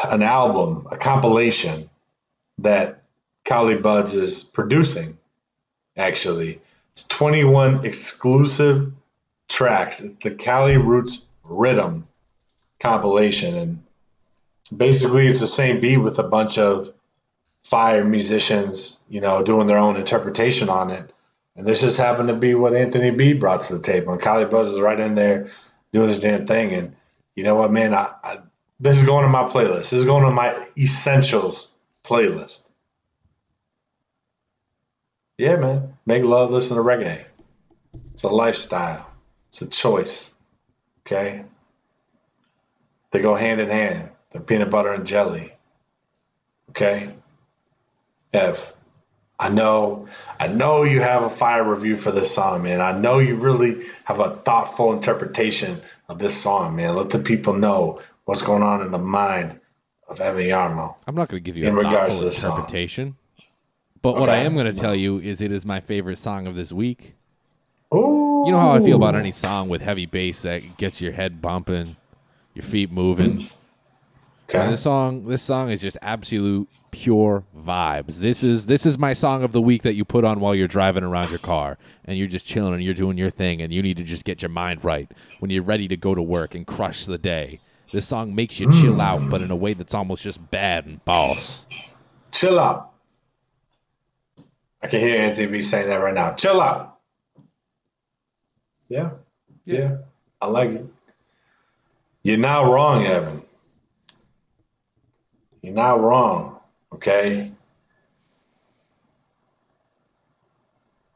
an 0.04 0.22
album, 0.22 0.86
a 0.90 0.96
compilation 0.96 1.90
that 2.58 3.02
Collie 3.44 3.78
Buddz 3.78 4.14
is 4.14 4.42
producing. 4.42 5.18
Actually, 5.96 6.60
it's 6.92 7.04
21 7.04 7.84
exclusive 7.84 8.92
tracks. 9.48 10.00
It's 10.00 10.16
the 10.18 10.30
Cali 10.30 10.76
Roots 10.76 11.24
Riddim 11.48 12.04
compilation, 12.80 13.56
and 13.56 13.82
basically 14.76 15.26
it's 15.26 15.40
the 15.40 15.46
same 15.46 15.80
beat 15.80 15.96
with 15.98 16.18
a 16.18 16.24
bunch 16.24 16.58
of 16.58 16.92
fire 17.64 18.04
musicians, 18.04 19.02
you 19.08 19.20
know, 19.20 19.42
doing 19.42 19.66
their 19.66 19.78
own 19.78 19.96
interpretation 19.96 20.68
on 20.68 20.90
it. 20.90 21.12
And 21.56 21.66
this 21.66 21.80
just 21.80 21.96
happened 21.96 22.28
to 22.28 22.34
be 22.34 22.54
what 22.54 22.74
Anthony 22.74 23.10
B 23.10 23.32
brought 23.32 23.62
to 23.62 23.74
the 23.74 23.82
table. 23.82 24.12
And 24.12 24.20
Collie 24.20 24.44
Buddz 24.44 24.70
is 24.70 24.80
right 24.80 24.98
in 24.98 25.14
there 25.14 25.48
doing 25.92 26.08
his 26.08 26.20
damn 26.20 26.46
thing. 26.46 26.72
And 26.72 26.96
you 27.34 27.44
know 27.44 27.54
what, 27.54 27.72
man? 27.72 27.94
I, 27.94 28.12
I 28.22 28.38
this 28.78 28.98
is 28.98 29.06
going 29.06 29.22
to 29.24 29.30
my 29.30 29.44
playlist. 29.44 29.90
This 29.90 29.94
is 29.94 30.04
going 30.04 30.24
to 30.24 30.30
my 30.30 30.68
essentials 30.76 31.72
playlist. 32.04 32.68
Yeah, 35.38 35.56
man. 35.56 35.94
Make 36.04 36.24
love, 36.24 36.50
listen 36.50 36.76
to 36.76 36.82
reggae. 36.82 37.24
It's 38.12 38.22
a 38.22 38.28
lifestyle. 38.28 39.10
It's 39.48 39.62
a 39.62 39.66
choice. 39.66 40.34
Okay? 41.06 41.44
They 43.10 43.20
go 43.20 43.34
hand 43.34 43.60
in 43.60 43.70
hand. 43.70 44.10
They're 44.32 44.42
peanut 44.42 44.70
butter 44.70 44.92
and 44.92 45.06
jelly. 45.06 45.52
Okay? 46.70 47.14
Ev, 48.32 48.74
I 49.38 49.50
know, 49.50 50.08
I 50.40 50.46
know 50.46 50.84
you 50.84 51.00
have 51.00 51.22
a 51.22 51.30
fire 51.30 51.62
review 51.62 51.96
for 51.96 52.10
this 52.10 52.34
song, 52.34 52.62
man. 52.62 52.80
I 52.80 52.98
know 52.98 53.18
you 53.18 53.36
really 53.36 53.84
have 54.04 54.18
a 54.18 54.36
thoughtful 54.36 54.92
interpretation 54.94 55.82
of 56.08 56.18
this 56.18 56.34
song, 56.34 56.74
man. 56.76 56.96
Let 56.96 57.10
the 57.10 57.18
people 57.18 57.52
know 57.52 58.00
what's 58.24 58.42
going 58.42 58.62
on 58.62 58.80
in 58.80 58.90
the 58.90 58.98
mind 58.98 59.60
of 60.08 60.20
Evan 60.20 60.44
Yarmo. 60.44 60.94
I'm 61.06 61.14
not 61.14 61.28
going 61.28 61.42
to 61.42 61.44
give 61.44 61.56
you 61.56 61.66
in 61.66 61.74
a 61.74 61.76
regards 61.76 62.14
thoughtful 62.14 62.30
to 62.30 62.36
song. 62.36 62.50
interpretation, 62.52 63.16
but 64.00 64.16
what 64.16 64.30
I 64.30 64.36
am 64.36 64.54
going 64.54 64.72
to 64.72 64.80
tell 64.80 64.94
you 64.94 65.18
is 65.18 65.42
it 65.42 65.52
is 65.52 65.66
my 65.66 65.80
favorite 65.80 66.16
song 66.16 66.46
of 66.46 66.54
this 66.54 66.72
week. 66.72 67.14
Ooh. 67.94 68.44
You 68.46 68.52
know 68.52 68.60
how 68.60 68.72
I 68.72 68.80
feel 68.80 68.96
about 68.96 69.16
any 69.16 69.32
song 69.32 69.68
with 69.68 69.82
heavy 69.82 70.06
bass 70.06 70.42
that 70.42 70.76
gets 70.76 71.00
your 71.00 71.12
head 71.12 71.42
bumping, 71.42 71.96
your 72.54 72.62
feet 72.62 72.90
moving. 72.90 73.50
Okay. 74.48 74.60
And 74.60 74.72
this 74.72 74.82
song, 74.82 75.24
this 75.24 75.42
song 75.42 75.70
is 75.70 75.80
just 75.80 75.98
absolute 76.00 76.68
pure 76.96 77.44
vibes. 77.54 78.20
This 78.20 78.42
is 78.42 78.64
this 78.64 78.86
is 78.86 78.98
my 78.98 79.12
song 79.12 79.42
of 79.42 79.52
the 79.52 79.60
week 79.60 79.82
that 79.82 79.94
you 79.94 80.04
put 80.04 80.24
on 80.24 80.40
while 80.40 80.54
you're 80.54 80.66
driving 80.66 81.04
around 81.04 81.28
your 81.28 81.38
car 81.38 81.76
and 82.06 82.16
you're 82.16 82.26
just 82.26 82.46
chilling 82.46 82.72
and 82.72 82.82
you're 82.82 82.94
doing 82.94 83.18
your 83.18 83.28
thing 83.28 83.60
and 83.60 83.70
you 83.70 83.82
need 83.82 83.98
to 83.98 84.02
just 84.02 84.24
get 84.24 84.40
your 84.40 84.48
mind 84.48 84.82
right 84.82 85.10
when 85.40 85.50
you're 85.50 85.62
ready 85.62 85.86
to 85.88 85.96
go 85.96 86.14
to 86.14 86.22
work 86.22 86.54
and 86.54 86.66
crush 86.66 87.04
the 87.04 87.18
day. 87.18 87.60
This 87.92 88.06
song 88.06 88.34
makes 88.34 88.58
you 88.58 88.72
chill 88.72 89.00
out, 89.00 89.28
but 89.28 89.42
in 89.42 89.50
a 89.50 89.56
way 89.56 89.74
that's 89.74 89.92
almost 89.92 90.22
just 90.22 90.50
bad 90.50 90.86
and 90.86 91.04
boss. 91.04 91.66
Chill 92.32 92.58
out. 92.58 92.92
I 94.82 94.88
can 94.88 95.00
hear 95.00 95.20
Anthony 95.20 95.46
B 95.46 95.62
saying 95.62 95.88
that 95.88 95.96
right 95.96 96.14
now. 96.14 96.32
Chill 96.32 96.60
out. 96.60 96.98
Yeah. 98.88 99.10
Yeah. 99.66 99.98
I 100.40 100.48
like 100.48 100.70
it. 100.70 100.86
You're 102.22 102.38
not 102.38 102.64
wrong, 102.64 103.04
Evan. 103.04 103.42
You're 105.60 105.74
not 105.74 106.00
wrong. 106.00 106.55
Okay. 106.94 107.52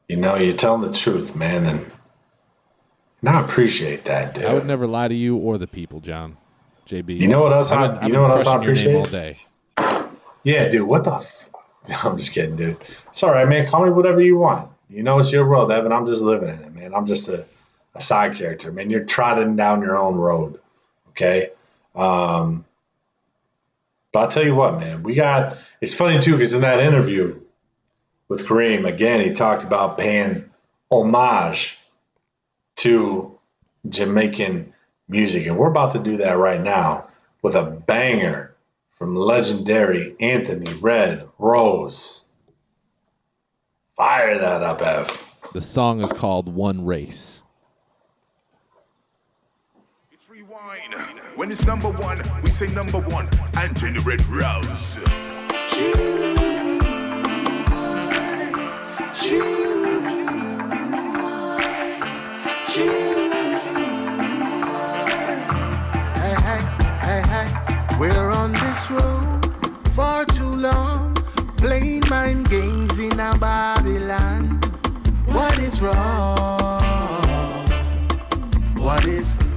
You 0.09 0.17
know, 0.17 0.37
you're 0.37 0.57
telling 0.57 0.83
the 0.83 0.93
truth, 0.97 1.37
man, 1.37 1.67
and, 1.67 1.93
and 3.21 3.29
I 3.29 3.41
appreciate 3.45 4.07
that, 4.07 4.35
dude. 4.35 4.45
I 4.45 4.55
would 4.55 4.67
never 4.67 4.87
lie 4.87 5.07
to 5.09 5.15
you 5.15 5.37
or 5.37 5.57
the 5.57 5.69
people, 5.69 6.01
John. 6.01 6.37
JB. 6.89 7.21
You 7.21 7.29
know 7.29 7.43
what 7.43 7.53
else 7.53 7.71
I've 7.71 7.91
I- 7.91 7.99
been- 8.01 8.09
you 8.09 8.13
know 8.15 8.23
what 8.23 8.33
else 8.33 8.47
I 8.47 8.57
crushing 8.65 8.85
your 8.87 8.93
name 8.95 9.03
appreciate? 9.05 9.37
all 9.79 9.85
day. 9.85 10.17
Yeah, 10.43 10.69
dude, 10.69 10.83
what 10.83 11.05
the? 11.05 11.15
F- 11.15 11.51
I'm 12.05 12.17
just 12.19 12.33
kidding, 12.33 12.57
dude. 12.57 12.77
It's 13.11 13.23
all 13.23 13.31
right, 13.31 13.49
man. 13.49 13.69
Call 13.69 13.85
me 13.85 13.91
whatever 13.91 14.21
you 14.21 14.37
want. 14.39 14.71
You 14.89 15.05
know, 15.05 15.19
it's 15.21 15.31
your 15.33 15.49
world, 15.49 15.71
Evan. 15.71 15.93
I'm 15.93 16.07
just 16.07 16.23
living 16.23 16.49
in 16.49 16.59
it, 16.61 16.75
man. 16.75 16.95
I'm 16.95 17.07
just 17.07 17.29
a, 17.29 17.47
a 17.95 18.01
side 18.01 18.35
character, 18.35 18.73
man. 18.73 18.91
You're 18.91 19.05
trotting 19.05 19.55
down 19.55 19.83
your 19.83 19.97
own 19.97 20.17
road, 20.17 20.59
okay? 21.11 21.51
Um, 21.95 22.65
but 24.13 24.21
I'll 24.21 24.29
tell 24.29 24.45
you 24.45 24.55
what, 24.55 24.79
man. 24.79 25.03
We 25.03 25.15
got. 25.15 25.59
It's 25.81 25.95
funny 25.95 26.21
too, 26.21 26.33
because 26.33 26.55
in 26.55 26.63
that 26.63 26.81
interview 26.81 27.41
with 28.29 28.47
Kareem, 28.47 28.87
again, 28.87 29.21
he 29.21 29.33
talked 29.33 29.63
about 29.65 29.99
paying 29.99 30.51
homage 30.91 31.79
to 32.77 33.39
Jamaican 33.89 34.73
music, 35.09 35.47
and 35.47 35.57
we're 35.57 35.71
about 35.71 35.93
to 35.93 35.99
do 35.99 36.19
that 36.19 36.39
right 36.39 36.61
now 36.61 37.09
with 37.43 37.55
a 37.55 37.65
banger 37.65 38.55
from 38.91 39.15
legendary 39.17 40.15
Anthony 40.21 40.73
Red 40.75 41.29
Rose. 41.39 42.25
Fire 43.97 44.39
that 44.39 44.63
up, 44.63 44.83
Ev. 44.83 45.19
The 45.53 45.61
song 45.61 46.03
is 46.03 46.13
called 46.13 46.53
One 46.53 46.85
Race. 46.85 47.43
When 51.41 51.51
it's 51.51 51.65
number 51.65 51.89
one, 51.89 52.21
we 52.43 52.51
say 52.51 52.67
number 52.67 52.99
one. 52.99 53.27
Hey, 53.55 53.67
hey, 66.45 66.61
hey, 67.01 67.23
hey. 67.23 67.49
We're 67.99 68.31
on 68.33 68.53
this 68.53 68.91
road 68.91 69.41
for 69.95 70.27
too 70.37 70.45
long, 70.45 71.15
playing 71.57 72.03
mind 72.11 72.51
games 72.51 72.99
in 72.99 73.19
a 73.19 73.35
Babylon. 73.39 74.61
What 75.25 75.59
is 75.59 75.81
wrong? 75.81 76.83
What 78.77 79.07
is 79.07 79.39
wrong? 79.41 79.50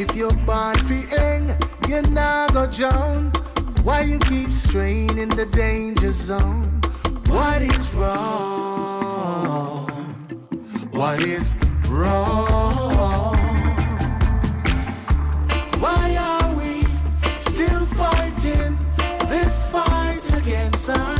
If 0.00 0.14
you're 0.14 0.30
born 0.46 0.76
for 0.76 0.94
end, 1.18 1.56
you're 1.88 2.08
not 2.10 2.54
go 2.54 2.70
drown. 2.70 3.32
Why 3.82 4.02
you 4.02 4.20
keep 4.20 4.52
straying 4.52 5.18
in 5.18 5.28
the 5.28 5.44
danger 5.44 6.12
zone? 6.12 6.80
What 7.26 7.62
is 7.62 7.96
wrong? 7.96 9.88
What 10.92 11.24
is 11.24 11.56
wrong? 11.88 13.34
Why 15.80 16.16
are 16.16 16.54
we 16.54 16.82
still 17.40 17.84
fighting 17.98 18.78
this 19.28 19.68
fight 19.72 20.22
against 20.32 20.88
ourselves? 20.88 21.17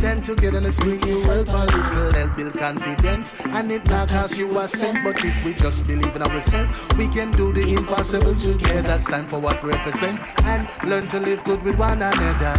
Strength 0.00 0.04
and 0.04 0.24
togetherness 0.24 0.80
bring 0.80 1.02
you 1.06 1.20
help 1.22 1.48
a 1.48 1.64
little 1.66 2.12
help 2.12 2.36
build 2.36 2.54
confidence. 2.54 3.34
And 3.46 3.70
it 3.70 3.86
not 3.88 4.08
cost 4.08 4.38
you 4.38 4.58
a 4.58 4.66
cent 4.66 5.04
but 5.04 5.22
if 5.24 5.44
we 5.44 5.54
just 5.54 5.86
believe 5.86 6.14
in 6.16 6.22
ourselves 6.22 6.70
we 6.96 7.08
can 7.08 7.30
do 7.32 7.52
the 7.52 7.74
impossible 7.74 8.34
together. 8.34 8.98
Stand 8.98 9.28
for 9.28 9.38
what 9.38 9.62
we 9.62 9.70
represent 9.70 10.20
and 10.44 10.68
learn 10.88 11.08
to 11.08 11.20
live 11.20 11.44
good 11.44 11.62
with 11.62 11.76
one 11.78 12.02
another. 12.02 12.58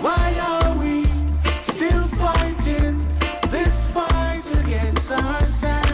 Why 0.00 0.26
are 0.40 0.76
we 0.78 1.04
still 1.62 2.02
fighting 2.20 2.98
this 3.50 3.92
fight 3.92 4.44
against 4.64 5.10
ourselves? 5.10 5.86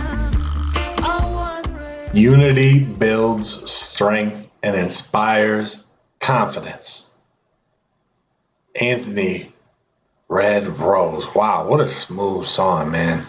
Unity 2.15 2.85
builds 2.85 3.71
strength 3.71 4.49
and 4.63 4.77
inspires 4.77 5.87
confidence. 6.21 7.11
Anthony 8.75 9.52
Red 10.33 10.79
Rose. 10.79 11.35
Wow, 11.35 11.67
what 11.69 11.81
a 11.81 11.89
smooth 11.89 12.47
song, 12.47 12.91
man. 12.91 13.27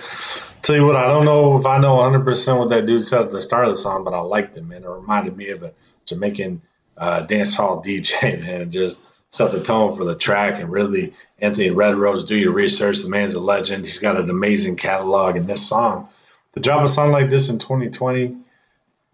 Tell 0.62 0.78
you 0.78 0.86
what, 0.86 0.96
I 0.96 1.08
don't 1.08 1.26
know 1.26 1.58
if 1.60 1.66
I 1.66 1.78
know 1.78 1.98
100% 1.98 2.58
what 2.58 2.70
that 2.70 2.86
dude 2.86 3.04
said 3.04 3.24
at 3.24 3.32
the 3.34 3.42
start 3.42 3.66
of 3.66 3.72
the 3.72 3.78
song, 3.78 4.06
but 4.06 4.14
I 4.14 4.22
liked 4.22 4.56
it, 4.56 4.62
man. 4.62 4.86
It 4.86 4.88
reminded 4.90 5.36
me 5.36 5.50
of 5.50 5.64
a 5.64 5.74
Jamaican 6.06 6.62
uh, 6.98 7.22
dance 7.22 7.56
hall 7.56 7.84
DJ, 7.86 8.40
man. 8.40 8.62
It 8.62 8.70
just 8.70 9.02
set 9.32 9.52
the 9.52 9.62
tone 9.62 9.98
for 9.98 10.06
the 10.06 10.16
track. 10.16 10.62
And 10.62 10.72
really, 10.72 11.12
Anthony 11.40 11.72
Red 11.72 11.96
Rose, 11.96 12.24
do 12.24 12.38
your 12.38 12.54
research. 12.54 13.02
The 13.02 13.10
man's 13.10 13.36
a 13.36 13.42
legend. 13.42 13.84
He's 13.84 14.00
got 14.00 14.16
an 14.16 14.30
amazing 14.30 14.78
catalog. 14.78 15.36
And 15.36 15.46
this 15.46 15.68
song, 15.68 16.08
to 16.54 16.62
drop 16.62 16.86
a 16.86 16.88
song 16.88 17.12
like 17.12 17.30
this 17.30 17.50
in 17.50 17.60
2020, 17.60 18.38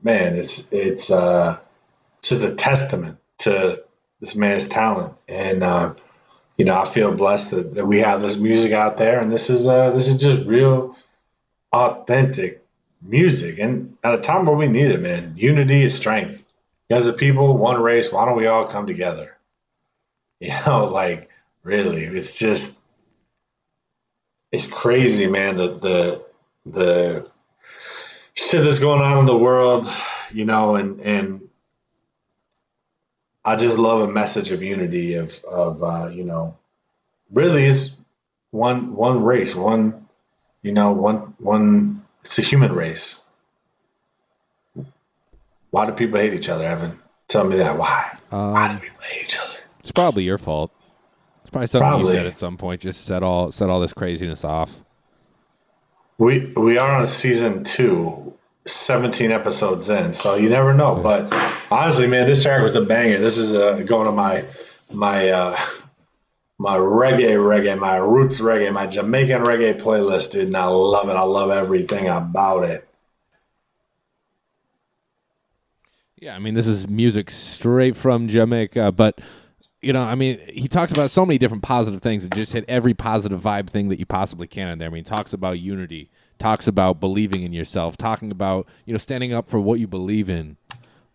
man, 0.03 0.35
it's 0.35 0.71
it's 0.71 1.09
uh, 1.09 1.57
it's 2.19 2.29
just 2.29 2.43
a 2.43 2.53
testament 2.53 3.17
to 3.39 3.83
this 4.19 4.35
man's 4.35 4.67
talent, 4.67 5.15
and 5.27 5.63
uh, 5.63 5.95
you 6.59 6.65
know, 6.65 6.77
I 6.77 6.83
feel 6.83 7.15
blessed 7.15 7.51
that, 7.51 7.75
that 7.75 7.85
we 7.85 7.99
have 7.99 8.21
this 8.21 8.37
music 8.37 8.73
out 8.73 8.97
there, 8.97 9.21
and 9.21 9.31
this 9.31 9.49
is 9.49 9.65
uh, 9.65 9.91
this 9.91 10.09
is 10.09 10.21
just 10.21 10.45
real, 10.45 10.97
authentic 11.71 12.65
music, 13.01 13.59
and 13.59 13.95
at 14.03 14.15
a 14.15 14.17
time 14.17 14.45
where 14.45 14.57
we 14.57 14.67
need 14.67 14.91
it, 14.91 15.01
man. 15.01 15.35
Unity 15.37 15.85
is 15.85 15.95
strength. 15.95 16.43
As 16.89 17.07
a 17.07 17.13
people, 17.13 17.57
one 17.57 17.81
race. 17.81 18.11
Why 18.11 18.25
don't 18.25 18.35
we 18.35 18.47
all 18.47 18.67
come 18.67 18.85
together? 18.85 19.35
You 20.41 20.53
know, 20.65 20.85
like 20.85 21.29
really, 21.63 22.05
it's 22.05 22.39
just 22.39 22.79
it's 24.53 24.67
crazy, 24.67 25.27
man. 25.27 25.57
The 25.57 25.67
the 25.79 26.25
the 26.65 27.31
shit 28.35 28.63
that's 28.63 28.79
going 28.79 29.01
on 29.01 29.19
in 29.19 29.25
the 29.25 29.37
world, 29.37 29.85
you 30.31 30.45
know, 30.45 30.75
and 30.75 31.01
and 31.01 31.48
I 33.49 33.55
just 33.55 33.77
love 33.79 34.01
a 34.01 34.11
message 34.11 34.51
of 34.51 34.61
unity 34.63 35.15
of 35.15 35.33
of 35.45 35.83
uh, 35.83 36.07
you 36.13 36.23
know, 36.23 36.57
really 37.31 37.65
is 37.65 37.95
one 38.51 38.95
one 38.95 39.23
race, 39.23 39.55
one 39.55 40.07
you 40.61 40.71
know, 40.71 40.91
one 40.91 41.33
one 41.39 42.05
it's 42.21 42.37
a 42.39 42.41
human 42.43 42.73
race. 42.73 43.23
Why 45.71 45.85
do 45.85 45.93
people 45.93 46.19
hate 46.19 46.33
each 46.33 46.49
other, 46.49 46.65
Evan? 46.65 46.99
Tell 47.27 47.43
me 47.43 47.57
that. 47.57 47.77
Why? 47.77 48.17
Why 48.29 48.67
do 48.67 48.73
Um, 48.75 48.79
people 48.79 49.01
hate 49.03 49.25
each 49.25 49.37
other? 49.39 49.57
it's 49.79 49.91
probably 49.91 50.23
your 50.23 50.37
fault. 50.37 50.71
It's 51.41 51.49
probably 51.49 51.67
something 51.67 51.87
Probably. 51.87 52.07
you 52.13 52.17
said 52.19 52.25
at 52.27 52.37
some 52.37 52.57
point. 52.57 52.81
Just 52.81 53.05
set 53.05 53.23
all 53.23 53.51
set 53.51 53.69
all 53.69 53.79
this 53.79 53.93
craziness 53.93 54.43
off. 54.43 54.79
We 56.17 56.53
we 56.55 56.77
are 56.77 56.97
on 56.97 57.07
season 57.07 57.63
two, 57.63 58.33
17 58.71 59.31
episodes 59.31 59.89
in, 59.89 60.13
so 60.13 60.35
you 60.35 60.49
never 60.49 60.73
know. 60.73 60.95
But 60.95 61.33
honestly, 61.71 62.07
man, 62.07 62.27
this 62.27 62.43
track 62.43 62.61
was 62.61 62.75
a 62.75 62.81
banger. 62.81 63.19
This 63.19 63.37
is 63.37 63.53
uh, 63.53 63.79
going 63.79 64.05
to 64.05 64.11
my 64.11 64.45
my 64.91 65.29
uh, 65.29 65.57
my 66.57 66.77
reggae 66.77 67.35
reggae, 67.35 67.77
my 67.77 67.97
roots 67.97 68.39
reggae, 68.39 68.71
my 68.71 68.87
Jamaican 68.87 69.43
reggae 69.43 69.81
playlist, 69.81 70.31
dude. 70.31 70.47
And 70.47 70.57
I 70.57 70.65
love 70.65 71.09
it. 71.09 71.13
I 71.13 71.23
love 71.23 71.51
everything 71.51 72.07
about 72.07 72.65
it. 72.65 72.85
Yeah, 76.17 76.35
I 76.35 76.39
mean, 76.39 76.53
this 76.53 76.67
is 76.67 76.87
music 76.89 77.31
straight 77.31 77.95
from 77.95 78.27
Jamaica, 78.27 78.91
but 78.91 79.19
you 79.81 79.93
know, 79.93 80.03
I 80.03 80.15
mean, 80.15 80.39
he 80.49 80.67
talks 80.67 80.91
about 80.91 81.11
so 81.11 81.25
many 81.25 81.37
different 81.37 81.63
positive 81.63 82.01
things 82.01 82.25
and 82.25 82.35
just 82.35 82.51
hit 82.51 82.65
every 82.67 82.93
positive 82.93 83.41
vibe 83.41 83.69
thing 83.69 83.89
that 83.89 83.99
you 83.99 84.05
possibly 84.05 84.47
can 84.47 84.67
in 84.67 84.79
there. 84.79 84.89
I 84.89 84.91
mean, 84.91 85.05
he 85.05 85.09
talks 85.09 85.31
about 85.31 85.59
unity, 85.59 86.09
talks 86.39 86.67
about 86.67 86.99
believing 86.99 87.43
in 87.43 87.53
yourself, 87.53 87.97
talking 87.97 88.31
about 88.31 88.67
you 88.85 88.93
know 88.93 88.97
standing 88.97 89.33
up 89.33 89.49
for 89.49 89.59
what 89.59 89.79
you 89.79 89.87
believe 89.87 90.29
in. 90.29 90.57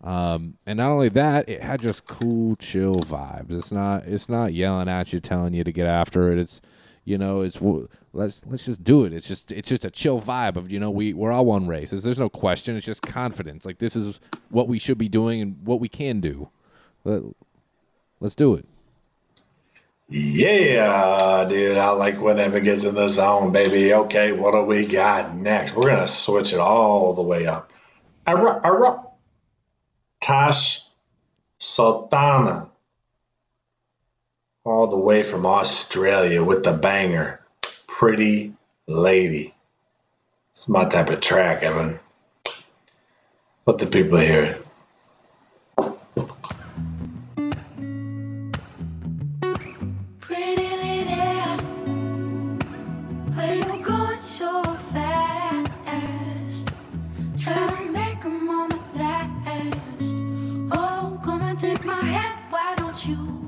Um, 0.05 0.59
and 0.67 0.77
not 0.77 0.91
only 0.91 1.09
that, 1.11 1.49
it 1.49 1.63
had 1.63 1.81
just 1.81 2.05
cool, 2.05 2.57
chill 2.57 2.97
vibes. 2.97 3.51
It's 3.51 3.73
not, 3.73 4.05
it's 4.05 4.29
not 4.29 4.53
yelling 4.53 4.87
at 4.87 5.15
you, 5.15 5.21
telling 5.21 5.55
you 5.55 5.65
to 5.65 5.73
get 5.73 5.87
after 5.87 6.31
it. 6.31 6.39
It's, 6.39 6.61
you 7.05 7.17
know, 7.17 7.41
it's 7.41 7.59
let's 8.13 8.43
let's 8.47 8.65
just 8.65 8.85
do 8.85 9.05
it. 9.05 9.13
It's 9.13 9.27
just 9.27 9.51
it's 9.53 9.69
just 9.69 9.85
a 9.85 9.91
chill 9.91 10.21
vibe 10.21 10.57
of 10.57 10.71
you 10.71 10.79
know 10.79 10.91
we 10.91 11.13
we're 11.13 11.33
all 11.33 11.45
one 11.45 11.67
race. 11.67 11.91
There's, 11.91 12.19
no 12.19 12.31
question. 12.31 12.77
It's 12.77 12.87
just 12.87 13.03
confidence. 13.03 13.67
Like 13.67 13.79
this 13.79 13.97
is 13.97 14.21
what 14.51 14.69
we 14.69 14.79
should 14.79 14.99
be 14.99 15.09
doing 15.09 15.41
and 15.41 15.67
what 15.67 15.81
we 15.81 15.89
can 15.89 16.21
do. 16.21 16.49
Let, 17.05 17.23
let's 18.21 18.35
do 18.35 18.55
it. 18.55 18.67
Yeah, 20.09 21.47
dude. 21.49 21.79
I 21.79 21.91
like 21.91 22.21
when 22.21 22.39
Evan 22.39 22.63
gets 22.63 22.85
in 22.85 22.95
the 22.95 23.09
zone, 23.09 23.53
baby. 23.53 23.95
Okay, 23.95 24.33
what 24.33 24.53
do 24.53 24.63
we 24.63 24.87
got 24.87 25.35
next? 25.35 25.75
We're 25.75 25.89
gonna 25.89 26.07
switch 26.07 26.53
it 26.53 26.61
all 26.61 27.15
the 27.15 27.23
way 27.23 27.47
up. 27.47 27.73
Ara, 28.27 28.61
ara. 28.63 29.03
Tash 30.21 30.83
Sultana, 31.59 32.69
all 34.65 34.87
the 34.87 34.99
way 34.99 35.23
from 35.23 35.47
Australia 35.47 36.43
with 36.45 36.65
the 36.65 36.73
banger, 36.73 37.41
"Pretty 37.87 38.55
Lady." 38.87 39.55
It's 40.53 40.69
my 40.69 40.85
type 40.85 41.11
of 41.11 41.21
track, 41.21 41.63
Evan. 41.63 41.99
Let 43.67 43.79
the 43.79 43.87
people 43.87 44.19
hear 44.19 44.43
it. 44.45 44.64
You, 63.07 63.44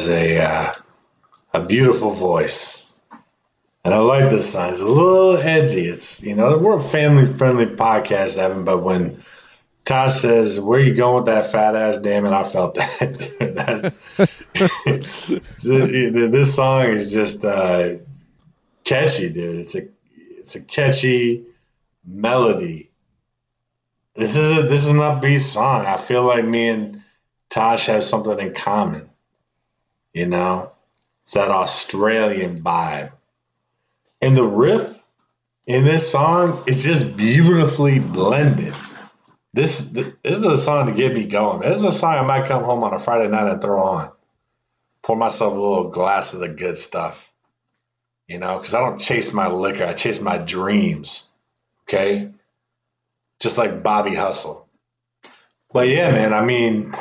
has 0.00 0.08
a 0.08 0.38
uh, 0.38 0.72
a 1.52 1.60
beautiful 1.64 2.10
voice. 2.10 2.86
And 3.82 3.94
I 3.94 3.98
like 3.98 4.30
this 4.30 4.52
song. 4.52 4.70
It's 4.70 4.80
a 4.80 4.88
little 4.88 5.36
edgy. 5.36 5.86
It's 5.86 6.22
you 6.22 6.34
know, 6.34 6.58
we're 6.58 6.76
a 6.76 6.82
family 6.82 7.26
friendly 7.26 7.66
podcast, 7.66 8.38
Evan, 8.38 8.64
but 8.64 8.82
when 8.82 9.22
Tash 9.84 10.16
says, 10.16 10.60
Where 10.60 10.80
you 10.80 10.94
going 10.94 11.16
with 11.16 11.26
that 11.26 11.50
fat 11.50 11.74
ass? 11.76 11.98
Damn 11.98 12.26
it, 12.26 12.32
I 12.32 12.44
felt 12.44 12.74
that. 12.74 13.18
That's 13.56 14.16
this 15.64 16.54
song 16.54 16.84
is 16.88 17.12
just 17.12 17.44
uh, 17.44 17.96
catchy, 18.84 19.30
dude. 19.30 19.60
It's 19.60 19.74
a 19.74 19.88
it's 20.38 20.54
a 20.54 20.62
catchy 20.62 21.46
melody. 22.06 22.90
This 24.14 24.36
is 24.36 24.50
a 24.50 24.62
this 24.62 24.82
is 24.82 24.90
an 24.90 24.98
upbeat 24.98 25.40
song. 25.40 25.86
I 25.86 25.96
feel 25.96 26.22
like 26.24 26.44
me 26.44 26.68
and 26.68 27.02
Tash 27.48 27.86
have 27.86 28.04
something 28.04 28.38
in 28.38 28.54
common. 28.54 29.09
You 30.12 30.26
know? 30.26 30.72
It's 31.22 31.34
that 31.34 31.50
Australian 31.50 32.62
vibe. 32.62 33.12
And 34.20 34.36
the 34.36 34.46
riff 34.46 35.00
in 35.66 35.84
this 35.84 36.10
song 36.10 36.64
is 36.66 36.84
just 36.84 37.16
beautifully 37.16 37.98
blended. 37.98 38.74
This 39.52 39.90
this 39.90 40.14
is 40.24 40.44
a 40.44 40.56
song 40.56 40.86
to 40.86 40.92
get 40.92 41.14
me 41.14 41.24
going. 41.24 41.60
This 41.60 41.78
is 41.78 41.84
a 41.84 41.92
song 41.92 42.14
I 42.14 42.22
might 42.22 42.46
come 42.46 42.62
home 42.62 42.84
on 42.84 42.94
a 42.94 42.98
Friday 42.98 43.28
night 43.28 43.50
and 43.50 43.60
throw 43.60 43.82
on. 43.82 44.10
Pour 45.02 45.16
myself 45.16 45.52
a 45.54 45.56
little 45.58 45.88
glass 45.90 46.34
of 46.34 46.40
the 46.40 46.48
good 46.48 46.76
stuff. 46.76 47.32
You 48.28 48.38
know, 48.38 48.58
because 48.58 48.74
I 48.74 48.80
don't 48.80 48.98
chase 48.98 49.32
my 49.32 49.48
liquor, 49.48 49.84
I 49.84 49.92
chase 49.92 50.20
my 50.20 50.38
dreams. 50.38 51.32
Okay? 51.84 52.30
Just 53.40 53.58
like 53.58 53.82
Bobby 53.82 54.14
Hustle. 54.14 54.68
But 55.72 55.88
yeah, 55.88 56.12
man, 56.12 56.32
I 56.32 56.44
mean, 56.44 56.94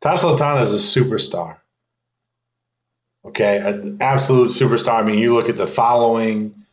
Tash 0.00 0.20
Sultana 0.20 0.60
is 0.60 0.72
a 0.72 1.00
superstar. 1.00 1.56
Okay, 3.24 3.58
an 3.58 3.98
absolute 4.00 4.50
superstar. 4.50 5.00
I 5.00 5.02
mean, 5.02 5.18
you 5.18 5.32
look 5.32 5.48
at 5.48 5.56
the 5.56 5.66
following, 5.66 6.66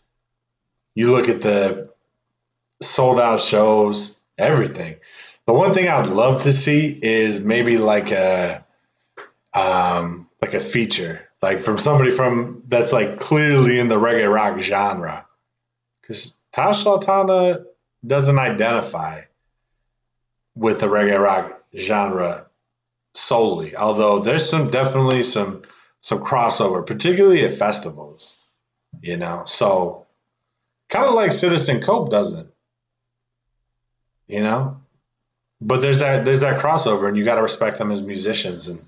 you 0.95 1.11
look 1.11 1.29
at 1.29 1.41
the 1.41 1.89
sold 2.81 3.19
out 3.19 3.39
shows, 3.39 4.17
everything. 4.37 4.97
The 5.45 5.53
one 5.53 5.73
thing 5.73 5.87
I'd 5.87 6.07
love 6.07 6.43
to 6.43 6.53
see 6.53 6.87
is 7.01 7.41
maybe 7.41 7.77
like 7.77 8.11
a 8.11 8.65
um 9.53 10.27
like 10.41 10.53
a 10.53 10.59
feature, 10.59 11.21
like 11.41 11.61
from 11.61 11.77
somebody 11.77 12.11
from 12.11 12.63
that's 12.67 12.91
like 12.91 13.19
clearly 13.19 13.79
in 13.79 13.87
the 13.87 13.99
reggae 13.99 14.31
rock 14.31 14.61
genre. 14.61 15.25
Because 16.01 16.37
Tash 16.51 16.83
Sultana 16.83 17.65
doesn't 18.05 18.39
identify 18.39 19.21
with 20.55 20.79
the 20.81 20.87
reggae 20.87 21.21
rock 21.21 21.63
genre 21.75 22.47
solely, 23.13 23.75
although 23.75 24.19
there's 24.19 24.49
some 24.49 24.69
definitely 24.69 25.23
some 25.23 25.63
some 26.01 26.19
crossover, 26.19 26.85
particularly 26.85 27.45
at 27.45 27.57
festivals. 27.57 28.35
You 29.01 29.17
know, 29.17 29.43
so 29.45 30.05
kind 30.89 31.05
of 31.05 31.13
like 31.13 31.31
Citizen 31.31 31.81
Cope 31.81 32.11
doesn't. 32.11 32.49
You 34.27 34.41
know, 34.41 34.81
but 35.61 35.81
there's 35.81 35.99
that 35.99 36.25
there's 36.25 36.41
that 36.41 36.59
crossover, 36.59 37.07
and 37.07 37.17
you 37.17 37.23
got 37.23 37.35
to 37.35 37.41
respect 37.41 37.77
them 37.77 37.91
as 37.91 38.01
musicians. 38.01 38.67
And 38.67 38.81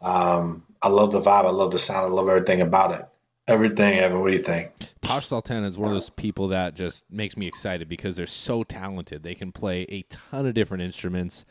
um, 0.00 0.64
I 0.80 0.88
love 0.88 1.12
the 1.12 1.20
vibe, 1.20 1.46
I 1.46 1.50
love 1.50 1.72
the 1.72 1.78
sound, 1.78 2.06
I 2.06 2.14
love 2.14 2.28
everything 2.28 2.60
about 2.60 2.92
it. 2.92 3.06
Everything, 3.48 3.98
Evan. 3.98 4.20
What 4.20 4.30
do 4.30 4.36
you 4.36 4.42
think? 4.42 4.72
Tash 5.02 5.26
Sultana 5.26 5.66
is 5.68 5.78
one 5.78 5.88
of 5.88 5.94
those 5.94 6.10
people 6.10 6.48
that 6.48 6.74
just 6.74 7.04
makes 7.10 7.36
me 7.36 7.46
excited 7.46 7.88
because 7.88 8.16
they're 8.16 8.26
so 8.26 8.64
talented. 8.64 9.22
They 9.22 9.36
can 9.36 9.52
play 9.52 9.82
a 9.82 10.02
ton 10.10 10.46
of 10.46 10.54
different 10.54 10.82
instruments. 10.82 11.44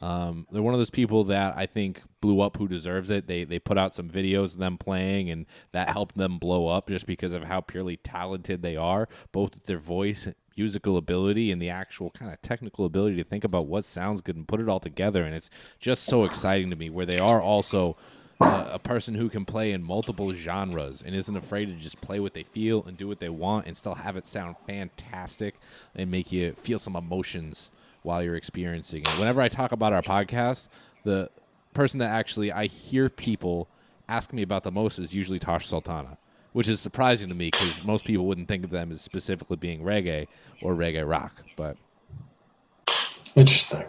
Um, 0.00 0.46
they're 0.50 0.62
one 0.62 0.74
of 0.74 0.80
those 0.80 0.90
people 0.90 1.24
that 1.24 1.56
I 1.56 1.66
think 1.66 2.02
blew 2.20 2.40
up 2.40 2.56
who 2.56 2.66
deserves 2.66 3.10
it. 3.10 3.26
They 3.26 3.44
they 3.44 3.58
put 3.58 3.78
out 3.78 3.94
some 3.94 4.08
videos 4.08 4.54
of 4.54 4.58
them 4.58 4.78
playing, 4.78 5.30
and 5.30 5.46
that 5.72 5.90
helped 5.90 6.16
them 6.16 6.38
blow 6.38 6.68
up 6.68 6.88
just 6.88 7.06
because 7.06 7.32
of 7.32 7.42
how 7.44 7.60
purely 7.60 7.98
talented 7.98 8.62
they 8.62 8.76
are, 8.76 9.08
both 9.32 9.54
with 9.54 9.64
their 9.64 9.78
voice, 9.78 10.26
musical 10.56 10.96
ability, 10.96 11.52
and 11.52 11.60
the 11.60 11.68
actual 11.70 12.10
kind 12.10 12.32
of 12.32 12.40
technical 12.40 12.86
ability 12.86 13.16
to 13.16 13.24
think 13.24 13.44
about 13.44 13.66
what 13.66 13.84
sounds 13.84 14.20
good 14.22 14.36
and 14.36 14.48
put 14.48 14.60
it 14.60 14.68
all 14.68 14.80
together. 14.80 15.24
And 15.24 15.34
it's 15.34 15.50
just 15.78 16.04
so 16.04 16.24
exciting 16.24 16.70
to 16.70 16.76
me 16.76 16.88
where 16.88 17.06
they 17.06 17.18
are 17.18 17.42
also 17.42 17.96
a, 18.40 18.70
a 18.72 18.78
person 18.78 19.14
who 19.14 19.28
can 19.28 19.44
play 19.44 19.72
in 19.72 19.82
multiple 19.82 20.32
genres 20.32 21.02
and 21.02 21.14
isn't 21.14 21.36
afraid 21.36 21.66
to 21.66 21.74
just 21.74 22.00
play 22.00 22.18
what 22.18 22.32
they 22.32 22.42
feel 22.42 22.82
and 22.86 22.96
do 22.96 23.06
what 23.06 23.20
they 23.20 23.28
want 23.28 23.66
and 23.66 23.76
still 23.76 23.94
have 23.94 24.16
it 24.16 24.26
sound 24.26 24.56
fantastic 24.66 25.56
and 25.94 26.10
make 26.10 26.32
you 26.32 26.52
feel 26.52 26.78
some 26.78 26.96
emotions 26.96 27.70
while 28.02 28.22
you're 28.22 28.36
experiencing 28.36 29.02
it. 29.02 29.18
Whenever 29.18 29.40
I 29.40 29.48
talk 29.48 29.72
about 29.72 29.92
our 29.92 30.02
podcast, 30.02 30.68
the 31.04 31.30
person 31.74 31.98
that 31.98 32.10
actually 32.10 32.52
I 32.52 32.66
hear 32.66 33.08
people 33.08 33.68
ask 34.08 34.32
me 34.32 34.42
about 34.42 34.62
the 34.62 34.72
most 34.72 34.98
is 34.98 35.14
usually 35.14 35.38
Tash 35.38 35.66
Sultana, 35.66 36.18
which 36.52 36.68
is 36.68 36.80
surprising 36.80 37.28
to 37.28 37.34
me 37.34 37.50
because 37.50 37.84
most 37.84 38.04
people 38.04 38.26
wouldn't 38.26 38.48
think 38.48 38.64
of 38.64 38.70
them 38.70 38.92
as 38.92 39.00
specifically 39.00 39.56
being 39.56 39.82
reggae 39.82 40.26
or 40.60 40.74
reggae 40.74 41.08
rock. 41.08 41.42
But 41.56 41.76
Interesting. 43.34 43.84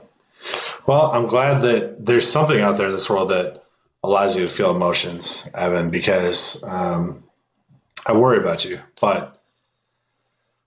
Well, 0.85 1.11
I'm 1.11 1.27
glad 1.27 1.61
that 1.61 2.06
there's 2.06 2.30
something 2.30 2.60
out 2.60 2.77
there 2.77 2.88
in 2.88 2.94
this 2.94 3.10
world 3.10 3.30
that 3.30 3.64
allows 4.03 4.35
you 4.35 4.44
to 4.44 4.49
feel 4.49 4.72
emotions, 4.72 5.49
Evan, 5.53 5.90
because 5.90 6.64
um, 6.64 7.23
I 8.06 8.14
worry 8.14 8.38
about 8.38 8.65
you. 8.65 8.80
But 8.99 9.41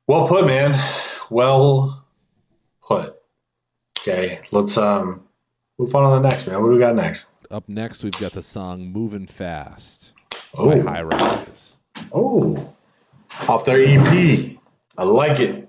well 0.07 0.29
put, 0.29 0.47
man. 0.47 0.79
Well 1.31 2.05
put. 2.83 3.16
Okay, 4.09 4.41
let's 4.53 4.77
um 4.79 5.25
move 5.79 5.93
on 5.97 6.09
to 6.09 6.23
the 6.23 6.29
next, 6.29 6.47
man. 6.47 6.61
What 6.63 6.69
do 6.69 6.75
we 6.75 6.79
got 6.79 6.95
next? 6.95 7.33
up 7.51 7.69
next, 7.69 8.05
we've 8.05 8.13
got 8.21 8.31
the 8.33 8.43
song 8.43 8.93
"Moving 8.93 9.27
Fast" 9.27 10.13
Oh. 10.57 10.67
by 10.71 10.79
High 10.79 11.03
Rise. 11.03 11.77
Oh, 12.13 12.73
off 13.49 13.65
their 13.65 13.81
EP. 13.83 14.57
I 14.97 15.03
like 15.05 15.41
it. 15.41 15.66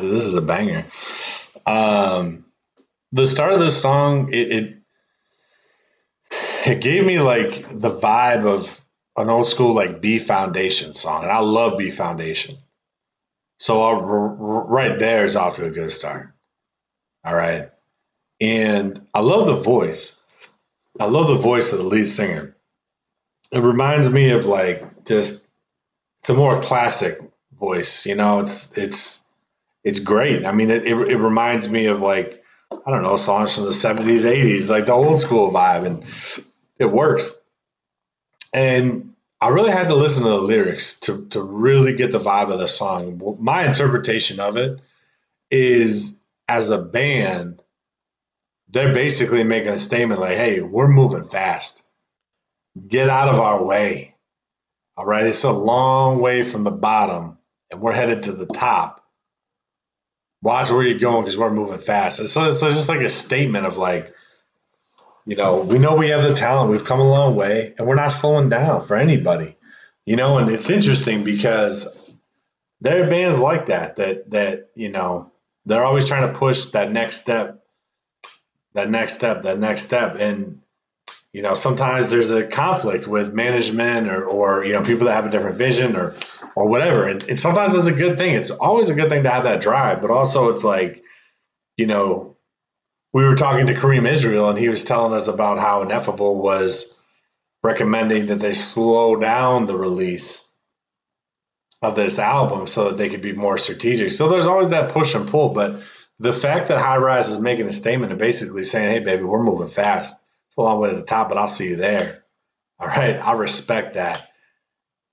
This 0.00 0.22
is 0.24 0.34
a 0.34 0.40
banger. 0.40 0.86
Um, 1.66 2.46
the 3.12 3.26
start 3.26 3.52
of 3.52 3.60
this 3.60 3.80
song, 3.80 4.32
it, 4.32 4.52
it 4.52 4.76
it 6.66 6.80
gave 6.80 7.04
me 7.04 7.20
like 7.20 7.50
the 7.68 7.90
vibe 7.90 8.46
of 8.46 8.80
an 9.16 9.28
old 9.28 9.46
school 9.46 9.74
like 9.74 10.00
B 10.00 10.18
Foundation 10.18 10.94
song, 10.94 11.22
and 11.22 11.32
I 11.32 11.40
love 11.40 11.78
B 11.78 11.90
Foundation. 11.90 12.56
So 13.58 13.92
right 14.00 14.98
there 14.98 15.24
is 15.24 15.36
off 15.36 15.56
to 15.56 15.66
a 15.66 15.70
good 15.70 15.92
start. 15.92 16.32
All 17.24 17.34
right, 17.34 17.70
and 18.40 19.06
I 19.14 19.20
love 19.20 19.46
the 19.46 19.56
voice. 19.56 20.20
I 21.00 21.06
love 21.06 21.28
the 21.28 21.36
voice 21.36 21.72
of 21.72 21.78
the 21.78 21.84
lead 21.84 22.06
singer 22.06 22.52
it 23.52 23.60
reminds 23.60 24.08
me 24.10 24.30
of 24.30 24.46
like 24.46 25.04
just 25.04 25.46
it's 26.20 26.30
a 26.30 26.34
more 26.34 26.60
classic 26.62 27.20
voice 27.58 28.06
you 28.06 28.14
know 28.14 28.40
it's 28.40 28.72
it's 28.76 29.21
it's 29.84 29.98
great 29.98 30.44
i 30.44 30.52
mean 30.52 30.70
it, 30.70 30.86
it, 30.86 30.94
it 30.94 31.16
reminds 31.16 31.68
me 31.68 31.86
of 31.86 32.00
like 32.00 32.42
i 32.86 32.90
don't 32.90 33.02
know 33.02 33.16
songs 33.16 33.54
from 33.54 33.64
the 33.64 33.70
70s 33.70 34.24
80s 34.24 34.70
like 34.70 34.86
the 34.86 34.92
old 34.92 35.20
school 35.20 35.50
vibe 35.50 35.86
and 35.86 36.04
it 36.78 36.90
works 36.90 37.40
and 38.52 39.14
i 39.40 39.48
really 39.48 39.72
had 39.72 39.88
to 39.88 39.94
listen 39.94 40.24
to 40.24 40.30
the 40.30 40.38
lyrics 40.38 41.00
to 41.00 41.26
to 41.26 41.42
really 41.42 41.94
get 41.94 42.12
the 42.12 42.18
vibe 42.18 42.52
of 42.52 42.58
the 42.58 42.68
song 42.68 43.36
my 43.40 43.66
interpretation 43.66 44.40
of 44.40 44.56
it 44.56 44.80
is 45.50 46.20
as 46.48 46.70
a 46.70 46.78
band 46.78 47.62
they're 48.70 48.94
basically 48.94 49.44
making 49.44 49.70
a 49.70 49.78
statement 49.78 50.20
like 50.20 50.36
hey 50.36 50.60
we're 50.60 50.88
moving 50.88 51.24
fast 51.24 51.82
get 52.88 53.08
out 53.08 53.28
of 53.28 53.40
our 53.40 53.64
way. 53.64 54.14
All 54.96 55.06
right. 55.06 55.26
It's 55.26 55.44
a 55.44 55.52
long 55.52 56.20
way 56.20 56.42
from 56.42 56.62
the 56.62 56.70
bottom, 56.70 57.38
and 57.70 57.80
we're 57.80 57.92
headed 57.94 58.24
to 58.24 58.32
the 58.32 58.46
top. 58.46 59.01
Watch 60.42 60.70
where 60.70 60.82
you're 60.82 60.98
going 60.98 61.22
because 61.22 61.38
we're 61.38 61.52
moving 61.52 61.78
fast. 61.78 62.26
So 62.28 62.48
it's 62.48 62.60
just 62.60 62.88
like 62.88 63.00
a 63.00 63.08
statement 63.08 63.64
of 63.64 63.76
like, 63.76 64.12
you 65.24 65.36
know, 65.36 65.60
we 65.60 65.78
know 65.78 65.94
we 65.94 66.08
have 66.08 66.24
the 66.24 66.34
talent. 66.34 66.70
We've 66.70 66.84
come 66.84 66.98
a 66.98 67.08
long 67.08 67.36
way, 67.36 67.74
and 67.78 67.86
we're 67.86 67.94
not 67.94 68.08
slowing 68.08 68.48
down 68.48 68.86
for 68.88 68.96
anybody. 68.96 69.56
You 70.04 70.16
know, 70.16 70.38
and 70.38 70.50
it's 70.50 70.68
interesting 70.68 71.22
because 71.22 71.86
there 72.80 73.04
are 73.04 73.08
bands 73.08 73.38
like 73.38 73.66
that 73.66 73.96
that 73.96 74.30
that 74.32 74.70
you 74.74 74.88
know 74.88 75.30
they're 75.64 75.84
always 75.84 76.06
trying 76.06 76.32
to 76.32 76.36
push 76.36 76.64
that 76.72 76.90
next 76.90 77.20
step, 77.20 77.64
that 78.72 78.90
next 78.90 79.14
step, 79.14 79.42
that 79.42 79.60
next 79.60 79.82
step, 79.82 80.16
and 80.18 80.61
you 81.32 81.42
know 81.42 81.54
sometimes 81.54 82.10
there's 82.10 82.30
a 82.30 82.46
conflict 82.46 83.06
with 83.06 83.32
management 83.32 84.08
or 84.08 84.24
or 84.24 84.64
you 84.64 84.74
know 84.74 84.82
people 84.82 85.06
that 85.06 85.14
have 85.14 85.26
a 85.26 85.30
different 85.30 85.58
vision 85.58 85.96
or 85.96 86.14
or 86.54 86.68
whatever, 86.68 87.08
and, 87.08 87.22
and 87.24 87.40
sometimes 87.40 87.74
it's 87.74 87.86
a 87.86 87.92
good 87.92 88.18
thing. 88.18 88.34
It's 88.34 88.50
always 88.50 88.90
a 88.90 88.94
good 88.94 89.08
thing 89.08 89.22
to 89.22 89.30
have 89.30 89.44
that 89.44 89.62
drive, 89.62 90.02
but 90.02 90.10
also 90.10 90.50
it's 90.50 90.64
like 90.64 91.02
you 91.76 91.86
know 91.86 92.36
we 93.12 93.24
were 93.24 93.34
talking 93.34 93.66
to 93.66 93.74
Kareem 93.74 94.10
Israel 94.10 94.48
and 94.48 94.58
he 94.58 94.68
was 94.68 94.84
telling 94.84 95.12
us 95.14 95.28
about 95.28 95.58
how 95.58 95.82
Ineffable 95.82 96.40
was 96.40 96.98
recommending 97.62 98.26
that 98.26 98.40
they 98.40 98.52
slow 98.52 99.16
down 99.16 99.66
the 99.66 99.76
release 99.76 100.48
of 101.80 101.96
this 101.96 102.18
album 102.18 102.66
so 102.66 102.88
that 102.88 102.96
they 102.96 103.08
could 103.08 103.22
be 103.22 103.32
more 103.32 103.58
strategic. 103.58 104.10
So 104.10 104.28
there's 104.28 104.46
always 104.46 104.68
that 104.70 104.92
push 104.92 105.14
and 105.14 105.28
pull, 105.28 105.50
but 105.50 105.82
the 106.18 106.32
fact 106.32 106.68
that 106.68 106.78
High 106.78 106.98
Rise 106.98 107.30
is 107.30 107.40
making 107.40 107.66
a 107.66 107.72
statement 107.72 108.12
and 108.12 108.18
basically 108.18 108.64
saying, 108.64 108.90
"Hey, 108.90 109.00
baby, 109.00 109.24
we're 109.24 109.42
moving 109.42 109.68
fast. 109.68 110.21
It's 110.52 110.58
a 110.58 110.60
long 110.60 110.80
way 110.80 110.90
to 110.90 110.96
the 110.96 111.02
top, 111.02 111.30
but 111.30 111.38
I'll 111.38 111.48
see 111.48 111.68
you 111.68 111.76
there." 111.76 112.24
All 112.78 112.86
right, 112.86 113.18
I 113.18 113.32
respect 113.32 113.94
that, 113.94 114.28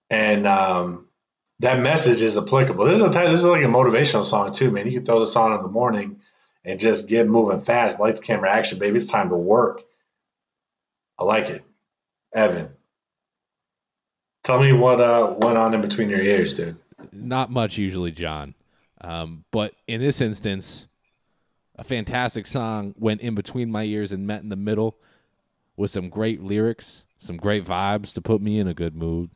and 0.09 0.45
um, 0.45 1.07
that 1.59 1.79
message 1.79 2.21
is 2.21 2.37
applicable. 2.37 2.83
This 2.83 2.97
is 2.97 3.03
a 3.03 3.07
this 3.07 3.39
is 3.39 3.45
like 3.45 3.63
a 3.63 3.67
motivational 3.67 4.25
song 4.25 4.51
too, 4.51 4.69
man. 4.69 4.85
You 4.85 4.91
can 4.91 5.05
throw 5.05 5.21
this 5.21 5.37
on 5.37 5.53
in 5.53 5.61
the 5.61 5.69
morning 5.69 6.19
and 6.65 6.77
just 6.77 7.07
get 7.07 7.25
moving 7.25 7.61
fast. 7.61 8.01
Lights, 8.01 8.19
camera, 8.19 8.51
action, 8.51 8.79
baby. 8.79 8.97
It's 8.97 9.07
time 9.07 9.29
to 9.29 9.37
work. 9.37 9.81
I 11.17 11.23
like 11.23 11.49
it, 11.49 11.63
Evan. 12.33 12.71
Tell 14.43 14.59
me 14.59 14.73
what 14.73 14.99
uh, 14.99 15.35
went 15.37 15.57
on 15.57 15.73
in 15.73 15.79
between 15.79 16.09
your 16.09 16.21
ears, 16.21 16.53
dude. 16.53 16.75
Not 17.13 17.49
much 17.49 17.77
usually, 17.77 18.11
John. 18.11 18.55
Um, 18.99 19.45
but 19.51 19.73
in 19.87 20.01
this 20.01 20.19
instance, 20.19 20.89
a 21.77 21.85
fantastic 21.85 22.45
song 22.45 22.93
went 22.97 23.21
in 23.21 23.35
between 23.35 23.71
my 23.71 23.83
ears 23.83 24.11
and 24.11 24.27
met 24.27 24.43
in 24.43 24.49
the 24.49 24.57
middle 24.57 24.97
with 25.80 25.89
some 25.89 26.10
great 26.10 26.43
lyrics, 26.43 27.06
some 27.18 27.38
great 27.38 27.64
vibes 27.64 28.14
to 28.14 28.22
put 28.22 28.41
me 28.41 28.60
in 28.60 28.68
a 28.68 28.73
good 28.73 28.93
mood. 28.93 29.30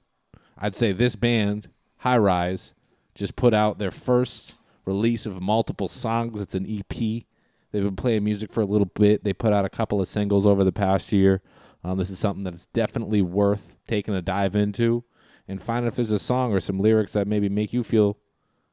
I'd 0.57 0.75
say 0.75 0.91
this 0.91 1.15
band, 1.15 1.69
High 1.99 2.17
Rise, 2.17 2.73
just 3.15 3.37
put 3.37 3.53
out 3.53 3.79
their 3.79 3.91
first 3.91 4.55
release 4.85 5.25
of 5.25 5.41
multiple 5.41 5.87
songs. 5.87 6.41
It's 6.41 6.53
an 6.53 6.65
EP. 6.69 6.89
They've 6.91 7.83
been 7.83 7.95
playing 7.95 8.25
music 8.25 8.51
for 8.51 8.59
a 8.59 8.65
little 8.65 8.91
bit. 8.93 9.23
They 9.23 9.31
put 9.31 9.53
out 9.53 9.63
a 9.63 9.69
couple 9.69 10.01
of 10.01 10.07
singles 10.09 10.45
over 10.45 10.65
the 10.65 10.73
past 10.73 11.13
year. 11.13 11.41
Um, 11.81 11.97
this 11.97 12.09
is 12.09 12.19
something 12.19 12.43
that's 12.43 12.65
definitely 12.67 13.21
worth 13.21 13.77
taking 13.87 14.13
a 14.13 14.21
dive 14.21 14.57
into 14.57 15.05
and 15.47 15.63
finding 15.63 15.87
if 15.87 15.95
there's 15.95 16.11
a 16.11 16.19
song 16.19 16.51
or 16.51 16.59
some 16.59 16.77
lyrics 16.77 17.13
that 17.13 17.25
maybe 17.25 17.47
make 17.47 17.71
you 17.71 17.83
feel 17.83 18.17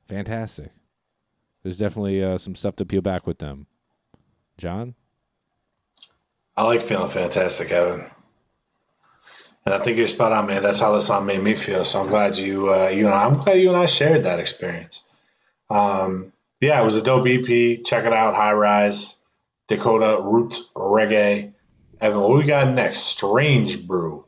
fantastic. 0.09 0.73
There's 1.63 1.79
definitely 1.79 2.25
uh, 2.25 2.37
some 2.37 2.57
stuff 2.57 2.75
to 2.77 2.85
peel 2.85 3.01
back 3.01 3.29
with 3.29 3.39
them. 3.39 3.69
John? 4.59 4.97
I 6.61 6.65
like 6.65 6.82
feeling 6.82 7.09
fantastic, 7.09 7.70
Evan. 7.70 8.05
And 9.65 9.74
I 9.74 9.78
think 9.78 9.97
you're 9.97 10.07
spot 10.07 10.32
on, 10.32 10.47
man. 10.47 10.62
That's 10.62 10.78
how 10.78 10.93
the 10.93 11.01
song 11.01 11.24
made 11.24 11.43
me 11.43 11.55
feel. 11.55 11.87
So 11.87 12.03
I'm 12.03 12.09
glad 12.09 12.37
you, 12.37 12.70
uh, 12.70 12.89
you 12.89 13.07
and 13.07 13.15
I, 13.15 13.24
I'm 13.24 13.39
glad 13.39 13.55
you 13.61 13.69
and 13.69 13.78
I 13.78 13.87
shared 13.87 14.24
that 14.24 14.41
experience. 14.41 15.03
Um, 15.70 16.35
yeah, 16.61 16.78
it 16.78 16.85
was 16.85 16.97
a 16.97 17.03
dope 17.03 17.27
EP. 17.27 17.82
Check 17.82 18.05
it 18.05 18.12
out. 18.12 18.35
High 18.35 18.53
Rise, 18.53 19.19
Dakota 19.69 20.20
Roots 20.23 20.70
Reggae. 20.74 21.55
Evan, 21.99 22.20
what 22.20 22.37
we 22.37 22.45
got 22.45 22.74
next? 22.74 22.99
Strange 23.05 23.87
Brew. 23.87 24.27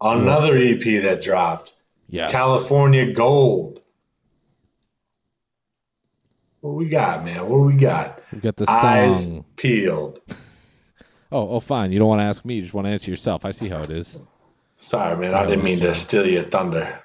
Another 0.00 0.56
EP 0.56 0.82
that 1.02 1.22
dropped. 1.22 1.72
Yes. 2.08 2.32
California 2.32 3.12
Gold. 3.12 3.80
What 6.60 6.74
we 6.74 6.88
got, 6.88 7.24
man? 7.24 7.48
What 7.48 7.60
we 7.60 7.74
got? 7.74 8.20
We 8.32 8.40
got 8.40 8.56
the 8.56 8.68
Eyes 8.68 9.22
song. 9.22 9.44
peeled. 9.54 10.20
Oh, 11.32 11.48
oh, 11.48 11.60
fine. 11.60 11.92
You 11.92 11.98
don't 11.98 12.08
want 12.08 12.20
to 12.20 12.24
ask 12.24 12.44
me. 12.44 12.56
You 12.56 12.62
just 12.62 12.74
want 12.74 12.86
to 12.86 12.90
answer 12.90 13.10
yourself. 13.10 13.44
I 13.44 13.52
see 13.52 13.68
how 13.68 13.82
it 13.82 13.90
is. 13.90 14.20
Sorry, 14.76 15.16
man. 15.16 15.34
I 15.34 15.46
didn't 15.46 15.64
mean 15.64 15.80
to 15.80 15.94
steal 15.94 16.26
your 16.26 16.44
thunder. 16.44 17.00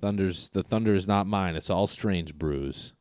Thunder's 0.00 0.48
the 0.48 0.64
thunder 0.64 0.94
is 0.94 1.06
not 1.06 1.26
mine. 1.26 1.54
It's 1.54 1.70
all 1.70 1.86
strange 1.86 2.34
brews. 2.34 2.92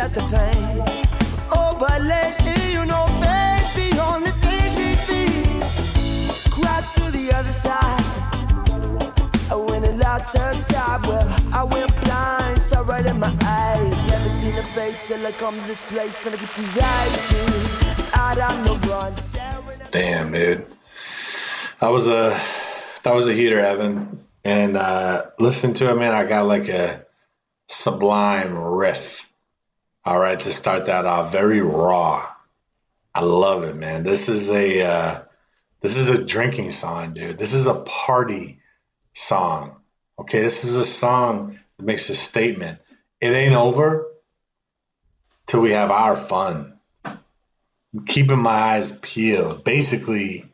At 0.00 0.14
the 0.14 0.20
pain. 0.32 1.06
Oh, 1.52 1.76
but 1.78 2.00
lately 2.00 2.72
you 2.72 2.86
know 2.86 3.06
the 3.76 3.90
only 4.10 4.30
thing 4.42 4.70
she 4.70 4.94
sees. 4.96 6.44
To 6.96 7.10
the 7.10 7.30
other 7.34 7.52
side. 7.52 8.04
I 9.50 9.54
lost 10.02 10.36
her. 10.36 10.52
Well, 11.06 11.28
I 11.52 11.64
went 11.64 11.92
blind, 12.04 12.62
saw 12.62 12.80
right 12.82 13.04
in 13.04 13.18
my 13.20 13.34
eyes. 13.44 14.04
Never 14.06 14.28
seen 14.40 14.52
her 14.52 14.62
face 14.62 15.08
till 15.08 15.26
I 15.26 15.32
come 15.32 15.60
to 15.60 15.66
this 15.66 15.82
place 15.84 16.24
and 16.24 16.34
I 16.34 16.38
keep 16.38 16.54
these 16.54 16.78
eyes. 16.78 17.14
Out 18.14 18.38
on 18.38 18.62
the 18.62 18.74
run, 18.88 19.14
Damn, 19.90 20.32
dude. 20.32 20.66
That 21.80 21.90
was 21.90 22.08
a 22.08 22.38
that 23.02 23.14
was 23.14 23.26
a 23.26 23.34
heater, 23.34 23.60
Evan. 23.60 24.24
And 24.44 24.76
uh 24.76 25.26
listen 25.38 25.74
to 25.74 25.90
it, 25.90 25.96
man. 25.96 26.12
I 26.12 26.24
got 26.24 26.46
like 26.46 26.68
a 26.68 27.04
sublime 27.68 28.56
riff. 28.56 29.29
All 30.04 30.18
right, 30.18 30.40
to 30.40 30.52
start 30.52 30.86
that 30.86 31.04
off, 31.04 31.32
very 31.32 31.60
raw. 31.60 32.26
I 33.14 33.20
love 33.20 33.64
it, 33.64 33.76
man. 33.76 34.02
This 34.02 34.28
is 34.28 34.50
a 34.50 34.82
uh, 34.82 35.22
this 35.80 35.96
is 35.96 36.08
a 36.08 36.22
drinking 36.24 36.72
song, 36.72 37.14
dude. 37.14 37.38
This 37.38 37.52
is 37.52 37.66
a 37.66 37.74
party 37.74 38.60
song. 39.12 39.76
Okay, 40.18 40.40
this 40.40 40.64
is 40.64 40.76
a 40.76 40.84
song 40.84 41.58
that 41.76 41.84
makes 41.84 42.08
a 42.08 42.14
statement. 42.14 42.78
It 43.20 43.32
ain't 43.32 43.54
over 43.54 44.06
till 45.46 45.60
we 45.60 45.72
have 45.72 45.90
our 45.90 46.16
fun. 46.16 46.78
I'm 47.04 48.06
keeping 48.06 48.38
my 48.38 48.52
eyes 48.52 48.92
peeled. 48.92 49.64
Basically, 49.64 50.50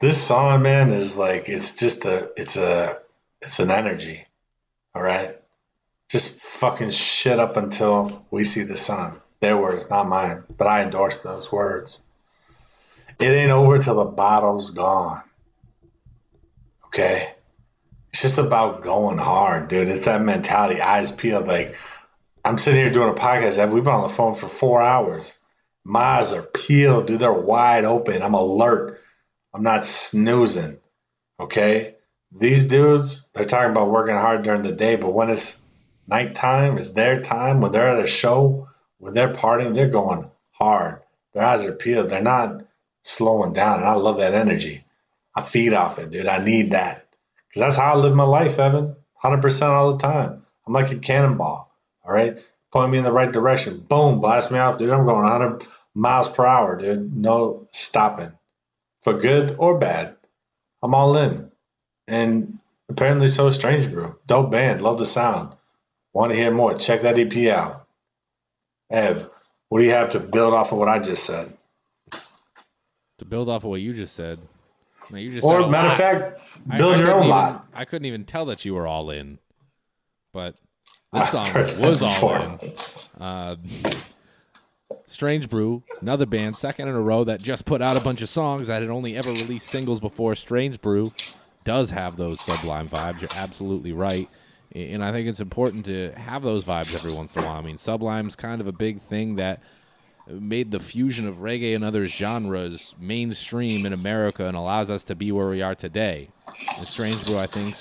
this 0.00 0.22
song, 0.22 0.62
man, 0.62 0.92
is 0.92 1.16
like 1.16 1.48
it's 1.48 1.74
just 1.74 2.04
a 2.04 2.30
it's 2.36 2.56
a 2.56 2.98
it's 3.40 3.60
an 3.60 3.70
energy. 3.70 4.26
All 4.94 5.02
right. 5.02 5.35
Just 6.08 6.40
fucking 6.40 6.90
shit 6.90 7.40
up 7.40 7.56
until 7.56 8.24
we 8.30 8.44
see 8.44 8.62
the 8.62 8.76
sun. 8.76 9.20
Their 9.40 9.56
words, 9.56 9.90
not 9.90 10.08
mine. 10.08 10.44
But 10.56 10.66
I 10.66 10.82
endorse 10.82 11.22
those 11.22 11.50
words. 11.50 12.02
It 13.18 13.26
ain't 13.26 13.50
over 13.50 13.78
till 13.78 13.96
the 13.96 14.04
bottle's 14.04 14.70
gone. 14.70 15.22
Okay? 16.86 17.32
It's 18.12 18.22
just 18.22 18.38
about 18.38 18.82
going 18.82 19.18
hard, 19.18 19.68
dude. 19.68 19.88
It's 19.88 20.04
that 20.04 20.22
mentality, 20.22 20.80
eyes 20.80 21.12
peeled. 21.12 21.46
Like, 21.46 21.76
I'm 22.44 22.58
sitting 22.58 22.80
here 22.80 22.92
doing 22.92 23.10
a 23.10 23.14
podcast. 23.14 23.72
We've 23.72 23.84
been 23.84 23.92
on 23.92 24.06
the 24.06 24.12
phone 24.12 24.34
for 24.34 24.48
four 24.48 24.80
hours. 24.80 25.38
My 25.84 26.00
eyes 26.00 26.32
are 26.32 26.42
peeled, 26.42 27.08
dude. 27.08 27.18
They're 27.18 27.32
wide 27.32 27.84
open. 27.84 28.22
I'm 28.22 28.34
alert. 28.34 29.00
I'm 29.52 29.62
not 29.62 29.86
snoozing. 29.86 30.78
Okay? 31.40 31.96
These 32.32 32.64
dudes, 32.64 33.28
they're 33.34 33.44
talking 33.44 33.70
about 33.70 33.90
working 33.90 34.14
hard 34.14 34.42
during 34.42 34.62
the 34.62 34.72
day, 34.72 34.96
but 34.96 35.12
when 35.12 35.30
it's 35.30 35.62
nighttime, 36.06 36.78
is 36.78 36.92
their 36.92 37.20
time. 37.20 37.60
When 37.60 37.72
they're 37.72 37.96
at 37.96 38.04
a 38.04 38.06
show, 38.06 38.68
when 38.98 39.12
they're 39.14 39.32
partying, 39.32 39.74
they're 39.74 39.88
going 39.88 40.30
hard. 40.52 41.02
Their 41.32 41.42
eyes 41.42 41.64
are 41.64 41.72
peeled. 41.72 42.08
They're 42.08 42.22
not 42.22 42.64
slowing 43.02 43.52
down. 43.52 43.80
And 43.80 43.88
I 43.88 43.94
love 43.94 44.18
that 44.18 44.34
energy. 44.34 44.84
I 45.34 45.42
feed 45.42 45.74
off 45.74 45.98
it, 45.98 46.10
dude. 46.10 46.26
I 46.26 46.42
need 46.42 46.72
that 46.72 47.06
because 47.48 47.60
that's 47.60 47.76
how 47.76 47.92
I 47.92 47.96
live 47.96 48.14
my 48.14 48.24
life, 48.24 48.58
Evan. 48.58 48.96
Hundred 49.14 49.42
percent 49.42 49.72
all 49.72 49.92
the 49.92 49.98
time. 49.98 50.42
I'm 50.66 50.72
like 50.72 50.90
a 50.90 50.96
cannonball. 50.96 51.70
All 52.04 52.12
right, 52.12 52.38
point 52.72 52.90
me 52.90 52.98
in 52.98 53.04
the 53.04 53.12
right 53.12 53.30
direction. 53.30 53.80
Boom, 53.80 54.20
blast 54.20 54.50
me 54.50 54.58
off, 54.58 54.78
dude. 54.78 54.90
I'm 54.90 55.04
going 55.04 55.22
100 55.22 55.66
miles 55.94 56.28
per 56.28 56.46
hour, 56.46 56.76
dude. 56.76 57.14
No 57.14 57.68
stopping, 57.72 58.32
for 59.02 59.14
good 59.14 59.56
or 59.58 59.78
bad. 59.78 60.16
I'm 60.82 60.94
all 60.94 61.16
in, 61.16 61.50
and 62.06 62.58
apparently 62.88 63.28
so 63.28 63.50
Strange 63.50 63.90
Brew. 63.90 64.16
Dope 64.26 64.50
band, 64.50 64.80
love 64.80 64.98
the 64.98 65.06
sound. 65.06 65.55
Want 66.16 66.32
to 66.32 66.36
hear 66.38 66.50
more? 66.50 66.72
Check 66.72 67.02
that 67.02 67.18
EP 67.18 67.48
out. 67.54 67.86
Ev, 68.88 69.28
what 69.68 69.80
do 69.80 69.84
you 69.84 69.90
have 69.90 70.08
to 70.12 70.18
build 70.18 70.54
off 70.54 70.72
of 70.72 70.78
what 70.78 70.88
I 70.88 70.98
just 70.98 71.24
said? 71.24 71.54
To 73.18 73.24
build 73.26 73.50
off 73.50 73.64
of 73.64 73.68
what 73.68 73.82
you 73.82 73.92
just 73.92 74.16
said, 74.16 74.38
man, 75.10 75.20
you 75.20 75.30
just 75.30 75.44
Or, 75.44 75.68
matter 75.68 75.88
of 75.88 75.96
fact, 75.98 76.40
build 76.78 76.94
I 76.94 76.96
your 76.96 77.06
couldn't 77.08 77.10
own 77.10 77.18
even- 77.18 77.28
lot. 77.28 77.66
I 77.74 77.84
couldn't 77.84 78.06
even 78.06 78.24
tell 78.24 78.46
that 78.46 78.64
you 78.64 78.72
were 78.72 78.86
all 78.86 79.10
in, 79.10 79.38
but 80.32 80.54
this 81.12 81.28
song 81.28 81.52
was 81.78 82.00
all 82.00 82.34
in. 82.34 82.72
Uh, 83.20 83.56
Strange 85.04 85.50
Brew, 85.50 85.82
another 86.00 86.24
band, 86.24 86.56
second 86.56 86.88
in 86.88 86.94
a 86.94 87.00
row 87.00 87.24
that 87.24 87.42
just 87.42 87.66
put 87.66 87.82
out 87.82 87.98
a 87.98 88.00
bunch 88.00 88.22
of 88.22 88.30
songs 88.30 88.68
that 88.68 88.80
had 88.80 88.90
only 88.90 89.18
ever 89.18 89.28
released 89.32 89.66
singles 89.68 90.00
before. 90.00 90.34
Strange 90.34 90.80
Brew 90.80 91.10
does 91.64 91.90
have 91.90 92.16
those 92.16 92.40
sublime 92.40 92.88
vibes. 92.88 93.20
You're 93.20 93.30
absolutely 93.36 93.92
right. 93.92 94.30
And 94.76 95.02
I 95.02 95.10
think 95.10 95.26
it's 95.26 95.40
important 95.40 95.86
to 95.86 96.12
have 96.12 96.42
those 96.42 96.64
vibes 96.64 96.94
every 96.94 97.12
once 97.12 97.34
in 97.34 97.42
a 97.42 97.46
while. 97.46 97.56
I 97.56 97.62
mean, 97.62 97.78
Sublime's 97.78 98.36
kind 98.36 98.60
of 98.60 98.66
a 98.66 98.72
big 98.72 99.00
thing 99.00 99.36
that 99.36 99.62
made 100.28 100.70
the 100.70 100.80
fusion 100.80 101.26
of 101.26 101.36
reggae 101.36 101.74
and 101.74 101.82
other 101.82 102.06
genres 102.06 102.94
mainstream 102.98 103.86
in 103.86 103.94
America 103.94 104.46
and 104.46 104.54
allows 104.54 104.90
us 104.90 105.02
to 105.04 105.14
be 105.14 105.32
where 105.32 105.48
we 105.48 105.62
are 105.62 105.74
today. 105.74 106.28
And 106.76 106.86
Strange 106.86 107.24
Brew, 107.24 107.38
I 107.38 107.46
think, 107.46 107.74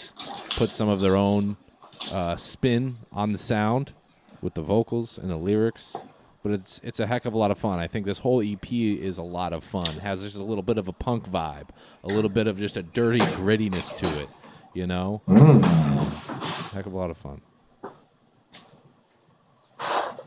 put 0.52 0.70
some 0.70 0.88
of 0.88 1.02
their 1.02 1.18
own 1.18 1.58
uh, 2.14 2.38
spin 2.38 2.98
on 3.12 3.34
the 3.34 3.38
sound 3.38 3.92
with 4.42 4.54
the 4.54 4.62
vocals 4.62 5.18
and 5.18 5.30
the 5.30 5.38
lyrics. 5.38 5.98
But 6.44 6.54
it's 6.54 6.80
it's 6.84 7.00
a 7.00 7.08
heck 7.08 7.26
of 7.26 7.34
a 7.34 7.38
lot 7.38 7.50
of 7.50 7.58
fun. 7.58 7.80
I 7.80 7.88
think 7.88 8.06
this 8.06 8.20
whole 8.20 8.42
EP 8.42 8.72
is 8.72 9.18
a 9.18 9.24
lot 9.24 9.52
of 9.52 9.64
fun. 9.64 9.88
It 9.88 10.02
has 10.02 10.22
just 10.22 10.38
a 10.38 10.44
little 10.44 10.64
bit 10.64 10.78
of 10.78 10.88
a 10.88 10.94
punk 10.94 11.28
vibe, 11.28 11.70
a 12.04 12.08
little 12.08 12.30
bit 12.30 12.46
of 12.46 12.60
just 12.60 12.78
a 12.78 12.84
dirty 12.84 13.20
grittiness 13.20 13.98
to 13.98 14.20
it. 14.22 14.30
You 14.76 14.88
know, 14.88 15.22
Mm. 15.26 15.64
heck 16.74 16.86
of 16.86 16.92
a 16.94 16.98
lot 16.98 17.10
of 17.10 17.18
fun. 17.18 17.42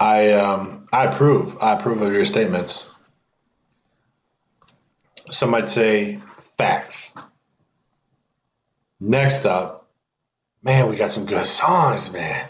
I 0.00 0.30
um 0.32 0.88
I 0.90 1.04
approve. 1.04 1.58
I 1.60 1.74
approve 1.74 2.00
of 2.00 2.12
your 2.12 2.24
statements. 2.24 2.90
Some 5.30 5.50
might 5.50 5.68
say 5.68 6.20
facts. 6.56 7.14
Next 8.98 9.44
up, 9.44 9.86
man, 10.62 10.88
we 10.88 10.96
got 10.96 11.10
some 11.10 11.26
good 11.26 11.44
songs, 11.44 12.10
man. 12.12 12.48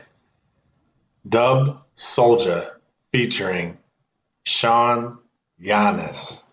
Dub 1.29 1.83
Soldier 1.95 2.79
featuring 3.11 3.77
Sean 4.45 5.19
Giannis. 5.61 6.45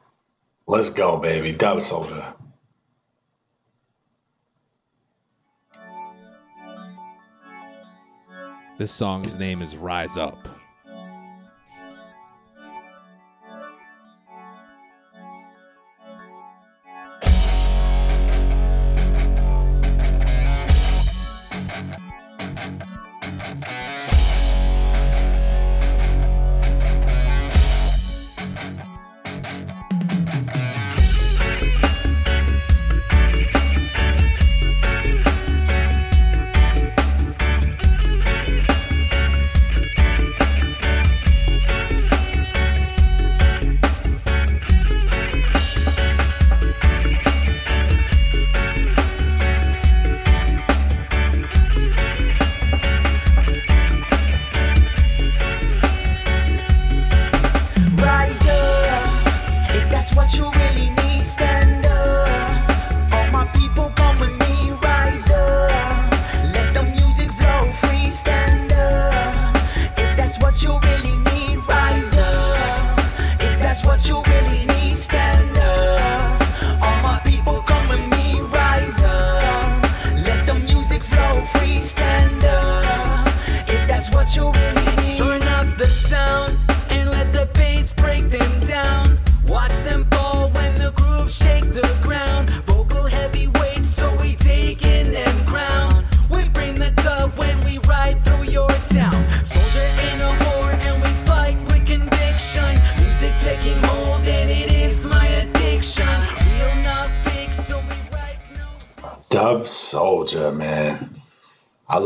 Let's 0.66 0.90
go, 0.90 1.18
baby. 1.18 1.52
Dub 1.52 1.84
Soldier. 1.84 2.34
This 8.78 8.92
song's 8.92 9.38
name 9.38 9.62
is 9.62 9.78
Rise 9.78 10.18
Up. 10.18 10.55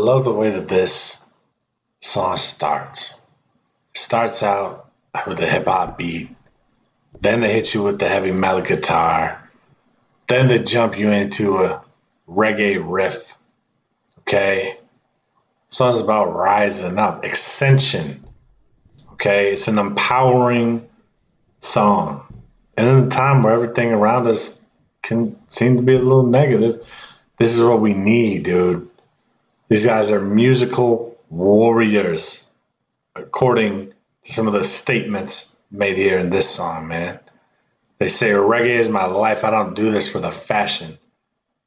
Love 0.10 0.26
the 0.26 0.34
way 0.34 0.50
that 0.50 0.68
this 0.68 1.24
song 2.00 2.36
starts. 2.36 3.20
Starts 3.94 4.42
out 4.42 4.90
with 5.28 5.40
a 5.40 5.46
hip 5.46 5.66
hop 5.66 6.00
beat, 6.00 6.36
then 7.22 7.42
they 7.42 7.54
hit 7.54 7.76
you 7.76 7.84
with 7.84 8.00
the 8.00 8.08
heavy 8.08 8.32
metal 8.32 8.64
guitar, 8.64 9.48
then 10.28 10.48
they 10.48 10.60
jump 10.60 10.98
you 10.98 11.12
into 11.12 11.58
a 11.58 11.84
reggae 12.28 12.82
riff. 12.84 13.38
Okay? 14.20 14.80
Song's 15.70 16.00
about 16.00 16.34
rising 16.34 16.98
up, 16.98 17.24
ascension. 17.24 18.26
Okay? 19.14 19.54
It's 19.54 19.68
an 19.68 19.78
empowering 19.78 20.88
song. 21.60 22.26
And 22.76 22.88
in 22.88 23.04
a 23.04 23.10
time 23.10 23.44
where 23.44 23.54
everything 23.54 23.92
around 23.92 24.28
us 24.28 24.64
can 25.04 25.38
seem 25.50 25.76
to 25.76 25.84
be 25.84 25.94
a 25.94 26.00
little 26.00 26.26
negative, 26.26 26.84
this 27.38 27.54
is 27.54 27.62
what 27.62 27.82
we 27.82 27.94
need, 27.94 28.44
dude. 28.44 28.89
These 29.70 29.86
guys 29.86 30.12
are 30.12 30.20
musical 30.20 31.18
warriors, 31.30 32.50
according 33.16 33.94
to 34.26 34.32
some 34.32 34.48
of 34.48 34.54
the 34.54 34.64
statements 34.64 35.56
made 35.72 35.98
here 35.98 36.18
in 36.18 36.32
this 36.32 36.50
song, 36.50 36.88
man. 36.88 37.20
They 38.00 38.08
say 38.08 38.30
reggae 38.30 38.80
is 38.80 38.90
my 38.90 39.06
life. 39.06 39.44
I 39.44 39.52
don't 39.52 39.76
do 39.76 39.92
this 39.92 40.10
for 40.10 40.20
the 40.20 40.32
fashion. 40.32 40.98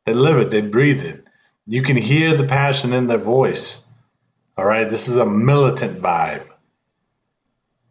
They 0.05 0.15
live 0.15 0.39
it, 0.39 0.51
they 0.51 0.63
breathe 0.63 1.03
it. 1.05 1.25
You 1.67 1.83
can 1.83 1.97
hear 1.97 2.37
the 2.37 2.45
passion 2.47 2.93
in 2.93 3.07
their 3.07 3.19
voice. 3.19 3.87
All 4.59 4.65
right, 4.65 4.89
this 4.89 5.09
is 5.09 5.17
a 5.17 5.27
militant 5.27 6.03
vibe. 6.03 6.47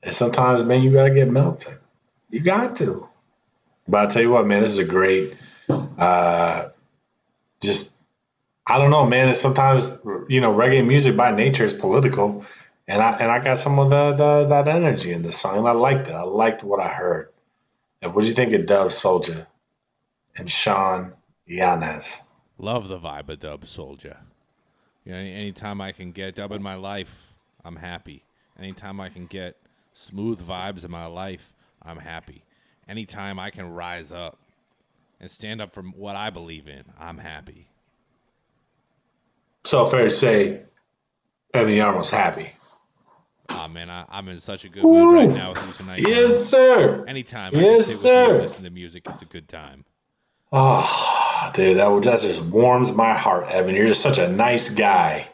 And 0.03 0.13
sometimes, 0.13 0.63
man, 0.63 0.83
you 0.83 0.91
gotta 0.91 1.13
get 1.13 1.29
militant. 1.29 1.79
You 2.29 2.41
got 2.41 2.75
to. 2.77 3.07
But 3.87 3.97
I'll 3.97 4.07
tell 4.07 4.21
you 4.21 4.31
what, 4.31 4.45
man, 4.45 4.61
this 4.61 4.71
is 4.71 4.77
a 4.79 4.85
great 4.85 5.35
uh 5.69 6.69
just 7.61 7.90
I 8.65 8.77
don't 8.77 8.91
know, 8.91 9.05
man. 9.05 9.29
It's 9.29 9.41
sometimes 9.41 9.99
you 10.27 10.41
know, 10.41 10.53
reggae 10.53 10.85
music 10.85 11.15
by 11.15 11.31
nature 11.31 11.65
is 11.65 11.73
political, 11.73 12.45
and 12.87 13.01
I 13.01 13.17
and 13.17 13.31
I 13.31 13.43
got 13.43 13.59
some 13.59 13.79
of 13.79 13.89
the, 13.89 14.13
the 14.13 14.47
that 14.49 14.67
energy 14.67 15.11
in 15.11 15.23
the 15.23 15.31
song, 15.31 15.59
and 15.59 15.67
I 15.67 15.71
liked 15.71 16.07
it. 16.07 16.13
I 16.13 16.23
liked 16.23 16.63
what 16.63 16.79
I 16.79 16.89
heard. 16.89 17.29
And 18.01 18.13
what 18.13 18.23
do 18.23 18.29
you 18.29 18.35
think 18.35 18.53
of 18.53 18.65
Dub 18.65 18.91
Soldier 18.91 19.47
and 20.35 20.49
Sean 20.49 21.13
Yanez? 21.45 22.23
Love 22.57 22.87
the 22.87 22.99
vibe 22.99 23.29
of 23.29 23.39
Dub 23.39 23.65
Soldier. 23.65 24.17
You 25.05 25.13
know, 25.13 25.17
anytime 25.17 25.81
I 25.81 25.91
can 25.91 26.11
get 26.11 26.35
dub 26.35 26.51
in 26.51 26.61
my 26.61 26.75
life, 26.75 27.33
I'm 27.65 27.75
happy. 27.75 28.23
Anytime 28.59 28.99
I 28.99 29.09
can 29.09 29.25
get 29.25 29.55
smooth 29.93 30.39
vibes 30.39 30.85
in 30.85 30.91
my 30.91 31.07
life, 31.07 31.53
I'm 31.81 31.97
happy. 31.97 32.43
Anytime 32.87 33.39
I 33.39 33.49
can 33.49 33.71
rise 33.73 34.11
up, 34.11 34.37
and 35.21 35.29
stand 35.29 35.61
up 35.61 35.71
for 35.73 35.83
what 35.83 36.15
I 36.15 36.31
believe 36.31 36.67
in, 36.67 36.83
I'm 36.99 37.19
happy. 37.19 37.67
So 39.63 39.85
fair 39.85 40.05
to 40.05 40.11
say, 40.11 40.63
Evan 41.53 41.73
Yarmo's 41.73 42.09
happy. 42.09 42.51
Ah 43.49 43.67
man, 43.67 43.89
I, 43.89 44.05
I'm 44.09 44.27
in 44.29 44.39
such 44.39 44.63
a 44.65 44.69
good 44.69 44.83
mood 44.83 45.13
right 45.13 45.29
now 45.29 45.51
with 45.51 45.65
you 45.65 45.73
tonight. 45.73 45.99
Yes, 45.99 46.29
man. 46.29 46.37
sir. 46.37 47.05
Anytime 47.07 47.53
Yes, 47.53 47.87
can 47.87 47.97
sit 47.97 47.97
you 47.97 48.09
sir. 48.09 48.41
listen 48.41 48.63
to 48.63 48.69
music, 48.69 49.03
it's 49.07 49.21
a 49.21 49.25
good 49.25 49.47
time. 49.49 49.83
Oh, 50.53 51.51
dude, 51.53 51.77
that 51.77 52.03
that 52.03 52.21
just 52.21 52.43
warms 52.43 52.91
my 52.91 53.13
heart, 53.13 53.49
Evan. 53.49 53.75
You're 53.75 53.87
just 53.87 54.01
such 54.01 54.17
a 54.19 54.27
nice 54.29 54.69
guy. 54.69 55.29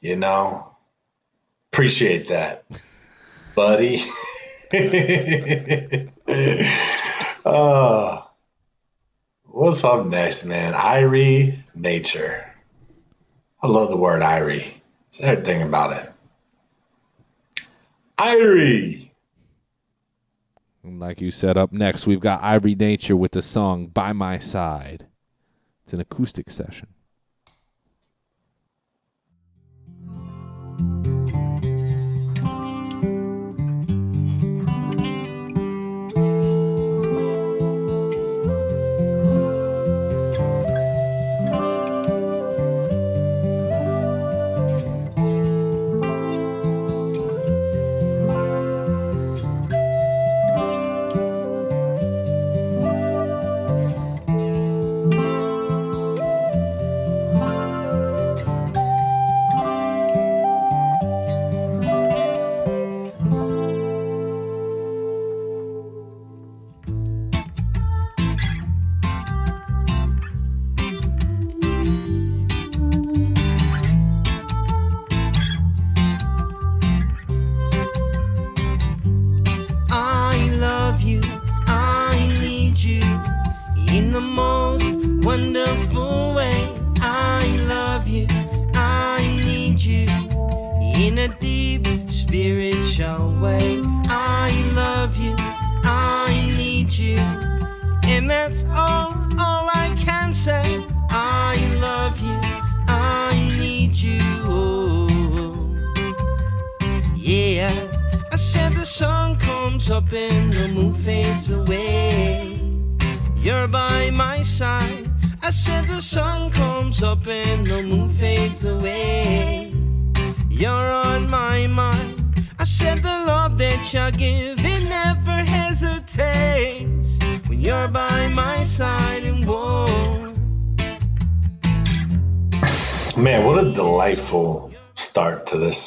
You 0.00 0.16
know, 0.16 0.76
appreciate 1.72 2.28
that, 2.28 2.64
buddy. 3.54 4.00
uh, 7.44 8.22
what's 9.44 9.84
up 9.84 10.06
next, 10.06 10.44
man? 10.44 10.74
Irie 10.74 11.58
Nature. 11.74 12.53
I 13.64 13.66
love 13.66 13.88
the 13.88 13.96
word 13.96 14.20
Irie. 14.20 14.74
It's 15.08 15.20
everything 15.20 15.62
about 15.62 15.96
it. 15.96 17.64
Irie. 18.18 19.08
And 20.82 21.00
like 21.00 21.22
you 21.22 21.30
said, 21.30 21.56
up 21.56 21.72
next 21.72 22.06
we've 22.06 22.20
got 22.20 22.42
Irie 22.42 22.78
Nature 22.78 23.16
with 23.16 23.32
the 23.32 23.40
song 23.40 23.86
"By 23.86 24.12
My 24.12 24.36
Side." 24.36 25.06
It's 25.82 25.94
an 25.94 26.00
acoustic 26.00 26.50
session. 26.50 26.88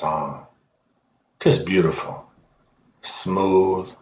Song. 0.07 0.47
Just 1.39 1.65
beautiful. 1.65 2.25
Smooth, 3.01 3.93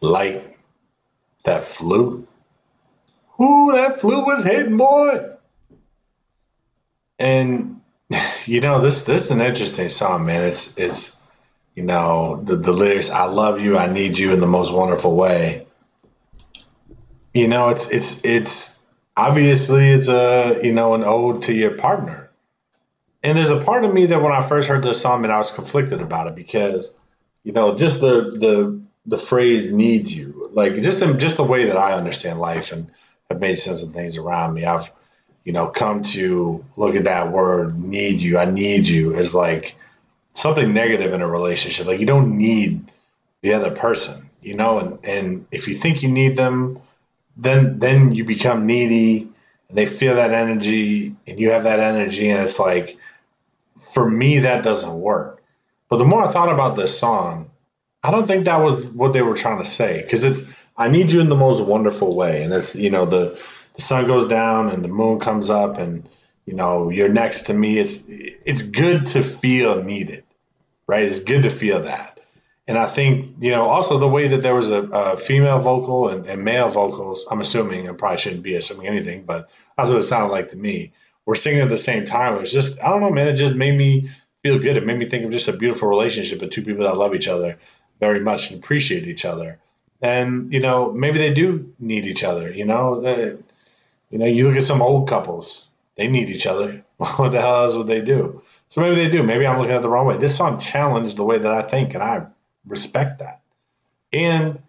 light. 0.00 0.56
That 1.44 1.62
flute. 1.62 2.28
Ooh, 3.40 3.70
that 3.72 4.00
flute 4.00 4.26
was 4.26 4.44
hitting, 4.44 4.76
boy. 4.76 5.30
And 7.18 7.80
you 8.46 8.60
know, 8.60 8.80
this 8.80 9.04
this 9.04 9.26
is 9.26 9.30
an 9.30 9.40
interesting 9.40 9.88
song, 9.88 10.26
man. 10.26 10.44
It's 10.44 10.76
it's 10.78 11.16
you 11.74 11.84
know, 11.84 12.42
the, 12.42 12.56
the 12.56 12.72
lyrics, 12.72 13.08
I 13.08 13.26
love 13.26 13.60
you, 13.60 13.78
I 13.78 13.92
need 13.92 14.18
you 14.18 14.32
in 14.32 14.40
the 14.40 14.48
most 14.48 14.72
wonderful 14.72 15.14
way. 15.14 15.68
You 17.32 17.46
know, 17.46 17.68
it's 17.68 17.88
it's 17.90 18.24
it's 18.24 18.84
obviously 19.16 19.90
it's 19.90 20.08
a 20.08 20.60
you 20.62 20.72
know 20.72 20.94
an 20.94 21.04
ode 21.04 21.42
to 21.42 21.52
your 21.52 21.72
partner. 21.72 22.27
And 23.28 23.36
there's 23.36 23.50
a 23.50 23.60
part 23.60 23.84
of 23.84 23.92
me 23.92 24.06
that 24.06 24.22
when 24.22 24.32
I 24.32 24.40
first 24.40 24.68
heard 24.68 24.82
the 24.82 24.94
song, 24.94 25.20
man, 25.20 25.30
I 25.30 25.36
was 25.36 25.50
conflicted 25.50 26.00
about 26.00 26.28
it 26.28 26.34
because, 26.34 26.98
you 27.44 27.52
know, 27.52 27.76
just 27.76 28.00
the 28.00 28.30
the 28.30 28.82
the 29.04 29.18
phrase 29.18 29.70
"need 29.70 30.08
you," 30.08 30.48
like 30.54 30.80
just 30.80 31.02
in, 31.02 31.18
just 31.18 31.36
the 31.36 31.44
way 31.44 31.66
that 31.66 31.76
I 31.76 31.92
understand 31.92 32.40
life 32.40 32.72
and 32.72 32.90
have 33.28 33.38
made 33.38 33.58
sense 33.58 33.82
of 33.82 33.92
things 33.92 34.16
around 34.16 34.54
me. 34.54 34.64
I've, 34.64 34.90
you 35.44 35.52
know, 35.52 35.66
come 35.66 36.04
to 36.14 36.64
look 36.78 36.96
at 36.96 37.04
that 37.04 37.30
word 37.30 37.78
"need 37.78 38.22
you." 38.22 38.38
I 38.38 38.46
need 38.46 38.88
you 38.88 39.14
as 39.14 39.34
like 39.34 39.76
something 40.32 40.72
negative 40.72 41.12
in 41.12 41.20
a 41.20 41.28
relationship. 41.28 41.86
Like 41.86 42.00
you 42.00 42.06
don't 42.06 42.38
need 42.38 42.90
the 43.42 43.52
other 43.52 43.72
person, 43.72 44.30
you 44.40 44.54
know, 44.54 44.78
and 44.78 44.98
and 45.04 45.46
if 45.52 45.68
you 45.68 45.74
think 45.74 46.02
you 46.02 46.10
need 46.10 46.34
them, 46.34 46.80
then 47.36 47.78
then 47.78 48.14
you 48.14 48.24
become 48.24 48.64
needy 48.64 49.28
and 49.68 49.76
they 49.76 49.84
feel 49.84 50.14
that 50.14 50.32
energy 50.32 51.14
and 51.26 51.38
you 51.38 51.50
have 51.50 51.64
that 51.64 51.80
energy 51.80 52.30
and 52.30 52.42
it's 52.42 52.58
like 52.58 52.96
for 53.78 54.08
me 54.08 54.40
that 54.40 54.64
doesn't 54.64 54.94
work. 55.00 55.42
But 55.88 55.98
the 55.98 56.04
more 56.04 56.24
i 56.24 56.30
thought 56.30 56.52
about 56.52 56.76
this 56.76 56.98
song 56.98 57.50
i 58.02 58.10
don't 58.10 58.26
think 58.26 58.44
that 58.44 58.60
was 58.60 58.84
what 58.86 59.12
they 59.12 59.22
were 59.22 59.36
trying 59.36 59.58
to 59.58 59.64
say 59.64 60.02
because 60.02 60.24
it's 60.24 60.42
i 60.76 60.88
need 60.88 61.10
you 61.10 61.20
in 61.20 61.28
the 61.28 61.36
most 61.36 61.62
wonderful 61.62 62.14
way. 62.14 62.42
And 62.42 62.52
it's 62.52 62.76
you 62.76 62.90
know 62.90 63.06
the 63.06 63.40
the 63.74 63.82
sun 63.82 64.06
goes 64.06 64.26
down 64.26 64.70
and 64.70 64.84
the 64.84 64.88
moon 64.88 65.18
comes 65.18 65.50
up 65.50 65.78
and 65.78 66.08
you 66.46 66.54
know 66.54 66.90
you're 66.90 67.08
next 67.08 67.42
to 67.42 67.54
me. 67.54 67.78
It's 67.78 68.04
it's 68.08 68.62
good 68.62 69.06
to 69.08 69.22
feel 69.22 69.82
needed 69.82 70.24
right? 70.88 71.04
It's 71.04 71.20
good 71.20 71.44
to 71.44 71.50
feel 71.50 71.82
that. 71.82 72.18
And 72.66 72.76
I 72.76 72.86
think, 72.86 73.36
you 73.40 73.50
know, 73.52 73.64
also 73.64 73.98
the 73.98 74.08
way 74.08 74.28
that 74.28 74.42
there 74.42 74.54
was 74.54 74.70
a, 74.70 74.82
a 74.82 75.16
female 75.16 75.58
vocal 75.58 76.08
and, 76.08 76.26
and 76.26 76.44
male 76.44 76.68
vocals, 76.68 77.26
I'm 77.30 77.40
assuming, 77.40 77.88
I 77.88 77.92
probably 77.92 78.18
shouldn't 78.18 78.42
be 78.42 78.56
assuming 78.56 78.88
anything, 78.88 79.24
but 79.24 79.48
that's 79.76 79.90
what 79.90 79.98
it 79.98 80.02
sounded 80.02 80.32
like 80.32 80.48
to 80.48 80.56
me. 80.56 80.92
We're 81.28 81.34
singing 81.34 81.60
at 81.60 81.68
the 81.68 81.76
same 81.76 82.06
time. 82.06 82.36
It 82.36 82.40
was 82.40 82.52
just, 82.54 82.80
I 82.80 82.88
don't 82.88 83.02
know, 83.02 83.10
man, 83.10 83.28
it 83.28 83.34
just 83.34 83.54
made 83.54 83.76
me 83.76 84.10
feel 84.42 84.58
good. 84.58 84.78
It 84.78 84.86
made 84.86 84.96
me 84.96 85.10
think 85.10 85.26
of 85.26 85.30
just 85.30 85.46
a 85.46 85.52
beautiful 85.52 85.86
relationship 85.86 86.40
of 86.40 86.48
two 86.48 86.62
people 86.62 86.84
that 86.84 86.96
love 86.96 87.14
each 87.14 87.28
other 87.28 87.58
very 88.00 88.20
much 88.20 88.50
and 88.50 88.64
appreciate 88.64 89.06
each 89.06 89.26
other. 89.26 89.58
And, 90.00 90.50
you 90.54 90.60
know, 90.60 90.90
maybe 90.90 91.18
they 91.18 91.34
do 91.34 91.74
need 91.78 92.06
each 92.06 92.24
other, 92.24 92.50
you 92.50 92.64
know. 92.64 93.04
Uh, 93.04 93.42
you 94.08 94.18
know, 94.18 94.24
you 94.24 94.48
look 94.48 94.56
at 94.56 94.64
some 94.64 94.80
old 94.80 95.06
couples, 95.06 95.70
they 95.96 96.08
need 96.08 96.30
each 96.30 96.46
other. 96.46 96.82
what 96.96 97.32
the 97.32 97.42
hell 97.42 97.64
else 97.64 97.76
would 97.76 97.88
they 97.88 98.00
do? 98.00 98.40
So 98.68 98.80
maybe 98.80 98.94
they 98.94 99.10
do. 99.10 99.22
Maybe 99.22 99.46
I'm 99.46 99.58
looking 99.58 99.76
at 99.76 99.82
the 99.82 99.90
wrong 99.90 100.06
way. 100.06 100.16
This 100.16 100.34
song 100.34 100.58
challenged 100.58 101.18
the 101.18 101.24
way 101.24 101.36
that 101.36 101.52
I 101.52 101.60
think, 101.60 101.92
and 101.92 102.02
I 102.02 102.24
respect 102.66 103.18
that. 103.18 103.42
And 104.14 104.60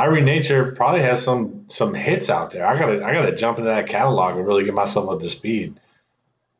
Irie 0.00 0.24
Nature 0.24 0.72
probably 0.72 1.02
has 1.02 1.22
some 1.22 1.66
some 1.68 1.92
hits 1.92 2.30
out 2.30 2.52
there. 2.52 2.66
I 2.66 2.78
gotta 2.78 3.04
I 3.04 3.12
gotta 3.12 3.36
jump 3.36 3.58
into 3.58 3.68
that 3.68 3.86
catalog 3.86 4.36
and 4.36 4.46
really 4.46 4.64
get 4.64 4.72
myself 4.72 5.10
up 5.10 5.20
to 5.20 5.28
speed. 5.28 5.78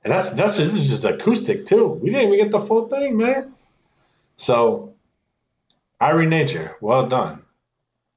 And 0.04 0.12
that's 0.12 0.30
that's 0.30 0.58
just, 0.58 0.72
this 0.72 0.82
is 0.82 0.90
just 0.90 1.04
acoustic 1.04 1.64
too. 1.64 1.86
We 1.86 2.10
didn't 2.10 2.26
even 2.26 2.38
get 2.38 2.50
the 2.50 2.60
full 2.60 2.88
thing, 2.88 3.16
man. 3.16 3.54
So 4.36 4.92
Irie 6.00 6.28
Nature, 6.28 6.76
well 6.82 7.06
done. 7.06 7.42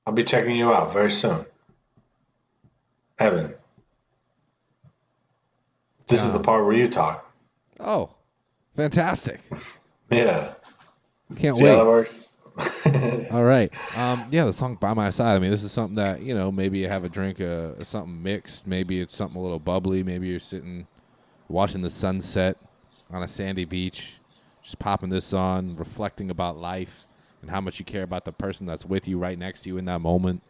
I'll 0.06 0.14
be 0.14 0.26
checking 0.26 0.58
you 0.58 0.74
out 0.74 0.91
very 0.91 1.12
soon. 1.12 1.45
Evan. 3.18 3.54
This 6.08 6.26
is 6.26 6.32
the 6.34 6.40
um, 6.40 6.44
part 6.44 6.66
where 6.66 6.76
you 6.76 6.90
talk. 6.90 7.32
Oh, 7.80 8.10
fantastic! 8.76 9.40
Yeah. 10.12 10.54
Can't 11.38 11.58
See 11.58 11.66
how 11.66 11.78
that 11.78 11.86
wait. 11.86 11.88
works? 11.88 12.28
All 13.32 13.44
right. 13.44 13.74
Um, 13.98 14.28
yeah, 14.32 14.46
the 14.46 14.54
song 14.54 14.76
"By 14.76 14.94
My 14.94 15.10
Side." 15.10 15.36
I 15.36 15.40
mean, 15.40 15.52
this 15.52 15.64
is 15.64 15.72
something 15.72 15.96
that 15.96 16.22
you 16.22 16.36
know. 16.36 16.52
Maybe 16.52 16.80
you 16.80 16.88
have 16.88 17.04
a 17.04 17.10
drink, 17.10 17.42
uh, 17.42 17.84
something 17.84 18.22
mixed. 18.22 18.68
Maybe 18.68 19.00
it's 19.00 19.16
something 19.16 19.40
a 19.40 19.42
little 19.44 19.60
bubbly. 19.60 20.04
Maybe 20.04 20.28
you're 20.28 20.40
sitting 20.40 20.88
watching 21.50 21.82
the 21.82 21.90
sunset 21.90 22.58
on 23.10 23.24
a 23.24 23.28
sandy 23.28 23.66
beach, 23.66 24.20
just 24.62 24.80
popping 24.80 25.10
this 25.10 25.34
on, 25.34 25.76
reflecting 25.76 26.30
about 26.30 26.58
life 26.58 27.06
and 27.42 27.50
how 27.52 27.60
much 27.62 27.80
you 27.80 27.86
care 27.86 28.04
about 28.04 28.26
the 28.26 28.32
person 28.32 28.66
that's 28.66 28.86
with 28.86 29.08
you 29.08 29.18
right 29.18 29.38
next 29.38 29.64
to 29.64 29.70
you 29.70 29.78
in 29.78 29.86
that 29.86 30.00
moment. 30.00 30.42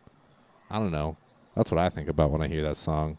I 0.70 0.80
don't 0.80 0.92
know. 0.92 1.18
That's 1.56 1.72
what 1.72 1.80
I 1.80 1.90
think 1.90 2.10
about 2.10 2.32
when 2.32 2.42
I 2.42 2.48
hear 2.48 2.62
that 2.64 2.78
song. 2.78 3.18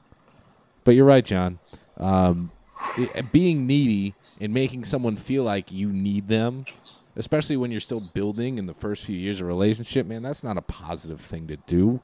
But 0.85 0.95
you're 0.95 1.05
right, 1.07 1.25
John. 1.25 1.59
Um, 1.97 2.51
i- 2.99 3.23
being 3.33 3.67
needy 3.67 4.15
and 4.41 4.53
making 4.53 4.85
someone 4.85 5.17
feel 5.17 5.43
like 5.45 5.73
you 5.73 5.89
need 5.93 6.29
them, 6.29 6.67
especially 7.17 7.57
when 7.57 7.71
you're 7.71 7.81
still 7.81 8.01
building 8.01 8.59
in 8.59 8.67
the 8.67 8.75
first 8.75 9.05
few 9.05 9.17
years 9.17 9.41
of 9.41 9.47
a 9.47 9.49
relationship, 9.49 10.07
man, 10.07 10.23
that's 10.23 10.43
not 10.45 10.57
a 10.57 10.63
positive 10.63 11.21
thing 11.21 11.47
to 11.49 11.57
do. 11.57 12.01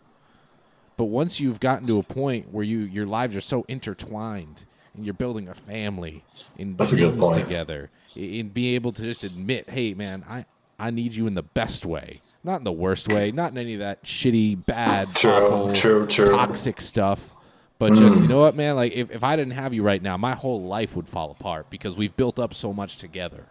But 0.96 1.04
once 1.06 1.40
you've 1.40 1.60
gotten 1.60 1.86
to 1.88 1.98
a 1.98 2.02
point 2.02 2.52
where 2.52 2.64
you 2.64 2.80
your 2.80 3.06
lives 3.06 3.34
are 3.34 3.40
so 3.40 3.64
intertwined 3.68 4.64
and 4.94 5.04
you're 5.04 5.14
building 5.14 5.48
a 5.48 5.54
family 5.54 6.24
and 6.58 6.76
That's 6.76 6.92
a 6.92 6.96
good 6.96 7.10
dreams 7.12 7.20
point. 7.30 7.42
together, 7.42 7.90
and 8.14 8.52
be 8.52 8.74
able 8.74 8.92
to 8.92 9.02
just 9.02 9.24
admit, 9.24 9.70
hey, 9.70 9.94
man, 9.94 10.24
I 10.28 10.44
I 10.78 10.90
need 10.90 11.12
you 11.14 11.26
in 11.26 11.34
the 11.34 11.42
best 11.42 11.84
way, 11.86 12.20
not 12.44 12.56
in 12.56 12.64
the 12.64 12.72
worst 12.72 13.08
way, 13.08 13.30
not 13.32 13.52
in 13.52 13.58
any 13.58 13.74
of 13.74 13.80
that 13.80 14.02
shitty, 14.04 14.64
bad, 14.66 15.14
True, 15.14 15.30
awful, 15.30 15.72
true, 15.74 16.06
true. 16.06 16.26
toxic 16.26 16.80
stuff. 16.80 17.36
But 17.78 17.94
just 17.94 18.18
Mm. 18.18 18.22
you 18.22 18.28
know 18.28 18.40
what, 18.40 18.54
man? 18.56 18.76
Like 18.76 18.92
if, 18.92 19.10
if 19.10 19.24
I 19.24 19.36
didn't 19.36 19.52
have 19.54 19.72
you 19.72 19.82
right 19.82 20.02
now, 20.02 20.16
my 20.18 20.34
whole 20.34 20.62
life 20.64 20.96
would 20.96 21.08
fall 21.08 21.30
apart 21.30 21.70
because 21.70 21.96
we've 21.96 22.14
built 22.16 22.38
up 22.38 22.52
so 22.52 22.72
much 22.74 22.98
together. 22.98 23.46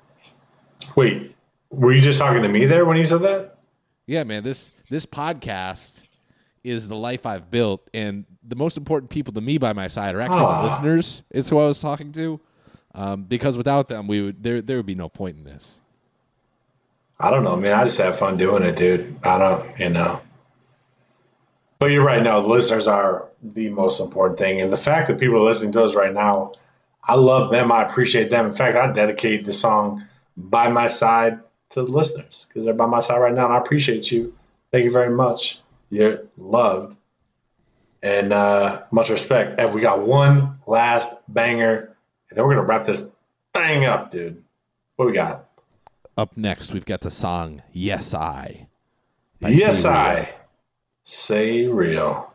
Wait, 0.95 1.35
were 1.69 1.91
you 1.91 2.01
just 2.01 2.19
talking 2.19 2.41
to 2.41 2.49
me 2.49 2.65
there 2.65 2.85
when 2.85 2.97
you 2.97 3.05
said 3.05 3.21
that? 3.21 3.57
Yeah, 4.07 4.23
man. 4.23 4.43
This 4.43 4.71
this 4.89 5.05
podcast 5.05 6.03
is 6.63 6.87
the 6.87 6.95
life 6.95 7.25
I've 7.25 7.49
built, 7.51 7.87
and 7.93 8.25
the 8.43 8.55
most 8.55 8.77
important 8.77 9.09
people 9.09 9.33
to 9.33 9.41
me 9.41 9.57
by 9.57 9.73
my 9.73 9.87
side 9.87 10.15
are 10.15 10.21
actually 10.21 10.39
the 10.39 10.63
listeners. 10.63 11.21
Is 11.29 11.49
who 11.49 11.59
I 11.59 11.67
was 11.67 11.79
talking 11.79 12.11
to, 12.13 12.39
um, 12.95 13.23
because 13.23 13.55
without 13.55 13.87
them, 13.87 14.07
we 14.07 14.21
would 14.21 14.43
there 14.43 14.61
there 14.61 14.77
would 14.77 14.85
be 14.85 14.95
no 14.95 15.09
point 15.09 15.37
in 15.37 15.43
this. 15.43 15.79
I 17.19 17.29
don't 17.29 17.43
know, 17.43 17.55
man. 17.55 17.73
I 17.73 17.83
just 17.83 17.99
have 17.99 18.17
fun 18.17 18.37
doing 18.37 18.63
it, 18.63 18.77
dude. 18.77 19.19
I 19.25 19.37
don't, 19.37 19.79
you 19.79 19.89
know. 19.89 20.21
But 21.77 21.87
you're 21.87 22.03
right. 22.03 22.23
No, 22.23 22.41
the 22.41 22.47
listeners 22.47 22.87
are 22.87 23.27
the 23.43 23.69
most 23.69 23.99
important 23.99 24.39
thing, 24.39 24.61
and 24.61 24.71
the 24.71 24.77
fact 24.77 25.07
that 25.07 25.19
people 25.19 25.37
are 25.37 25.45
listening 25.45 25.73
to 25.73 25.83
us 25.83 25.95
right 25.95 26.13
now, 26.13 26.53
I 27.03 27.15
love 27.15 27.51
them. 27.51 27.71
I 27.71 27.83
appreciate 27.83 28.29
them. 28.29 28.47
In 28.47 28.53
fact, 28.53 28.75
I 28.75 28.91
dedicate 28.91 29.45
the 29.45 29.53
song 29.53 30.07
"By 30.35 30.69
My 30.69 30.87
Side" 30.87 31.39
to 31.69 31.83
the 31.83 31.91
listeners 31.91 32.45
because 32.47 32.65
they're 32.65 32.73
by 32.73 32.85
my 32.85 32.99
side 32.99 33.19
right 33.19 33.33
now, 33.33 33.45
and 33.45 33.53
I 33.53 33.57
appreciate 33.57 34.11
you. 34.11 34.33
Thank 34.71 34.85
you 34.85 34.91
very 34.91 35.09
much. 35.09 35.59
You're 35.89 36.23
loved, 36.37 36.97
and 38.03 38.31
uh, 38.33 38.83
much 38.91 39.09
respect. 39.09 39.59
And 39.59 39.73
we 39.73 39.81
got 39.81 40.05
one 40.05 40.59
last 40.67 41.15
banger, 41.27 41.95
and 42.29 42.37
then 42.37 42.45
we're 42.45 42.55
gonna 42.55 42.67
wrap 42.67 42.85
this 42.85 43.15
thing 43.53 43.85
up, 43.85 44.11
dude. 44.11 44.43
What 44.95 45.05
we 45.07 45.13
got? 45.13 45.45
Up 46.17 46.35
next, 46.35 46.73
we've 46.73 46.85
got 46.85 47.01
the 47.01 47.11
song 47.11 47.61
"Yes 47.71 48.13
I." 48.13 48.67
Yes, 49.39 49.83
Say 49.83 49.89
Real. 49.89 49.97
I 49.97 50.29
say 51.03 51.65
real. 51.65 52.28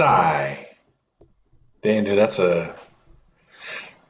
I. 0.00 0.68
Damn, 1.82 2.04
dude, 2.04 2.18
that's 2.18 2.38
a 2.38 2.74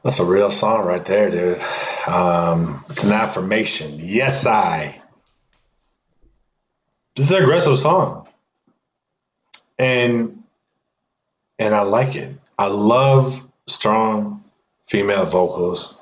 that's 0.03 0.19
a 0.19 0.25
real 0.25 0.51
song 0.51 0.85
right 0.85 1.03
there, 1.03 1.29
dude. 1.29 1.63
Um, 2.07 2.83
it's 2.89 3.03
an 3.03 3.13
affirmation. 3.13 3.99
Yes, 3.99 4.45
I. 4.45 5.01
This 7.15 7.27
is 7.27 7.31
an 7.31 7.43
aggressive 7.43 7.77
song, 7.77 8.27
and 9.79 10.43
and 11.59 11.73
I 11.73 11.81
like 11.81 12.15
it. 12.15 12.35
I 12.57 12.67
love 12.67 13.39
strong 13.67 14.43
female 14.87 15.25
vocals. 15.25 15.99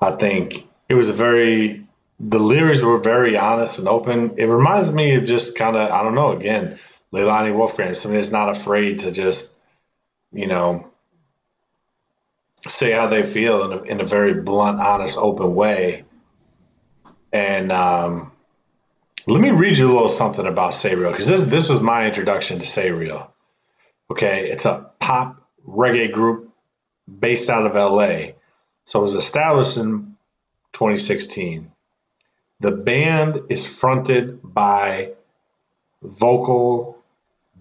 I 0.00 0.12
think 0.12 0.66
it 0.88 0.94
was 0.94 1.08
a 1.08 1.12
very 1.12 1.86
the 2.20 2.38
lyrics 2.38 2.80
were 2.80 2.98
very 2.98 3.36
honest 3.36 3.78
and 3.78 3.88
open. 3.88 4.34
It 4.36 4.46
reminds 4.46 4.90
me 4.90 5.14
of 5.14 5.24
just 5.24 5.56
kind 5.56 5.76
of 5.76 5.90
I 5.90 6.02
don't 6.02 6.14
know 6.14 6.32
again, 6.32 6.78
Leilani 7.14 7.52
Wolfgram, 7.52 7.96
somebody 7.96 8.20
that's 8.20 8.32
not 8.32 8.48
afraid 8.48 9.00
to 9.00 9.12
just 9.12 9.56
you 10.32 10.48
know 10.48 10.90
say 12.66 12.90
how 12.90 13.06
they 13.06 13.22
feel 13.22 13.70
in 13.70 13.78
a, 13.78 13.82
in 13.82 14.00
a 14.00 14.04
very 14.04 14.34
blunt, 14.42 14.80
honest, 14.80 15.16
open 15.16 15.54
way. 15.54 16.04
And 17.32 17.70
um, 17.70 18.32
let 19.26 19.40
me 19.40 19.50
read 19.50 19.78
you 19.78 19.86
a 19.86 19.92
little 19.92 20.08
something 20.08 20.46
about 20.46 20.74
Say 20.74 20.96
Real 20.96 21.12
because 21.12 21.28
this 21.28 21.44
this 21.44 21.68
was 21.68 21.80
my 21.80 22.06
introduction 22.06 22.58
to 22.58 22.66
Say 22.66 22.90
Real. 22.90 23.32
Okay, 24.10 24.50
it's 24.50 24.64
a 24.64 24.90
pop 24.98 25.40
reggae 25.66 26.10
group 26.10 26.52
based 27.06 27.48
out 27.48 27.66
of 27.66 27.74
LA. 27.74 28.32
So 28.84 28.98
it 28.98 29.02
was 29.02 29.14
established 29.14 29.76
in 29.76 30.16
2016. 30.72 31.70
The 32.58 32.72
band 32.72 33.42
is 33.50 33.66
fronted 33.66 34.40
by 34.42 35.12
vocal 36.02 36.93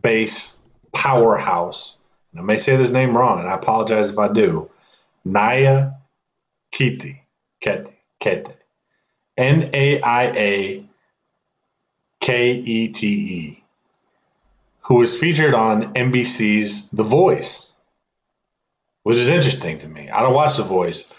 bass 0.03 0.59
powerhouse. 0.93 1.97
And 2.31 2.41
I 2.41 2.43
may 2.43 2.57
say 2.57 2.75
this 2.75 2.91
name 2.91 3.17
wrong, 3.17 3.39
and 3.39 3.49
I 3.49 3.55
apologize 3.55 4.09
if 4.09 4.19
I 4.19 4.31
do. 4.31 4.69
Naia 5.25 5.95
Kiti, 6.71 7.21
Kete, 7.63 7.93
Kete, 8.21 8.53
N 9.38 9.71
A 9.73 10.01
I 10.01 10.23
A 10.25 10.85
K 12.19 12.51
E 12.53 12.88
T 12.89 13.07
E, 13.07 13.63
who 14.81 14.95
was 14.95 15.17
featured 15.17 15.53
on 15.53 15.93
NBC's 15.93 16.89
The 16.89 17.03
Voice, 17.03 17.71
which 19.03 19.17
is 19.17 19.30
interesting 19.30 19.80
to 19.80 19.88
me. 19.88 20.09
I 20.09 20.21
don't 20.21 20.34
watch 20.34 20.57
The 20.57 20.63
Voice, 20.63 21.11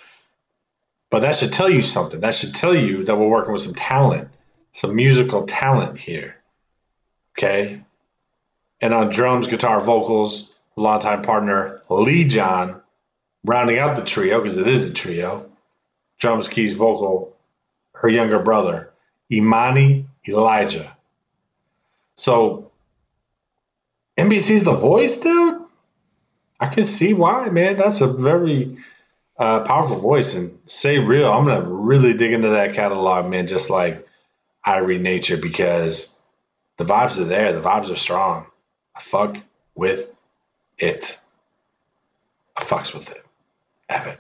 but 1.10 1.20
that 1.20 1.36
should 1.36 1.52
tell 1.52 1.70
you 1.70 1.82
something. 1.82 2.20
That 2.20 2.34
should 2.34 2.54
tell 2.54 2.74
you 2.74 3.04
that 3.04 3.16
we're 3.16 3.28
working 3.28 3.52
with 3.52 3.62
some 3.62 3.74
talent, 3.74 4.28
some 4.72 4.94
musical 4.94 5.46
talent 5.46 5.98
here. 5.98 6.36
Okay. 7.38 7.82
And 8.80 8.92
on 8.92 9.10
drums, 9.10 9.46
guitar, 9.46 9.80
vocals, 9.80 10.52
longtime 10.76 11.22
partner 11.22 11.82
Lee 11.88 12.24
John, 12.24 12.82
rounding 13.44 13.78
out 13.78 13.96
the 13.96 14.04
trio 14.04 14.38
because 14.40 14.56
it 14.56 14.66
is 14.66 14.90
a 14.90 14.92
trio. 14.92 15.50
Drums, 16.18 16.48
keys, 16.48 16.74
vocal, 16.74 17.36
her 17.92 18.08
younger 18.08 18.38
brother, 18.38 18.92
Imani 19.30 20.06
Elijah. 20.28 20.96
So 22.16 22.70
NBC's 24.16 24.64
The 24.64 24.72
Voice, 24.72 25.16
dude. 25.18 25.62
I 26.60 26.68
can 26.68 26.84
see 26.84 27.14
why, 27.14 27.48
man. 27.50 27.76
That's 27.76 28.00
a 28.00 28.06
very 28.06 28.78
uh, 29.38 29.60
powerful 29.60 29.98
voice. 29.98 30.34
And 30.34 30.58
say 30.66 30.98
real, 30.98 31.30
I'm 31.30 31.44
gonna 31.44 31.68
really 31.68 32.14
dig 32.14 32.32
into 32.32 32.50
that 32.50 32.74
catalog, 32.74 33.28
man. 33.28 33.46
Just 33.46 33.70
like 33.70 34.06
Irie 34.64 35.00
Nature, 35.00 35.36
because 35.36 36.16
the 36.76 36.84
vibes 36.84 37.18
are 37.18 37.24
there. 37.24 37.52
The 37.52 37.60
vibes 37.60 37.90
are 37.90 37.96
strong. 37.96 38.46
I 38.96 39.00
fuck 39.00 39.38
with 39.74 40.10
it. 40.78 41.18
I 42.56 42.62
fucks 42.62 42.94
with 42.94 43.10
it. 43.10 43.24
Evan, 43.88 44.16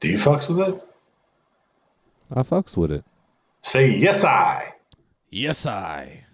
do 0.00 0.08
you 0.08 0.18
fucks 0.18 0.48
with 0.48 0.68
it? 0.68 0.82
I 2.32 2.42
fucks 2.42 2.76
with 2.76 2.90
it. 2.90 3.04
Say 3.62 3.90
yes, 3.90 4.24
I. 4.24 4.74
Yes, 5.30 5.66
I. 5.66 6.24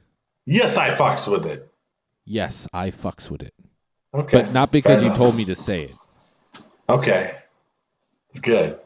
Yes, 0.47 0.77
I 0.77 0.91
fucks 0.91 1.31
with 1.31 1.47
it. 1.47 1.71
Yes, 2.25 2.67
I 2.73 2.91
fucks 2.91 3.31
with 3.31 3.43
it. 3.43 3.55
Okay. 4.13 4.43
But 4.43 4.53
not 4.53 4.73
because 4.73 5.03
you 5.03 5.15
told 5.15 5.37
me 5.37 5.45
to 5.45 5.55
say 5.55 5.85
it. 5.85 6.61
Okay. 6.89 7.37
It's 8.31 8.41
good. 8.41 8.79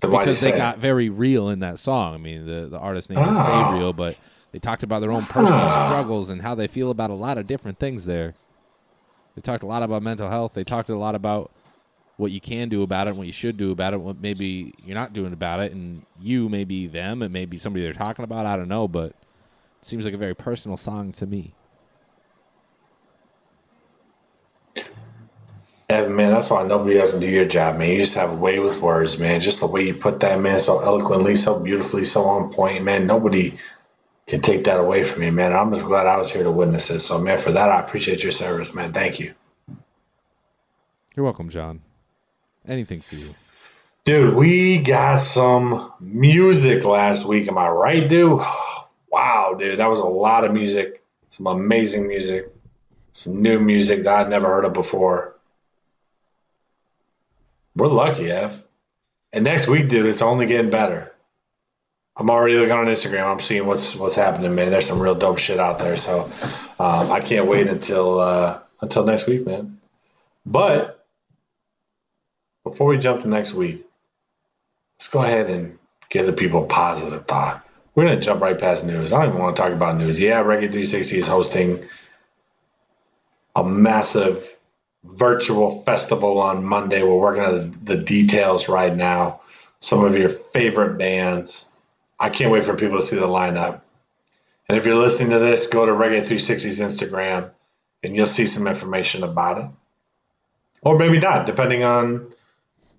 Then 0.00 0.10
because 0.10 0.40
they 0.40 0.50
say 0.50 0.54
it? 0.54 0.58
got 0.58 0.78
very 0.78 1.08
real 1.08 1.48
in 1.50 1.60
that 1.60 1.78
song. 1.78 2.14
I 2.14 2.18
mean, 2.18 2.46
the 2.46 2.68
the 2.68 2.78
artist 2.78 3.10
name 3.10 3.18
is 3.18 3.36
Ah. 3.38 3.72
Say 3.72 3.78
Real, 3.78 3.92
but 3.92 4.16
they 4.56 4.60
talked 4.60 4.82
about 4.82 5.00
their 5.00 5.12
own 5.12 5.26
personal 5.26 5.68
struggles 5.86 6.30
and 6.30 6.40
how 6.40 6.54
they 6.54 6.66
feel 6.66 6.90
about 6.90 7.10
a 7.10 7.14
lot 7.14 7.36
of 7.36 7.46
different 7.46 7.78
things 7.78 8.06
there. 8.06 8.32
They 9.34 9.42
talked 9.42 9.62
a 9.62 9.66
lot 9.66 9.82
about 9.82 10.02
mental 10.02 10.30
health. 10.30 10.54
They 10.54 10.64
talked 10.64 10.88
a 10.88 10.96
lot 10.96 11.14
about 11.14 11.50
what 12.16 12.32
you 12.32 12.40
can 12.40 12.70
do 12.70 12.82
about 12.82 13.06
it 13.06 13.10
and 13.10 13.18
what 13.18 13.26
you 13.26 13.34
should 13.34 13.58
do 13.58 13.70
about 13.70 13.92
it, 13.92 14.00
what 14.00 14.18
maybe 14.18 14.72
you're 14.82 14.94
not 14.94 15.12
doing 15.12 15.34
about 15.34 15.60
it, 15.60 15.72
and 15.72 16.06
you 16.18 16.48
may 16.48 16.64
be 16.64 16.86
them, 16.86 17.20
it 17.20 17.28
may 17.28 17.44
be 17.44 17.58
somebody 17.58 17.84
they're 17.84 17.92
talking 17.92 18.24
about, 18.24 18.46
I 18.46 18.56
don't 18.56 18.68
know, 18.68 18.88
but 18.88 19.10
it 19.10 19.16
seems 19.82 20.06
like 20.06 20.14
a 20.14 20.16
very 20.16 20.34
personal 20.34 20.78
song 20.78 21.12
to 21.12 21.26
me. 21.26 21.52
Evan, 25.90 26.16
man, 26.16 26.30
that's 26.30 26.48
why 26.48 26.66
nobody 26.66 26.98
else 26.98 27.10
can 27.10 27.20
do 27.20 27.28
your 27.28 27.44
job, 27.44 27.76
man. 27.76 27.90
You 27.90 27.98
just 27.98 28.14
have 28.14 28.32
a 28.32 28.36
way 28.36 28.58
with 28.58 28.80
words, 28.80 29.18
man. 29.18 29.42
Just 29.42 29.60
the 29.60 29.66
way 29.66 29.86
you 29.86 29.92
put 29.92 30.20
that, 30.20 30.40
man, 30.40 30.58
so 30.60 30.80
eloquently, 30.80 31.36
so 31.36 31.62
beautifully, 31.62 32.06
so 32.06 32.24
on 32.24 32.54
point, 32.54 32.82
man. 32.84 33.06
Nobody 33.06 33.58
can 34.26 34.40
take 34.40 34.64
that 34.64 34.80
away 34.80 35.02
from 35.02 35.22
you, 35.22 35.32
man. 35.32 35.52
I'm 35.52 35.72
just 35.72 35.86
glad 35.86 36.06
I 36.06 36.16
was 36.16 36.32
here 36.32 36.42
to 36.42 36.50
witness 36.50 36.90
it. 36.90 36.98
So, 36.98 37.18
man, 37.18 37.38
for 37.38 37.52
that, 37.52 37.68
I 37.70 37.80
appreciate 37.80 38.22
your 38.22 38.32
service, 38.32 38.74
man. 38.74 38.92
Thank 38.92 39.20
you. 39.20 39.34
You're 41.14 41.24
welcome, 41.24 41.48
John. 41.48 41.80
Anything 42.66 43.00
for 43.00 43.14
you. 43.14 43.34
Dude, 44.04 44.34
we 44.34 44.78
got 44.78 45.16
some 45.16 45.92
music 46.00 46.84
last 46.84 47.24
week. 47.24 47.48
Am 47.48 47.58
I 47.58 47.68
right, 47.68 48.08
dude? 48.08 48.40
Wow, 49.08 49.54
dude. 49.58 49.78
That 49.78 49.88
was 49.88 50.00
a 50.00 50.04
lot 50.04 50.44
of 50.44 50.52
music. 50.52 51.02
Some 51.30 51.46
amazing 51.46 52.06
music. 52.06 52.52
Some 53.12 53.40
new 53.40 53.58
music 53.58 54.02
that 54.02 54.12
I'd 54.12 54.28
never 54.28 54.46
heard 54.46 54.66
of 54.66 54.74
before. 54.74 55.36
We're 57.74 57.86
lucky, 57.86 58.30
Ev. 58.30 58.62
And 59.32 59.44
next 59.44 59.68
week, 59.68 59.88
dude, 59.88 60.04
it's 60.04 60.20
only 60.20 60.44
getting 60.44 60.70
better. 60.70 61.14
I'm 62.16 62.30
already 62.30 62.54
looking 62.54 62.72
on 62.72 62.86
Instagram. 62.86 63.30
I'm 63.30 63.40
seeing 63.40 63.66
what's 63.66 63.94
what's 63.94 64.14
happening, 64.14 64.54
man. 64.54 64.70
There's 64.70 64.86
some 64.86 65.00
real 65.00 65.14
dope 65.14 65.38
shit 65.38 65.60
out 65.60 65.78
there. 65.78 65.96
So 65.96 66.30
um, 66.78 67.12
I 67.12 67.20
can't 67.20 67.46
wait 67.46 67.66
until 67.66 68.20
uh, 68.20 68.60
until 68.80 69.04
next 69.04 69.26
week, 69.26 69.44
man. 69.44 69.80
But 70.46 71.04
before 72.64 72.88
we 72.88 72.98
jump 72.98 73.22
to 73.22 73.28
next 73.28 73.52
week, 73.52 73.84
let's 74.98 75.08
go 75.08 75.22
ahead 75.22 75.50
and 75.50 75.78
give 76.08 76.26
the 76.26 76.32
people 76.32 76.64
a 76.64 76.66
positive 76.66 77.26
thought. 77.26 77.66
We're 77.94 78.04
gonna 78.04 78.20
jump 78.20 78.40
right 78.40 78.58
past 78.58 78.86
news. 78.86 79.12
I 79.12 79.20
don't 79.20 79.30
even 79.30 79.42
want 79.42 79.56
to 79.56 79.62
talk 79.62 79.72
about 79.72 79.96
news. 79.96 80.18
Yeah, 80.18 80.42
Reggae 80.42 80.72
360 80.72 81.18
is 81.18 81.26
hosting 81.26 81.86
a 83.54 83.62
massive 83.62 84.46
virtual 85.04 85.82
festival 85.82 86.40
on 86.40 86.64
Monday. 86.64 87.02
We're 87.02 87.16
working 87.16 87.42
on 87.42 87.78
the 87.84 87.96
details 87.96 88.68
right 88.68 88.94
now. 88.94 89.40
Some 89.80 90.04
of 90.04 90.16
your 90.16 90.30
favorite 90.30 90.98
bands. 90.98 91.68
I 92.18 92.30
can't 92.30 92.50
wait 92.50 92.64
for 92.64 92.74
people 92.76 92.98
to 92.98 93.06
see 93.06 93.16
the 93.16 93.26
lineup. 93.26 93.82
And 94.68 94.78
if 94.78 94.86
you're 94.86 94.96
listening 94.96 95.30
to 95.30 95.38
this, 95.38 95.66
go 95.68 95.86
to 95.86 95.92
Reggae 95.92 96.26
360's 96.26 96.80
Instagram 96.80 97.50
and 98.02 98.16
you'll 98.16 98.26
see 98.26 98.46
some 98.46 98.66
information 98.66 99.22
about 99.22 99.58
it. 99.58 99.70
Or 100.82 100.98
maybe 100.98 101.18
not, 101.18 101.46
depending 101.46 101.82
on 101.82 102.32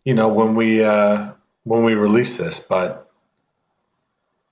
you 0.04 0.14
know 0.14 0.30
when 0.30 0.56
we 0.56 0.84
uh 0.84 1.32
when 1.64 1.84
we 1.84 1.94
release 1.94 2.38
this. 2.38 2.60
But 2.60 3.10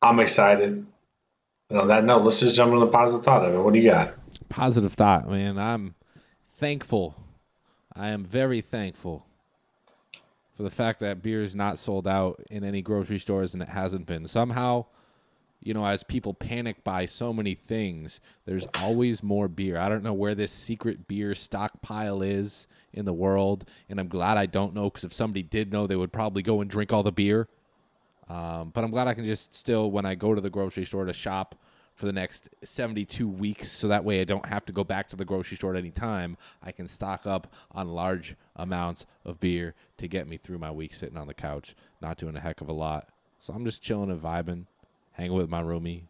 I'm 0.01 0.19
excited. 0.19 0.85
And 1.69 1.79
on 1.79 1.87
that 1.87 2.03
note, 2.03 2.23
let's 2.23 2.39
just 2.39 2.55
jump 2.55 2.73
into 2.73 2.85
the 2.85 2.91
positive 2.91 3.25
thought 3.25 3.45
of 3.45 3.53
it. 3.53 3.57
What 3.57 3.73
do 3.73 3.79
you 3.79 3.89
got? 3.89 4.13
Positive 4.49 4.93
thought, 4.93 5.29
man. 5.29 5.57
I'm 5.57 5.95
thankful. 6.57 7.15
I 7.95 8.09
am 8.09 8.23
very 8.23 8.61
thankful 8.61 9.25
for 10.55 10.63
the 10.63 10.69
fact 10.69 10.99
that 11.01 11.21
beer 11.21 11.43
is 11.43 11.55
not 11.55 11.77
sold 11.77 12.07
out 12.07 12.41
in 12.49 12.63
any 12.63 12.81
grocery 12.81 13.19
stores 13.19 13.53
and 13.53 13.61
it 13.61 13.69
hasn't 13.69 14.05
been. 14.05 14.25
Somehow, 14.25 14.85
you 15.61 15.73
know, 15.73 15.85
as 15.85 16.01
people 16.01 16.33
panic 16.33 16.83
buy 16.83 17.05
so 17.05 17.33
many 17.33 17.55
things, 17.55 18.21
there's 18.45 18.65
always 18.79 19.21
more 19.21 19.49
beer. 19.49 19.77
I 19.77 19.89
don't 19.89 20.03
know 20.03 20.13
where 20.13 20.33
this 20.33 20.53
secret 20.53 21.07
beer 21.07 21.35
stockpile 21.35 22.21
is 22.21 22.67
in 22.93 23.03
the 23.03 23.13
world, 23.13 23.69
and 23.89 23.99
I'm 23.99 24.07
glad 24.07 24.37
I 24.37 24.45
don't 24.45 24.73
know 24.73 24.85
because 24.85 25.03
if 25.03 25.11
somebody 25.11 25.43
did 25.43 25.73
know, 25.73 25.87
they 25.87 25.97
would 25.97 26.13
probably 26.13 26.41
go 26.41 26.61
and 26.61 26.69
drink 26.69 26.93
all 26.93 27.03
the 27.03 27.11
beer. 27.11 27.49
Um, 28.29 28.71
but 28.73 28.83
I'm 28.83 28.91
glad 28.91 29.07
I 29.07 29.13
can 29.13 29.25
just 29.25 29.53
still, 29.53 29.91
when 29.91 30.05
I 30.05 30.15
go 30.15 30.33
to 30.33 30.41
the 30.41 30.49
grocery 30.49 30.85
store 30.85 31.05
to 31.05 31.13
shop 31.13 31.55
for 31.95 32.05
the 32.05 32.13
next 32.13 32.49
72 32.63 33.27
weeks, 33.27 33.71
so 33.71 33.87
that 33.87 34.03
way 34.03 34.19
I 34.21 34.25
don't 34.25 34.45
have 34.45 34.65
to 34.65 34.73
go 34.73 34.83
back 34.83 35.09
to 35.09 35.15
the 35.15 35.25
grocery 35.25 35.57
store 35.57 35.73
at 35.73 35.79
any 35.79 35.91
time, 35.91 36.37
I 36.61 36.71
can 36.71 36.87
stock 36.87 37.25
up 37.25 37.53
on 37.71 37.87
large 37.87 38.35
amounts 38.55 39.05
of 39.23 39.39
beer 39.39 39.73
to 39.97 40.07
get 40.07 40.27
me 40.27 40.35
through 40.37 40.59
my 40.59 40.71
week 40.71 40.93
sitting 40.93 41.17
on 41.17 41.27
the 41.27 41.33
couch, 41.33 41.73
not 42.01 42.17
doing 42.17 42.35
a 42.35 42.39
heck 42.39 42.61
of 42.61 42.67
a 42.67 42.73
lot. 42.73 43.07
So 43.39 43.53
I'm 43.53 43.63
just 43.63 43.81
chilling 43.81 44.11
and 44.11 44.21
vibing, 44.21 44.65
hanging 45.13 45.33
with 45.33 45.49
my 45.49 45.61
roomie, 45.61 46.03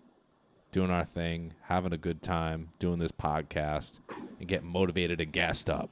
doing 0.72 0.90
our 0.90 1.06
thing, 1.06 1.54
having 1.62 1.94
a 1.94 1.98
good 1.98 2.22
time, 2.22 2.70
doing 2.80 2.98
this 2.98 3.12
podcast, 3.12 4.00
and 4.40 4.48
getting 4.48 4.68
motivated 4.68 5.22
and 5.22 5.32
gassed 5.32 5.70
up. 5.70 5.92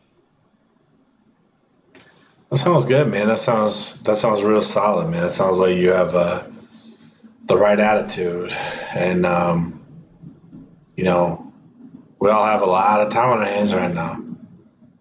That 2.49 2.57
sounds 2.57 2.85
good, 2.85 3.07
man. 3.09 3.27
That 3.27 3.39
sounds 3.39 4.01
that 4.03 4.17
sounds 4.17 4.43
real 4.43 4.61
solid, 4.61 5.09
man. 5.09 5.25
It 5.25 5.31
sounds 5.31 5.57
like 5.57 5.75
you 5.75 5.89
have 5.91 6.13
uh, 6.15 6.45
the 7.45 7.57
right 7.57 7.79
attitude, 7.79 8.51
and 8.93 9.25
um, 9.25 9.82
you 10.95 11.03
know, 11.03 11.53
we 12.19 12.29
all 12.29 12.45
have 12.45 12.61
a 12.61 12.65
lot 12.65 13.01
of 13.01 13.11
time 13.11 13.29
on 13.31 13.39
our 13.39 13.45
hands 13.45 13.73
right 13.73 13.93
now. 13.93 14.23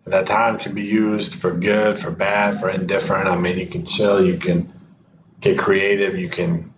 That 0.07 0.27
time 0.27 0.59
can 0.59 0.75
be 0.75 0.83
used 0.83 1.37
for 1.37 1.53
good, 1.53 1.99
for 1.99 2.11
bad, 2.11 2.59
for 2.61 2.69
indifferent. 2.69 3.29
I 3.29 3.37
mean, 3.37 3.59
you 3.59 3.67
can 3.67 3.87
chill, 3.87 4.25
you 4.25 4.37
can 4.37 4.73
get 5.41 5.59
creative, 5.59 6.19
you 6.19 6.29
can 6.29 6.75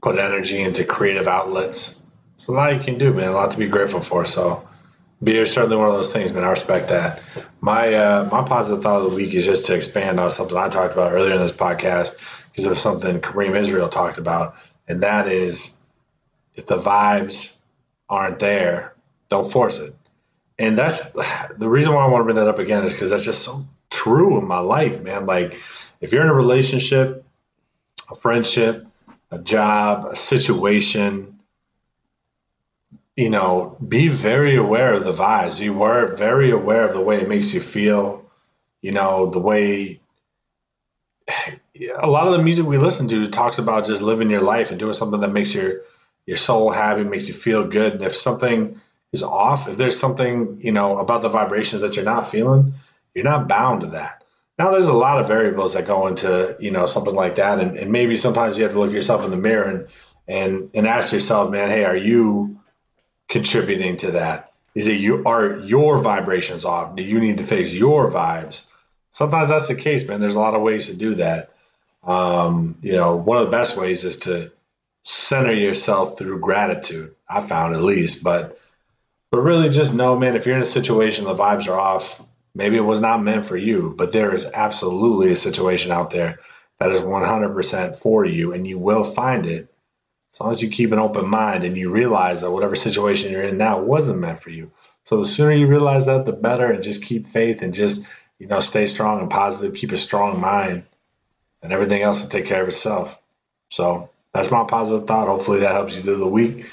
put 0.00 0.18
energy 0.18 0.60
into 0.60 0.84
creative 0.84 1.28
outlets. 1.28 2.00
It's 2.34 2.48
a 2.48 2.52
lot 2.52 2.74
you 2.74 2.80
can 2.80 2.98
do, 2.98 3.12
man. 3.12 3.28
A 3.28 3.32
lot 3.32 3.50
to 3.52 3.58
be 3.58 3.68
grateful 3.68 4.02
for. 4.02 4.24
So, 4.24 4.68
beer 5.22 5.42
is 5.42 5.52
certainly 5.52 5.76
one 5.76 5.88
of 5.88 5.94
those 5.94 6.12
things, 6.12 6.32
man. 6.32 6.44
I 6.44 6.50
respect 6.50 6.88
that. 6.88 7.20
My 7.60 7.92
uh, 7.92 8.28
my 8.30 8.42
positive 8.42 8.82
thought 8.82 9.02
of 9.02 9.10
the 9.10 9.16
week 9.16 9.34
is 9.34 9.44
just 9.44 9.66
to 9.66 9.74
expand 9.74 10.20
on 10.20 10.30
something 10.30 10.56
I 10.56 10.68
talked 10.68 10.92
about 10.92 11.12
earlier 11.12 11.34
in 11.34 11.40
this 11.40 11.52
podcast 11.52 12.16
because 12.50 12.64
it 12.64 12.68
was 12.68 12.80
something 12.80 13.20
Kareem 13.20 13.58
Israel 13.58 13.88
talked 13.88 14.18
about, 14.18 14.56
and 14.88 15.02
that 15.02 15.28
is 15.28 15.76
if 16.54 16.66
the 16.66 16.80
vibes 16.80 17.55
aren't 18.08 18.38
there, 18.38 18.94
don't 19.28 19.50
force 19.50 19.78
it. 19.78 19.94
And 20.58 20.76
that's 20.76 21.10
the 21.58 21.68
reason 21.68 21.92
why 21.92 22.04
I 22.04 22.08
want 22.08 22.20
to 22.20 22.24
bring 22.24 22.36
that 22.36 22.48
up 22.48 22.58
again 22.58 22.84
is 22.84 22.92
because 22.92 23.10
that's 23.10 23.24
just 23.24 23.42
so 23.42 23.64
true 23.90 24.38
in 24.38 24.46
my 24.46 24.58
life, 24.58 25.00
man. 25.02 25.26
Like 25.26 25.56
if 26.00 26.12
you're 26.12 26.22
in 26.22 26.28
a 26.28 26.34
relationship, 26.34 27.24
a 28.10 28.14
friendship, 28.14 28.86
a 29.30 29.38
job, 29.38 30.06
a 30.06 30.16
situation, 30.16 31.40
you 33.16 33.30
know, 33.30 33.76
be 33.86 34.08
very 34.08 34.56
aware 34.56 34.92
of 34.92 35.04
the 35.04 35.12
vibes. 35.12 35.58
Be 35.58 35.68
aware, 35.68 36.14
very 36.14 36.50
aware 36.50 36.84
of 36.84 36.92
the 36.92 37.00
way 37.00 37.20
it 37.20 37.28
makes 37.28 37.52
you 37.54 37.60
feel. 37.60 38.30
You 38.82 38.92
know, 38.92 39.26
the 39.26 39.40
way 39.40 40.00
a 41.98 42.06
lot 42.06 42.26
of 42.26 42.34
the 42.34 42.42
music 42.42 42.66
we 42.66 42.78
listen 42.78 43.08
to 43.08 43.26
talks 43.28 43.58
about 43.58 43.86
just 43.86 44.02
living 44.02 44.30
your 44.30 44.40
life 44.40 44.70
and 44.70 44.78
doing 44.78 44.92
something 44.92 45.20
that 45.20 45.32
makes 45.32 45.54
your 45.54 45.80
your 46.26 46.36
soul 46.36 46.70
happy, 46.70 47.04
makes 47.04 47.28
you 47.28 47.34
feel 47.34 47.68
good. 47.68 47.94
And 47.94 48.02
if 48.02 48.14
something 48.14 48.80
is 49.12 49.22
off, 49.22 49.68
if 49.68 49.76
there's 49.76 49.98
something 49.98 50.60
you 50.60 50.72
know 50.72 50.98
about 50.98 51.22
the 51.22 51.28
vibrations 51.28 51.82
that 51.82 51.96
you're 51.96 52.04
not 52.04 52.30
feeling, 52.30 52.74
you're 53.14 53.24
not 53.24 53.48
bound 53.48 53.82
to 53.82 53.86
that. 53.88 54.24
Now, 54.58 54.70
there's 54.70 54.88
a 54.88 54.92
lot 54.92 55.20
of 55.20 55.28
variables 55.28 55.74
that 55.74 55.86
go 55.86 56.06
into 56.06 56.56
you 56.60 56.70
know 56.70 56.86
something 56.86 57.14
like 57.14 57.36
that, 57.36 57.60
and, 57.60 57.78
and 57.78 57.92
maybe 57.92 58.16
sometimes 58.16 58.58
you 58.58 58.64
have 58.64 58.72
to 58.72 58.80
look 58.80 58.92
yourself 58.92 59.24
in 59.24 59.30
the 59.30 59.36
mirror 59.36 59.64
and 59.64 59.88
and 60.26 60.70
and 60.74 60.86
ask 60.86 61.12
yourself, 61.12 61.50
man, 61.50 61.70
hey, 61.70 61.84
are 61.84 61.96
you 61.96 62.58
contributing 63.28 63.96
to 63.98 64.12
that? 64.12 64.52
Is 64.74 64.88
it 64.88 65.00
you 65.00 65.24
are 65.24 65.58
your 65.60 66.00
vibrations 66.00 66.64
off? 66.64 66.96
Do 66.96 67.02
you 67.02 67.20
need 67.20 67.38
to 67.38 67.44
fix 67.44 67.72
your 67.72 68.10
vibes? 68.10 68.66
Sometimes 69.10 69.48
that's 69.48 69.68
the 69.68 69.74
case, 69.74 70.06
man. 70.06 70.20
There's 70.20 70.34
a 70.34 70.40
lot 70.40 70.54
of 70.54 70.62
ways 70.62 70.88
to 70.88 70.94
do 70.94 71.14
that. 71.14 71.50
Um, 72.04 72.76
you 72.82 72.92
know, 72.92 73.16
one 73.16 73.38
of 73.38 73.46
the 73.46 73.50
best 73.50 73.76
ways 73.76 74.04
is 74.04 74.18
to 74.18 74.52
center 75.08 75.52
yourself 75.52 76.18
through 76.18 76.40
gratitude. 76.40 77.14
I 77.28 77.40
found 77.46 77.76
at 77.76 77.82
least, 77.82 78.24
but 78.24 78.58
but 79.30 79.38
really 79.38 79.70
just 79.70 79.94
know, 79.94 80.18
man, 80.18 80.34
if 80.34 80.46
you're 80.46 80.56
in 80.56 80.62
a 80.62 80.66
situation 80.66 81.26
the 81.26 81.34
vibes 81.34 81.68
are 81.68 81.78
off, 81.78 82.20
maybe 82.54 82.76
it 82.76 82.80
was 82.80 83.00
not 83.00 83.22
meant 83.22 83.46
for 83.46 83.56
you, 83.56 83.94
but 83.96 84.10
there 84.10 84.34
is 84.34 84.44
absolutely 84.44 85.30
a 85.30 85.36
situation 85.36 85.92
out 85.92 86.10
there 86.10 86.40
that 86.78 86.90
is 86.90 87.00
100% 87.00 87.96
for 87.96 88.24
you, 88.24 88.52
and 88.52 88.66
you 88.66 88.78
will 88.78 89.04
find 89.04 89.46
it 89.46 89.72
as 90.32 90.40
long 90.40 90.50
as 90.50 90.60
you 90.60 90.70
keep 90.70 90.90
an 90.90 90.98
open 90.98 91.28
mind 91.28 91.62
and 91.62 91.76
you 91.76 91.90
realize 91.90 92.40
that 92.40 92.50
whatever 92.50 92.74
situation 92.74 93.30
you're 93.30 93.44
in 93.44 93.58
now 93.58 93.80
wasn't 93.80 94.18
meant 94.18 94.40
for 94.40 94.50
you. 94.50 94.72
So 95.04 95.18
the 95.18 95.24
sooner 95.24 95.52
you 95.52 95.68
realize 95.68 96.06
that, 96.06 96.24
the 96.24 96.32
better, 96.32 96.70
and 96.70 96.82
just 96.82 97.04
keep 97.04 97.28
faith 97.28 97.62
and 97.62 97.72
just 97.72 98.04
you 98.40 98.48
know 98.48 98.58
stay 98.58 98.86
strong 98.86 99.20
and 99.20 99.30
positive, 99.30 99.76
keep 99.76 99.92
a 99.92 99.98
strong 99.98 100.40
mind, 100.40 100.82
and 101.62 101.72
everything 101.72 102.02
else 102.02 102.22
will 102.22 102.30
take 102.30 102.46
care 102.46 102.62
of 102.62 102.68
itself. 102.68 103.16
So 103.68 104.10
that's 104.36 104.50
my 104.50 104.64
positive 104.64 105.06
thought. 105.06 105.28
Hopefully 105.28 105.60
that 105.60 105.72
helps 105.72 105.96
you 105.96 106.02
through 106.02 106.18
the 106.18 106.28
week. 106.28 106.66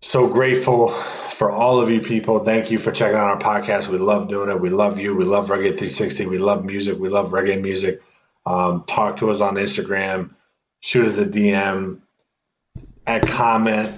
So 0.00 0.28
grateful 0.28 0.92
for 1.38 1.50
all 1.50 1.80
of 1.80 1.90
you 1.90 2.00
people. 2.00 2.38
Thank 2.38 2.70
you 2.70 2.78
for 2.78 2.90
checking 2.90 3.16
out 3.16 3.26
our 3.26 3.38
podcast. 3.38 3.88
We 3.88 3.98
love 3.98 4.28
doing 4.28 4.48
it. 4.48 4.60
We 4.60 4.70
love 4.70 4.98
you. 4.98 5.14
We 5.14 5.24
love 5.24 5.48
Reggae 5.48 5.76
360. 5.76 6.26
We 6.26 6.38
love 6.38 6.64
music. 6.64 6.98
We 6.98 7.08
love 7.08 7.30
reggae 7.30 7.60
music. 7.60 8.00
Um, 8.46 8.84
talk 8.86 9.18
to 9.18 9.30
us 9.30 9.40
on 9.40 9.56
Instagram. 9.56 10.30
Shoot 10.80 11.06
us 11.06 11.18
a 11.18 11.26
DM. 11.26 12.00
Add 13.06 13.26
comment, 13.28 13.94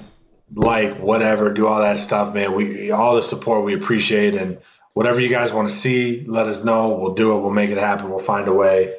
like, 0.52 0.98
whatever. 0.98 1.52
Do 1.52 1.66
all 1.66 1.80
that 1.80 1.98
stuff, 1.98 2.34
man. 2.34 2.54
We 2.54 2.90
all 2.90 3.14
the 3.14 3.22
support 3.22 3.64
we 3.64 3.74
appreciate, 3.74 4.34
and 4.34 4.58
whatever 4.94 5.20
you 5.20 5.28
guys 5.28 5.52
want 5.52 5.68
to 5.68 5.74
see, 5.74 6.24
let 6.26 6.46
us 6.46 6.64
know. 6.64 6.96
We'll 6.96 7.14
do 7.14 7.36
it. 7.36 7.40
We'll 7.40 7.50
make 7.50 7.70
it 7.70 7.78
happen. 7.78 8.08
We'll 8.08 8.18
find 8.18 8.48
a 8.48 8.52
way. 8.52 8.96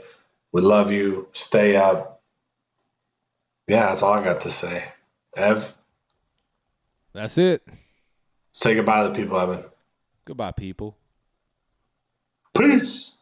We 0.52 0.62
love 0.62 0.92
you. 0.92 1.28
Stay 1.34 1.76
up. 1.76 2.11
Yeah, 3.72 3.86
that's 3.86 4.04
all 4.04 4.12
I 4.12 4.22
got 4.22 4.42
to 4.42 4.50
say. 4.50 4.84
Ev, 5.34 5.74
That's 7.14 7.38
it. 7.38 7.66
say 8.52 8.76
goodbye 8.76 9.04
to 9.04 9.08
the 9.08 9.16
people, 9.16 9.40
Evan. 9.40 9.64
Goodbye, 10.26 10.52
people. 10.52 10.98
Peace. 12.54 13.16